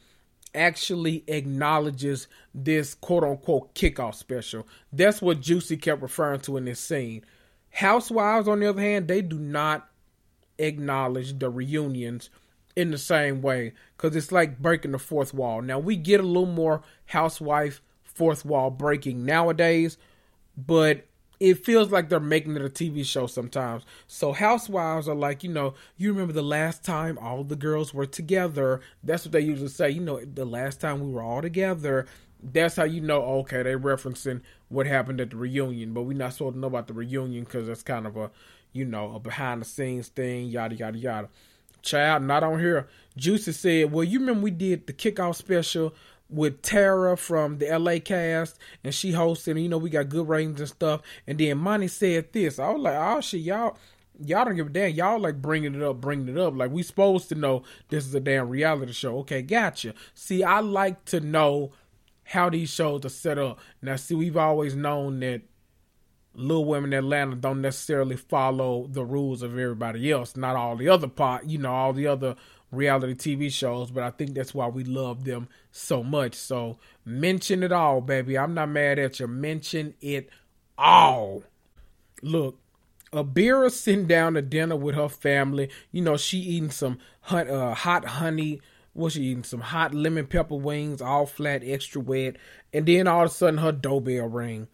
actually 0.54 1.24
acknowledges 1.26 2.28
this 2.54 2.94
quote 2.94 3.24
unquote 3.24 3.74
kickoff 3.74 4.14
special. 4.14 4.66
That's 4.92 5.22
what 5.22 5.40
Juicy 5.40 5.76
kept 5.78 6.02
referring 6.02 6.40
to 6.40 6.56
in 6.56 6.66
this 6.66 6.80
scene. 6.80 7.24
Housewives, 7.70 8.48
on 8.48 8.60
the 8.60 8.68
other 8.68 8.80
hand, 8.80 9.08
they 9.08 9.22
do 9.22 9.38
not 9.38 9.88
acknowledge 10.58 11.38
the 11.38 11.48
reunions 11.50 12.30
in 12.78 12.92
the 12.92 12.98
same 12.98 13.42
way 13.42 13.72
because 13.96 14.14
it's 14.14 14.30
like 14.30 14.60
breaking 14.60 14.92
the 14.92 15.00
fourth 15.00 15.34
wall. 15.34 15.60
Now, 15.60 15.80
we 15.80 15.96
get 15.96 16.20
a 16.20 16.22
little 16.22 16.46
more 16.46 16.80
housewife 17.06 17.82
fourth 18.04 18.44
wall 18.44 18.70
breaking 18.70 19.24
nowadays, 19.24 19.98
but 20.56 21.04
it 21.40 21.64
feels 21.64 21.90
like 21.90 22.08
they're 22.08 22.20
making 22.20 22.54
it 22.54 22.62
a 22.62 22.68
TV 22.68 23.04
show 23.04 23.26
sometimes. 23.26 23.84
So 24.06 24.32
housewives 24.32 25.08
are 25.08 25.14
like, 25.16 25.42
you 25.42 25.50
know, 25.50 25.74
you 25.96 26.12
remember 26.12 26.32
the 26.32 26.42
last 26.42 26.84
time 26.84 27.18
all 27.18 27.42
the 27.42 27.56
girls 27.56 27.92
were 27.92 28.06
together. 28.06 28.80
That's 29.02 29.24
what 29.24 29.32
they 29.32 29.40
usually 29.40 29.70
say. 29.70 29.90
You 29.90 30.00
know, 30.00 30.20
the 30.24 30.44
last 30.44 30.80
time 30.80 31.00
we 31.00 31.10
were 31.10 31.22
all 31.22 31.42
together. 31.42 32.06
That's 32.40 32.76
how 32.76 32.84
you 32.84 33.00
know. 33.00 33.20
Okay, 33.40 33.64
they're 33.64 33.80
referencing 33.80 34.42
what 34.68 34.86
happened 34.86 35.20
at 35.20 35.30
the 35.30 35.36
reunion, 35.36 35.92
but 35.92 36.02
we're 36.02 36.16
not 36.16 36.34
supposed 36.34 36.54
to 36.54 36.60
know 36.60 36.68
about 36.68 36.86
the 36.86 36.94
reunion 36.94 37.42
because 37.42 37.66
that's 37.66 37.82
kind 37.82 38.06
of 38.06 38.16
a, 38.16 38.30
you 38.72 38.84
know, 38.84 39.16
a 39.16 39.18
behind 39.18 39.62
the 39.62 39.64
scenes 39.64 40.06
thing. 40.06 40.46
Yada 40.46 40.76
yada 40.76 40.96
yada. 40.96 41.28
Child, 41.82 42.24
not 42.24 42.42
on 42.42 42.60
here. 42.60 42.88
Juicy 43.16 43.52
said, 43.52 43.92
"Well, 43.92 44.04
you 44.04 44.20
remember 44.20 44.42
we 44.42 44.50
did 44.50 44.86
the 44.86 44.92
kickoff 44.92 45.36
special." 45.36 45.94
with 46.30 46.60
Tara 46.60 47.16
from 47.16 47.58
the 47.58 47.66
LA 47.78 47.98
cast, 48.00 48.58
and 48.84 48.94
she 48.94 49.12
hosted. 49.12 49.60
you 49.60 49.68
know, 49.68 49.78
we 49.78 49.90
got 49.90 50.08
good 50.08 50.28
ratings 50.28 50.60
and 50.60 50.68
stuff. 50.68 51.00
And 51.26 51.38
then 51.38 51.58
Monty 51.58 51.88
said 51.88 52.32
this. 52.32 52.58
I 52.58 52.70
was 52.70 52.82
like, 52.82 52.96
oh 52.96 53.20
shit, 53.20 53.40
y'all. 53.40 53.76
Y'all 54.20 54.44
don't 54.44 54.56
give 54.56 54.66
a 54.66 54.70
damn. 54.70 54.94
Y'all 54.94 55.20
like 55.20 55.40
bringing 55.40 55.76
it 55.76 55.82
up, 55.82 56.00
bringing 56.00 56.28
it 56.28 56.38
up. 56.38 56.56
Like 56.56 56.72
we 56.72 56.82
supposed 56.82 57.28
to 57.28 57.36
know 57.36 57.62
this 57.88 58.04
is 58.04 58.14
a 58.14 58.20
damn 58.20 58.48
reality 58.48 58.92
show. 58.92 59.18
Okay, 59.20 59.42
gotcha. 59.42 59.94
See, 60.12 60.42
I 60.42 60.58
like 60.58 61.04
to 61.06 61.20
know 61.20 61.72
how 62.24 62.50
these 62.50 62.68
shows 62.68 63.04
are 63.04 63.10
set 63.10 63.38
up. 63.38 63.60
Now, 63.80 63.94
see, 63.94 64.14
we've 64.14 64.36
always 64.36 64.74
known 64.74 65.20
that 65.20 65.42
Little 66.38 66.64
Women 66.64 66.92
in 66.92 67.00
Atlanta 67.00 67.34
don't 67.34 67.60
necessarily 67.60 68.16
follow 68.16 68.86
the 68.88 69.04
rules 69.04 69.42
of 69.42 69.58
everybody 69.58 70.10
else. 70.10 70.36
Not 70.36 70.54
all 70.54 70.76
the 70.76 70.88
other 70.88 71.08
part, 71.08 71.44
you 71.44 71.58
know, 71.58 71.72
all 71.72 71.92
the 71.92 72.06
other 72.06 72.36
reality 72.70 73.14
TV 73.14 73.50
shows, 73.50 73.90
but 73.90 74.04
I 74.04 74.10
think 74.10 74.34
that's 74.34 74.54
why 74.54 74.68
we 74.68 74.84
love 74.84 75.24
them 75.24 75.48
so 75.72 76.04
much. 76.04 76.34
So 76.34 76.78
mention 77.04 77.62
it 77.62 77.72
all, 77.72 78.00
baby. 78.00 78.38
I'm 78.38 78.54
not 78.54 78.68
mad 78.68 78.98
at 79.00 79.18
you. 79.18 79.26
Mention 79.26 79.94
it 80.00 80.30
all. 80.76 81.42
Look, 82.22 82.58
Abira 83.12 83.70
sitting 83.70 84.06
down 84.06 84.34
to 84.34 84.42
dinner 84.42 84.76
with 84.76 84.94
her 84.94 85.08
family. 85.08 85.70
You 85.90 86.02
know, 86.02 86.16
she 86.16 86.38
eating 86.38 86.70
some 86.70 86.98
hot, 87.22 87.48
uh, 87.48 87.74
hot 87.74 88.04
honey. 88.04 88.60
Was 88.94 89.14
she 89.14 89.22
eating 89.24 89.44
some 89.44 89.60
hot 89.60 89.92
lemon 89.92 90.26
pepper 90.26 90.56
wings, 90.56 91.02
all 91.02 91.26
flat, 91.26 91.62
extra 91.64 92.00
wet? 92.00 92.36
And 92.72 92.86
then 92.86 93.08
all 93.08 93.24
of 93.24 93.30
a 93.30 93.34
sudden, 93.34 93.58
her 93.58 93.72
doorbell 93.72 94.28
ring. 94.28 94.68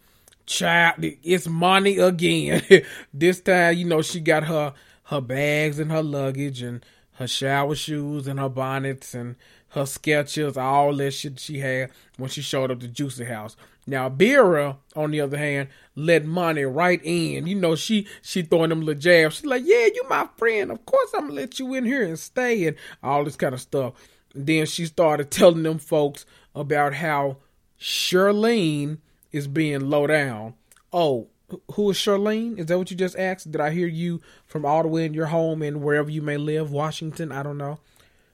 Child, 0.45 0.95
it's 1.23 1.47
Monie 1.47 2.05
again. 2.05 2.61
this 3.13 3.41
time, 3.41 3.77
you 3.77 3.85
know, 3.85 4.01
she 4.01 4.19
got 4.19 4.45
her 4.45 4.73
her 5.05 5.21
bags 5.21 5.79
and 5.79 5.91
her 5.91 6.03
luggage, 6.03 6.61
and 6.61 6.85
her 7.13 7.27
shower 7.27 7.75
shoes 7.75 8.27
and 8.27 8.39
her 8.39 8.49
bonnets 8.49 9.13
and 9.13 9.35
her 9.69 9.85
sketches, 9.85 10.57
all 10.57 10.95
that 10.95 11.11
shit 11.11 11.39
she 11.39 11.59
had 11.59 11.91
when 12.17 12.29
she 12.29 12.41
showed 12.41 12.71
up 12.71 12.79
to 12.79 12.87
Juicy 12.87 13.25
House. 13.25 13.55
Now 13.87 14.09
Bira, 14.09 14.77
on 14.95 15.11
the 15.11 15.21
other 15.21 15.37
hand, 15.37 15.69
let 15.95 16.25
money 16.25 16.63
right 16.63 16.99
in. 17.03 17.45
You 17.45 17.55
know, 17.55 17.75
she 17.75 18.07
she 18.21 18.41
throwing 18.41 18.69
them 18.69 18.81
little 18.81 18.99
jabs. 18.99 19.35
She's 19.35 19.45
like, 19.45 19.63
"Yeah, 19.65 19.87
you 19.93 20.03
my 20.09 20.27
friend. 20.37 20.71
Of 20.71 20.85
course 20.85 21.11
I'm 21.13 21.27
gonna 21.27 21.33
let 21.33 21.59
you 21.59 21.73
in 21.75 21.85
here 21.85 22.03
and 22.03 22.17
stay 22.17 22.67
and 22.67 22.77
all 23.03 23.23
this 23.23 23.35
kind 23.35 23.53
of 23.53 23.61
stuff." 23.61 23.93
Then 24.33 24.65
she 24.65 24.85
started 24.85 25.29
telling 25.29 25.63
them 25.63 25.77
folks 25.77 26.25
about 26.55 26.95
how 26.95 27.37
Charlene 27.79 28.97
is 29.35 29.47
being 29.47 29.89
low 29.89 30.07
down. 30.07 30.53
Oh, 30.93 31.27
who 31.73 31.89
is 31.91 31.97
Charlene? 31.97 32.57
Is 32.57 32.67
that 32.67 32.77
what 32.77 32.89
you 32.89 32.95
just 32.95 33.17
asked? 33.17 33.51
Did 33.51 33.59
I 33.59 33.71
hear 33.71 33.85
you 33.87 34.21
from 34.45 34.65
all 34.65 34.81
the 34.81 34.87
way 34.87 35.05
in 35.05 35.13
your 35.13 35.25
home 35.25 35.61
and 35.61 35.83
wherever 35.83 36.09
you 36.09 36.21
may 36.21 36.37
live, 36.37 36.71
Washington? 36.71 37.33
I 37.33 37.43
don't 37.43 37.57
know. 37.57 37.79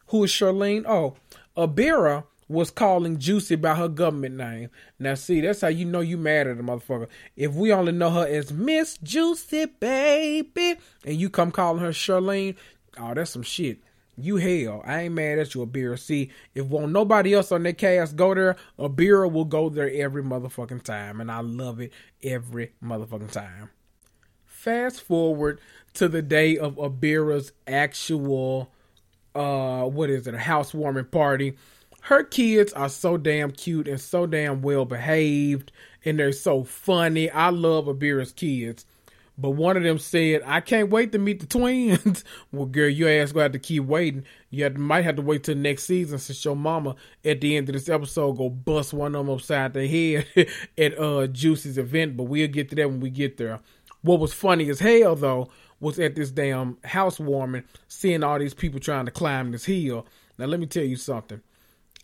Who 0.08 0.24
is 0.24 0.32
Charlene? 0.32 0.86
Oh, 0.88 1.16
Abira 1.58 2.26
was 2.48 2.70
calling 2.70 3.18
Juicy 3.18 3.56
by 3.56 3.76
her 3.76 3.88
government 3.88 4.36
name. 4.36 4.70
Now, 5.00 5.16
see, 5.16 5.42
that's 5.42 5.62
how 5.62 5.70
you 5.70 5.86
know 5.86 6.02
you 6.02 6.18
mad 6.18 6.48
at 6.48 6.58
the 6.58 6.64
motherfucker. 6.64 7.08
If 7.36 7.54
we 7.54 7.74
only 7.74 7.94
know 7.94 8.12
her 8.12 8.28
as 8.28 8.54
Miss 8.54 8.98
Juicy 9.00 9.66
Baby, 9.66 10.76
and 11.04 11.16
you 11.16 11.32
come 11.32 11.52
calling 11.52 11.82
her 11.82 11.90
Charlene, 11.90 12.56
oh, 13.00 13.16
that's 13.16 13.32
some 13.32 13.42
shit 13.42 13.80
you 14.18 14.38
hell. 14.38 14.82
I 14.86 15.04
ain't 15.04 15.14
mad 15.14 15.40
at 15.40 15.56
you, 15.56 15.66
Abira. 15.66 15.98
See, 15.98 16.32
if 16.54 16.66
won't 16.66 16.92
nobody 16.92 17.34
else 17.34 17.52
on 17.52 17.64
that 17.64 17.78
cast 17.78 18.16
go 18.16 18.34
there, 18.34 18.56
Abira 18.78 19.32
will 19.32 19.46
go 19.46 19.70
there 19.70 19.90
every 19.90 20.24
motherfucking 20.24 20.84
time. 20.84 21.22
And 21.22 21.32
I 21.32 21.40
love 21.40 21.80
it 21.80 21.92
every 22.24 22.74
motherfucking 22.84 23.32
time. 23.32 23.70
Fast 24.46 25.02
forward 25.02 25.60
to 25.94 26.08
the 26.08 26.22
day 26.22 26.58
of 26.58 26.76
Abira's 26.76 27.52
actual 27.68 28.72
uh 29.34 29.84
what 29.84 30.10
is 30.10 30.28
it, 30.28 30.34
a 30.34 30.40
housewarming 30.40 31.06
party. 31.06 31.58
Her 32.02 32.24
kids 32.24 32.74
are 32.74 32.90
so 32.90 33.18
damn 33.18 33.52
cute 33.52 33.88
and 33.88 34.02
so 34.02 34.26
damn 34.26 34.62
well 34.62 34.86
behaved 34.86 35.72
and 36.04 36.20
they're 36.20 36.32
so 36.32 36.64
funny. 36.64 37.30
I 37.30 37.50
love 37.50 37.86
Abira's 37.86 38.34
kids. 38.34 38.86
But 39.42 39.52
one 39.52 39.76
of 39.76 39.82
them 39.82 39.98
said, 39.98 40.44
I 40.46 40.62
can't 40.62 40.92
wait 40.92 41.12
to 41.14 41.18
meet 41.18 41.40
the 41.40 41.48
twins. 41.48 42.24
well, 42.52 42.68
girl, 42.68 42.88
your 42.88 43.10
ass 43.10 43.32
gonna 43.32 43.46
have 43.46 43.52
to 43.54 43.60
keep 43.60 43.84
waiting. 43.86 44.24
You 44.52 44.66
have, 44.66 44.78
might 44.78 45.04
have 45.04 45.16
to 45.16 45.24
wait 45.24 45.44
till 45.44 45.56
next 45.56 45.86
season 45.86 46.20
since 46.20 46.46
your 46.46 46.56
mama 46.56 46.96
at 47.26 47.42
the 47.42 47.58
end 47.58 47.68
of 47.68 47.74
this 47.74 47.90
episode 47.90 48.34
go 48.34 48.50
bust 48.50 48.94
one 48.94 49.16
of 49.16 49.26
them 49.26 49.34
upside 49.34 49.74
the 49.74 49.88
head 49.88 50.48
at 50.78 51.00
uh 51.00 51.26
Juicy's 51.26 51.80
event. 51.80 52.16
But 52.16 52.26
we'll 52.26 52.48
get 52.50 52.70
to 52.70 52.76
that 52.76 52.88
when 52.88 53.00
we 53.00 53.10
get 53.10 53.38
there. 53.38 53.60
What 54.04 54.20
was 54.20 54.32
funny 54.32 54.70
as 54.70 54.80
hell 54.80 55.16
though 55.16 55.50
was 55.80 55.98
at 55.98 56.14
this 56.14 56.30
damn 56.30 56.78
housewarming, 56.84 57.64
seeing 57.88 58.24
all 58.24 58.38
these 58.38 58.54
people 58.54 58.80
trying 58.80 59.06
to 59.06 59.12
climb 59.12 59.52
this 59.52 59.66
hill. 59.66 60.06
Now 60.38 60.46
let 60.46 60.60
me 60.60 60.68
tell 60.68 60.84
you 60.84 60.98
something. 60.98 61.42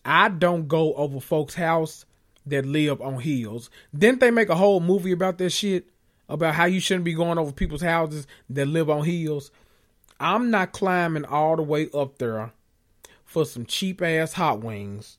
I 0.04 0.30
don't 0.30 0.68
go 0.68 0.96
over 0.96 1.20
folks' 1.20 1.54
house 1.54 2.06
that 2.48 2.66
live 2.66 3.00
on 3.00 3.20
hills. 3.20 3.70
Didn't 3.96 4.22
they 4.22 4.32
make 4.32 4.50
a 4.50 4.56
whole 4.56 4.80
movie 4.80 5.12
about 5.12 5.38
this 5.38 5.54
shit? 5.54 5.88
About 6.30 6.56
how 6.56 6.66
you 6.66 6.80
shouldn't 6.80 7.06
be 7.06 7.14
going 7.14 7.38
over 7.38 7.52
people's 7.52 7.82
houses 7.82 8.28
that 8.50 8.68
live 8.68 8.90
on 8.90 9.06
hills. 9.06 9.52
I'm 10.20 10.50
not 10.50 10.72
climbing 10.72 11.26
all 11.26 11.56
the 11.56 11.64
way 11.64 11.90
up 11.94 12.18
there 12.18 12.52
for 13.24 13.46
some 13.46 13.66
cheap 13.66 14.02
ass 14.02 14.34
hot 14.34 14.62
wings 14.62 15.18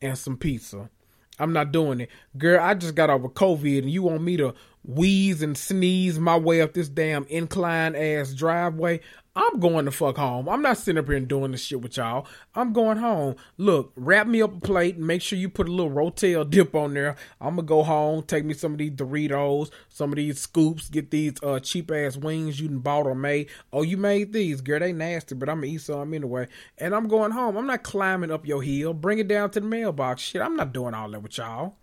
and 0.00 0.16
some 0.16 0.36
pizza. 0.36 0.90
I'm 1.38 1.52
not 1.52 1.72
doing 1.72 2.00
it. 2.00 2.10
Girl, 2.38 2.62
I 2.62 2.74
just 2.74 2.94
got 2.94 3.10
over 3.10 3.28
COVID 3.28 3.78
and 3.78 3.90
you 3.90 4.02
want 4.02 4.22
me 4.22 4.36
to 4.38 4.54
wheeze 4.86 5.42
and 5.42 5.58
sneeze 5.58 6.18
my 6.18 6.36
way 6.36 6.62
up 6.62 6.74
this 6.74 6.88
damn 6.88 7.24
incline 7.24 7.94
ass 7.96 8.32
driveway. 8.32 9.00
I'm 9.38 9.60
going 9.60 9.84
to 9.84 9.90
fuck 9.90 10.16
home. 10.16 10.48
I'm 10.48 10.62
not 10.62 10.78
sitting 10.78 10.98
up 10.98 11.08
here 11.08 11.16
and 11.16 11.28
doing 11.28 11.52
this 11.52 11.62
shit 11.62 11.82
with 11.82 11.98
y'all. 11.98 12.26
I'm 12.54 12.72
going 12.72 12.96
home. 12.96 13.36
Look, 13.58 13.92
wrap 13.94 14.26
me 14.26 14.40
up 14.40 14.56
a 14.56 14.60
plate 14.60 14.96
and 14.96 15.06
make 15.06 15.20
sure 15.20 15.38
you 15.38 15.50
put 15.50 15.68
a 15.68 15.72
little 15.72 15.92
Rotel 15.92 16.48
dip 16.48 16.74
on 16.74 16.94
there. 16.94 17.16
I'm 17.38 17.56
gonna 17.56 17.66
go 17.66 17.82
home, 17.82 18.22
take 18.22 18.46
me 18.46 18.54
some 18.54 18.72
of 18.72 18.78
these 18.78 18.92
Doritos, 18.92 19.70
some 19.90 20.10
of 20.10 20.16
these 20.16 20.40
scoops, 20.40 20.88
get 20.88 21.10
these 21.10 21.34
uh, 21.42 21.60
cheap 21.60 21.90
ass 21.90 22.16
wings 22.16 22.58
you 22.58 22.70
bought 22.70 23.06
or 23.06 23.14
made. 23.14 23.50
Oh, 23.74 23.82
you 23.82 23.98
made 23.98 24.32
these, 24.32 24.62
girl. 24.62 24.80
They 24.80 24.94
nasty, 24.94 25.34
but 25.34 25.50
I'm 25.50 25.56
gonna 25.56 25.66
eat 25.66 25.82
some 25.82 26.14
anyway. 26.14 26.48
And 26.78 26.94
I'm 26.94 27.06
going 27.06 27.32
home. 27.32 27.58
I'm 27.58 27.66
not 27.66 27.82
climbing 27.82 28.30
up 28.30 28.46
your 28.46 28.62
hill. 28.62 28.94
Bring 28.94 29.18
it 29.18 29.28
down 29.28 29.50
to 29.50 29.60
the 29.60 29.66
mailbox. 29.66 30.22
Shit, 30.22 30.40
I'm 30.40 30.56
not 30.56 30.72
doing 30.72 30.94
all 30.94 31.10
that 31.10 31.22
with 31.22 31.36
y'all. 31.36 31.76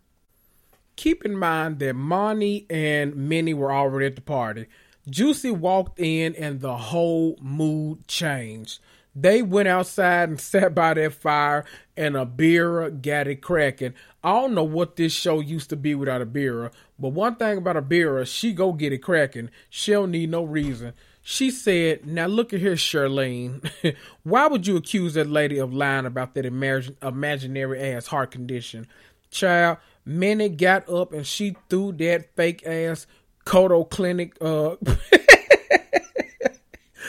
Keep 0.96 1.26
in 1.26 1.36
mind 1.38 1.80
that 1.80 1.96
Monty 1.96 2.66
and 2.70 3.16
Minnie 3.16 3.54
were 3.54 3.74
already 3.74 4.06
at 4.06 4.16
the 4.16 4.22
party. 4.22 4.68
Juicy 5.10 5.52
walked 5.52 6.00
in 6.00 6.36
and 6.36 6.62
the 6.62 6.78
whole 6.78 7.38
mood 7.42 8.08
changed. 8.08 8.80
They 9.16 9.42
went 9.42 9.68
outside 9.68 10.30
and 10.30 10.42
sat 10.42 10.74
by 10.74 10.96
that 10.96 11.14
fire, 11.14 11.66
and 11.96 12.16
Abira 12.16 13.02
got 13.02 13.28
it 13.28 13.42
cracking. 13.42 13.94
I 14.24 14.32
don't 14.34 14.56
know 14.56 14.64
what 14.64 14.96
this 14.96 15.14
show 15.14 15.40
used 15.40 15.70
to 15.70 15.76
be 15.76 15.94
without 15.96 16.22
Abira, 16.22 16.72
but 16.98 17.10
one 17.10 17.36
thing 17.36 17.58
about 17.58 17.76
Abira, 17.76 18.26
she 18.26 18.54
go 18.54 18.74
get 18.74 18.94
it 18.94 19.00
cracking. 19.00 19.50
She 19.70 19.92
don't 19.92 20.12
need 20.12 20.32
no 20.32 20.44
reason. 20.44 20.94
She 21.22 21.52
said, 21.52 22.06
"Now 22.06 22.26
look 22.26 22.54
at 22.54 22.60
here, 22.60 22.74
Charlene. 22.74 23.96
Why 24.24 24.48
would 24.48 24.68
you 24.68 24.76
accuse 24.78 25.14
that 25.14 25.30
lady 25.30 25.58
of 25.58 25.74
lying 25.74 26.06
about 26.06 26.34
that 26.34 26.46
imagine, 26.46 26.98
imaginary 27.02 27.82
ass 27.82 28.08
heart 28.08 28.32
condition, 28.32 28.88
child?" 29.32 29.78
Minnie 30.06 30.50
got 30.50 30.90
up 30.90 31.14
and 31.14 31.26
she 31.26 31.56
threw 31.70 31.92
that 31.94 32.36
fake 32.36 32.66
ass 32.66 33.08
Kodo 33.46 33.90
Clinic. 33.90 34.36
Uh, 34.42 34.76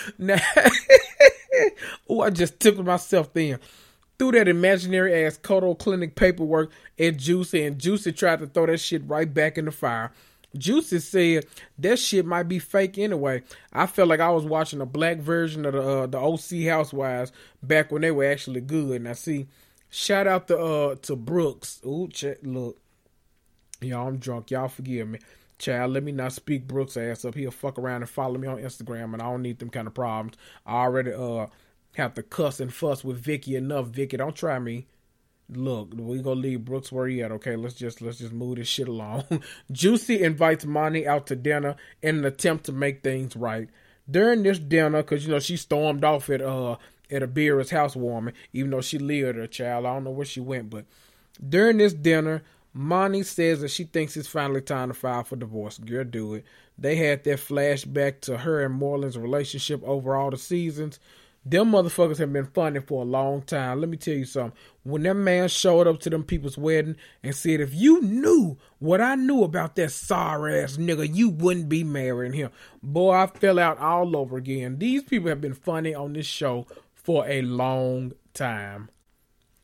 now, 0.18 0.38
oh, 2.08 2.20
I 2.20 2.30
just 2.30 2.60
took 2.60 2.78
myself 2.78 3.32
then. 3.32 3.58
Threw 4.18 4.32
that 4.32 4.46
imaginary 4.46 5.24
ass 5.24 5.38
Kodo 5.38 5.78
Clinic 5.78 6.14
paperwork 6.14 6.70
at 6.98 7.16
Juicy, 7.16 7.64
and 7.64 7.78
Juicy 7.78 8.12
tried 8.12 8.40
to 8.40 8.46
throw 8.46 8.66
that 8.66 8.78
shit 8.78 9.02
right 9.08 9.32
back 9.32 9.58
in 9.58 9.64
the 9.64 9.72
fire. 9.72 10.12
Juicy 10.56 11.00
said 11.00 11.46
that 11.78 11.98
shit 11.98 12.24
might 12.24 12.44
be 12.44 12.60
fake 12.60 12.96
anyway. 12.96 13.42
I 13.72 13.86
felt 13.86 14.08
like 14.08 14.20
I 14.20 14.30
was 14.30 14.44
watching 14.44 14.80
a 14.80 14.86
black 14.86 15.18
version 15.18 15.64
of 15.66 15.72
the 15.72 15.82
uh, 15.82 16.06
the 16.06 16.18
OC 16.18 16.68
Housewives 16.70 17.32
back 17.60 17.90
when 17.90 18.02
they 18.02 18.12
were 18.12 18.24
actually 18.30 18.60
good. 18.60 19.02
Now 19.02 19.14
see, 19.14 19.48
Shout 19.96 20.26
out 20.26 20.48
to 20.48 20.58
uh 20.58 20.94
to 21.02 21.14
Brooks. 21.14 21.80
Ooh, 21.86 22.08
check 22.12 22.38
look. 22.42 22.76
Y'all, 23.86 24.08
I'm 24.08 24.18
drunk. 24.18 24.50
Y'all 24.50 24.68
forgive 24.68 25.08
me. 25.08 25.18
Child, 25.58 25.92
let 25.92 26.02
me 26.02 26.12
not 26.12 26.32
speak 26.32 26.66
Brooks 26.66 26.96
ass 26.96 27.24
up. 27.24 27.34
He'll 27.34 27.50
fuck 27.50 27.78
around 27.78 28.02
and 28.02 28.10
follow 28.10 28.38
me 28.38 28.48
on 28.48 28.58
Instagram, 28.58 29.12
and 29.12 29.22
I 29.22 29.26
don't 29.26 29.42
need 29.42 29.60
them 29.60 29.70
kind 29.70 29.86
of 29.86 29.94
problems. 29.94 30.36
I 30.66 30.74
already 30.74 31.12
uh 31.12 31.46
have 31.94 32.14
to 32.14 32.22
cuss 32.22 32.60
and 32.60 32.72
fuss 32.72 33.04
with 33.04 33.18
Vicki 33.18 33.56
enough. 33.56 33.86
Vicki, 33.86 34.16
don't 34.16 34.34
try 34.34 34.58
me. 34.58 34.86
Look, 35.48 35.92
we 35.94 36.22
gonna 36.22 36.40
leave 36.40 36.64
Brooks 36.64 36.90
where 36.90 37.06
he 37.06 37.22
at. 37.22 37.30
Okay, 37.32 37.54
let's 37.54 37.74
just 37.74 38.00
let's 38.00 38.18
just 38.18 38.32
move 38.32 38.56
this 38.56 38.68
shit 38.68 38.88
along. 38.88 39.24
Juicy 39.72 40.22
invites 40.22 40.64
Monty 40.64 41.06
out 41.06 41.26
to 41.28 41.36
dinner 41.36 41.76
in 42.02 42.18
an 42.18 42.24
attempt 42.24 42.64
to 42.66 42.72
make 42.72 43.02
things 43.02 43.36
right. 43.36 43.68
During 44.10 44.42
this 44.42 44.58
dinner, 44.58 45.02
cause 45.02 45.24
you 45.24 45.30
know 45.30 45.38
she 45.38 45.56
stormed 45.56 46.02
off 46.02 46.30
at 46.30 46.42
uh 46.42 46.76
at 47.10 47.22
Abira's 47.22 47.70
housewarming, 47.70 48.34
even 48.52 48.70
though 48.70 48.80
she 48.80 48.98
lived 48.98 49.36
her 49.36 49.46
child. 49.46 49.86
I 49.86 49.94
don't 49.94 50.04
know 50.04 50.10
where 50.10 50.26
she 50.26 50.40
went, 50.40 50.70
but 50.70 50.86
during 51.46 51.76
this 51.76 51.92
dinner, 51.92 52.42
Monty 52.76 53.22
says 53.22 53.60
that 53.60 53.70
she 53.70 53.84
thinks 53.84 54.16
it's 54.16 54.26
finally 54.26 54.60
time 54.60 54.88
to 54.88 54.94
file 54.94 55.22
for 55.22 55.36
divorce. 55.36 55.78
Girl, 55.78 56.02
do 56.02 56.34
it. 56.34 56.44
They 56.76 56.96
had 56.96 57.22
their 57.22 57.36
flashback 57.36 58.20
to 58.22 58.38
her 58.38 58.64
and 58.64 58.74
Marlon's 58.74 59.16
relationship 59.16 59.80
over 59.84 60.16
all 60.16 60.30
the 60.30 60.36
seasons. 60.36 60.98
Them 61.46 61.72
motherfuckers 61.72 62.16
have 62.18 62.32
been 62.32 62.46
funny 62.46 62.80
for 62.80 63.02
a 63.02 63.06
long 63.06 63.42
time. 63.42 63.80
Let 63.80 63.90
me 63.90 63.96
tell 63.96 64.14
you 64.14 64.24
something. 64.24 64.58
When 64.82 65.02
that 65.04 65.14
man 65.14 65.48
showed 65.48 65.86
up 65.86 66.00
to 66.00 66.10
them 66.10 66.24
people's 66.24 66.58
wedding 66.58 66.96
and 67.22 67.34
said, 67.34 67.60
if 67.60 67.74
you 67.74 68.00
knew 68.00 68.56
what 68.78 69.00
I 69.00 69.14
knew 69.14 69.44
about 69.44 69.76
that 69.76 69.92
sorry 69.92 70.60
ass 70.60 70.78
nigga, 70.78 71.14
you 71.14 71.28
wouldn't 71.28 71.68
be 71.68 71.84
marrying 71.84 72.32
him. 72.32 72.50
Boy, 72.82 73.12
I 73.12 73.26
fell 73.26 73.58
out 73.58 73.78
all 73.78 74.16
over 74.16 74.36
again. 74.36 74.78
These 74.78 75.04
people 75.04 75.28
have 75.28 75.42
been 75.42 75.54
funny 75.54 75.94
on 75.94 76.14
this 76.14 76.26
show 76.26 76.66
for 76.94 77.28
a 77.28 77.42
long 77.42 78.14
time. 78.32 78.88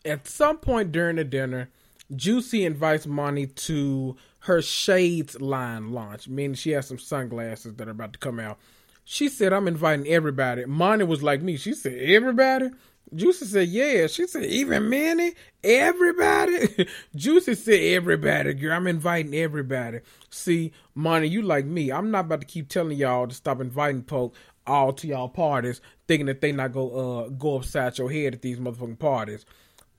At 0.05 0.29
some 0.29 0.59
point 0.59 0.93
during 0.93 1.17
the 1.17 1.25
dinner, 1.25 1.71
Juicy 2.15 2.65
invites 2.65 3.07
Monty 3.07 3.47
to 3.47 4.17
her 4.41 4.63
Shades 4.63 5.41
line 5.41 5.93
launch, 5.93 6.29
meaning 6.29 6.55
she 6.55 6.71
has 6.71 6.89
some 6.89 6.99
sunglasses 6.99 7.75
that 7.75 7.89
are 7.89 7.93
about 7.93 8.13
to 8.15 8.19
come 8.19 8.41
out. 8.41 8.59
She 9.05 9.29
said, 9.29 9.53
I'm 9.53 9.69
inviting 9.69 10.07
everybody. 10.07 10.65
Monty 10.67 11.05
was 11.05 11.23
like 11.23 11.43
me. 11.43 11.57
She 11.57 11.75
said, 11.75 11.99
Everybody? 11.99 12.71
Juicy 13.15 13.47
said, 13.47 13.69
Yeah. 13.69 14.07
She 14.07 14.27
said, 14.27 14.45
Even 14.45 14.89
Manny? 14.89 15.33
Everybody? 15.65 16.87
Juicy 17.17 17.55
said, 17.55 17.81
Everybody, 17.81 18.55
girl. 18.55 18.73
I'm 18.73 18.87
inviting 18.87 19.35
everybody. 19.35 20.01
See, 20.31 20.73
Monty, 20.95 21.29
you 21.29 21.43
like 21.43 21.65
me. 21.65 21.91
I'm 21.91 22.11
not 22.11 22.27
about 22.27 22.41
to 22.43 22.47
keep 22.47 22.69
telling 22.69 22.97
y'all 22.97 23.27
to 23.27 23.35
stop 23.35 23.61
inviting 23.61 24.03
folk 24.03 24.35
all 24.67 24.93
to 24.93 25.07
y'all 25.09 25.29
parties, 25.29 25.81
thinking 26.07 26.27
that 26.27 26.41
they 26.41 26.53
not 26.53 26.73
go 26.73 26.91
uh 27.25 27.29
go 27.31 27.57
upside 27.57 27.99
your 27.99 28.11
head 28.11 28.35
at 28.35 28.43
these 28.43 28.59
motherfucking 28.59 28.99
parties 28.99 29.45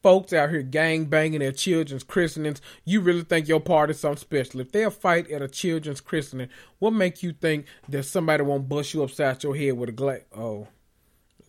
folks 0.01 0.33
out 0.33 0.49
here 0.49 0.61
gang 0.61 1.05
banging 1.05 1.43
at 1.43 1.57
children's 1.57 2.03
christenings, 2.03 2.61
you 2.85 3.01
really 3.01 3.23
think 3.23 3.47
your 3.47 3.59
party's 3.59 3.99
something 3.99 4.17
special. 4.17 4.61
If 4.61 4.71
they 4.71 4.83
a 4.83 4.91
fight 4.91 5.29
at 5.31 5.41
a 5.41 5.47
children's 5.47 6.01
christening, 6.01 6.49
what 6.79 6.91
make 6.91 7.23
you 7.23 7.33
think 7.33 7.65
that 7.89 8.03
somebody 8.03 8.43
won't 8.43 8.69
bust 8.69 8.93
you 8.93 9.03
upside 9.03 9.43
your 9.43 9.55
head 9.55 9.77
with 9.77 9.89
a 9.89 9.93
glass? 9.93 10.21
Oh, 10.35 10.67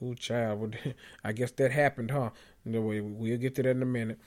oh, 0.02 0.14
child. 0.14 0.76
I 1.24 1.32
guess 1.32 1.50
that 1.52 1.72
happened, 1.72 2.10
huh? 2.10 2.30
No 2.64 2.80
way. 2.80 3.00
We'll 3.00 3.38
get 3.38 3.54
to 3.56 3.62
that 3.62 3.70
in 3.70 3.82
a 3.82 3.86
minute. 3.86 4.18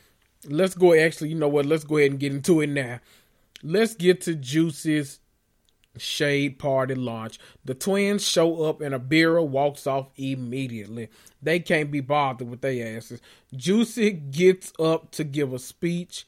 Let's 0.48 0.76
go. 0.76 0.94
Actually, 0.94 1.30
you 1.30 1.36
know 1.36 1.48
what? 1.48 1.66
Let's 1.66 1.84
go 1.84 1.98
ahead 1.98 2.12
and 2.12 2.20
get 2.20 2.34
into 2.34 2.62
it 2.62 2.68
now. 2.68 3.00
Let's 3.64 3.96
get 3.96 4.22
to 4.22 4.36
Juice's 4.36 5.20
Shade 5.98 6.60
Party 6.60 6.96
launch. 6.96 7.40
The 7.64 7.74
twins 7.74 8.28
show 8.28 8.64
up 8.64 8.82
and 8.82 8.94
Abira 8.96 9.46
walks 9.46 9.88
off 9.88 10.08
immediately. 10.16 11.10
They 11.42 11.60
can't 11.60 11.92
be 11.92 12.02
bothered 12.02 12.50
with 12.50 12.62
their 12.62 12.98
asses. 12.98 13.22
Juicy 13.56 14.12
gets 14.12 14.74
up 14.80 15.12
to 15.12 15.24
give 15.24 15.54
a 15.54 15.60
speech 15.60 16.26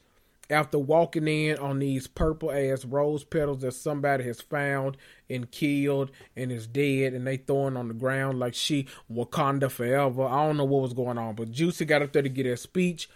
after 0.50 0.78
walking 0.78 1.28
in 1.28 1.58
on 1.58 1.78
these 1.78 2.06
purple 2.06 2.50
ass 2.50 2.84
rose 2.84 3.24
petals 3.24 3.60
that 3.60 3.72
somebody 3.72 4.24
has 4.24 4.40
found 4.40 4.96
and 5.28 5.50
killed 5.50 6.10
and 6.36 6.50
is 6.50 6.66
dead 6.66 7.12
and 7.12 7.26
they 7.26 7.36
throwing 7.36 7.76
on 7.76 7.88
the 7.88 7.94
ground 7.94 8.38
like 8.38 8.54
she 8.54 8.86
Wakanda 9.12 9.70
forever. 9.70 10.24
I 10.24 10.46
don't 10.46 10.56
know 10.56 10.64
what 10.64 10.82
was 10.82 10.94
going 10.94 11.18
on, 11.18 11.34
but 11.34 11.50
Juicy 11.50 11.84
got 11.84 12.02
up 12.02 12.12
there 12.12 12.22
to 12.22 12.28
get 12.28 12.46
a 12.46 12.56
speech 12.56 13.08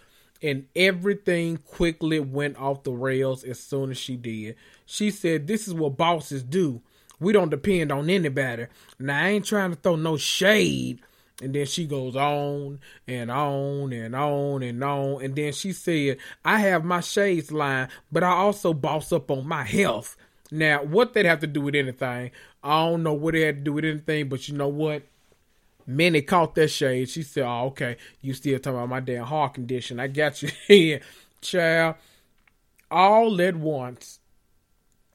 and 0.43 0.65
everything 0.75 1.57
quickly 1.57 2.19
went 2.19 2.57
off 2.57 2.83
the 2.83 2.91
rails 2.91 3.45
as 3.45 3.59
soon 3.59 3.91
as 3.91 3.97
she 3.97 4.17
did. 4.17 4.55
She 4.85 5.09
said, 5.09 5.47
This 5.47 5.67
is 5.67 5.73
what 5.73 5.97
bosses 5.97 6.43
do. 6.43 6.81
We 7.19 7.31
don't 7.31 7.49
depend 7.49 7.91
on 7.91 8.09
anybody. 8.09 8.67
Now, 8.99 9.23
I 9.23 9.29
ain't 9.29 9.45
trying 9.45 9.71
to 9.71 9.77
throw 9.77 9.95
no 9.95 10.17
shade. 10.17 10.99
And 11.41 11.55
then 11.55 11.65
she 11.65 11.87
goes 11.87 12.15
on 12.15 12.79
and 13.07 13.31
on 13.31 13.91
and 13.91 14.15
on 14.15 14.61
and 14.61 14.83
on. 14.83 15.23
And 15.23 15.35
then 15.35 15.53
she 15.53 15.71
said, 15.71 16.17
I 16.45 16.59
have 16.59 16.83
my 16.83 16.99
shades 16.99 17.51
line, 17.51 17.87
but 18.11 18.23
I 18.23 18.29
also 18.29 18.73
boss 18.73 19.11
up 19.11 19.31
on 19.31 19.47
my 19.47 19.63
health. 19.63 20.15
Now, 20.51 20.83
what 20.83 21.13
that 21.13 21.25
have 21.25 21.39
to 21.39 21.47
do 21.47 21.61
with 21.61 21.75
anything? 21.75 22.31
I 22.63 22.85
don't 22.85 23.03
know 23.03 23.13
what 23.13 23.35
it 23.35 23.45
had 23.45 23.55
to 23.55 23.61
do 23.61 23.73
with 23.73 23.85
anything, 23.85 24.29
but 24.29 24.47
you 24.47 24.55
know 24.55 24.67
what? 24.67 25.03
Minnie 25.85 26.21
caught 26.21 26.55
that 26.55 26.69
shade. 26.69 27.09
She 27.09 27.23
said, 27.23 27.43
Oh, 27.45 27.67
okay, 27.67 27.97
you 28.21 28.33
still 28.33 28.59
talking 28.59 28.77
about 28.77 28.89
my 28.89 28.99
damn 28.99 29.25
heart 29.25 29.55
condition. 29.55 29.99
I 29.99 30.07
got 30.07 30.41
you 30.41 30.49
here, 30.67 31.01
child. 31.41 31.95
All 32.89 33.41
at 33.41 33.55
once, 33.55 34.19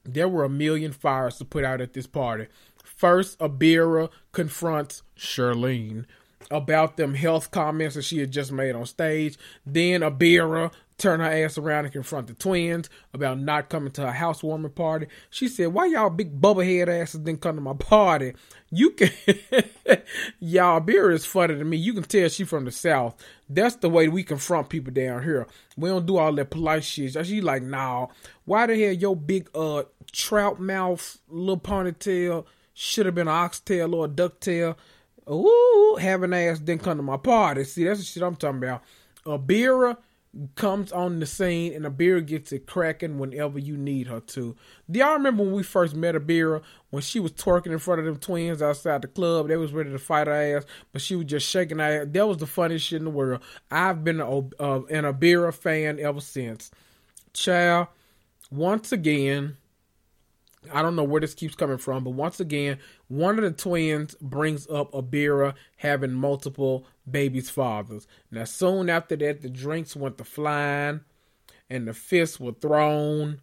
there 0.05 0.29
were 0.29 0.45
a 0.45 0.49
million 0.49 0.93
fires 0.93 1.39
to 1.39 1.45
put 1.45 1.65
out 1.65 1.81
at 1.81 1.93
this 1.93 2.07
party. 2.07 2.47
First, 2.83 3.39
Abira 3.39 4.11
confronts 4.33 5.03
Charlene 5.17 6.05
about 6.51 6.97
them 6.97 7.15
health 7.15 7.51
comments 7.51 7.95
that 7.95 8.03
she 8.03 8.19
had 8.19 8.31
just 8.31 8.51
made 8.51 8.75
on 8.75 8.87
stage. 8.87 9.39
Then 9.65 10.01
Abira 10.01 10.73
turn 10.99 11.21
her 11.21 11.27
ass 11.27 11.57
around 11.57 11.85
and 11.85 11.93
confront 11.93 12.27
the 12.27 12.35
twins 12.35 12.91
about 13.15 13.39
not 13.39 13.69
coming 13.69 13.93
to 13.93 14.03
her 14.03 14.13
housewarming 14.13 14.73
party. 14.73 15.07
She 15.31 15.49
said, 15.49 15.69
Why 15.69 15.87
y'all 15.87 16.11
big 16.11 16.41
bubble 16.41 16.63
head 16.63 16.89
asses 16.89 17.21
didn't 17.21 17.41
come 17.41 17.55
to 17.55 17.61
my 17.63 17.75
party? 17.75 18.35
You 18.71 18.91
can 18.91 19.11
y'all 20.41 20.81
beer 20.81 21.11
is 21.11 21.25
funny 21.25 21.55
to 21.55 21.65
me. 21.65 21.77
You 21.77 21.95
can 21.95 22.03
tell 22.03 22.29
she 22.29 22.45
from 22.45 22.65
the 22.65 22.73
south. 22.73 23.17
That's 23.49 23.77
the 23.77 23.89
way 23.89 24.09
we 24.09 24.25
confront 24.25 24.69
people 24.69 24.93
down 24.93 25.23
here. 25.23 25.47
We 25.77 25.89
don't 25.89 26.05
do 26.05 26.19
all 26.19 26.33
that 26.35 26.51
polite 26.51 26.85
shit. 26.85 27.25
She 27.27 27.41
like, 27.41 27.63
nah, 27.63 28.09
why 28.45 28.67
the 28.67 28.79
hell 28.79 28.93
your 28.93 29.17
big 29.17 29.49
uh 29.55 29.85
trout 30.13 30.61
mouth 30.61 31.19
little 31.29 31.61
ponytail 31.61 32.45
should 32.75 33.07
have 33.07 33.15
been 33.15 33.29
an 33.29 33.35
oxtail 33.35 33.95
or 33.95 34.07
a 34.07 34.09
ducktail? 34.09 34.77
Ooh, 35.31 35.99
having 36.01 36.33
ass 36.33 36.59
didn't 36.59 36.83
come 36.83 36.97
to 36.97 37.03
my 37.03 37.19
party. 37.19 37.65
See, 37.65 37.85
that's 37.85 38.01
the 38.01 38.05
shit 38.05 38.23
I'm 38.23 38.37
talking 38.37 38.59
about. 38.59 38.83
Abira 39.27 39.97
comes 40.55 40.93
on 40.93 41.19
the 41.19 41.27
scene 41.27 41.73
and 41.73 41.85
Abira 41.85 42.25
gets 42.25 42.53
it 42.53 42.67
cracking 42.67 43.19
whenever 43.19 43.59
you 43.59 43.77
need 43.77 44.07
her 44.07 44.21
to. 44.21 44.55
Do 44.91 44.99
y'all 45.01 45.15
remember 45.15 45.43
when 45.43 45.53
we 45.53 45.63
first 45.63 45.97
met 45.97 46.15
Abira 46.15 46.63
when 46.91 47.03
she 47.03 47.19
was 47.19 47.33
twerking 47.33 47.73
in 47.73 47.79
front 47.79 48.01
of 48.01 48.07
them 48.07 48.17
twins 48.17 48.63
outside 48.63 49.03
the 49.03 49.09
club? 49.09 49.49
They 49.49 49.57
was 49.57 49.73
ready 49.73 49.91
to 49.91 49.99
fight 49.99 50.29
her 50.29 50.59
ass, 50.59 50.65
but 50.93 51.03
she 51.03 51.17
was 51.17 51.27
just 51.27 51.49
shaking 51.49 51.79
her 51.79 52.03
ass. 52.03 52.09
That 52.11 52.29
was 52.29 52.39
the 52.39 52.47
funniest 52.47 52.87
shit 52.87 52.99
in 52.99 53.05
the 53.05 53.11
world. 53.11 53.43
I've 53.71 54.05
been 54.05 54.21
a, 54.21 54.39
uh, 54.39 54.83
an 54.91 55.05
Abira 55.05 55.53
fan 55.53 55.99
ever 55.99 56.21
since. 56.21 56.71
Child, 57.33 57.89
once 58.51 58.93
again, 58.93 59.57
I 60.73 60.83
don't 60.83 60.97
know 60.97 61.05
where 61.05 61.21
this 61.21 61.35
keeps 61.35 61.55
coming 61.55 61.79
from, 61.79 62.05
but 62.05 62.11
once 62.11 62.41
again, 62.41 62.79
one 63.09 63.39
of 63.39 63.45
the 63.45 63.51
twins 63.51 64.15
brings 64.21 64.69
up 64.69 64.93
Abira 64.93 65.55
having 65.77 66.13
multiple 66.13 66.87
babies' 67.11 67.51
fathers. 67.51 68.07
Now, 68.31 68.45
soon 68.45 68.91
after 68.91 69.17
that, 69.17 69.43
the 69.43 69.49
drinks 69.49 69.97
went 69.97 70.19
to 70.19 70.25
flying 70.25 71.01
and 71.71 71.87
the 71.87 71.95
fists 71.95 72.41
were 72.41 72.53
thrown 72.53 73.41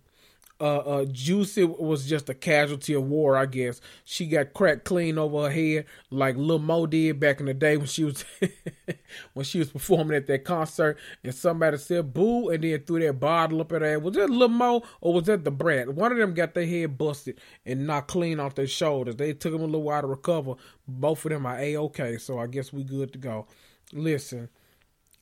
uh, 0.59 0.77
uh, 0.77 1.05
Juicy 1.05 1.65
was 1.65 2.07
just 2.07 2.29
a 2.29 2.33
casualty 2.33 2.93
of 2.93 3.03
war, 3.03 3.35
I 3.35 3.45
guess. 3.45 3.81
She 4.05 4.25
got 4.27 4.53
cracked 4.53 4.85
clean 4.85 5.17
over 5.17 5.43
her 5.43 5.51
head, 5.51 5.85
like 6.09 6.37
Lil 6.37 6.59
Mo 6.59 6.85
did 6.85 7.19
back 7.19 7.41
in 7.41 7.47
the 7.47 7.53
day 7.53 7.75
when 7.75 7.87
she 7.87 8.05
was 8.05 8.23
when 9.33 9.43
she 9.43 9.59
was 9.59 9.69
performing 9.69 10.15
at 10.15 10.27
that 10.27 10.45
concert, 10.45 10.97
and 11.23 11.35
somebody 11.35 11.77
said 11.77 12.13
"boo" 12.13 12.49
and 12.49 12.63
then 12.63 12.81
threw 12.83 12.99
that 13.01 13.19
bottle 13.19 13.59
up 13.61 13.73
at 13.73 13.81
her. 13.81 13.99
Was 13.99 14.15
that 14.15 14.29
Lil 14.29 14.47
Mo 14.47 14.83
or 15.01 15.13
was 15.13 15.25
that 15.25 15.43
Da 15.43 15.51
Brat? 15.51 15.93
One 15.93 16.11
of 16.11 16.17
them 16.17 16.33
got 16.33 16.53
their 16.53 16.65
head 16.65 16.97
busted 16.97 17.39
and 17.65 17.85
knocked 17.85 18.07
clean 18.07 18.39
off 18.39 18.55
their 18.55 18.67
shoulders. 18.67 19.17
They 19.17 19.33
took 19.33 19.51
them 19.51 19.61
a 19.61 19.65
little 19.65 19.83
while 19.83 20.01
to 20.01 20.07
recover. 20.07 20.53
Both 20.87 21.25
of 21.25 21.31
them 21.31 21.45
are 21.45 21.59
a 21.59 21.75
okay, 21.77 22.17
so 22.17 22.39
I 22.39 22.47
guess 22.47 22.71
we 22.71 22.83
good 22.83 23.11
to 23.13 23.19
go. 23.19 23.47
Listen. 23.91 24.49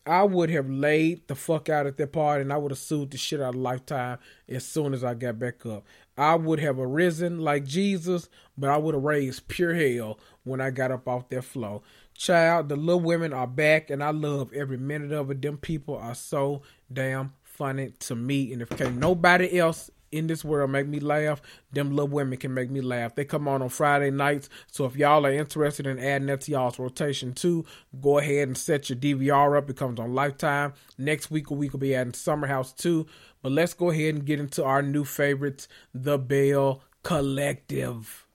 I 0.05 0.23
would 0.23 0.49
have 0.49 0.69
laid 0.69 1.27
the 1.27 1.35
fuck 1.35 1.69
out 1.69 1.87
at 1.87 1.97
that 1.97 2.11
party 2.11 2.41
and 2.41 2.51
I 2.51 2.57
would 2.57 2.71
have 2.71 2.77
sued 2.77 3.11
the 3.11 3.17
shit 3.17 3.39
out 3.39 3.55
of 3.55 3.61
Lifetime 3.61 4.17
as 4.49 4.65
soon 4.65 4.93
as 4.93 5.03
I 5.03 5.13
got 5.13 5.39
back 5.39 5.65
up. 5.65 5.85
I 6.17 6.35
would 6.35 6.59
have 6.59 6.77
arisen 6.77 7.39
like 7.39 7.63
Jesus, 7.63 8.27
but 8.57 8.69
I 8.69 8.77
would 8.77 8.95
have 8.95 9.03
raised 9.03 9.47
pure 9.47 9.73
hell 9.73 10.19
when 10.43 10.59
I 10.59 10.71
got 10.71 10.91
up 10.91 11.07
off 11.07 11.29
that 11.29 11.43
floor. 11.43 11.81
Child, 12.15 12.69
the 12.69 12.75
little 12.75 12.99
women 12.99 13.33
are 13.33 13.47
back 13.47 13.89
and 13.89 14.03
I 14.03 14.11
love 14.11 14.51
every 14.53 14.77
minute 14.77 15.13
of 15.13 15.31
it. 15.31 15.41
Them 15.41 15.57
people 15.57 15.95
are 15.95 16.15
so 16.15 16.63
damn 16.91 17.33
funny 17.41 17.93
to 17.99 18.15
me. 18.15 18.51
And 18.51 18.61
if 18.61 18.71
okay, 18.73 18.91
nobody 18.91 19.57
else 19.57 19.89
in 20.13 20.27
this 20.27 20.45
world 20.45 20.69
make 20.69 20.87
me 20.87 20.99
laugh, 20.99 21.41
them 21.71 21.89
little 21.89 22.07
women 22.07 22.37
can 22.37 22.53
make 22.53 22.69
me 22.69 22.81
laugh. 22.81 23.15
They 23.15 23.25
come 23.25 23.47
on 23.47 23.61
on 23.61 23.69
Friday 23.69 24.11
nights. 24.11 24.49
So 24.71 24.85
if 24.85 24.95
y'all 24.95 25.25
are 25.25 25.31
interested 25.31 25.87
in 25.87 25.99
adding 25.99 26.27
that 26.27 26.41
to 26.41 26.51
y'all's 26.51 26.79
rotation 26.79 27.33
too, 27.33 27.65
go 27.99 28.19
ahead 28.19 28.47
and 28.47 28.57
set 28.57 28.89
your 28.89 28.97
DVR 28.97 29.57
up. 29.57 29.69
It 29.69 29.77
comes 29.77 29.99
on 29.99 30.13
Lifetime. 30.13 30.73
Next 30.97 31.31
week, 31.31 31.49
will 31.49 31.57
be 31.57 31.95
adding 31.95 32.13
Summer 32.13 32.47
House 32.47 32.71
too. 32.71 33.07
But 33.41 33.51
let's 33.51 33.73
go 33.73 33.89
ahead 33.89 34.15
and 34.15 34.25
get 34.25 34.39
into 34.39 34.63
our 34.63 34.81
new 34.81 35.03
favorites, 35.03 35.67
The 35.93 36.17
Belle 36.17 36.81
Collective. 37.01 38.25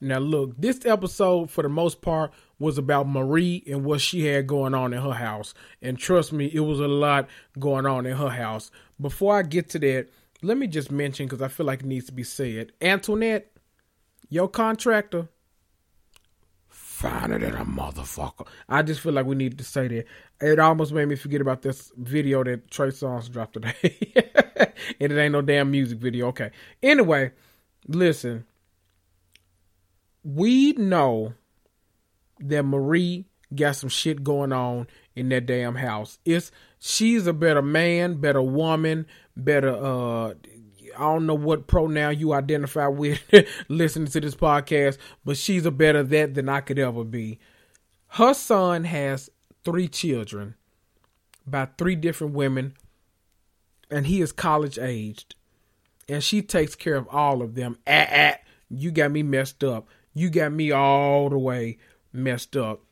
Now, 0.00 0.18
look, 0.18 0.60
this 0.60 0.84
episode, 0.84 1.48
for 1.48 1.62
the 1.62 1.68
most 1.68 2.02
part, 2.02 2.32
was 2.58 2.76
about 2.76 3.08
Marie 3.08 3.62
and 3.68 3.84
what 3.84 4.00
she 4.00 4.26
had 4.26 4.48
going 4.48 4.74
on 4.74 4.92
in 4.92 5.00
her 5.00 5.12
house. 5.12 5.54
And 5.80 5.96
trust 5.96 6.32
me, 6.32 6.50
it 6.52 6.60
was 6.60 6.80
a 6.80 6.88
lot 6.88 7.28
going 7.56 7.86
on 7.86 8.04
in 8.06 8.16
her 8.16 8.30
house. 8.30 8.72
Before 9.00 9.36
I 9.36 9.42
get 9.42 9.68
to 9.70 9.78
that, 9.78 10.08
let 10.42 10.58
me 10.58 10.66
just 10.66 10.90
mention, 10.90 11.26
because 11.26 11.42
I 11.42 11.48
feel 11.48 11.66
like 11.66 11.80
it 11.80 11.86
needs 11.86 12.06
to 12.06 12.12
be 12.12 12.24
said 12.24 12.72
Antoinette, 12.80 13.50
your 14.28 14.48
contractor, 14.48 15.28
finer 16.68 17.38
than 17.38 17.54
a 17.54 17.64
motherfucker. 17.64 18.46
I 18.68 18.82
just 18.82 19.00
feel 19.00 19.12
like 19.12 19.26
we 19.26 19.34
need 19.34 19.58
to 19.58 19.64
say 19.64 19.88
that. 19.88 20.06
It 20.40 20.58
almost 20.58 20.92
made 20.92 21.06
me 21.06 21.16
forget 21.16 21.40
about 21.40 21.62
this 21.62 21.92
video 21.96 22.44
that 22.44 22.70
Trey 22.70 22.88
Songz 22.88 23.30
dropped 23.30 23.54
today. 23.54 24.12
and 25.00 25.12
it 25.12 25.18
ain't 25.18 25.32
no 25.32 25.42
damn 25.42 25.70
music 25.70 25.98
video. 25.98 26.28
Okay. 26.28 26.50
Anyway, 26.82 27.32
listen 27.86 28.44
we 30.24 30.72
know 30.72 31.34
that 32.40 32.62
Marie 32.64 33.26
got 33.54 33.76
some 33.76 33.88
shit 33.88 34.24
going 34.24 34.52
on 34.52 34.86
in 35.14 35.28
that 35.28 35.46
damn 35.46 35.74
house. 35.74 36.18
It's 36.24 36.50
she's 36.78 37.26
a 37.26 37.32
better 37.32 37.62
man, 37.62 38.20
better 38.20 38.42
woman, 38.42 39.06
better 39.36 39.70
uh 39.70 40.34
I 40.96 41.00
don't 41.00 41.26
know 41.26 41.34
what 41.34 41.66
pronoun 41.66 42.18
you 42.18 42.32
identify 42.32 42.86
with 42.86 43.20
listening 43.68 44.08
to 44.08 44.20
this 44.20 44.34
podcast, 44.34 44.98
but 45.24 45.36
she's 45.36 45.66
a 45.66 45.70
better 45.70 46.02
that 46.02 46.34
than 46.34 46.48
I 46.48 46.60
could 46.60 46.78
ever 46.78 47.04
be. 47.04 47.38
Her 48.08 48.34
son 48.34 48.84
has 48.84 49.30
three 49.64 49.88
children 49.88 50.54
by 51.46 51.68
three 51.78 51.96
different 51.96 52.34
women, 52.34 52.74
and 53.90 54.06
he 54.06 54.20
is 54.20 54.32
college 54.32 54.78
aged. 54.78 55.34
And 56.08 56.22
she 56.22 56.42
takes 56.42 56.74
care 56.74 56.96
of 56.96 57.08
all 57.08 57.42
of 57.42 57.54
them. 57.54 57.78
Ah, 57.86 58.06
ah, 58.10 58.34
you 58.68 58.90
got 58.90 59.12
me 59.12 59.22
messed 59.22 59.64
up. 59.64 59.88
You 60.12 60.28
got 60.30 60.52
me 60.52 60.72
all 60.72 61.30
the 61.30 61.38
way 61.38 61.78
messed 62.12 62.56
up. 62.56 62.82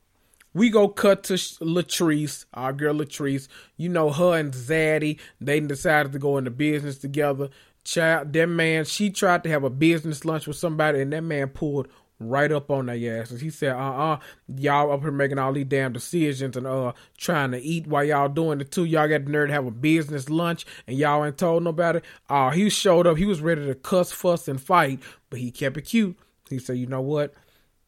We 0.52 0.70
go 0.70 0.88
cut 0.88 1.24
to 1.24 1.34
Latrice, 1.34 2.44
our 2.54 2.72
girl 2.72 2.94
Latrice. 2.94 3.46
You 3.76 3.88
know 3.88 4.10
her 4.10 4.36
and 4.36 4.52
Zaddy. 4.52 5.18
They 5.40 5.60
decided 5.60 6.12
to 6.12 6.18
go 6.18 6.38
into 6.38 6.50
business 6.50 6.98
together. 6.98 7.50
Child, 7.84 8.32
that 8.32 8.46
man, 8.46 8.84
she 8.84 9.10
tried 9.10 9.44
to 9.44 9.50
have 9.50 9.64
a 9.64 9.70
business 9.70 10.24
lunch 10.24 10.46
with 10.46 10.56
somebody, 10.56 11.00
and 11.00 11.12
that 11.12 11.22
man 11.22 11.48
pulled 11.48 11.88
right 12.18 12.52
up 12.52 12.70
on 12.70 12.86
their 12.86 13.20
asses. 13.20 13.40
He 13.40 13.50
said, 13.50 13.74
"Uh, 13.74 13.78
uh 14.12 14.18
y'all 14.46 14.92
up 14.92 15.00
here 15.00 15.10
making 15.10 15.38
all 15.38 15.52
these 15.52 15.64
damn 15.64 15.92
decisions 15.92 16.56
and 16.56 16.66
uh 16.66 16.92
trying 17.16 17.52
to 17.52 17.58
eat 17.58 17.86
while 17.86 18.04
y'all 18.04 18.28
doing 18.28 18.60
it 18.60 18.70
too. 18.70 18.84
Y'all 18.84 19.08
got 19.08 19.24
the 19.24 19.30
nerve 19.30 19.48
to 19.48 19.54
have 19.54 19.66
a 19.66 19.70
business 19.70 20.28
lunch, 20.28 20.66
and 20.86 20.98
y'all 20.98 21.24
ain't 21.24 21.38
told 21.38 21.62
nobody." 21.62 22.00
Uh, 22.28 22.50
he 22.50 22.68
showed 22.68 23.06
up. 23.06 23.16
He 23.16 23.24
was 23.24 23.40
ready 23.40 23.64
to 23.66 23.74
cuss, 23.74 24.12
fuss, 24.12 24.46
and 24.46 24.60
fight, 24.60 25.00
but 25.30 25.38
he 25.40 25.50
kept 25.50 25.76
it 25.78 25.82
cute. 25.82 26.16
He 26.48 26.58
said, 26.58 26.76
"You 26.76 26.86
know 26.86 27.00
what? 27.00 27.34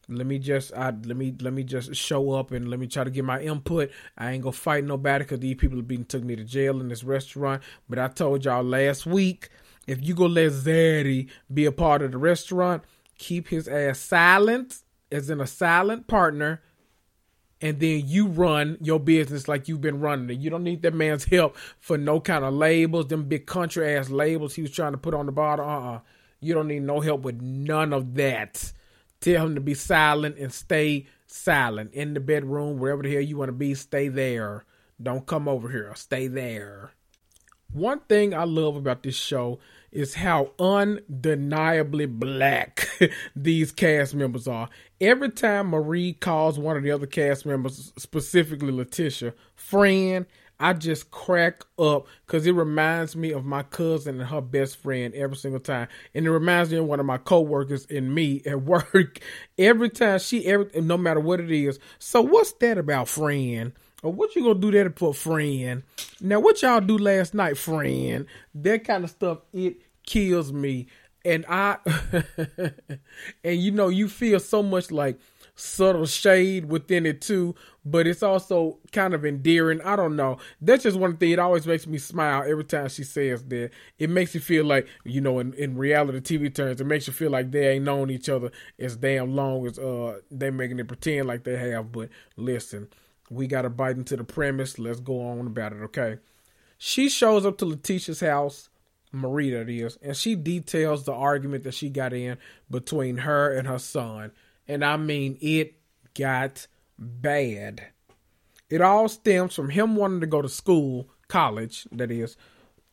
Let 0.09 0.27
me 0.27 0.37
just 0.37 0.73
I 0.73 0.87
let 1.05 1.15
me 1.15 1.33
let 1.39 1.53
me 1.53 1.63
just 1.63 1.95
show 1.95 2.31
up 2.31 2.51
and 2.51 2.67
let 2.69 2.79
me 2.79 2.87
try 2.87 3.03
to 3.03 3.09
get 3.09 3.23
my 3.23 3.39
input. 3.41 3.91
I 4.17 4.31
ain't 4.31 4.43
gonna 4.43 4.51
fight 4.51 4.83
nobody 4.83 5.23
because 5.23 5.39
these 5.39 5.55
people 5.55 5.77
have 5.77 5.87
been 5.87 6.05
took 6.05 6.23
me 6.23 6.35
to 6.35 6.43
jail 6.43 6.81
in 6.81 6.89
this 6.89 7.03
restaurant. 7.03 7.63
But 7.87 7.99
I 7.99 8.09
told 8.09 8.43
y'all 8.43 8.63
last 8.63 9.05
week, 9.05 9.49
if 9.87 10.05
you 10.05 10.13
go 10.13 10.25
let 10.25 10.51
Zaddy 10.51 11.29
be 11.53 11.65
a 11.65 11.71
part 11.71 12.01
of 12.01 12.11
the 12.11 12.17
restaurant, 12.17 12.83
keep 13.17 13.47
his 13.47 13.67
ass 13.67 13.99
silent, 13.99 14.79
as 15.11 15.29
in 15.29 15.39
a 15.39 15.47
silent 15.47 16.07
partner." 16.07 16.61
and 17.61 17.79
then 17.79 18.01
you 18.05 18.27
run 18.27 18.77
your 18.81 18.99
business 18.99 19.47
like 19.47 19.69
you've 19.69 19.79
been 19.79 20.01
running 20.01 20.29
it. 20.29 20.37
You 20.37 20.49
don't 20.49 20.65
need 20.65 20.81
that 20.81 20.93
man's 20.93 21.23
help 21.23 21.55
for 21.79 21.97
no 21.97 22.19
kind 22.19 22.43
of 22.43 22.53
labels, 22.53 23.07
them 23.07 23.23
big 23.23 23.45
country 23.45 23.95
ass 23.95 24.09
labels 24.09 24.53
he 24.53 24.61
was 24.61 24.71
trying 24.71 24.91
to 24.91 24.97
put 24.97 25.13
on 25.13 25.27
the 25.27 25.31
bottom. 25.31 25.65
Uh 25.65 25.93
uh 25.93 25.99
you 26.41 26.53
don't 26.53 26.67
need 26.67 26.83
no 26.83 26.99
help 26.99 27.21
with 27.21 27.41
none 27.41 27.93
of 27.93 28.15
that. 28.15 28.73
Tell 29.23 29.45
him 29.45 29.55
to 29.55 29.61
be 29.61 29.73
silent 29.73 30.37
and 30.37 30.51
stay 30.51 31.05
silent 31.27 31.93
in 31.93 32.13
the 32.13 32.19
bedroom, 32.19 32.77
wherever 32.77 33.01
the 33.01 33.13
hell 33.13 33.21
you 33.21 33.37
want 33.37 33.47
to 33.47 33.53
be. 33.53 33.73
Stay 33.73 34.09
there. 34.09 34.65
Don't 35.01 35.25
come 35.25 35.47
over 35.47 35.69
here. 35.69 35.93
Stay 35.95 36.27
there. 36.27 36.91
One 37.71 38.01
thing 38.01 38.33
I 38.33 38.43
love 38.43 38.75
about 38.75 39.01
this 39.01 39.15
show 39.15 39.59
is 39.93 40.15
how 40.15 40.51
undeniably 40.59 42.05
black 42.05 42.85
these 43.33 43.71
cast 43.71 44.13
members 44.13 44.45
are. 44.45 44.67
Every 44.99 45.29
time 45.29 45.67
Marie 45.67 46.11
calls 46.11 46.59
one 46.59 46.75
of 46.75 46.83
the 46.83 46.91
other 46.91 47.07
cast 47.07 47.45
members, 47.45 47.93
specifically 47.97 48.73
Letitia, 48.73 49.33
friend, 49.55 50.25
I 50.59 50.73
just 50.73 51.11
crack 51.11 51.63
up 51.77 52.07
because 52.25 52.45
it 52.45 52.53
reminds 52.53 53.15
me 53.15 53.31
of 53.31 53.45
my 53.45 53.63
cousin 53.63 54.19
and 54.19 54.29
her 54.29 54.41
best 54.41 54.77
friend 54.77 55.13
every 55.13 55.35
single 55.35 55.59
time, 55.59 55.87
and 56.13 56.25
it 56.25 56.31
reminds 56.31 56.71
me 56.71 56.77
of 56.77 56.85
one 56.85 56.99
of 56.99 57.05
my 57.05 57.17
coworkers 57.17 57.85
and 57.89 58.13
me 58.13 58.41
at 58.45 58.61
work. 58.63 59.19
Every 59.57 59.89
time 59.89 60.19
she, 60.19 60.45
every 60.45 60.69
no 60.81 60.97
matter 60.97 61.19
what 61.19 61.39
it 61.39 61.51
is. 61.51 61.79
So 61.99 62.21
what's 62.21 62.53
that 62.53 62.77
about, 62.77 63.07
friend? 63.07 63.73
Or 64.03 64.11
what 64.11 64.35
you 64.35 64.43
gonna 64.43 64.59
do 64.59 64.71
that 64.71 64.97
for, 64.99 65.13
friend? 65.13 65.83
Now 66.19 66.39
what 66.39 66.61
y'all 66.61 66.81
do 66.81 66.97
last 66.97 67.33
night, 67.33 67.57
friend? 67.57 68.25
That 68.53 68.83
kind 68.83 69.03
of 69.03 69.09
stuff 69.09 69.39
it 69.53 69.81
kills 70.05 70.51
me, 70.51 70.87
and 71.25 71.45
I, 71.47 71.77
and 73.43 73.57
you 73.61 73.71
know 73.71 73.87
you 73.87 74.09
feel 74.09 74.39
so 74.39 74.61
much 74.61 74.91
like 74.91 75.19
subtle 75.55 76.05
shade 76.05 76.65
within 76.65 77.05
it 77.05 77.21
too, 77.21 77.55
but 77.85 78.07
it's 78.07 78.23
also 78.23 78.79
kind 78.91 79.13
of 79.13 79.25
endearing. 79.25 79.81
I 79.81 79.95
don't 79.95 80.15
know. 80.15 80.37
That's 80.61 80.83
just 80.83 80.97
one 80.97 81.17
thing. 81.17 81.31
It 81.31 81.39
always 81.39 81.67
makes 81.67 81.85
me 81.85 81.97
smile 81.97 82.43
every 82.47 82.63
time 82.63 82.89
she 82.89 83.03
says 83.03 83.43
that. 83.45 83.69
It 83.99 84.09
makes 84.09 84.33
you 84.33 84.41
feel 84.41 84.65
like, 84.65 84.87
you 85.03 85.21
know, 85.21 85.39
in, 85.39 85.53
in 85.53 85.77
reality 85.77 86.19
TV 86.37 86.53
terms, 86.53 86.81
it 86.81 86.87
makes 86.87 87.07
you 87.07 87.13
feel 87.13 87.31
like 87.31 87.51
they 87.51 87.69
ain't 87.69 87.85
known 87.85 88.09
each 88.09 88.29
other 88.29 88.51
as 88.79 88.95
damn 88.97 89.35
long 89.35 89.65
as 89.67 89.77
uh 89.77 90.19
they 90.31 90.49
making 90.49 90.79
it 90.79 90.87
pretend 90.87 91.27
like 91.27 91.43
they 91.43 91.57
have. 91.57 91.91
But 91.91 92.09
listen, 92.35 92.87
we 93.29 93.47
gotta 93.47 93.69
bite 93.69 93.97
into 93.97 94.17
the 94.17 94.23
premise. 94.23 94.79
Let's 94.79 94.99
go 94.99 95.21
on 95.21 95.47
about 95.47 95.73
it, 95.73 95.81
okay? 95.83 96.17
She 96.77 97.09
shows 97.09 97.45
up 97.45 97.57
to 97.59 97.65
Letitia's 97.65 98.19
house. 98.19 98.69
Marie, 99.15 99.51
that 99.51 99.69
is, 99.69 99.95
and 100.01 100.17
she 100.17 100.33
details 100.33 101.03
the 101.03 101.13
argument 101.13 101.63
that 101.65 101.75
she 101.75 101.87
got 101.87 102.13
in 102.13 102.35
between 102.71 103.17
her 103.17 103.55
and 103.55 103.67
her 103.67 103.77
son 103.77 104.31
and 104.67 104.83
I 104.83 104.97
mean 104.97 105.37
it 105.41 105.75
got 106.13 106.67
bad. 106.97 107.87
It 108.69 108.81
all 108.81 109.07
stems 109.07 109.55
from 109.55 109.69
him 109.69 109.95
wanting 109.95 110.21
to 110.21 110.27
go 110.27 110.41
to 110.41 110.49
school, 110.49 111.09
college, 111.27 111.87
that 111.91 112.11
is, 112.11 112.37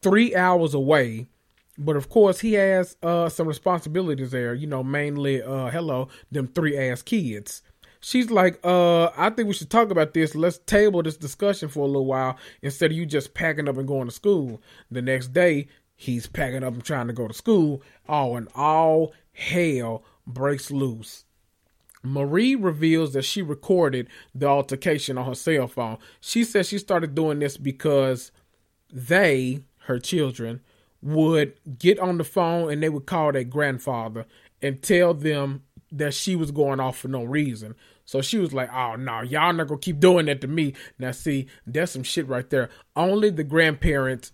three 0.03 0.35
hours 0.35 0.75
away. 0.75 1.29
But 1.79 1.97
of 1.97 2.11
course, 2.11 2.41
he 2.41 2.55
has 2.55 2.97
uh, 3.03 3.31
some 3.31 3.49
responsibilities 3.49 4.33
there, 4.33 4.53
you 4.53 4.67
know, 4.67 4.83
mainly, 4.83 5.43
uh, 5.43 5.71
hello, 5.71 6.09
them 6.31 6.49
three 6.49 6.77
ass 6.77 7.01
kids. 7.01 7.63
She's 8.01 8.31
like, 8.31 8.59
uh, 8.65 9.11
I 9.17 9.31
think 9.31 9.49
we 9.49 9.55
should 9.55 9.71
talk 9.71 9.91
about 9.91 10.15
this. 10.15 10.35
Let's 10.35 10.59
table 10.59 11.03
this 11.03 11.17
discussion 11.17 11.69
for 11.69 11.81
a 11.81 11.87
little 11.87 12.07
while 12.07 12.37
instead 12.63 12.91
of 12.91 12.97
you 12.97 13.07
just 13.07 13.35
packing 13.35 13.69
up 13.69 13.77
and 13.77 13.87
going 13.87 14.07
to 14.07 14.15
school. 14.15 14.61
The 14.91 15.03
next 15.03 15.29
day, 15.29 15.69
he's 15.97 16.27
packing 16.27 16.65
up 16.65 16.73
and 16.75 16.85
trying 16.85 17.07
to 17.09 17.13
go 17.13 17.29
to 17.29 17.35
school. 17.35 17.83
Oh, 18.09 18.37
and 18.37 18.49
all 18.55 19.13
hell 19.33 20.03
breaks 20.27 20.71
loose. 20.71 21.25
Marie 22.03 22.55
reveals 22.55 23.13
that 23.13 23.25
she 23.25 23.43
recorded 23.43 24.09
the 24.35 24.47
altercation 24.47 25.19
on 25.19 25.27
her 25.27 25.35
cell 25.35 25.69
phone. 25.69 25.99
She 26.21 26.45
says 26.45 26.69
she 26.69 26.79
started 26.79 27.15
doing 27.15 27.39
this 27.39 27.57
because 27.57 28.33
they, 28.93 29.61
her 29.85 29.99
children, 29.99 30.61
would 31.03 31.55
get 31.79 31.99
on 31.99 32.19
the 32.19 32.25
phone 32.25 32.71
and 32.71 32.83
they 32.83 32.89
would 32.89 33.07
call 33.07 33.33
their 33.33 33.45
grandfather 33.45 34.27
and 34.63 34.83
tell 34.83 35.15
them 35.15 35.63
that 35.93 36.15
she 36.15 36.37
was 36.37 36.51
going 36.51 36.81
off 36.81 36.99
for 36.99 37.09
no 37.09 37.25
reason. 37.25 37.75
So 38.05 38.21
she 38.23 38.39
was 38.39 38.53
like, 38.53 38.73
"Oh 38.73 38.97
no, 38.97 39.23
y'all 39.23 39.53
not 39.53 39.69
gonna 39.69 39.81
keep 39.81 40.01
doing 40.01 40.27
that 40.27 40.41
to 40.41 40.49
me." 40.49 40.75
Now, 40.99 41.13
see, 41.13 41.47
that's 41.67 41.93
some 41.93 42.03
shit 42.03 42.27
right 42.29 42.49
there. 42.51 42.69
Only 42.97 43.31
the 43.31 43.45
grandparents 43.45 44.33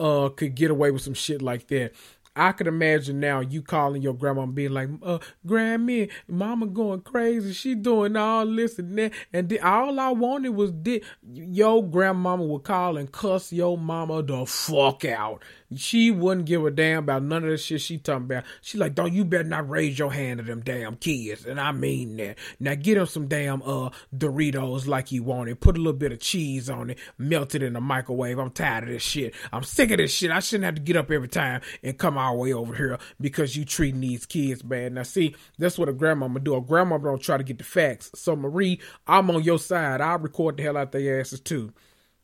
uh 0.00 0.28
could 0.30 0.54
get 0.54 0.70
away 0.70 0.90
with 0.90 1.02
some 1.02 1.14
shit 1.14 1.42
like 1.42 1.68
that. 1.68 1.92
I 2.34 2.52
could 2.52 2.66
imagine 2.66 3.20
now 3.20 3.40
you 3.40 3.60
calling 3.60 4.00
your 4.00 4.14
grandma 4.14 4.44
and 4.44 4.54
being 4.54 4.72
like, 4.72 4.88
uh, 5.02 5.18
Grammy, 5.46 6.10
mama 6.26 6.66
going 6.66 7.02
crazy. 7.02 7.52
She 7.52 7.74
doing 7.74 8.16
all 8.16 8.46
this 8.46 8.78
and 8.78 8.96
that. 8.98 9.12
And 9.32 9.58
all 9.62 10.00
I 10.00 10.10
wanted 10.10 10.50
was 10.50 10.72
this. 10.74 11.04
Your 11.30 11.84
grandmama 11.84 12.44
would 12.44 12.64
call 12.64 12.96
and 12.96 13.12
cuss 13.12 13.52
your 13.52 13.76
mama 13.76 14.22
the 14.22 14.46
fuck 14.46 15.04
out. 15.04 15.42
She 15.76 16.10
wouldn't 16.10 16.46
give 16.46 16.64
a 16.64 16.70
damn 16.70 17.04
about 17.04 17.22
none 17.22 17.44
of 17.44 17.50
the 17.50 17.56
shit 17.56 17.80
she 17.80 17.98
talking 17.98 18.24
about. 18.24 18.44
She 18.60 18.78
like, 18.78 18.94
don't 18.94 19.12
you 19.12 19.24
better 19.24 19.44
not 19.44 19.68
raise 19.68 19.98
your 19.98 20.12
hand 20.12 20.38
to 20.38 20.44
them 20.44 20.60
damn 20.60 20.96
kids. 20.96 21.44
And 21.44 21.60
I 21.60 21.72
mean 21.72 22.16
that. 22.16 22.38
Now 22.58 22.74
get 22.74 22.94
them 22.94 23.06
some 23.06 23.28
damn 23.28 23.62
uh 23.62 23.90
Doritos 24.14 24.86
like 24.86 25.12
you 25.12 25.22
wanted. 25.22 25.60
Put 25.60 25.76
a 25.76 25.80
little 25.80 25.92
bit 25.92 26.12
of 26.12 26.20
cheese 26.20 26.68
on 26.70 26.90
it. 26.90 26.98
Melt 27.18 27.54
it 27.54 27.62
in 27.62 27.74
the 27.74 27.80
microwave. 27.80 28.38
I'm 28.38 28.50
tired 28.50 28.84
of 28.84 28.90
this 28.90 29.02
shit. 29.02 29.34
I'm 29.52 29.64
sick 29.64 29.90
of 29.90 29.98
this 29.98 30.12
shit. 30.12 30.30
I 30.30 30.40
shouldn't 30.40 30.64
have 30.64 30.74
to 30.76 30.80
get 30.80 30.96
up 30.96 31.10
every 31.10 31.28
time 31.28 31.60
and 31.82 31.98
come 31.98 32.18
my 32.22 32.32
way 32.32 32.52
over 32.52 32.74
here 32.74 32.98
because 33.20 33.56
you 33.56 33.64
treating 33.64 34.00
these 34.00 34.26
kids 34.26 34.62
bad. 34.62 34.92
Now, 34.92 35.02
see, 35.02 35.34
that's 35.58 35.78
what 35.78 35.88
a 35.88 35.92
grandmama 35.92 36.40
do. 36.40 36.54
A 36.54 36.60
grandmama 36.60 37.04
don't 37.04 37.22
try 37.22 37.36
to 37.36 37.44
get 37.44 37.58
the 37.58 37.64
facts. 37.64 38.10
So, 38.14 38.36
Marie, 38.36 38.80
I'm 39.06 39.30
on 39.30 39.42
your 39.42 39.58
side. 39.58 40.00
I'll 40.00 40.18
record 40.18 40.56
the 40.56 40.62
hell 40.62 40.76
out 40.76 40.92
their 40.92 41.20
asses 41.20 41.40
too. 41.40 41.72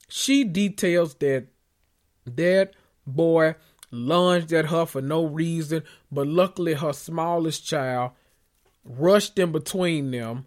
She 0.09 0.45
details 0.45 1.15
that 1.17 1.47
that 2.27 2.75
boy 3.07 3.55
lunged 3.91 4.53
at 4.53 4.67
her 4.67 4.87
for 4.87 5.01
no 5.01 5.25
reason, 5.25 5.83
but 6.13 6.27
luckily 6.27 6.75
her 6.75 6.93
smallest 6.93 7.67
child 7.67 8.13
rushed 8.85 9.39
in 9.39 9.53
between 9.53 10.11
them 10.11 10.47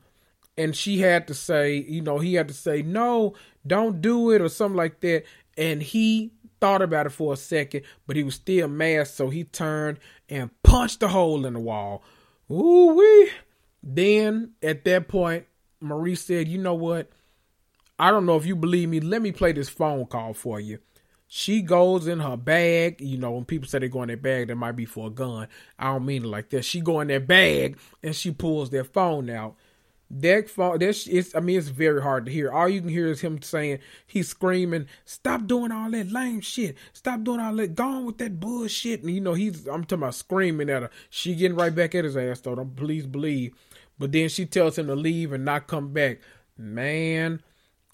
and 0.57 0.75
she 0.75 0.99
had 0.99 1.27
to 1.27 1.33
say, 1.33 1.75
you 1.75 2.01
know, 2.01 2.19
he 2.19 2.35
had 2.35 2.47
to 2.47 2.53
say, 2.53 2.81
no, 2.81 3.33
don't 3.65 4.01
do 4.01 4.31
it 4.31 4.41
or 4.41 4.49
something 4.49 4.77
like 4.77 4.99
that. 5.01 5.23
And 5.57 5.81
he 5.81 6.31
thought 6.61 6.81
about 6.81 7.07
it 7.07 7.09
for 7.09 7.33
a 7.33 7.37
second, 7.37 7.81
but 8.07 8.15
he 8.15 8.23
was 8.23 8.35
still 8.35 8.67
mad, 8.67 9.07
so 9.07 9.29
he 9.29 9.43
turned 9.43 9.99
and 10.29 10.51
punched 10.63 11.03
a 11.03 11.09
hole 11.09 11.45
in 11.45 11.53
the 11.53 11.59
wall. 11.59 12.03
Ooh 12.49 12.93
wee. 12.95 13.31
Then 13.83 14.51
at 14.61 14.85
that 14.85 15.07
point, 15.07 15.45
Marie 15.81 16.15
said, 16.15 16.47
you 16.47 16.59
know 16.59 16.75
what? 16.75 17.09
I 17.97 18.11
don't 18.11 18.25
know 18.25 18.37
if 18.37 18.45
you 18.45 18.55
believe 18.55 18.89
me. 18.89 18.99
Let 18.99 19.21
me 19.21 19.31
play 19.31 19.51
this 19.51 19.69
phone 19.69 20.05
call 20.05 20.33
for 20.33 20.59
you. 20.59 20.79
She 21.27 21.61
goes 21.61 22.07
in 22.07 22.19
her 22.19 22.37
bag. 22.37 22.99
You 22.99 23.17
know, 23.17 23.31
when 23.31 23.45
people 23.45 23.67
say 23.67 23.79
they 23.79 23.87
go 23.87 24.03
in 24.03 24.07
their 24.07 24.17
bag, 24.17 24.47
that 24.47 24.55
might 24.55 24.73
be 24.73 24.85
for 24.85 25.07
a 25.07 25.11
gun. 25.11 25.47
I 25.79 25.93
don't 25.93 26.05
mean 26.05 26.25
it 26.25 26.27
like 26.27 26.49
that. 26.49 26.65
She 26.65 26.81
go 26.81 26.99
in 26.99 27.07
their 27.07 27.19
bag 27.19 27.77
and 28.03 28.15
she 28.15 28.31
pulls 28.31 28.69
their 28.69 28.83
phone 28.83 29.29
out. 29.29 29.55
That 30.13 30.49
phone, 30.49 30.79
that's 30.79 31.07
it's. 31.07 31.33
I 31.35 31.39
mean, 31.39 31.57
it's 31.57 31.69
very 31.69 32.01
hard 32.01 32.25
to 32.25 32.31
hear. 32.31 32.51
All 32.51 32.67
you 32.67 32.81
can 32.81 32.89
hear 32.89 33.07
is 33.07 33.21
him 33.21 33.41
saying, 33.41 33.79
he's 34.05 34.27
screaming, 34.27 34.87
"Stop 35.05 35.47
doing 35.47 35.71
all 35.71 35.89
that 35.91 36.11
lame 36.11 36.41
shit! 36.41 36.75
Stop 36.91 37.23
doing 37.23 37.39
all 37.39 37.55
that. 37.55 37.75
Gone 37.75 38.05
with 38.05 38.17
that 38.17 38.39
bullshit!" 38.39 39.03
And 39.03 39.11
you 39.11 39.21
know, 39.21 39.33
he's. 39.33 39.67
I'm 39.67 39.83
talking 39.83 39.99
about 39.99 40.15
screaming 40.15 40.69
at 40.69 40.81
her. 40.81 40.89
She 41.09 41.35
getting 41.35 41.55
right 41.55 41.73
back 41.73 41.95
at 41.95 42.03
his 42.03 42.17
ass 42.17 42.41
though. 42.41 42.55
Don't 42.55 42.75
please 42.75 43.05
believe. 43.05 43.53
But 43.97 44.11
then 44.11 44.27
she 44.27 44.45
tells 44.45 44.77
him 44.77 44.87
to 44.87 44.95
leave 44.95 45.31
and 45.31 45.45
not 45.45 45.67
come 45.67 45.93
back. 45.93 46.19
Man, 46.57 47.41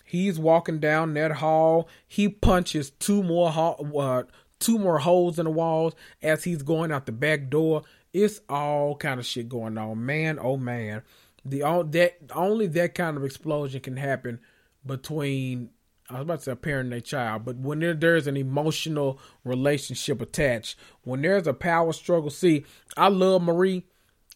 He's 0.07 0.39
walking 0.39 0.79
down 0.79 1.15
that 1.15 1.33
hall. 1.33 1.89
He 2.07 2.29
punches 2.29 2.91
two 2.91 3.21
more 3.23 3.51
uh, 3.53 4.23
two 4.57 4.79
more 4.79 4.99
holes 4.99 5.37
in 5.37 5.43
the 5.43 5.51
walls 5.51 5.95
as 6.21 6.45
he's 6.45 6.63
going 6.63 6.93
out 6.93 7.05
the 7.05 7.11
back 7.11 7.49
door. 7.49 7.81
It's 8.13 8.39
all 8.47 8.95
kind 8.95 9.19
of 9.19 9.25
shit 9.25 9.49
going 9.49 9.77
on, 9.77 10.05
man. 10.05 10.39
Oh 10.41 10.55
man, 10.55 11.01
the 11.49 11.63
all 11.63 11.83
that 11.83 12.17
only 12.33 12.67
that 12.67 12.95
kind 12.95 13.17
of 13.17 13.23
explosion 13.23 13.81
can 13.81 13.97
happen 13.97 14.39
between 14.85 15.69
I 16.09 16.13
was 16.13 16.21
about 16.21 16.39
to 16.39 16.45
say 16.45 16.51
a 16.53 16.55
parent 16.55 16.93
and 16.93 16.93
a 16.93 17.01
child, 17.01 17.43
but 17.43 17.57
when 17.57 17.79
there, 17.79 17.93
there's 17.93 18.27
an 18.27 18.37
emotional 18.37 19.19
relationship 19.43 20.21
attached, 20.21 20.77
when 21.03 21.21
there's 21.21 21.47
a 21.47 21.53
power 21.53 21.91
struggle. 21.91 22.29
See, 22.29 22.65
I 22.95 23.09
love 23.09 23.41
Marie, 23.41 23.83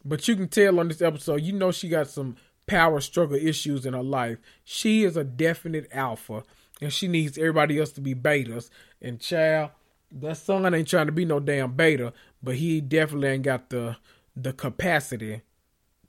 but 0.03 0.27
you 0.27 0.35
can 0.35 0.49
tell 0.49 0.79
on 0.79 0.89
this 0.89 1.01
episode, 1.01 1.41
you 1.41 1.53
know 1.53 1.71
she 1.71 1.87
got 1.87 2.09
some 2.09 2.35
power 2.67 2.99
struggle 2.99 3.37
issues 3.37 3.85
in 3.85 3.93
her 3.93 4.03
life. 4.03 4.37
She 4.65 5.03
is 5.03 5.15
a 5.15 5.23
definite 5.23 5.87
alpha, 5.93 6.43
and 6.81 6.91
she 6.91 7.07
needs 7.07 7.37
everybody 7.37 7.79
else 7.79 7.91
to 7.93 8.01
be 8.01 8.15
betas. 8.15 8.69
And 9.01 9.21
child, 9.21 9.71
that 10.11 10.37
son 10.37 10.73
ain't 10.73 10.89
trying 10.89 11.05
to 11.05 11.13
be 11.13 11.23
no 11.23 11.39
damn 11.39 11.73
beta, 11.73 12.11
but 12.43 12.55
he 12.55 12.81
definitely 12.81 13.29
ain't 13.29 13.43
got 13.43 13.69
the 13.69 13.95
the 14.35 14.53
capacity 14.53 15.41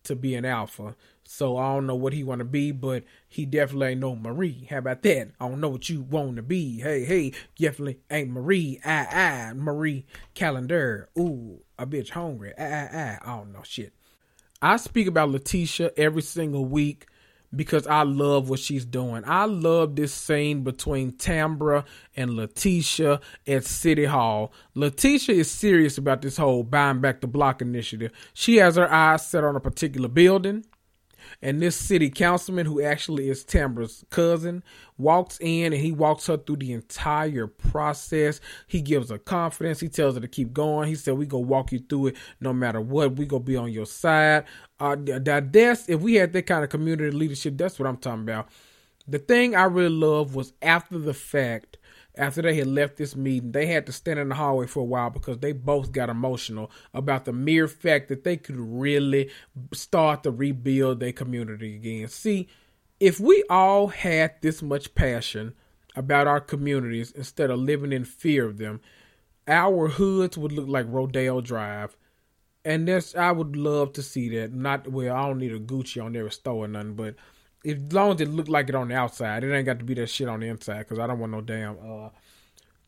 to 0.05 0.17
be 0.17 0.35
an 0.35 0.45
alpha. 0.45 0.97
So 1.25 1.57
I 1.57 1.73
don't 1.73 1.87
know 1.87 1.95
what 1.95 2.13
he 2.13 2.25
want 2.25 2.41
to 2.41 2.45
be, 2.45 2.73
but 2.73 3.05
he 3.29 3.47
definitely 3.47 3.89
ain't 3.89 4.01
no 4.01 4.17
Marie. 4.17 4.67
How 4.69 4.79
about 4.79 5.03
that? 5.03 5.31
I 5.41 5.49
don't 5.49 5.61
know 5.61 5.69
what 5.69 5.89
you 5.89 6.03
want 6.03 6.37
to 6.37 6.43
be. 6.43 6.81
Hey, 6.81 7.05
hey, 7.05 7.33
definitely 7.57 8.01
ain't 8.11 8.31
Marie. 8.31 8.81
I, 8.85 9.07
I, 9.07 9.53
Marie 9.55 10.05
Callender. 10.35 11.09
Ooh, 11.19 11.61
a 11.79 11.87
bitch 11.87 12.11
hungry. 12.11 12.53
I, 12.59 12.65
I, 12.65 12.67
I. 12.67 13.19
I 13.23 13.37
don't 13.37 13.53
know 13.53 13.63
shit. 13.63 13.93
I 14.61 14.77
speak 14.77 15.07
about 15.07 15.31
Letitia 15.31 15.93
every 15.97 16.23
single 16.23 16.65
week 16.65 17.07
because 17.55 17.87
I 17.87 18.03
love 18.03 18.49
what 18.49 18.61
she's 18.61 18.85
doing. 18.85 19.23
I 19.27 19.45
love 19.45 19.97
this 19.97 20.13
scene 20.13 20.63
between 20.63 21.13
Tambra 21.13 21.85
and 22.17 22.35
Letitia 22.35 23.21
at 23.47 23.65
City 23.65 24.07
Hall. 24.07 24.53
Letitia 24.75 25.35
is 25.35 25.51
serious 25.51 25.99
about 25.99 26.23
this 26.23 26.37
whole 26.37 26.63
buying 26.63 27.01
back 27.01 27.21
the 27.21 27.27
block 27.27 27.61
initiative. 27.61 28.13
She 28.33 28.57
has 28.57 28.77
her 28.77 28.91
eyes 28.91 29.27
set 29.27 29.45
on 29.45 29.57
a 29.57 29.61
particular 29.61 30.09
building. 30.09 30.65
And 31.43 31.61
this 31.61 31.75
city 31.75 32.09
councilman, 32.09 32.67
who 32.67 32.81
actually 32.81 33.29
is 33.29 33.45
Tambra's 33.45 34.05
cousin, 34.11 34.63
walks 34.97 35.39
in 35.41 35.73
and 35.73 35.83
he 35.83 35.91
walks 35.91 36.29
her 36.29 36.37
through 36.37 36.57
the 36.57 36.73
entire 36.73 37.49
process. 37.49 38.41
He 38.69 38.81
gives 38.81 39.11
her 39.11 39.19
confidence. 39.19 39.81
He 39.81 39.89
tells 39.89 40.15
her 40.15 40.21
to 40.21 40.29
keep 40.29 40.53
going. 40.53 40.89
He 40.89 40.95
said, 40.95 41.15
"We 41.15 41.27
go 41.27 41.39
walk 41.39 41.73
you 41.73 41.81
through 41.81 42.09
it, 42.09 42.17
no 42.41 42.53
matter 42.53 42.81
what. 42.81 43.17
We 43.17 43.27
gonna 43.27 43.43
be 43.43 43.57
on 43.57 43.73
your 43.73 43.87
side." 43.87 44.45
Uh, 44.79 44.97
that 44.99 45.53
that's 45.53 45.89
if 45.89 46.01
we 46.01 46.15
had 46.15 46.33
that 46.33 46.47
kind 46.47 46.63
of 46.63 46.71
community 46.71 47.11
leadership, 47.11 47.59
that's 47.59 47.79
what 47.79 47.89
I'm 47.89 47.97
talking 47.97 48.23
about. 48.23 48.49
The 49.09 49.19
thing 49.19 49.57
I 49.57 49.65
really 49.65 49.89
love 49.89 50.37
was 50.37 50.53
after 50.63 50.99
the 50.99 51.15
fact 51.15 51.77
after 52.15 52.43
they 52.43 52.55
had 52.55 52.67
left 52.67 52.97
this 52.97 53.17
meeting, 53.17 53.53
they 53.53 53.67
had 53.67 53.87
to 53.87 53.93
stand 53.93 54.19
in 54.19 54.29
the 54.29 54.35
hallway 54.35 54.67
for 54.67 54.81
a 54.81 54.85
while 54.85 55.11
because 55.11 55.39
they 55.39 55.53
both 55.53 55.93
got 55.93 56.11
emotional 56.11 56.71
about 56.93 57.25
the 57.25 57.33
mere 57.33 57.67
fact 57.67 58.09
that 58.09 58.25
they 58.25 58.37
could 58.37 58.57
really 58.57 59.31
start 59.73 60.23
to 60.23 60.31
rebuild 60.31 61.01
their 61.01 61.13
community 61.13 61.75
again. 61.75 62.09
See, 62.09 62.49
if 63.01 63.19
we 63.19 63.43
all 63.49 63.89
had 63.89 64.35
this 64.43 64.63
much 64.63 64.95
passion 64.95 65.55
about 65.97 66.27
our 66.27 66.41
communities 66.41 67.13
instead 67.13 67.51
of 67.51 67.59
living 67.59 67.93
in 67.93 68.05
fear 68.05 68.47
of 68.47 68.59
them, 68.59 68.81
our 69.49 69.89
hoods 69.89 70.39
would 70.39 70.53
look 70.53 70.69
like 70.69 70.87
Rodeo 70.89 71.41
Drive. 71.41 71.97
And 72.65 72.87
that's 72.87 73.17
I 73.17 73.33
would 73.33 73.57
love 73.57 73.93
to 73.95 74.03
see 74.03 74.29
that. 74.37 74.53
Not 74.53 74.87
well, 74.87 75.17
I 75.17 75.27
don't 75.27 75.39
need 75.39 75.53
a 75.53 75.59
Gucci 75.59 76.03
on 76.03 76.15
every 76.15 76.31
store 76.31 76.65
or 76.65 76.69
nothing, 76.69 76.95
but 76.95 77.17
as 77.65 77.93
long 77.93 78.15
as 78.15 78.21
it 78.21 78.29
looked 78.29 78.49
like 78.49 78.69
it 78.69 78.75
on 78.75 78.89
the 78.89 78.95
outside, 78.95 79.45
it 79.45 79.55
ain't 79.55 79.67
got 79.67 79.79
to 79.79 79.85
be 79.85 79.95
that 79.95 80.09
shit 80.09 80.29
on 80.29 80.41
the 80.41 80.47
inside 80.47 80.81
because 80.81 80.99
I 80.99 81.07
don't 81.07 81.19
want 81.19 81.33
no 81.33 81.41
damn 81.41 81.77
uh 81.79 82.09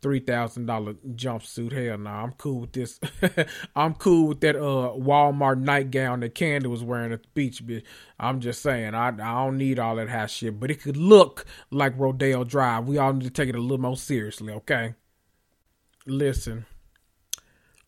three 0.02 0.20
thousand 0.20 0.66
dollar 0.66 0.94
jumpsuit. 0.94 1.72
Hell 1.72 1.98
no, 1.98 2.10
nah, 2.10 2.22
I'm 2.24 2.32
cool 2.32 2.60
with 2.60 2.72
this. 2.72 3.00
I'm 3.76 3.94
cool 3.94 4.28
with 4.28 4.40
that 4.40 4.56
uh 4.56 4.92
Walmart 4.96 5.60
nightgown 5.60 6.20
that 6.20 6.34
Kandi 6.34 6.66
was 6.66 6.82
wearing 6.82 7.12
at 7.12 7.22
the 7.22 7.28
beach. 7.34 7.64
Bitch. 7.64 7.84
I'm 8.18 8.40
just 8.40 8.62
saying, 8.62 8.94
I 8.94 9.08
I 9.08 9.44
don't 9.44 9.58
need 9.58 9.78
all 9.78 9.96
that 9.96 10.10
hot 10.10 10.30
shit, 10.30 10.58
but 10.58 10.70
it 10.70 10.82
could 10.82 10.96
look 10.96 11.46
like 11.70 11.98
Rodeo 11.98 12.44
Drive. 12.44 12.86
We 12.86 12.98
all 12.98 13.12
need 13.12 13.24
to 13.24 13.30
take 13.30 13.48
it 13.48 13.54
a 13.54 13.60
little 13.60 13.78
more 13.78 13.96
seriously, 13.96 14.52
okay? 14.52 14.94
Listen, 16.06 16.66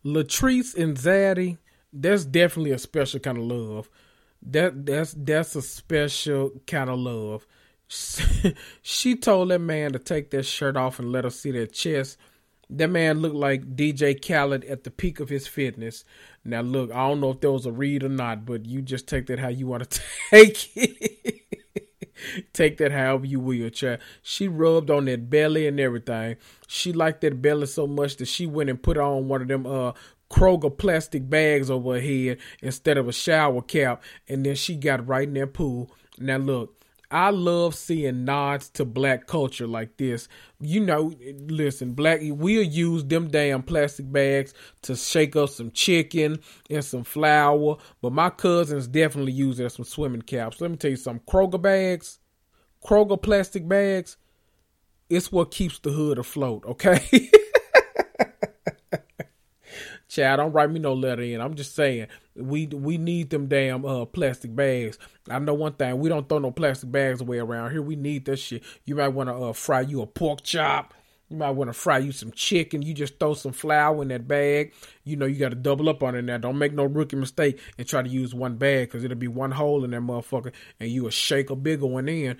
Latrice 0.04 0.74
and 0.74 0.96
Zaddy, 0.96 1.58
that's 1.92 2.24
definitely 2.24 2.70
a 2.70 2.78
special 2.78 3.20
kind 3.20 3.36
of 3.36 3.44
love 3.44 3.90
that 4.42 4.86
that's 4.86 5.14
that's 5.16 5.56
a 5.56 5.62
special 5.62 6.50
kind 6.66 6.90
of 6.90 6.98
love. 6.98 7.46
she 8.82 9.16
told 9.16 9.50
that 9.50 9.60
man 9.60 9.92
to 9.92 9.98
take 9.98 10.30
that 10.30 10.44
shirt 10.44 10.76
off 10.76 10.98
and 10.98 11.12
let 11.12 11.24
her 11.24 11.30
see 11.30 11.52
that 11.52 11.72
chest. 11.72 12.18
That 12.68 12.90
man 12.90 13.20
looked 13.20 13.36
like 13.36 13.76
DJ 13.76 14.20
Khaled 14.20 14.64
at 14.64 14.82
the 14.82 14.90
peak 14.90 15.20
of 15.20 15.28
his 15.28 15.46
fitness. 15.46 16.04
Now, 16.44 16.62
look, 16.62 16.90
I 16.90 17.08
don't 17.08 17.20
know 17.20 17.30
if 17.30 17.40
there 17.40 17.52
was 17.52 17.64
a 17.64 17.70
read 17.70 18.02
or 18.02 18.08
not, 18.08 18.44
but 18.44 18.66
you 18.66 18.82
just 18.82 19.06
take 19.06 19.26
that 19.26 19.38
how 19.38 19.48
you 19.48 19.68
want 19.68 19.88
to 19.88 20.00
take 20.30 20.76
it. 20.76 21.42
take 22.52 22.78
that 22.78 22.92
however 22.92 23.26
you 23.26 23.38
will, 23.38 23.70
child. 23.70 24.00
She 24.22 24.48
rubbed 24.48 24.90
on 24.90 25.04
that 25.04 25.30
belly 25.30 25.66
and 25.68 25.78
everything. 25.78 26.36
She 26.66 26.92
liked 26.92 27.20
that 27.20 27.40
belly 27.40 27.66
so 27.66 27.86
much 27.86 28.16
that 28.16 28.26
she 28.26 28.46
went 28.46 28.70
and 28.70 28.82
put 28.82 28.96
on 28.98 29.28
one 29.28 29.42
of 29.42 29.48
them 29.48 29.66
uh 29.66 29.92
Kroger 30.31 30.77
plastic 30.77 31.28
bags 31.28 31.70
over 31.70 31.94
her 31.94 32.01
head 32.01 32.39
instead 32.61 32.98
of 32.98 33.09
a 33.09 33.12
shower 33.12 33.62
cap, 33.62 34.03
and 34.28 34.44
then 34.44 34.55
she 34.55 34.77
got 34.77 35.07
right 35.07 35.28
in 35.28 35.35
that 35.35 35.55
pool. 35.55 35.90
Now 36.19 36.39
look, 36.39 36.77
I 37.11 37.31
love 37.31 37.77
seeing 37.77 38.24
nods 38.24 38.69
to 38.70 38.85
black 38.85 39.27
culture 39.27 39.66
like 39.66 39.97
this. 39.97 40.28
You 40.61 40.81
know, 40.81 41.12
listen, 41.47 41.93
black 41.93 42.20
we'll 42.23 42.62
use 42.62 43.05
them 43.05 43.28
damn 43.28 43.62
plastic 43.62 44.11
bags 44.11 44.55
to 44.82 44.97
shake 44.97 45.36
up 45.36 45.51
some 45.51 45.70
chicken 45.70 46.40
and 46.69 46.85
some 46.85 47.05
flour, 47.05 47.77
but 48.03 48.12
my 48.12 48.31
cousins 48.31 48.89
definitely 48.89 49.32
use 49.32 49.61
it 49.61 49.66
as 49.66 49.74
some 49.74 49.85
swimming 49.85 50.23
caps. 50.23 50.61
Let 50.61 50.70
me 50.70 50.77
tell 50.77 50.90
you 50.90 50.97
some 50.97 51.20
Kroger 51.20 51.62
bags, 51.62 52.19
Kroger 52.85 53.20
plastic 53.20 53.69
bags, 53.69 54.16
it's 55.09 55.31
what 55.31 55.53
keeps 55.53 55.78
the 55.78 55.90
hood 55.90 56.19
afloat, 56.19 56.65
okay? 56.66 57.31
Chad, 60.08 60.38
don't 60.38 60.52
write 60.52 60.70
me 60.70 60.78
no 60.78 60.92
letter 60.92 61.22
in. 61.22 61.40
I'm 61.40 61.54
just 61.54 61.74
saying 61.74 62.06
we 62.36 62.66
we 62.66 62.96
need 62.96 63.30
them 63.30 63.46
damn 63.46 63.84
uh 63.84 64.04
plastic 64.04 64.54
bags. 64.54 64.98
I 65.28 65.38
know 65.38 65.54
one 65.54 65.72
thing, 65.72 65.98
we 65.98 66.08
don't 66.08 66.28
throw 66.28 66.38
no 66.38 66.52
plastic 66.52 66.90
bags 66.92 67.20
away 67.20 67.38
around 67.38 67.72
here. 67.72 67.82
We 67.82 67.96
need 67.96 68.24
that 68.26 68.36
shit. 68.36 68.62
You 68.84 68.94
might 68.94 69.08
want 69.08 69.28
to 69.28 69.34
uh, 69.34 69.52
fry 69.52 69.80
you 69.80 70.02
a 70.02 70.06
pork 70.06 70.42
chop. 70.42 70.94
You 71.28 71.38
might 71.38 71.50
want 71.50 71.68
to 71.68 71.72
fry 71.72 71.98
you 71.98 72.12
some 72.12 72.30
chicken. 72.30 72.82
You 72.82 72.94
just 72.94 73.18
throw 73.18 73.34
some 73.34 73.50
flour 73.50 74.00
in 74.02 74.08
that 74.08 74.28
bag. 74.28 74.72
You 75.02 75.16
know 75.16 75.26
you 75.26 75.40
got 75.40 75.48
to 75.48 75.56
double 75.56 75.88
up 75.88 76.04
on 76.04 76.14
it 76.14 76.22
now. 76.22 76.38
Don't 76.38 76.58
make 76.58 76.72
no 76.72 76.84
rookie 76.84 77.16
mistake 77.16 77.58
and 77.76 77.86
try 77.86 78.02
to 78.02 78.08
use 78.08 78.32
one 78.32 78.56
bag 78.56 78.88
because 78.88 79.02
it'll 79.02 79.16
be 79.16 79.26
one 79.26 79.50
hole 79.50 79.84
in 79.84 79.90
that 79.90 80.02
motherfucker 80.02 80.52
and 80.78 80.88
you 80.88 81.02
will 81.02 81.10
shake 81.10 81.50
a 81.50 81.56
bigger 81.56 81.86
one 81.86 82.08
in. 82.08 82.38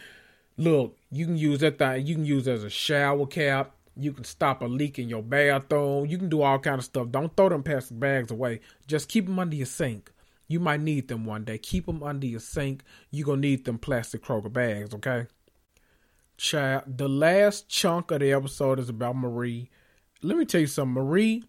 Look, 0.57 0.97
you 1.11 1.27
can 1.27 1.37
use 1.37 1.59
that 1.61 1.79
thing. 1.79 2.07
You 2.07 2.15
can 2.15 2.25
use 2.25 2.47
as 2.47 2.63
a 2.63 2.71
shower 2.71 3.27
cap 3.27 3.76
You 3.99 4.13
can 4.13 4.25
stop 4.25 4.63
a 4.63 4.67
leak 4.67 4.99
in 4.99 5.09
your 5.09 5.23
bathroom. 5.23 6.07
You 6.07 6.19
can 6.19 6.29
do 6.29 6.43
all 6.43 6.59
kind 6.59 6.79
of 6.79 6.85
stuff. 6.85 7.11
Don't 7.11 7.35
throw 7.35 7.49
them 7.49 7.63
plastic 7.63 7.99
bags 7.99 8.31
away. 8.31 8.61
Just 8.87 9.09
keep 9.09 9.27
them 9.27 9.39
under 9.39 9.57
your 9.57 9.67
sink. 9.67 10.13
You 10.49 10.61
might 10.61 10.81
need 10.81 11.09
them 11.09 11.25
one 11.25 11.45
day. 11.45 11.59
Keep 11.59 11.87
them 11.87 12.03
under 12.03 12.27
your 12.27 12.41
sink. 12.41 12.83
You're 13.11 13.25
going 13.25 13.43
to 13.43 13.49
need 13.49 13.65
them 13.65 13.79
plastic 13.79 14.23
Kroger 14.23 14.53
bags, 14.53 14.95
okay? 14.95 15.27
Child, 16.37 16.99
the 16.99 17.09
last 17.09 17.69
chunk 17.69 18.11
of 18.11 18.21
the 18.21 18.33
episode 18.33 18.79
is 18.79 18.91
about 18.91 19.17
Marie. 19.17 19.71
Let 20.23 20.37
me 20.37 20.45
tell 20.45 20.61
you 20.61 20.67
something. 20.67 20.95
Marie 20.95 21.45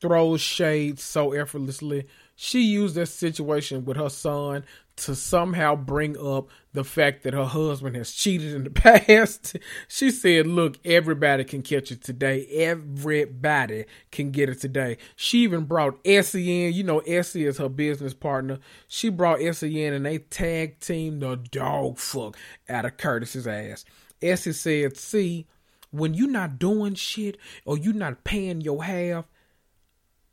throws 0.00 0.40
shade 0.40 1.00
so 1.00 1.32
effortlessly. 1.32 2.06
She 2.36 2.62
used 2.62 2.94
that 2.94 3.06
situation 3.06 3.84
with 3.84 3.96
her 3.96 4.08
son 4.08 4.64
to 4.98 5.14
somehow 5.14 5.76
bring 5.76 6.18
up 6.18 6.48
the 6.72 6.84
fact 6.84 7.22
that 7.22 7.34
her 7.34 7.44
husband 7.44 7.96
has 7.96 8.12
cheated 8.12 8.54
in 8.54 8.64
the 8.64 8.70
past. 9.08 9.56
she 9.86 10.10
said, 10.10 10.46
Look, 10.46 10.78
everybody 10.84 11.44
can 11.44 11.62
catch 11.62 11.90
it 11.90 12.02
today. 12.02 12.46
Everybody 12.46 13.86
can 14.10 14.30
get 14.30 14.48
it 14.48 14.60
today. 14.60 14.98
She 15.16 15.38
even 15.38 15.64
brought 15.64 15.98
Essie 16.04 16.66
in. 16.66 16.74
You 16.74 16.84
know, 16.84 16.98
Essie 17.00 17.46
is 17.46 17.58
her 17.58 17.68
business 17.68 18.14
partner. 18.14 18.58
She 18.88 19.08
brought 19.08 19.40
Essie 19.40 19.84
in 19.84 19.94
and 19.94 20.04
they 20.04 20.18
tag 20.18 20.80
team 20.80 21.20
the 21.20 21.36
dog 21.36 21.98
fuck 21.98 22.36
out 22.68 22.84
of 22.84 22.96
Curtis's 22.96 23.46
ass. 23.46 23.84
Essie 24.20 24.52
said, 24.52 24.96
See, 24.96 25.46
when 25.90 26.14
you're 26.14 26.28
not 26.28 26.58
doing 26.58 26.94
shit 26.94 27.38
or 27.64 27.78
you're 27.78 27.94
not 27.94 28.24
paying 28.24 28.60
your 28.60 28.84
half, 28.84 29.26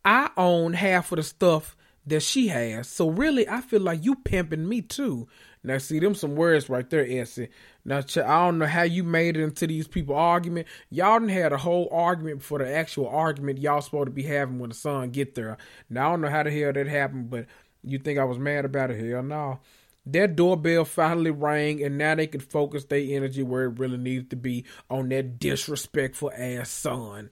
I 0.03 0.29
own 0.37 0.73
half 0.73 1.11
of 1.11 1.17
the 1.17 1.23
stuff 1.23 1.75
that 2.07 2.21
she 2.21 2.47
has. 2.49 2.87
So 2.87 3.09
really, 3.09 3.47
I 3.47 3.61
feel 3.61 3.81
like 3.81 4.03
you 4.03 4.15
pimping 4.15 4.67
me 4.67 4.81
too. 4.81 5.27
Now, 5.63 5.79
see 5.79 5.97
them 5.97 6.13
some 6.13 6.35
words 6.35 6.69
right 6.69 6.87
there, 6.89 7.05
Essie. 7.09 7.49
Now, 7.83 7.97
I 7.97 8.45
don't 8.45 8.59
know 8.59 8.67
how 8.67 8.83
you 8.83 9.03
made 9.03 9.35
it 9.35 9.41
into 9.41 9.65
these 9.65 9.87
people 9.87 10.15
argument. 10.15 10.67
Y'all 10.91 11.19
done 11.19 11.29
had 11.29 11.53
a 11.53 11.57
whole 11.57 11.89
argument 11.91 12.43
for 12.43 12.59
the 12.59 12.71
actual 12.71 13.07
argument 13.07 13.59
y'all 13.59 13.81
supposed 13.81 14.05
to 14.05 14.11
be 14.11 14.23
having 14.23 14.59
when 14.59 14.69
the 14.69 14.75
son 14.75 15.09
get 15.09 15.33
there. 15.33 15.57
Now, 15.89 16.07
I 16.07 16.11
don't 16.11 16.21
know 16.21 16.29
how 16.29 16.43
the 16.43 16.51
hell 16.51 16.71
that 16.71 16.87
happened, 16.87 17.31
but 17.31 17.47
you 17.83 17.97
think 17.97 18.19
I 18.19 18.25
was 18.25 18.37
mad 18.37 18.65
about 18.65 18.91
it? 18.91 19.03
Hell 19.03 19.23
no. 19.23 19.59
That 20.05 20.35
doorbell 20.35 20.85
finally 20.85 21.31
rang, 21.31 21.83
and 21.83 21.97
now 21.97 22.13
they 22.13 22.27
can 22.27 22.41
focus 22.41 22.85
their 22.85 22.99
energy 22.99 23.41
where 23.41 23.63
it 23.63 23.79
really 23.79 23.97
needs 23.97 24.29
to 24.29 24.35
be 24.35 24.65
on 24.87 25.09
that 25.09 25.39
disrespectful 25.39 26.31
ass 26.37 26.69
son. 26.69 27.31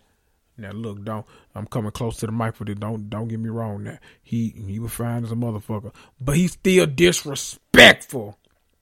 Now 0.57 0.71
look, 0.71 1.03
don't 1.03 1.25
I'm 1.55 1.65
coming 1.65 1.91
close 1.91 2.17
to 2.17 2.27
the 2.27 2.31
mic 2.31 2.55
for 2.55 2.65
this. 2.65 2.75
Don't 2.75 3.09
don't 3.09 3.27
get 3.27 3.39
me 3.39 3.49
wrong. 3.49 3.83
Now 3.83 3.97
he 4.21 4.49
he 4.49 4.79
was 4.79 4.91
fine 4.91 5.23
as 5.23 5.31
a 5.31 5.35
motherfucker, 5.35 5.93
but 6.21 6.35
he's 6.35 6.53
still 6.53 6.85
disrespectful. 6.85 8.37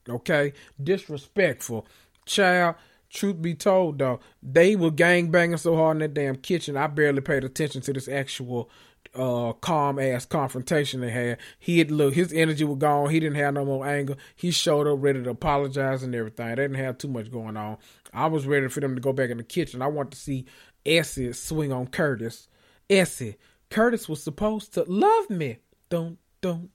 Okay, 0.08 0.52
disrespectful. 0.82 1.86
Child, 2.26 2.76
truth 3.08 3.40
be 3.40 3.54
told 3.54 3.98
though, 3.98 4.20
they 4.42 4.76
were 4.76 4.90
gang 4.90 5.30
banging 5.30 5.56
so 5.56 5.76
hard 5.76 5.96
in 5.96 6.00
that 6.00 6.14
damn 6.14 6.36
kitchen. 6.36 6.76
I 6.76 6.88
barely 6.88 7.20
paid 7.20 7.44
attention 7.44 7.80
to 7.82 7.92
this 7.92 8.08
actual 8.08 8.70
uh 9.14 9.52
calm 9.54 9.98
ass 9.98 10.24
confrontation 10.26 11.00
they 11.00 11.10
had. 11.10 11.38
He 11.58 11.78
had 11.78 11.90
look, 11.90 12.14
his 12.14 12.32
energy 12.32 12.64
was 12.64 12.78
gone. 12.78 13.10
He 13.10 13.20
didn't 13.20 13.36
have 13.36 13.54
no 13.54 13.64
more 13.64 13.86
anger. 13.86 14.16
He 14.36 14.50
showed 14.50 14.86
up 14.86 14.98
ready 15.00 15.22
to 15.22 15.30
apologize 15.30 16.02
and 16.02 16.14
everything. 16.14 16.48
They 16.48 16.54
didn't 16.54 16.76
have 16.76 16.98
too 16.98 17.08
much 17.08 17.30
going 17.30 17.56
on. 17.56 17.78
I 18.12 18.26
was 18.26 18.46
ready 18.46 18.68
for 18.68 18.80
them 18.80 18.94
to 18.94 19.00
go 19.00 19.12
back 19.12 19.30
in 19.30 19.38
the 19.38 19.42
kitchen. 19.42 19.80
I 19.80 19.86
want 19.86 20.10
to 20.10 20.18
see 20.18 20.44
Effie 20.84 21.32
swing 21.32 21.72
on 21.72 21.86
Curtis. 21.86 22.48
Effie, 22.90 23.36
Curtis 23.70 24.08
was 24.08 24.22
supposed 24.22 24.74
to 24.74 24.84
love 24.84 25.30
me. 25.30 25.58
Dum 25.88 26.18
dum. 26.40 26.70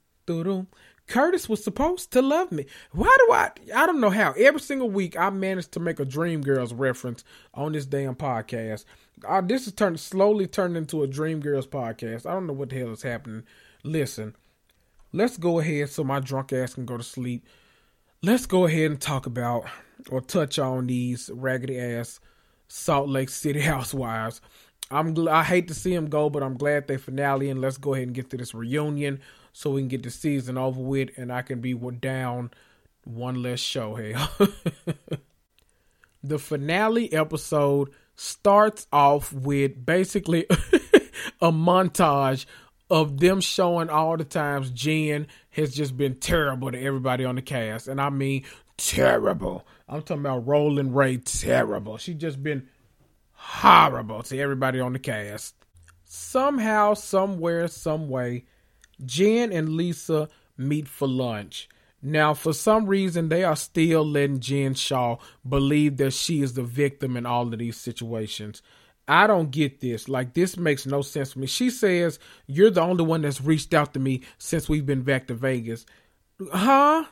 Curtis 1.07 1.47
was 1.47 1.63
supposed 1.63 2.11
to 2.11 2.21
love 2.21 2.51
me. 2.51 2.65
Why 2.91 3.15
do 3.25 3.33
I? 3.33 3.51
I 3.73 3.85
don't 3.85 4.01
know 4.01 4.09
how. 4.09 4.33
Every 4.33 4.59
single 4.59 4.89
week, 4.89 5.17
I 5.17 5.29
manage 5.29 5.69
to 5.69 5.79
make 5.79 5.99
a 5.99 6.05
Dreamgirls 6.05 6.77
reference 6.77 7.23
on 7.53 7.71
this 7.71 7.85
damn 7.85 8.15
podcast. 8.15 8.83
Uh, 9.25 9.41
this 9.41 9.67
is 9.67 9.73
turned 9.73 9.99
slowly 9.99 10.47
turned 10.47 10.75
into 10.75 11.03
a 11.03 11.07
Dreamgirls 11.07 11.67
podcast. 11.67 12.25
I 12.25 12.33
don't 12.33 12.45
know 12.45 12.53
what 12.53 12.69
the 12.69 12.77
hell 12.77 12.91
is 12.91 13.03
happening. 13.03 13.43
Listen, 13.83 14.35
let's 15.13 15.37
go 15.37 15.59
ahead 15.59 15.89
so 15.89 16.03
my 16.03 16.19
drunk 16.19 16.51
ass 16.51 16.73
can 16.73 16.85
go 16.85 16.97
to 16.97 17.03
sleep. 17.03 17.45
Let's 18.21 18.45
go 18.45 18.65
ahead 18.65 18.91
and 18.91 18.99
talk 18.99 19.25
about 19.25 19.65
or 20.09 20.19
touch 20.19 20.59
on 20.59 20.87
these 20.87 21.29
raggedy 21.33 21.79
ass 21.79 22.19
Salt 22.67 23.09
Lake 23.09 23.29
City 23.29 23.59
Housewives. 23.73 24.41
I'm 24.89 25.13
gl- 25.13 25.29
I 25.29 25.43
hate 25.43 25.67
to 25.67 25.73
see 25.73 25.93
them 25.93 26.07
go, 26.07 26.29
but 26.29 26.43
I'm 26.43 26.57
glad 26.57 26.87
they 26.87 26.97
finale 26.97 27.49
and 27.49 27.59
let's 27.59 27.77
go 27.77 27.93
ahead 27.93 28.07
and 28.07 28.15
get 28.15 28.29
to 28.29 28.37
this 28.37 28.53
reunion 28.53 29.19
so 29.51 29.71
we 29.71 29.81
can 29.81 29.89
get 29.89 30.03
the 30.03 30.11
season 30.11 30.57
over 30.57 30.79
with 30.79 31.09
and 31.17 31.31
I 31.31 31.41
can 31.41 31.59
be 31.59 31.73
down 31.73 32.51
one 33.03 33.41
less 33.41 33.59
show 33.59 33.95
here. 33.95 34.17
the 36.23 36.39
finale 36.39 37.11
episode 37.11 37.89
starts 38.15 38.87
off 38.91 39.33
with 39.33 39.85
basically 39.85 40.45
a 41.41 41.51
montage 41.51 42.45
of 42.89 43.19
them 43.19 43.41
showing 43.41 43.89
all 43.89 44.15
the 44.17 44.23
times 44.23 44.71
Jen 44.71 45.27
has 45.51 45.73
just 45.73 45.97
been 45.97 46.15
terrible 46.15 46.71
to 46.71 46.81
everybody 46.81 47.25
on 47.25 47.35
the 47.35 47.41
cast. 47.41 47.87
And 47.87 47.99
I 47.99 48.09
mean 48.09 48.43
terrible. 48.77 49.65
I'm 49.87 50.01
talking 50.01 50.21
about 50.21 50.47
Roland 50.47 50.95
Ray 50.95 51.17
terrible. 51.17 51.97
She 51.97 52.13
just 52.13 52.41
been 52.41 52.67
horrible 53.31 54.23
to 54.23 54.39
everybody 54.39 54.79
on 54.79 54.93
the 54.93 54.99
cast. 54.99 55.55
Somehow, 56.03 56.93
somewhere, 56.93 57.67
some 57.67 58.09
way, 58.09 58.45
Jen 59.05 59.51
and 59.51 59.69
Lisa 59.69 60.29
meet 60.57 60.87
for 60.87 61.07
lunch. 61.07 61.69
Now, 62.01 62.33
for 62.33 62.53
some 62.53 62.85
reason, 62.85 63.29
they 63.29 63.43
are 63.43 63.55
still 63.55 64.05
letting 64.05 64.39
Jen 64.39 64.75
Shah 64.75 65.17
believe 65.47 65.97
that 65.97 66.13
she 66.13 66.41
is 66.41 66.53
the 66.53 66.63
victim 66.63 67.17
in 67.17 67.25
all 67.25 67.51
of 67.51 67.59
these 67.59 67.77
situations. 67.77 68.61
I 69.07 69.25
don't 69.25 69.51
get 69.51 69.79
this. 69.79 70.07
Like, 70.07 70.33
this 70.33 70.57
makes 70.57 70.85
no 70.85 71.01
sense 71.01 71.31
to 71.31 71.39
me. 71.39 71.47
She 71.47 71.69
says, 71.69 72.19
You're 72.45 72.69
the 72.69 72.81
only 72.81 73.03
one 73.03 73.21
that's 73.21 73.41
reached 73.41 73.73
out 73.73 73.93
to 73.93 73.99
me 73.99 74.21
since 74.37 74.67
we've 74.69 74.85
been 74.85 75.03
back 75.03 75.27
to 75.27 75.33
Vegas. 75.33 75.85
Huh? 76.51 77.05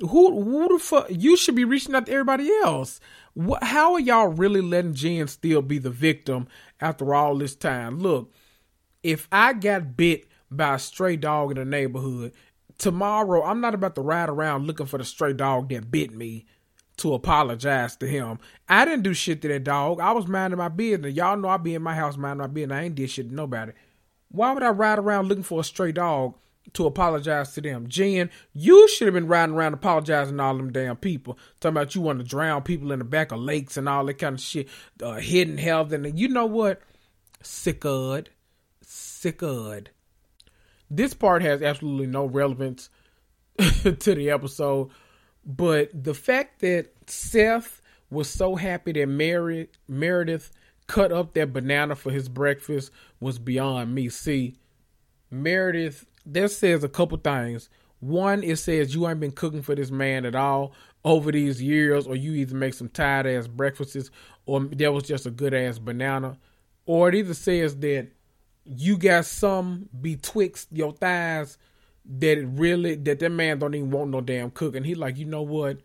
Who, 0.00 0.42
who 0.42 0.68
the 0.68 0.78
fuck? 0.78 1.06
You 1.10 1.36
should 1.36 1.54
be 1.54 1.64
reaching 1.64 1.94
out 1.94 2.06
to 2.06 2.12
everybody 2.12 2.50
else. 2.62 3.00
What, 3.34 3.62
how 3.62 3.94
are 3.94 4.00
y'all 4.00 4.28
really 4.28 4.60
letting 4.60 4.94
Jen 4.94 5.28
still 5.28 5.62
be 5.62 5.78
the 5.78 5.90
victim 5.90 6.48
after 6.80 7.14
all 7.14 7.36
this 7.36 7.54
time? 7.54 7.98
Look, 7.98 8.32
if 9.02 9.28
I 9.30 9.52
got 9.52 9.96
bit 9.96 10.26
by 10.50 10.74
a 10.74 10.78
stray 10.78 11.16
dog 11.16 11.50
in 11.50 11.58
the 11.58 11.64
neighborhood, 11.64 12.32
tomorrow 12.78 13.44
I'm 13.44 13.60
not 13.60 13.74
about 13.74 13.94
to 13.96 14.00
ride 14.00 14.28
around 14.28 14.66
looking 14.66 14.86
for 14.86 14.98
the 14.98 15.04
stray 15.04 15.32
dog 15.32 15.68
that 15.68 15.90
bit 15.90 16.12
me 16.12 16.46
to 16.98 17.14
apologize 17.14 17.96
to 17.96 18.06
him. 18.06 18.38
I 18.68 18.84
didn't 18.84 19.04
do 19.04 19.14
shit 19.14 19.42
to 19.42 19.48
that 19.48 19.64
dog. 19.64 20.00
I 20.00 20.12
was 20.12 20.26
minding 20.26 20.58
my 20.58 20.68
business. 20.68 21.14
Y'all 21.14 21.36
know 21.36 21.48
I 21.48 21.56
be 21.56 21.74
in 21.74 21.82
my 21.82 21.94
house 21.94 22.16
minding 22.16 22.42
my 22.42 22.46
business. 22.46 22.76
I 22.76 22.82
ain't 22.82 22.94
did 22.94 23.10
shit 23.10 23.28
to 23.28 23.34
nobody. 23.34 23.72
Why 24.28 24.52
would 24.52 24.62
I 24.62 24.70
ride 24.70 24.98
around 24.98 25.28
looking 25.28 25.42
for 25.44 25.60
a 25.60 25.64
stray 25.64 25.92
dog 25.92 26.34
to 26.74 26.86
apologize 26.86 27.52
to 27.54 27.60
them? 27.60 27.88
Jen, 27.88 28.30
you 28.52 28.88
should 28.88 29.06
have 29.06 29.14
been 29.14 29.26
riding 29.26 29.54
around 29.54 29.74
apologizing 29.74 30.36
to 30.36 30.42
all 30.42 30.56
them 30.56 30.72
damn 30.72 30.96
people. 30.96 31.38
Talking 31.60 31.76
about 31.76 31.94
you 31.94 32.00
want 32.00 32.18
to 32.18 32.24
drown 32.24 32.62
people 32.62 32.92
in 32.92 32.98
the 32.98 33.04
back 33.04 33.32
of 33.32 33.40
lakes 33.40 33.76
and 33.76 33.88
all 33.88 34.04
that 34.06 34.14
kind 34.14 34.34
of 34.34 34.40
shit. 34.40 34.68
Uh, 35.02 35.14
hidden 35.14 35.58
health. 35.58 35.92
And 35.92 36.18
you 36.18 36.28
know 36.28 36.46
what? 36.46 36.80
Sick 37.42 37.84
of 37.84 38.24
Sick 38.82 39.42
of 39.42 39.84
This 40.90 41.14
part 41.14 41.42
has 41.42 41.62
absolutely 41.62 42.06
no 42.06 42.26
relevance 42.26 42.90
to 43.58 44.14
the 44.14 44.30
episode 44.30 44.90
but 45.44 45.90
the 45.92 46.14
fact 46.14 46.60
that 46.60 46.92
Seth 47.06 47.80
was 48.10 48.28
so 48.28 48.56
happy 48.56 48.92
that 48.92 49.06
Mary 49.06 49.68
Meredith 49.88 50.50
cut 50.86 51.12
up 51.12 51.34
that 51.34 51.52
banana 51.52 51.94
for 51.94 52.10
his 52.10 52.28
breakfast 52.28 52.90
was 53.20 53.38
beyond 53.38 53.94
me. 53.94 54.08
See, 54.08 54.56
Meredith, 55.30 56.06
that 56.32 56.50
says 56.50 56.84
a 56.84 56.88
couple 56.88 57.18
things. 57.18 57.68
One, 58.00 58.42
it 58.42 58.56
says 58.56 58.94
you 58.94 59.06
ain't 59.08 59.20
been 59.20 59.32
cooking 59.32 59.62
for 59.62 59.74
this 59.74 59.90
man 59.90 60.24
at 60.24 60.34
all 60.34 60.72
over 61.04 61.30
these 61.30 61.62
years, 61.62 62.06
or 62.06 62.16
you 62.16 62.32
either 62.32 62.54
make 62.54 62.74
some 62.74 62.88
tired 62.88 63.26
ass 63.26 63.46
breakfasts, 63.46 64.10
or 64.46 64.60
that 64.60 64.92
was 64.92 65.04
just 65.04 65.26
a 65.26 65.30
good 65.30 65.54
ass 65.54 65.78
banana. 65.78 66.38
Or 66.86 67.08
it 67.08 67.14
either 67.14 67.34
says 67.34 67.76
that 67.78 68.08
you 68.64 68.96
got 68.96 69.26
some 69.26 69.88
betwixt 70.00 70.68
your 70.72 70.92
thighs 70.92 71.58
that 72.04 72.38
it 72.38 72.46
really 72.46 72.94
that 72.94 73.18
that 73.20 73.30
man 73.30 73.58
don't 73.58 73.74
even 73.74 73.90
want 73.90 74.10
no 74.10 74.20
damn 74.20 74.50
cooking. 74.50 74.84
He 74.84 74.94
like, 74.94 75.18
you 75.18 75.26
know 75.26 75.42
what? 75.42 75.78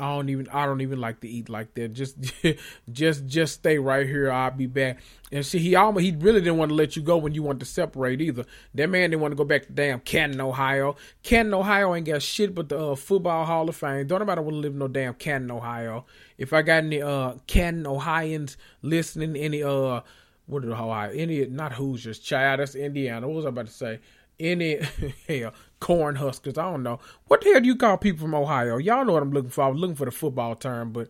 I 0.00 0.14
don't 0.14 0.28
even 0.28 0.48
I 0.48 0.66
don't 0.66 0.80
even 0.80 1.00
like 1.00 1.20
to 1.20 1.28
eat 1.28 1.48
like 1.48 1.74
that. 1.74 1.92
Just 1.92 2.16
just 2.92 3.26
just 3.26 3.54
stay 3.54 3.78
right 3.78 4.06
here. 4.06 4.30
I'll 4.30 4.50
be 4.50 4.66
back. 4.66 5.00
And 5.32 5.44
see, 5.44 5.58
he 5.58 5.74
almost 5.74 6.04
he 6.04 6.12
really 6.12 6.40
didn't 6.40 6.56
want 6.56 6.70
to 6.70 6.74
let 6.74 6.96
you 6.96 7.02
go 7.02 7.16
when 7.16 7.34
you 7.34 7.42
wanted 7.42 7.60
to 7.60 7.66
separate 7.66 8.20
either. 8.20 8.44
That 8.74 8.88
man 8.88 9.10
didn't 9.10 9.22
want 9.22 9.32
to 9.32 9.36
go 9.36 9.44
back 9.44 9.66
to 9.66 9.72
damn 9.72 10.00
Canton, 10.00 10.40
Ohio. 10.40 10.96
Canton, 11.22 11.54
Ohio 11.54 11.94
ain't 11.94 12.06
got 12.06 12.22
shit 12.22 12.54
but 12.54 12.68
the 12.68 12.78
uh, 12.78 12.96
football 12.96 13.44
Hall 13.44 13.68
of 13.68 13.76
Fame. 13.76 14.06
Don't 14.06 14.20
nobody 14.20 14.40
want 14.40 14.54
to 14.54 14.60
live 14.60 14.72
in 14.72 14.78
no 14.78 14.88
damn 14.88 15.14
Canton, 15.14 15.50
Ohio. 15.50 16.06
If 16.38 16.52
I 16.52 16.62
got 16.62 16.84
any 16.84 17.02
uh 17.02 17.34
Canton 17.46 17.86
Ohioans 17.86 18.56
listening, 18.82 19.36
any 19.36 19.62
uh 19.62 20.00
what 20.46 20.62
the 20.62 20.72
Ohio? 20.72 21.10
Any 21.12 21.46
not 21.46 21.74
Hoosiers, 21.74 22.18
child. 22.18 22.60
That's 22.60 22.74
Indiana. 22.74 23.28
What 23.28 23.36
was 23.36 23.46
I 23.46 23.50
about 23.50 23.66
to 23.66 23.72
say? 23.72 24.00
any 24.40 24.80
hell 25.28 25.52
corn 25.80 26.16
huskers. 26.16 26.58
I 26.58 26.70
don't 26.70 26.82
know 26.82 27.00
what 27.26 27.40
the 27.40 27.50
hell 27.50 27.60
do 27.60 27.66
you 27.66 27.76
call 27.76 27.96
people 27.96 28.20
from 28.20 28.34
Ohio. 28.34 28.76
Y'all 28.76 29.04
know 29.04 29.14
what 29.14 29.22
I'm 29.22 29.32
looking 29.32 29.50
for. 29.50 29.64
I 29.64 29.68
was 29.68 29.80
looking 29.80 29.96
for 29.96 30.04
the 30.04 30.10
football 30.10 30.54
term, 30.54 30.92
but 30.92 31.08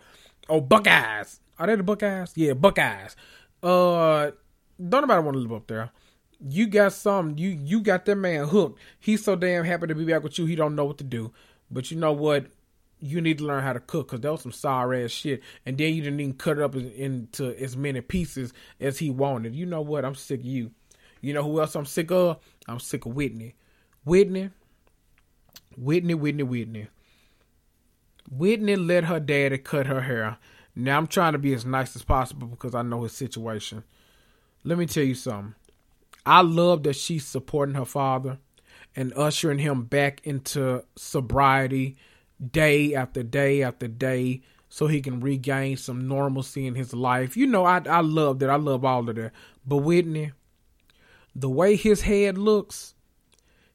oh 0.49 0.61
Buckeyes. 0.61 1.41
Are 1.59 1.67
they 1.67 1.77
the 1.77 1.83
Buckeyes? 1.83 2.33
Yeah, 2.37 2.55
Buckeyes. 2.55 3.17
Uh, 3.63 4.31
don't 4.89 5.03
nobody 5.03 5.23
want 5.23 5.35
to 5.35 5.41
live 5.41 5.53
up 5.53 5.67
there. 5.67 5.91
You 6.49 6.67
got 6.67 6.95
some. 6.95 7.37
You 7.37 7.51
you 7.51 7.81
got 7.81 8.07
that 8.07 8.17
man 8.17 8.49
hooked. 8.49 8.81
He's 8.99 9.23
so 9.23 9.37
damn 9.37 9.65
happy 9.65 9.89
to 9.89 9.95
be 9.95 10.07
back 10.07 10.23
with 10.23 10.39
you. 10.39 10.47
He 10.47 10.57
don't 10.57 10.75
know 10.75 10.87
what 10.87 10.99
to 10.99 11.05
do. 11.05 11.33
But 11.71 11.91
you 11.91 11.99
know 11.99 12.13
what? 12.13 12.47
You 12.99 13.21
need 13.21 13.39
to 13.39 13.45
learn 13.45 13.63
how 13.63 13.73
to 13.73 13.81
cook 13.81 14.09
because 14.09 14.21
that 14.21 14.33
was 14.33 14.43
some 14.43 14.53
sour 14.53 14.95
ass 14.95 15.11
shit. 15.11 15.43
And 15.67 15.77
then 15.77 15.95
you 15.95 16.03
didn't 16.03 16.21
even 16.21 16.35
cut 16.35 16.59
it 16.59 16.63
up 16.63 16.75
into 16.75 17.55
as 17.59 17.77
many 17.77 18.01
pieces 18.01 18.53
as 18.81 18.99
he 18.99 19.11
wanted. 19.11 19.55
You 19.55 19.67
know 19.67 19.81
what? 19.81 20.05
I'm 20.05 20.15
sick 20.15 20.41
of 20.41 20.47
you. 20.47 20.71
You 21.21 21.35
know 21.35 21.43
who 21.43 21.61
else 21.61 21.75
I'm 21.75 21.87
sick 21.87 22.11
of? 22.11 22.39
I'm 22.67 22.81
sick 22.81 23.05
of 23.07 23.15
Whitney. 23.15 23.55
Whitney. 24.05 24.51
Whitney, 25.77 26.15
Whitney, 26.15 26.43
Whitney. 26.43 26.89
Whitney 28.31 28.77
let 28.77 29.05
her 29.05 29.21
daddy 29.21 29.59
cut 29.59 29.87
her 29.87 30.03
hair. 30.03 30.39
Now 30.75 30.97
I'm 30.99 31.07
trying 31.07 31.33
to 31.33 31.39
be 31.39 31.53
as 31.53 31.65
nice 31.65 31.97
as 31.97 32.03
possible 32.03 32.47
because 32.47 32.75
I 32.75 32.83
know 32.83 33.03
his 33.03 33.13
situation. 33.13 33.85
Let 34.63 34.79
me 34.79 34.87
tell 34.87 35.05
you 35.05 35.15
something. 35.15 35.55
I 36.25 36.43
love 36.43 36.83
that 36.85 36.97
she's 36.97 37.27
supporting 37.27 37.75
her 37.75 37.85
father 37.85 38.39
and 38.95 39.13
ushering 39.15 39.59
him 39.59 39.85
back 39.85 40.21
into 40.25 40.85
sobriety 40.97 41.97
day 42.53 42.95
after 42.95 43.23
day 43.23 43.63
after 43.63 43.89
day 43.89 44.43
so 44.69 44.87
he 44.87 45.01
can 45.01 45.21
regain 45.21 45.77
some 45.77 46.07
normalcy 46.07 46.67
in 46.67 46.75
his 46.75 46.95
life. 46.95 47.37
You 47.37 47.47
know, 47.47 47.65
I 47.65 47.83
I 47.87 48.01
love 48.01 48.39
that. 48.39 48.51
I 48.51 48.57
love 48.57 48.85
all 48.85 49.09
of 49.09 49.17
that. 49.17 49.33
But 49.67 49.79
Whitney, 49.79 50.33
the 51.35 51.51
way 51.51 51.77
his 51.77 52.03
head 52.03 52.39
looks, 52.39 52.95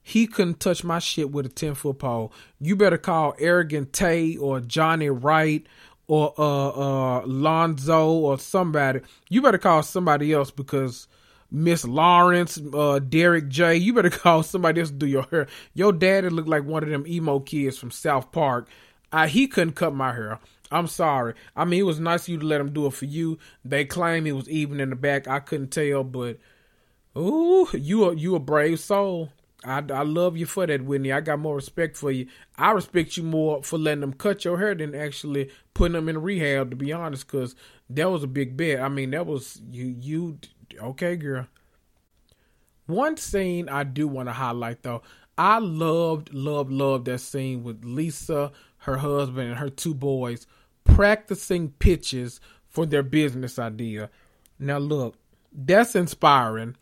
he 0.08 0.28
couldn't 0.28 0.60
touch 0.60 0.84
my 0.84 1.00
shit 1.00 1.32
with 1.32 1.48
a 1.48 1.50
10 1.50 1.74
foot 1.74 1.98
pole. 1.98 2.32
You 2.62 2.76
better 2.76 3.00
call 3.00 3.34
Arrogant 3.40 3.92
Tae 3.92 4.38
or 4.38 4.60
Johnny 4.60 5.10
Wright 5.10 5.66
or 6.06 6.32
uh 6.38 6.70
uh 6.70 7.26
Lonzo 7.26 8.12
or 8.12 8.38
somebody. 8.38 9.00
You 9.30 9.42
better 9.42 9.58
call 9.58 9.82
somebody 9.82 10.32
else 10.32 10.52
because 10.52 11.08
Miss 11.50 11.86
Lawrence, 11.86 12.62
uh 12.72 13.00
Derek 13.00 13.48
J, 13.48 13.78
you 13.78 13.94
better 13.94 14.10
call 14.12 14.44
somebody 14.44 14.80
else 14.80 14.92
to 14.92 14.96
do 14.96 15.08
your 15.08 15.24
hair. 15.24 15.48
Your 15.74 15.92
daddy 15.92 16.30
looked 16.30 16.50
like 16.50 16.66
one 16.66 16.84
of 16.84 16.90
them 16.90 17.08
emo 17.08 17.40
kids 17.40 17.80
from 17.80 17.90
South 17.90 18.32
Park. 18.32 18.70
I, 19.12 19.28
he 19.28 19.48
couldn't 19.48 19.74
cut 19.74 19.96
my 19.96 20.14
hair. 20.14 20.40
I'm 20.72 20.86
sorry. 20.86 21.34
I 21.56 21.66
mean, 21.66 21.80
it 21.80 21.84
was 21.84 22.00
nice 22.00 22.24
of 22.24 22.30
you 22.30 22.38
to 22.38 22.46
let 22.46 22.62
him 22.62 22.74
do 22.74 22.86
it 22.86 22.94
for 22.94 23.06
you. 23.06 23.40
They 23.64 23.86
claim 23.86 24.28
it 24.28 24.34
was 24.34 24.48
even 24.50 24.80
in 24.80 24.92
the 24.92 24.96
back. 24.96 25.28
I 25.28 25.40
couldn't 25.40 25.72
tell, 25.72 26.04
but 26.04 26.38
ooh, 27.18 27.68
you 27.74 28.06
a 28.06 28.16
you 28.16 28.36
a 28.36 28.40
brave 28.40 28.80
soul. 28.80 29.32
I, 29.66 29.84
I 29.94 30.04
love 30.04 30.38
you 30.38 30.46
for 30.46 30.66
that, 30.68 30.86
Whitney. 30.86 31.12
I 31.12 31.22
got 31.22 31.40
more 31.40 31.56
respect 31.56 31.98
for 31.98 32.12
you. 32.12 32.28
I 32.58 32.72
respect 32.72 33.18
you 33.18 33.24
more 33.24 33.64
for 33.64 33.78
letting 33.78 34.02
them 34.02 34.14
cut 34.14 34.46
your 34.46 34.58
hair 34.58 34.76
than 34.76 34.96
actually 34.96 35.50
putting 35.74 35.94
them 35.94 36.10
in 36.10 36.22
rehab. 36.22 36.70
To 36.70 36.76
be 36.76 36.94
honest, 36.94 37.28
because 37.28 37.56
that 37.90 38.10
was 38.10 38.24
a 38.24 38.28
big 38.28 38.56
bet. 38.56 38.82
I 38.82 38.90
mean, 38.90 39.12
that 39.12 39.26
was 39.26 39.62
you. 39.70 39.96
You 40.00 40.40
okay, 40.82 41.16
girl? 41.16 41.48
One 42.86 43.18
scene 43.18 43.68
I 43.68 43.84
do 43.84 44.08
want 44.08 44.30
to 44.30 44.34
highlight 44.34 44.84
though. 44.84 45.02
I 45.38 45.60
loved, 45.60 46.34
loved, 46.34 46.72
loved 46.72 47.06
that 47.06 47.20
scene 47.20 47.64
with 47.64 47.84
Lisa, 47.84 48.52
her 48.80 48.98
husband, 48.98 49.50
and 49.50 49.60
her 49.60 49.70
two 49.70 49.94
boys 49.94 50.48
practicing 50.86 51.72
pitches 51.72 52.40
for 52.70 52.86
their 52.86 53.04
business 53.04 53.60
idea. 53.60 54.10
Now, 54.60 54.78
look, 54.78 55.16
that's 55.52 55.96
inspiring 55.96 56.76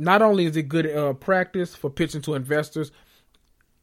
not 0.00 0.22
only 0.22 0.46
is 0.46 0.56
it 0.56 0.62
good 0.62 0.86
uh, 0.86 1.12
practice 1.12 1.74
for 1.74 1.90
pitching 1.90 2.22
to 2.22 2.34
investors, 2.34 2.90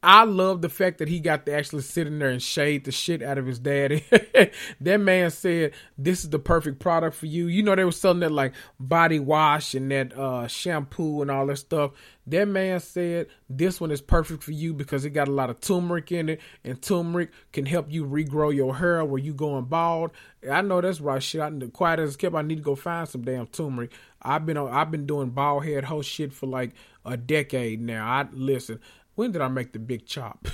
I 0.02 0.22
love 0.24 0.62
the 0.62 0.68
fact 0.68 0.98
that 0.98 1.08
he 1.08 1.18
got 1.18 1.44
to 1.46 1.54
actually 1.54 1.82
sit 1.82 2.06
in 2.06 2.20
there 2.20 2.28
and 2.28 2.40
shade 2.40 2.84
the 2.84 2.92
shit 2.92 3.20
out 3.20 3.36
of 3.36 3.46
his 3.46 3.58
daddy. 3.58 4.04
that 4.80 5.00
man 5.00 5.30
said, 5.30 5.72
This 5.96 6.22
is 6.22 6.30
the 6.30 6.38
perfect 6.38 6.78
product 6.78 7.16
for 7.16 7.26
you. 7.26 7.48
You 7.48 7.64
know, 7.64 7.74
they 7.74 7.84
were 7.84 7.90
selling 7.90 8.20
that 8.20 8.30
like 8.30 8.52
body 8.78 9.18
wash 9.18 9.74
and 9.74 9.90
that 9.90 10.16
uh, 10.16 10.46
shampoo 10.46 11.20
and 11.20 11.32
all 11.32 11.46
that 11.46 11.56
stuff. 11.56 11.92
That 12.28 12.46
man 12.46 12.78
said, 12.78 13.26
This 13.50 13.80
one 13.80 13.90
is 13.90 14.00
perfect 14.00 14.44
for 14.44 14.52
you 14.52 14.72
because 14.72 15.04
it 15.04 15.10
got 15.10 15.26
a 15.26 15.32
lot 15.32 15.50
of 15.50 15.60
turmeric 15.60 16.12
in 16.12 16.28
it, 16.28 16.40
and 16.62 16.80
turmeric 16.80 17.30
can 17.52 17.66
help 17.66 17.90
you 17.90 18.06
regrow 18.06 18.54
your 18.54 18.76
hair 18.76 19.04
where 19.04 19.20
you 19.20 19.34
going 19.34 19.64
bald. 19.64 20.12
I 20.48 20.62
know 20.62 20.80
that's 20.80 21.00
right 21.00 21.20
shit. 21.20 21.40
I, 21.40 21.50
quiet 21.72 21.98
as 21.98 22.16
kept, 22.16 22.36
I 22.36 22.42
need 22.42 22.58
to 22.58 22.62
go 22.62 22.76
find 22.76 23.08
some 23.08 23.22
damn 23.22 23.48
turmeric. 23.48 23.92
I've 24.22 24.46
been 24.46 24.56
on, 24.56 24.70
I've 24.70 24.90
been 24.90 25.06
doing 25.06 25.30
bald 25.30 25.64
head 25.64 25.84
whole 25.84 26.02
shit 26.02 26.32
for 26.32 26.46
like 26.46 26.72
a 27.04 27.16
decade 27.16 27.80
now. 27.80 28.06
I 28.06 28.26
listen. 28.32 28.80
When 29.14 29.32
did 29.32 29.42
I 29.42 29.48
make 29.48 29.72
the 29.72 29.80
big 29.80 30.06
chop? 30.06 30.46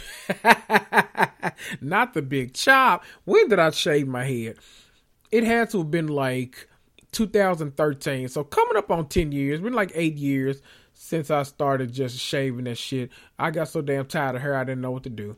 Not 1.83 2.15
the 2.15 2.23
big 2.23 2.55
chop. 2.55 3.05
When 3.25 3.49
did 3.49 3.59
I 3.59 3.71
shave 3.71 4.09
my 4.09 4.25
head? 4.25 4.57
It 5.31 5.45
had 5.45 5.69
to 5.71 5.79
have 5.79 5.91
been 5.91 6.09
like 6.09 6.69
2013. 7.13 8.29
So 8.29 8.43
coming 8.43 8.77
up 8.77 8.91
on 8.91 9.09
10 9.09 9.33
years, 9.33 9.61
been 9.61 9.75
like 9.75 9.93
eight 9.95 10.17
years 10.17 10.63
since 10.95 11.31
I 11.31 11.43
started 11.43 11.93
just 11.93 12.19
shaving 12.19 12.65
that 12.65 12.79
shit. 12.79 13.11
I 13.39 13.51
got 13.51 13.69
so 13.69 13.83
damn 13.83 14.07
tired 14.07 14.37
of 14.37 14.43
hair, 14.43 14.57
I 14.57 14.65
didn't 14.65 14.81
know 14.81 14.93
what 14.93 15.03
to 15.03 15.11
do. 15.11 15.37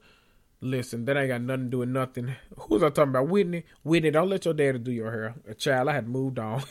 Listen, 0.61 1.05
that 1.05 1.17
ain't 1.17 1.29
got 1.29 1.43
nothing 1.43 1.65
to 1.65 1.71
do 1.71 1.79
with 1.79 1.91
nothing. 1.91 2.35
Who's 2.59 2.83
I 2.83 2.89
talking 2.89 3.11
about? 3.11 3.29
Whitney. 3.29 3.65
Whitney, 3.83 4.11
don't 4.11 4.31
let 4.31 4.47
your 4.47 4.55
daddy 4.55 4.79
do 4.79 4.91
your 4.91 5.13
hair. 5.13 5.35
A 5.47 5.55
child, 5.55 5.89
I 5.89 5.93
had 5.93 6.09
moved 6.09 6.39
on. 6.39 6.63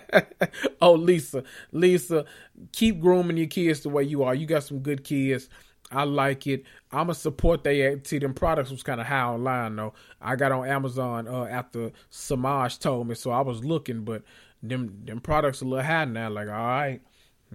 oh, 0.80 0.92
Lisa. 0.92 1.44
Lisa, 1.70 2.24
keep 2.72 2.98
grooming 2.98 3.36
your 3.36 3.46
kids 3.46 3.80
the 3.80 3.90
way 3.90 4.04
you 4.04 4.22
are. 4.22 4.34
You 4.34 4.46
got 4.46 4.64
some 4.64 4.78
good 4.78 5.04
kids. 5.04 5.48
I 5.90 6.04
like 6.04 6.46
it. 6.46 6.64
I'ma 6.92 7.12
support 7.12 7.64
they 7.64 8.00
see 8.04 8.18
them 8.18 8.32
products 8.32 8.70
was 8.70 8.82
kind 8.82 9.00
of 9.00 9.06
high 9.06 9.22
online 9.22 9.76
though. 9.76 9.92
I 10.20 10.36
got 10.36 10.52
on 10.52 10.66
Amazon 10.66 11.26
uh, 11.26 11.44
after 11.44 11.90
Samaj 12.10 12.78
told 12.78 13.08
me, 13.08 13.14
so 13.16 13.30
I 13.32 13.40
was 13.40 13.64
looking, 13.64 14.04
but 14.04 14.22
them 14.62 15.02
them 15.04 15.20
products 15.20 15.62
a 15.62 15.64
little 15.64 15.84
high 15.84 16.04
now. 16.04 16.30
Like, 16.30 16.48
all 16.48 16.54
right, 16.54 17.00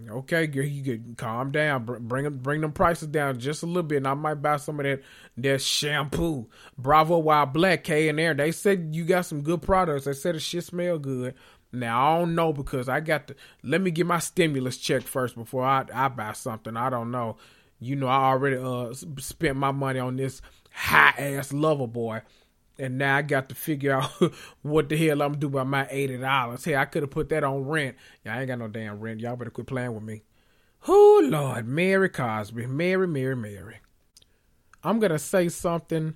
okay, 0.09 0.49
you 0.51 0.81
get 0.81 1.17
calm 1.17 1.51
down, 1.51 1.85
bring 1.85 2.25
them 2.25 2.37
bring 2.37 2.61
them 2.61 2.71
prices 2.71 3.07
down 3.07 3.39
just 3.39 3.63
a 3.63 3.65
little 3.65 3.83
bit, 3.83 3.97
and 3.97 4.07
I 4.07 4.13
might 4.13 4.35
buy 4.35 4.57
some 4.57 4.79
of 4.79 4.85
that 4.85 5.01
that 5.37 5.61
shampoo. 5.61 6.47
Bravo 6.77 7.19
Wild 7.19 7.53
Black 7.53 7.83
K 7.83 8.09
and 8.09 8.19
there. 8.19 8.33
They 8.33 8.51
said 8.51 8.89
you 8.91 9.05
got 9.05 9.25
some 9.25 9.41
good 9.41 9.61
products. 9.61 10.05
They 10.05 10.13
said 10.13 10.35
the 10.35 10.39
shit 10.39 10.63
smell 10.63 10.99
good. 10.99 11.35
Now 11.71 12.15
I 12.15 12.19
don't 12.19 12.35
know 12.35 12.53
because 12.53 12.87
I 12.89 12.99
got 12.99 13.27
to 13.27 13.35
let 13.63 13.81
me 13.81 13.91
get 13.91 14.05
my 14.05 14.19
stimulus 14.19 14.77
check 14.77 15.03
first 15.03 15.35
before 15.35 15.63
I 15.63 15.85
I 15.93 16.07
buy 16.09 16.33
something. 16.33 16.75
I 16.75 16.89
don't 16.89 17.11
know 17.11 17.37
you 17.79 17.95
know, 17.95 18.07
I 18.07 18.25
already 18.25 18.57
uh 18.57 18.93
spent 19.19 19.57
my 19.57 19.71
money 19.71 19.99
on 19.99 20.15
this 20.15 20.41
high 20.71 21.13
ass 21.17 21.51
Loverboy. 21.51 22.21
And 22.77 22.97
now 22.97 23.17
I 23.17 23.21
got 23.21 23.49
to 23.49 23.55
figure 23.55 23.93
out 23.93 24.11
what 24.61 24.89
the 24.89 24.97
hell 24.97 25.21
I'm 25.21 25.29
gonna 25.33 25.37
do 25.37 25.47
about 25.47 25.67
my 25.67 25.87
eighty 25.89 26.17
dollars. 26.17 26.63
Hey, 26.65 26.75
I 26.75 26.85
could 26.85 27.03
have 27.03 27.11
put 27.11 27.29
that 27.29 27.43
on 27.43 27.65
rent. 27.65 27.95
I 28.25 28.39
ain't 28.39 28.47
got 28.47 28.59
no 28.59 28.67
damn 28.67 28.99
rent. 28.99 29.21
Y'all 29.21 29.35
better 29.35 29.49
quit 29.49 29.67
playing 29.67 29.93
with 29.93 30.03
me. 30.03 30.23
Oh 30.87 31.21
Lord, 31.23 31.67
Mary 31.67 32.09
Cosby, 32.09 32.67
Mary, 32.67 33.07
Mary, 33.07 33.35
Mary. 33.35 33.77
I'm 34.83 34.99
gonna 34.99 35.19
say 35.19 35.49
something, 35.49 36.15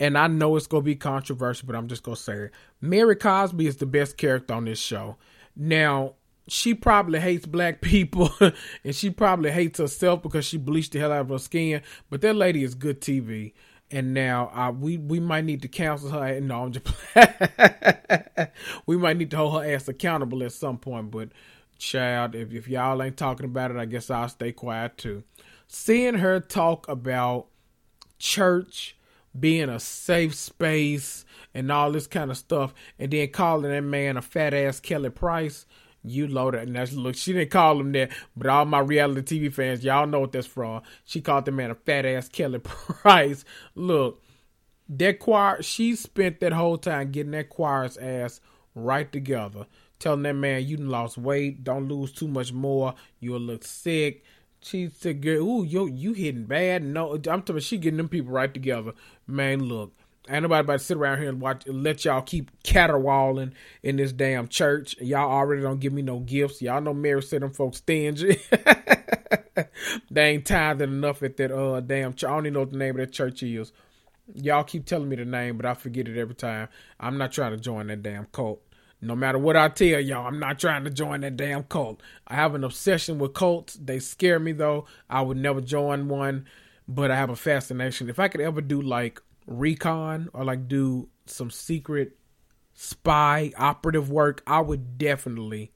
and 0.00 0.18
I 0.18 0.26
know 0.26 0.56
it's 0.56 0.66
gonna 0.66 0.82
be 0.82 0.96
controversial, 0.96 1.66
but 1.66 1.76
I'm 1.76 1.88
just 1.88 2.02
gonna 2.02 2.16
say 2.16 2.34
it. 2.34 2.52
Mary 2.80 3.14
Cosby 3.14 3.66
is 3.66 3.76
the 3.76 3.86
best 3.86 4.16
character 4.16 4.54
on 4.54 4.64
this 4.64 4.78
show. 4.78 5.16
Now, 5.54 6.14
she 6.48 6.74
probably 6.74 7.20
hates 7.20 7.46
black 7.46 7.80
people 7.82 8.32
and 8.40 8.94
she 8.94 9.10
probably 9.10 9.50
hates 9.50 9.78
herself 9.78 10.22
because 10.22 10.44
she 10.44 10.56
bleached 10.56 10.92
the 10.92 10.98
hell 10.98 11.12
out 11.12 11.20
of 11.20 11.28
her 11.28 11.38
skin. 11.38 11.82
But 12.10 12.22
that 12.22 12.34
lady 12.34 12.64
is 12.64 12.74
good 12.74 13.00
TV. 13.00 13.52
And 13.90 14.12
now 14.12 14.50
uh, 14.54 14.70
we 14.70 14.98
we 14.98 15.18
might 15.18 15.44
need 15.44 15.62
to 15.62 15.68
counsel 15.68 16.10
her. 16.10 16.40
No, 16.40 16.64
I'm 16.64 16.72
just 16.72 16.86
we 18.86 18.96
might 18.98 19.16
need 19.16 19.30
to 19.30 19.36
hold 19.38 19.62
her 19.62 19.74
ass 19.74 19.88
accountable 19.88 20.42
at 20.42 20.52
some 20.52 20.78
point. 20.78 21.10
But 21.10 21.30
child, 21.78 22.34
if 22.34 22.52
if 22.52 22.68
y'all 22.68 23.02
ain't 23.02 23.16
talking 23.16 23.46
about 23.46 23.70
it, 23.70 23.78
I 23.78 23.86
guess 23.86 24.10
I'll 24.10 24.28
stay 24.28 24.52
quiet 24.52 24.98
too. 24.98 25.24
Seeing 25.66 26.16
her 26.16 26.38
talk 26.40 26.88
about 26.88 27.46
church 28.18 28.96
being 29.38 29.68
a 29.68 29.78
safe 29.78 30.34
space 30.34 31.24
and 31.54 31.70
all 31.70 31.92
this 31.92 32.06
kind 32.06 32.30
of 32.30 32.36
stuff, 32.36 32.74
and 32.98 33.10
then 33.10 33.28
calling 33.28 33.70
that 33.70 33.82
man 33.82 34.16
a 34.16 34.22
fat 34.22 34.52
ass 34.52 34.80
Kelly 34.80 35.10
Price 35.10 35.66
you 36.04 36.28
loaded, 36.28 36.62
and 36.62 36.76
that's 36.76 36.92
look. 36.92 37.16
She 37.16 37.32
didn't 37.32 37.50
call 37.50 37.80
him 37.80 37.92
that, 37.92 38.10
but 38.36 38.46
all 38.48 38.64
my 38.64 38.80
reality 38.80 39.40
TV 39.40 39.52
fans, 39.52 39.84
y'all 39.84 40.06
know 40.06 40.20
what 40.20 40.32
that's 40.32 40.46
from. 40.46 40.82
She 41.04 41.20
called 41.20 41.44
the 41.44 41.52
man 41.52 41.70
a 41.70 41.74
fat 41.74 42.06
ass 42.06 42.28
Kelly 42.28 42.58
Price. 42.62 43.44
Look, 43.74 44.22
that 44.88 45.18
choir. 45.18 45.62
She 45.62 45.96
spent 45.96 46.40
that 46.40 46.52
whole 46.52 46.78
time 46.78 47.10
getting 47.10 47.32
that 47.32 47.48
choir's 47.50 47.96
ass 47.96 48.40
right 48.74 49.10
together, 49.10 49.66
telling 49.98 50.22
that 50.22 50.34
man 50.34 50.66
you 50.66 50.76
lost 50.76 51.18
weight, 51.18 51.64
don't 51.64 51.88
lose 51.88 52.12
too 52.12 52.28
much 52.28 52.52
more, 52.52 52.94
you'll 53.20 53.40
look 53.40 53.64
sick. 53.64 54.24
She 54.60 54.88
said, 54.88 55.20
"Girl, 55.22 55.42
ooh, 55.46 55.64
yo, 55.64 55.86
you 55.86 56.12
hitting 56.12 56.44
bad." 56.44 56.82
No, 56.82 57.14
I'm 57.14 57.42
talking. 57.42 57.60
She 57.60 57.78
getting 57.78 57.98
them 57.98 58.08
people 58.08 58.32
right 58.32 58.52
together. 58.52 58.92
Man, 59.26 59.64
look, 59.64 59.94
Ain't 60.28 60.42
nobody 60.42 60.60
about 60.60 60.78
to 60.78 60.84
sit 60.84 60.96
around 60.96 61.18
here 61.18 61.28
and 61.28 61.40
watch 61.40 61.66
let 61.66 62.04
y'all 62.04 62.20
keep 62.20 62.50
caterwauling 62.62 63.52
in 63.82 63.96
this 63.96 64.12
damn 64.12 64.46
church. 64.48 64.96
Y'all 65.00 65.30
already 65.30 65.62
don't 65.62 65.80
give 65.80 65.92
me 65.92 66.02
no 66.02 66.20
gifts. 66.20 66.60
Y'all 66.60 66.80
know 66.80 66.92
Mary 66.92 67.22
said 67.22 67.42
them 67.42 67.52
folks 67.52 67.78
stingy. 67.78 68.38
they 70.10 70.30
ain't 70.30 70.46
tithing 70.46 70.90
enough 70.90 71.22
at 71.22 71.36
that 71.38 71.50
uh 71.50 71.80
damn 71.80 72.12
church. 72.12 72.28
I 72.28 72.34
don't 72.34 72.46
even 72.46 72.54
know 72.54 72.60
what 72.60 72.70
the 72.70 72.76
name 72.76 72.98
of 72.98 73.06
that 73.06 73.12
church 73.12 73.42
is. 73.42 73.72
Y'all 74.34 74.64
keep 74.64 74.84
telling 74.84 75.08
me 75.08 75.16
the 75.16 75.24
name, 75.24 75.56
but 75.56 75.64
I 75.64 75.72
forget 75.72 76.06
it 76.06 76.18
every 76.18 76.34
time. 76.34 76.68
I'm 77.00 77.16
not 77.16 77.32
trying 77.32 77.52
to 77.52 77.58
join 77.58 77.86
that 77.86 78.02
damn 78.02 78.26
cult. 78.26 78.62
No 79.00 79.14
matter 79.16 79.38
what 79.38 79.56
I 79.56 79.68
tell 79.68 80.00
y'all, 80.00 80.26
I'm 80.26 80.40
not 80.40 80.58
trying 80.58 80.84
to 80.84 80.90
join 80.90 81.20
that 81.20 81.36
damn 81.36 81.62
cult. 81.62 82.02
I 82.26 82.34
have 82.34 82.54
an 82.54 82.64
obsession 82.64 83.18
with 83.18 83.32
cults. 83.32 83.74
They 83.74 84.00
scare 84.00 84.38
me 84.38 84.52
though. 84.52 84.86
I 85.08 85.22
would 85.22 85.38
never 85.38 85.62
join 85.62 86.08
one, 86.08 86.46
but 86.86 87.10
I 87.10 87.16
have 87.16 87.30
a 87.30 87.36
fascination. 87.36 88.10
If 88.10 88.18
I 88.18 88.28
could 88.28 88.40
ever 88.40 88.60
do 88.60 88.82
like 88.82 89.22
recon 89.48 90.28
or 90.32 90.44
like 90.44 90.68
do 90.68 91.08
some 91.26 91.50
secret 91.50 92.16
spy 92.74 93.52
operative 93.56 94.10
work, 94.10 94.42
I 94.46 94.60
would 94.60 94.98
definitely 94.98 95.72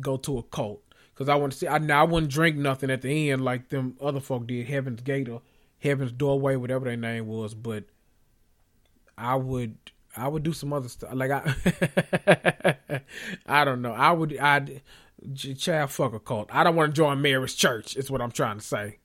go 0.00 0.16
to 0.18 0.38
a 0.38 0.42
cult 0.42 0.82
because 1.12 1.28
I 1.28 1.34
want 1.34 1.52
to 1.52 1.58
see. 1.58 1.68
I 1.68 1.78
now 1.78 2.02
I 2.02 2.04
wouldn't 2.04 2.32
drink 2.32 2.56
nothing 2.56 2.90
at 2.90 3.02
the 3.02 3.30
end 3.30 3.44
like 3.44 3.68
them 3.68 3.96
other 4.00 4.20
folk 4.20 4.46
did, 4.46 4.66
Heaven's 4.66 5.02
Gate 5.02 5.28
or 5.28 5.42
Heaven's 5.80 6.12
Doorway, 6.12 6.56
whatever 6.56 6.84
their 6.84 6.96
name 6.96 7.26
was. 7.26 7.54
But 7.54 7.84
I 9.16 9.34
would, 9.34 9.76
I 10.16 10.28
would 10.28 10.44
do 10.44 10.52
some 10.52 10.72
other 10.72 10.88
stuff. 10.88 11.12
Like 11.12 11.30
I, 11.30 12.78
I 13.46 13.64
don't 13.64 13.82
know. 13.82 13.92
I 13.92 14.12
would, 14.12 14.38
I'd, 14.38 14.82
child 15.34 15.90
fuck 15.90 16.14
a 16.14 16.20
cult. 16.20 16.48
I 16.52 16.62
don't 16.64 16.76
want 16.76 16.94
to 16.94 16.96
join 16.96 17.20
Mary's 17.20 17.54
church. 17.54 17.96
Is 17.96 18.10
what 18.10 18.22
I'm 18.22 18.30
trying 18.30 18.58
to 18.58 18.64
say. 18.64 18.98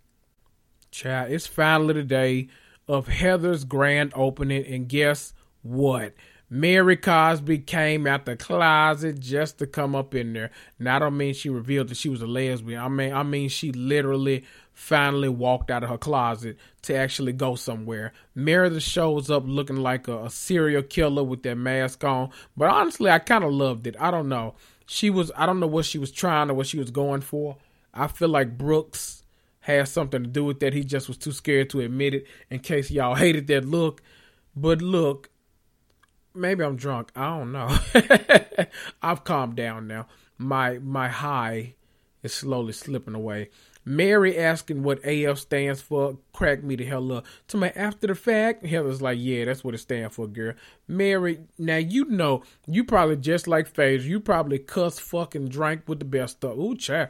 Child, 0.91 1.31
it's 1.31 1.47
finally 1.47 1.95
the 1.95 2.03
day 2.03 2.49
of 2.87 3.07
Heather's 3.07 3.63
grand 3.63 4.11
opening, 4.15 4.65
and 4.65 4.87
guess 4.87 5.33
what? 5.61 6.13
Mary 6.49 6.95
Cosby 6.95 7.57
came 7.59 8.05
out 8.05 8.25
the 8.25 8.35
closet 8.35 9.19
just 9.19 9.57
to 9.57 9.65
come 9.65 9.95
up 9.95 10.13
in 10.13 10.33
there. 10.33 10.51
Now 10.77 10.97
I 10.97 10.99
don't 10.99 11.17
mean 11.17 11.33
she 11.33 11.49
revealed 11.49 11.87
that 11.87 11.97
she 11.97 12.09
was 12.09 12.21
a 12.21 12.27
lesbian. 12.27 12.79
I 12.79 12.87
mean 12.89 13.11
I 13.11 13.23
mean 13.23 13.49
she 13.49 13.71
literally 13.71 14.43
finally 14.71 15.29
walked 15.29 15.71
out 15.71 15.83
of 15.83 15.89
her 15.89 15.97
closet 15.97 16.57
to 16.83 16.95
actually 16.95 17.33
go 17.33 17.55
somewhere. 17.55 18.13
Meredith 18.35 18.83
shows 18.83 19.31
up 19.31 19.43
looking 19.47 19.77
like 19.77 20.07
a, 20.07 20.25
a 20.25 20.29
serial 20.29 20.83
killer 20.83 21.23
with 21.23 21.41
that 21.41 21.55
mask 21.55 22.03
on. 22.03 22.29
But 22.55 22.69
honestly, 22.69 23.09
I 23.09 23.17
kind 23.17 23.43
of 23.43 23.51
loved 23.51 23.87
it. 23.87 23.95
I 23.99 24.11
don't 24.11 24.29
know. 24.29 24.53
She 24.85 25.09
was 25.09 25.31
I 25.35 25.47
don't 25.47 25.59
know 25.59 25.65
what 25.65 25.85
she 25.85 25.97
was 25.97 26.11
trying 26.11 26.51
or 26.51 26.53
what 26.53 26.67
she 26.67 26.77
was 26.77 26.91
going 26.91 27.21
for. 27.21 27.57
I 27.95 28.05
feel 28.05 28.29
like 28.29 28.59
Brooks 28.59 29.22
had 29.63 29.87
something 29.87 30.23
to 30.23 30.29
do 30.29 30.43
with 30.43 30.59
that. 30.59 30.73
He 30.73 30.83
just 30.83 31.07
was 31.07 31.17
too 31.17 31.31
scared 31.31 31.69
to 31.69 31.79
admit 31.79 32.13
it 32.13 32.27
in 32.49 32.59
case 32.59 32.91
y'all 32.91 33.15
hated 33.15 33.47
that 33.47 33.63
look. 33.65 34.01
But 34.55 34.81
look, 34.81 35.29
maybe 36.35 36.63
I'm 36.63 36.75
drunk. 36.75 37.11
I 37.15 37.37
don't 37.37 37.53
know. 37.53 37.77
I've 39.01 39.23
calmed 39.23 39.55
down 39.55 39.87
now. 39.87 40.07
My 40.37 40.79
my 40.79 41.07
high 41.07 41.75
is 42.23 42.33
slowly 42.33 42.73
slipping 42.73 43.15
away. 43.15 43.49
Mary 43.85 44.37
asking 44.37 44.83
what 44.83 45.03
AF 45.05 45.39
stands 45.39 45.81
for 45.81 46.17
cracked 46.33 46.63
me 46.63 46.75
the 46.75 46.83
hell 46.85 47.11
up. 47.13 47.25
To 47.47 47.57
my 47.57 47.69
after 47.73 48.07
the 48.07 48.15
fact, 48.15 48.65
Heather's 48.65 49.01
like, 49.01 49.17
yeah, 49.21 49.45
that's 49.45 49.63
what 49.63 49.75
it 49.75 49.79
stands 49.79 50.13
for, 50.13 50.27
girl. 50.27 50.55
Mary, 50.89 51.39
now 51.57 51.77
you 51.77 52.03
know, 52.05 52.43
you 52.67 52.83
probably 52.83 53.15
just 53.15 53.47
like 53.47 53.67
Phaedra, 53.67 54.07
you 54.07 54.19
probably 54.19 54.59
cuss, 54.59 54.99
fucking 54.99 55.47
drank 55.47 55.87
with 55.87 55.99
the 55.99 56.05
best 56.05 56.37
stuff. 56.37 56.57
Ooh, 56.57 56.75
child. 56.75 57.09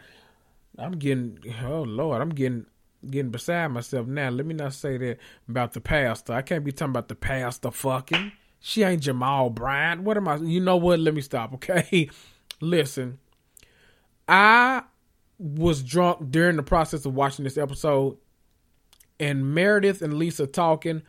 I'm 0.78 0.94
getting, 0.94 1.40
oh 1.64 1.84
Lord, 1.84 2.22
I'm 2.22 2.30
getting 2.30 2.66
getting 3.10 3.32
beside 3.32 3.68
myself 3.68 4.08
now. 4.08 4.30
Let 4.30 4.46
me 4.46 4.54
not 4.54 4.74
say 4.74 4.98
that 4.98 5.18
about 5.48 5.74
the 5.74 5.82
pastor. 5.82 6.34
I 6.34 6.42
can't 6.42 6.64
be 6.64 6.72
talking 6.72 6.92
about 6.92 7.08
the 7.08 7.16
pastor 7.16 7.72
fucking. 7.72 8.32
She 8.60 8.84
ain't 8.84 9.04
Jamal 9.04 9.50
Bryant. 9.50 10.04
What 10.04 10.18
am 10.18 10.28
I? 10.28 10.38
You 10.38 10.62
know 10.62 10.78
what? 10.78 11.00
Let 11.00 11.14
me 11.14 11.22
stop, 11.22 11.54
okay? 11.56 12.10
Listen, 12.62 13.20
I 14.28 14.84
was 15.38 15.84
drunk 15.84 16.32
during 16.32 16.56
the 16.56 16.64
process 16.64 17.06
of 17.06 17.14
watching 17.14 17.44
this 17.44 17.58
episode, 17.58 18.18
and 19.20 19.54
Meredith 19.54 20.02
and 20.02 20.14
Lisa 20.14 20.48
talking 20.48 21.02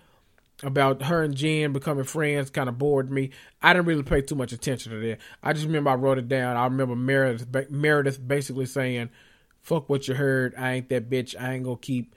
about 0.62 1.02
her 1.02 1.22
and 1.22 1.34
Jen 1.34 1.72
becoming 1.72 2.04
friends 2.04 2.50
kind 2.50 2.68
of 2.68 2.78
bored 2.78 3.10
me. 3.10 3.30
I 3.62 3.72
didn't 3.72 3.86
really 3.86 4.02
pay 4.02 4.20
too 4.20 4.34
much 4.34 4.52
attention 4.52 4.92
to 4.92 4.98
that. 4.98 5.18
I 5.42 5.52
just 5.52 5.66
remember 5.66 5.90
I 5.90 5.94
wrote 5.94 6.18
it 6.18 6.28
down. 6.28 6.56
I 6.56 6.64
remember 6.64 6.96
Meredith 6.96 7.70
Meredith 7.70 8.26
basically 8.26 8.66
saying, 8.66 9.10
"Fuck 9.64 9.88
what 9.88 10.06
you 10.06 10.14
heard. 10.14 10.54
I 10.56 10.74
ain't 10.74 10.88
that 10.90 11.10
bitch. 11.10 11.34
I 11.38 11.54
ain't 11.54 11.64
gonna 11.64 11.76
keep." 11.76 12.14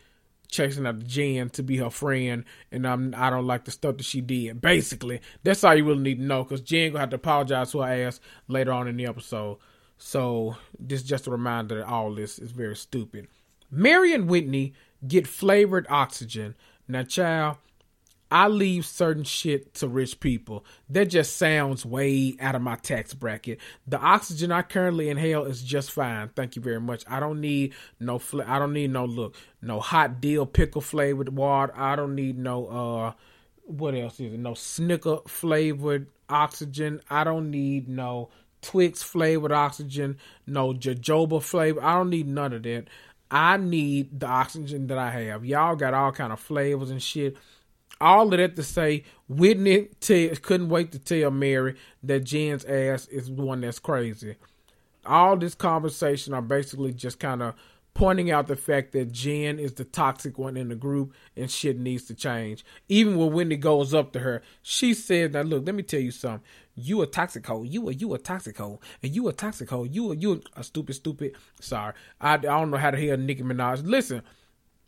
chasing 0.49 0.85
after 0.85 1.05
Jen 1.05 1.49
to 1.49 1.61
be 1.63 1.77
her 1.77 1.89
friend, 1.89 2.45
and 2.71 2.87
I'm 2.87 3.13
I 3.17 3.29
don't 3.29 3.47
like 3.47 3.65
the 3.65 3.71
stuff 3.71 3.97
that 3.97 4.05
she 4.05 4.21
did. 4.21 4.61
Basically, 4.61 5.19
that's 5.43 5.63
all 5.63 5.75
you 5.75 5.83
really 5.85 5.99
need 5.99 6.19
to 6.19 6.23
know, 6.23 6.43
because 6.43 6.61
Jen 6.61 6.91
gonna 6.91 7.01
have 7.01 7.09
to 7.09 7.17
apologize 7.17 7.71
to 7.71 7.81
her 7.81 8.07
ass 8.07 8.19
later 8.47 8.71
on 8.71 8.87
in 8.87 8.97
the 8.97 9.05
episode. 9.05 9.57
So 9.97 10.55
this 10.79 11.01
is 11.01 11.07
just 11.07 11.27
a 11.27 11.31
reminder 11.31 11.79
that 11.79 11.87
all 11.87 12.13
this 12.13 12.39
is 12.39 12.51
very 12.51 12.75
stupid. 12.75 13.27
Mary 13.69 14.13
and 14.13 14.29
Whitney 14.29 14.73
get 15.05 15.27
flavored 15.27 15.85
oxygen. 15.89 16.55
Now, 16.87 17.03
child, 17.03 17.57
I 18.29 18.47
leave 18.49 18.85
certain 18.85 19.23
shit 19.23 19.73
to 19.75 19.87
rich 19.87 20.19
people. 20.19 20.65
That 20.89 21.05
just 21.05 21.37
sounds 21.37 21.85
way 21.85 22.35
out 22.39 22.55
of 22.55 22.61
my 22.61 22.75
tax 22.75 23.13
bracket. 23.13 23.59
The 23.87 23.99
oxygen 23.99 24.51
I 24.51 24.63
currently 24.63 25.09
inhale 25.09 25.45
is 25.45 25.63
just 25.63 25.91
fine. 25.91 26.29
Thank 26.35 26.55
you 26.55 26.61
very 26.61 26.81
much. 26.81 27.03
I 27.07 27.19
don't 27.19 27.39
need 27.39 27.73
no 27.99 28.19
fl- 28.19 28.41
I 28.41 28.59
don't 28.59 28.73
need 28.73 28.91
no 28.91 29.05
look, 29.05 29.35
no 29.61 29.79
hot 29.79 30.19
deal 30.19 30.45
pickle 30.45 30.81
flavored 30.81 31.35
water. 31.35 31.73
I 31.75 31.95
don't 31.95 32.15
need 32.15 32.37
no 32.37 32.67
uh 32.67 33.13
what 33.63 33.95
else 33.95 34.19
is 34.19 34.33
it? 34.33 34.39
No 34.39 34.53
snicker 34.53 35.19
flavored 35.27 36.07
oxygen. 36.29 37.01
I 37.09 37.23
don't 37.23 37.49
need 37.51 37.87
no 37.87 38.29
Twix 38.61 39.03
flavored 39.03 39.51
oxygen, 39.51 40.17
no 40.45 40.73
jojoba 40.73 41.41
flavor. 41.41 41.81
I 41.81 41.95
don't 41.95 42.09
need 42.09 42.27
none 42.27 42.53
of 42.53 42.63
that. 42.63 42.85
I 43.29 43.57
need 43.57 44.19
the 44.19 44.25
oxygen 44.25 44.87
that 44.87 44.97
I 44.97 45.11
have. 45.11 45.45
Y'all 45.45 45.75
got 45.75 45.93
all 45.93 46.11
kind 46.11 46.33
of 46.33 46.39
flavors 46.39 46.89
and 46.89 47.01
shit 47.01 47.37
all 47.99 48.31
of 48.33 48.37
that 48.39 48.55
to 48.55 48.63
say, 48.63 49.03
Whitney 49.27 49.89
t- 49.99 50.29
couldn't 50.29 50.69
wait 50.69 50.91
to 50.91 50.99
tell 50.99 51.31
Mary 51.31 51.75
that 52.03 52.23
Jen's 52.23 52.65
ass 52.65 53.07
is 53.07 53.29
one 53.29 53.61
that's 53.61 53.79
crazy. 53.79 54.35
All 55.05 55.37
this 55.37 55.55
conversation 55.55 56.33
are 56.33 56.41
basically 56.41 56.93
just 56.93 57.19
kind 57.19 57.41
of 57.41 57.55
pointing 57.97 58.29
out 58.29 58.45
the 58.45 58.55
fact 58.55 58.91
that 58.91 59.11
Jen 59.11 59.57
is 59.57 59.73
the 59.73 59.83
toxic 59.83 60.37
one 60.37 60.55
in 60.55 60.69
the 60.69 60.75
group 60.75 61.13
and 61.35 61.49
shit 61.49 61.79
needs 61.79 62.03
to 62.05 62.13
change. 62.13 62.63
Even 62.87 63.17
when 63.17 63.33
Whitney 63.33 63.57
goes 63.57 63.91
up 63.93 64.13
to 64.13 64.19
her, 64.19 64.43
she 64.61 64.93
said, 64.93 65.33
"Now 65.33 65.41
look, 65.41 65.65
let 65.65 65.73
me 65.73 65.81
tell 65.81 65.99
you 65.99 66.11
something. 66.11 66.43
You 66.75 67.01
a 67.01 67.07
toxic 67.07 67.47
hoe. 67.47 67.63
You 67.63 67.89
a 67.89 67.93
you 67.93 68.13
a 68.13 68.19
toxic 68.19 68.57
hoe. 68.57 68.79
And 69.01 69.15
you 69.15 69.27
a 69.27 69.33
toxic 69.33 69.69
hoe. 69.71 69.85
You 69.85 70.11
a 70.11 70.15
you 70.15 70.33
a, 70.55 70.59
a 70.59 70.63
stupid 70.63 70.93
stupid. 70.93 71.35
Sorry, 71.59 71.93
I, 72.21 72.33
I 72.33 72.37
don't 72.37 72.69
know 72.69 72.77
how 72.77 72.91
to 72.91 72.97
hear 72.97 73.17
Nicki 73.17 73.41
Minaj. 73.41 73.81
Listen, 73.83 74.21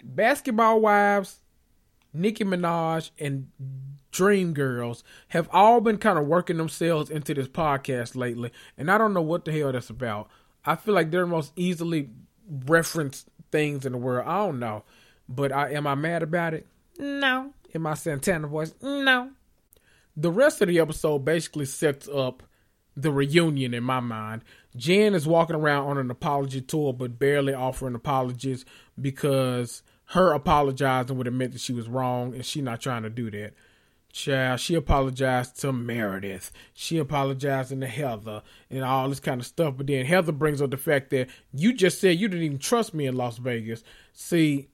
basketball 0.03 0.79
wives." 0.79 1.39
Nicki 2.13 2.43
Minaj, 2.43 3.11
and 3.19 3.49
Dreamgirls 4.11 5.03
have 5.29 5.47
all 5.51 5.81
been 5.81 5.97
kind 5.97 6.17
of 6.17 6.25
working 6.25 6.57
themselves 6.57 7.09
into 7.09 7.33
this 7.33 7.47
podcast 7.47 8.15
lately, 8.15 8.51
and 8.77 8.89
I 8.89 8.97
don't 8.97 9.13
know 9.13 9.21
what 9.21 9.45
the 9.45 9.51
hell 9.51 9.71
that's 9.71 9.89
about. 9.89 10.29
I 10.65 10.75
feel 10.75 10.93
like 10.93 11.11
they're 11.11 11.21
the 11.21 11.27
most 11.27 11.53
easily 11.55 12.09
referenced 12.65 13.27
things 13.51 13.85
in 13.85 13.91
the 13.91 13.97
world. 13.97 14.27
I 14.27 14.45
don't 14.45 14.59
know, 14.59 14.83
but 15.27 15.51
I 15.51 15.73
am 15.73 15.87
I 15.87 15.95
mad 15.95 16.23
about 16.23 16.53
it? 16.53 16.65
No. 16.97 17.53
In 17.71 17.81
my 17.83 17.93
Santana 17.93 18.47
voice, 18.47 18.73
no. 18.81 19.31
The 20.17 20.31
rest 20.31 20.61
of 20.61 20.67
the 20.67 20.79
episode 20.79 21.19
basically 21.19 21.65
sets 21.65 22.09
up 22.09 22.43
the 22.97 23.11
reunion 23.11 23.73
in 23.73 23.83
my 23.83 23.99
mind. 23.99 24.43
Jen 24.75 25.13
is 25.13 25.27
walking 25.27 25.55
around 25.55 25.87
on 25.87 25.97
an 25.97 26.11
apology 26.11 26.61
tour, 26.61 26.93
but 26.93 27.19
barely 27.19 27.53
offering 27.53 27.95
apologies 27.95 28.65
because 28.99 29.81
her 30.09 30.33
apologizing 30.33 31.17
would 31.17 31.27
admit 31.27 31.51
that 31.51 31.61
she 31.61 31.73
was 31.73 31.87
wrong, 31.87 32.33
and 32.33 32.43
she 32.43 32.61
not 32.61 32.81
trying 32.81 33.03
to 33.03 33.11
do 33.11 33.29
that. 33.29 33.53
Child, 34.11 34.59
she 34.59 34.73
apologized 34.73 35.61
to 35.61 35.71
Meredith. 35.71 36.51
She 36.73 36.97
apologized 36.97 37.69
to 37.69 37.87
Heather 37.87 38.41
and 38.71 38.83
all 38.83 39.07
this 39.07 39.19
kind 39.19 39.39
of 39.39 39.45
stuff. 39.45 39.75
But 39.77 39.85
then 39.85 40.07
Heather 40.07 40.31
brings 40.31 40.63
up 40.63 40.71
the 40.71 40.77
fact 40.77 41.11
that 41.11 41.29
you 41.53 41.73
just 41.73 42.01
said 42.01 42.17
you 42.17 42.27
didn't 42.27 42.43
even 42.43 42.57
trust 42.57 42.95
me 42.95 43.05
in 43.05 43.15
Las 43.15 43.37
Vegas. 43.37 43.83
See, 44.11 44.69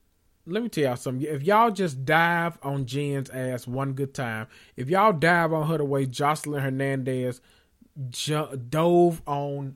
let 0.47 0.63
me 0.63 0.69
tell 0.69 0.85
y'all 0.85 0.95
something. 0.95 1.27
If 1.27 1.43
y'all 1.43 1.69
just 1.71 2.05
dive 2.05 2.57
on 2.63 2.85
Jen's 2.85 3.29
ass 3.29 3.67
one 3.67 3.91
good 3.91 4.13
time, 4.13 4.47
if 4.77 4.89
y'all 4.89 5.11
dive 5.11 5.51
on 5.51 5.67
her 5.67 5.77
the 5.77 5.83
way 5.83 6.05
Joseline 6.05 6.61
Hernandez 6.61 7.41
dove 8.69 9.21
on 9.27 9.75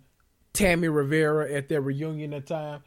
Tammy 0.53 0.88
Rivera 0.88 1.52
at 1.52 1.68
their 1.68 1.81
reunion 1.81 2.31
that 2.31 2.48
time, 2.48 2.81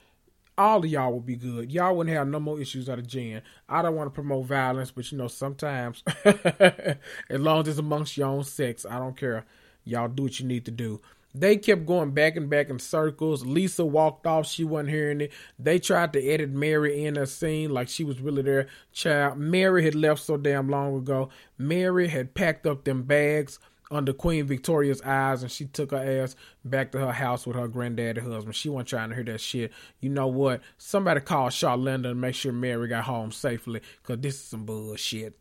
all 0.59 0.79
of 0.79 0.87
y'all 0.87 1.13
would 1.13 1.27
be 1.27 1.37
good. 1.37 1.73
Y'all 1.73 1.97
wouldn't 1.97 2.15
have 2.15 2.29
no 2.29 2.41
more 2.41 2.61
issues 2.61 2.89
out 2.89 2.99
of 2.99 3.07
Jen. 3.07 3.43
I 3.69 3.83
don't 3.83 3.95
want 3.95 4.09
to 4.09 4.15
promote 4.15 4.47
violence, 4.47 4.91
but 4.91 5.11
you 5.11 5.19
know, 5.19 5.29
sometimes, 5.29 6.03
as 6.25 6.97
long 7.31 7.63
as 7.63 7.69
it's 7.69 7.79
amongst 7.79 8.17
your 8.17 8.29
own 8.29 8.45
sex, 8.45 8.85
I 8.89 8.99
don't 8.99 9.17
care. 9.17 9.45
Y'all 9.85 10.09
do 10.09 10.25
what 10.25 10.39
you 10.39 10.47
need 10.47 10.65
to 10.67 10.71
do. 10.71 11.01
They 11.35 11.57
kept 11.57 11.87
going 11.87 12.11
back 12.11 12.37
and 12.37 12.51
back 12.51 12.69
in 12.69 12.79
circles. 12.79 13.47
Lisa 13.47 13.87
walked 13.87 14.27
off. 14.27 14.47
She 14.47 14.65
wasn't 14.65 14.91
hearing 14.91 15.23
it. 15.23 15.33
They 15.59 15.79
tried 15.79 16.13
to 16.13 16.23
edit 16.23 16.51
Mary 16.51 17.05
in 17.05 17.17
a 17.17 17.27
scene 17.27 17.71
like 17.71 17.89
she 17.89 18.05
was 18.05 18.21
really 18.21 18.43
there. 18.43 18.67
Child, 18.93 19.39
Mary 19.39 19.83
had 19.83 19.95
left 19.95 20.23
so 20.23 20.37
damn 20.37 20.69
long 20.69 20.95
ago. 20.95 21.31
Mary 21.57 22.09
had 22.09 22.35
packed 22.35 22.67
up 22.67 22.85
them 22.85 23.05
bags 23.05 23.59
under 23.93 24.13
Queen 24.13 24.47
Victoria's 24.47 25.03
eyes 25.03 25.43
and 25.43 25.53
she 25.53 25.67
took 25.67 25.91
her 25.91 26.23
ass 26.23 26.35
back 26.65 26.93
to 26.93 26.99
her 26.99 27.13
house 27.13 27.47
with 27.47 27.57
her 27.57 27.69
granddad 27.69 28.19
and 28.19 28.33
husband. 28.33 28.57
She 28.57 28.69
wasn't 28.69 28.89
trying 28.89 29.11
to 29.11 29.15
hear 29.15 29.25
that 29.25 29.41
shit. 29.41 29.73
You 30.01 30.09
know 30.09 30.27
what? 30.27 30.63
Somebody 30.79 31.21
call 31.21 31.49
Charlinda 31.49 32.11
and 32.11 32.21
make 32.21 32.35
sure 32.35 32.53
Mary 32.53 32.89
got 32.89 33.05
home 33.05 33.31
safely 33.31 33.83
because 34.03 34.21
this 34.21 34.35
is 34.37 34.41
some 34.43 34.65
bullshit. 34.65 35.39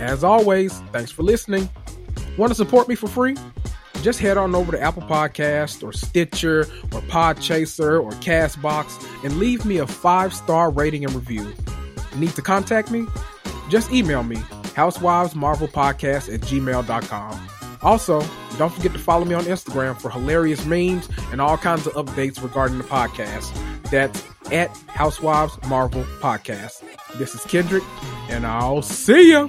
As 0.00 0.22
always, 0.22 0.80
thanks 0.92 1.10
for 1.10 1.22
listening. 1.22 1.68
Want 2.36 2.50
to 2.50 2.54
support 2.54 2.88
me 2.88 2.94
for 2.94 3.08
free? 3.08 3.36
Just 4.04 4.20
head 4.20 4.36
on 4.36 4.54
over 4.54 4.70
to 4.70 4.78
Apple 4.78 5.00
Podcast 5.00 5.82
or 5.82 5.90
Stitcher 5.90 6.60
or 6.92 7.00
Podchaser 7.08 8.02
or 8.02 8.10
Castbox 8.10 9.24
and 9.24 9.38
leave 9.38 9.64
me 9.64 9.78
a 9.78 9.86
five 9.86 10.34
star 10.34 10.68
rating 10.70 11.06
and 11.06 11.14
review. 11.14 11.50
Need 12.14 12.34
to 12.34 12.42
contact 12.42 12.90
me? 12.90 13.06
Just 13.70 13.90
email 13.94 14.22
me, 14.22 14.36
housewivesmarvelpodcast 14.76 16.34
at 16.34 16.40
gmail.com. 16.42 17.48
Also, 17.80 18.22
don't 18.58 18.74
forget 18.74 18.92
to 18.92 18.98
follow 18.98 19.24
me 19.24 19.34
on 19.34 19.44
Instagram 19.44 19.98
for 19.98 20.10
hilarious 20.10 20.66
memes 20.66 21.08
and 21.32 21.40
all 21.40 21.56
kinds 21.56 21.86
of 21.86 21.94
updates 21.94 22.42
regarding 22.42 22.76
the 22.76 22.84
podcast. 22.84 23.50
That's 23.90 24.22
at 24.52 24.68
Housewives 24.88 25.58
Marvel 25.66 26.04
Podcast. 26.20 26.82
This 27.14 27.34
is 27.34 27.42
Kendrick, 27.44 27.82
and 28.28 28.46
I'll 28.46 28.82
see 28.82 29.30
ya. 29.32 29.48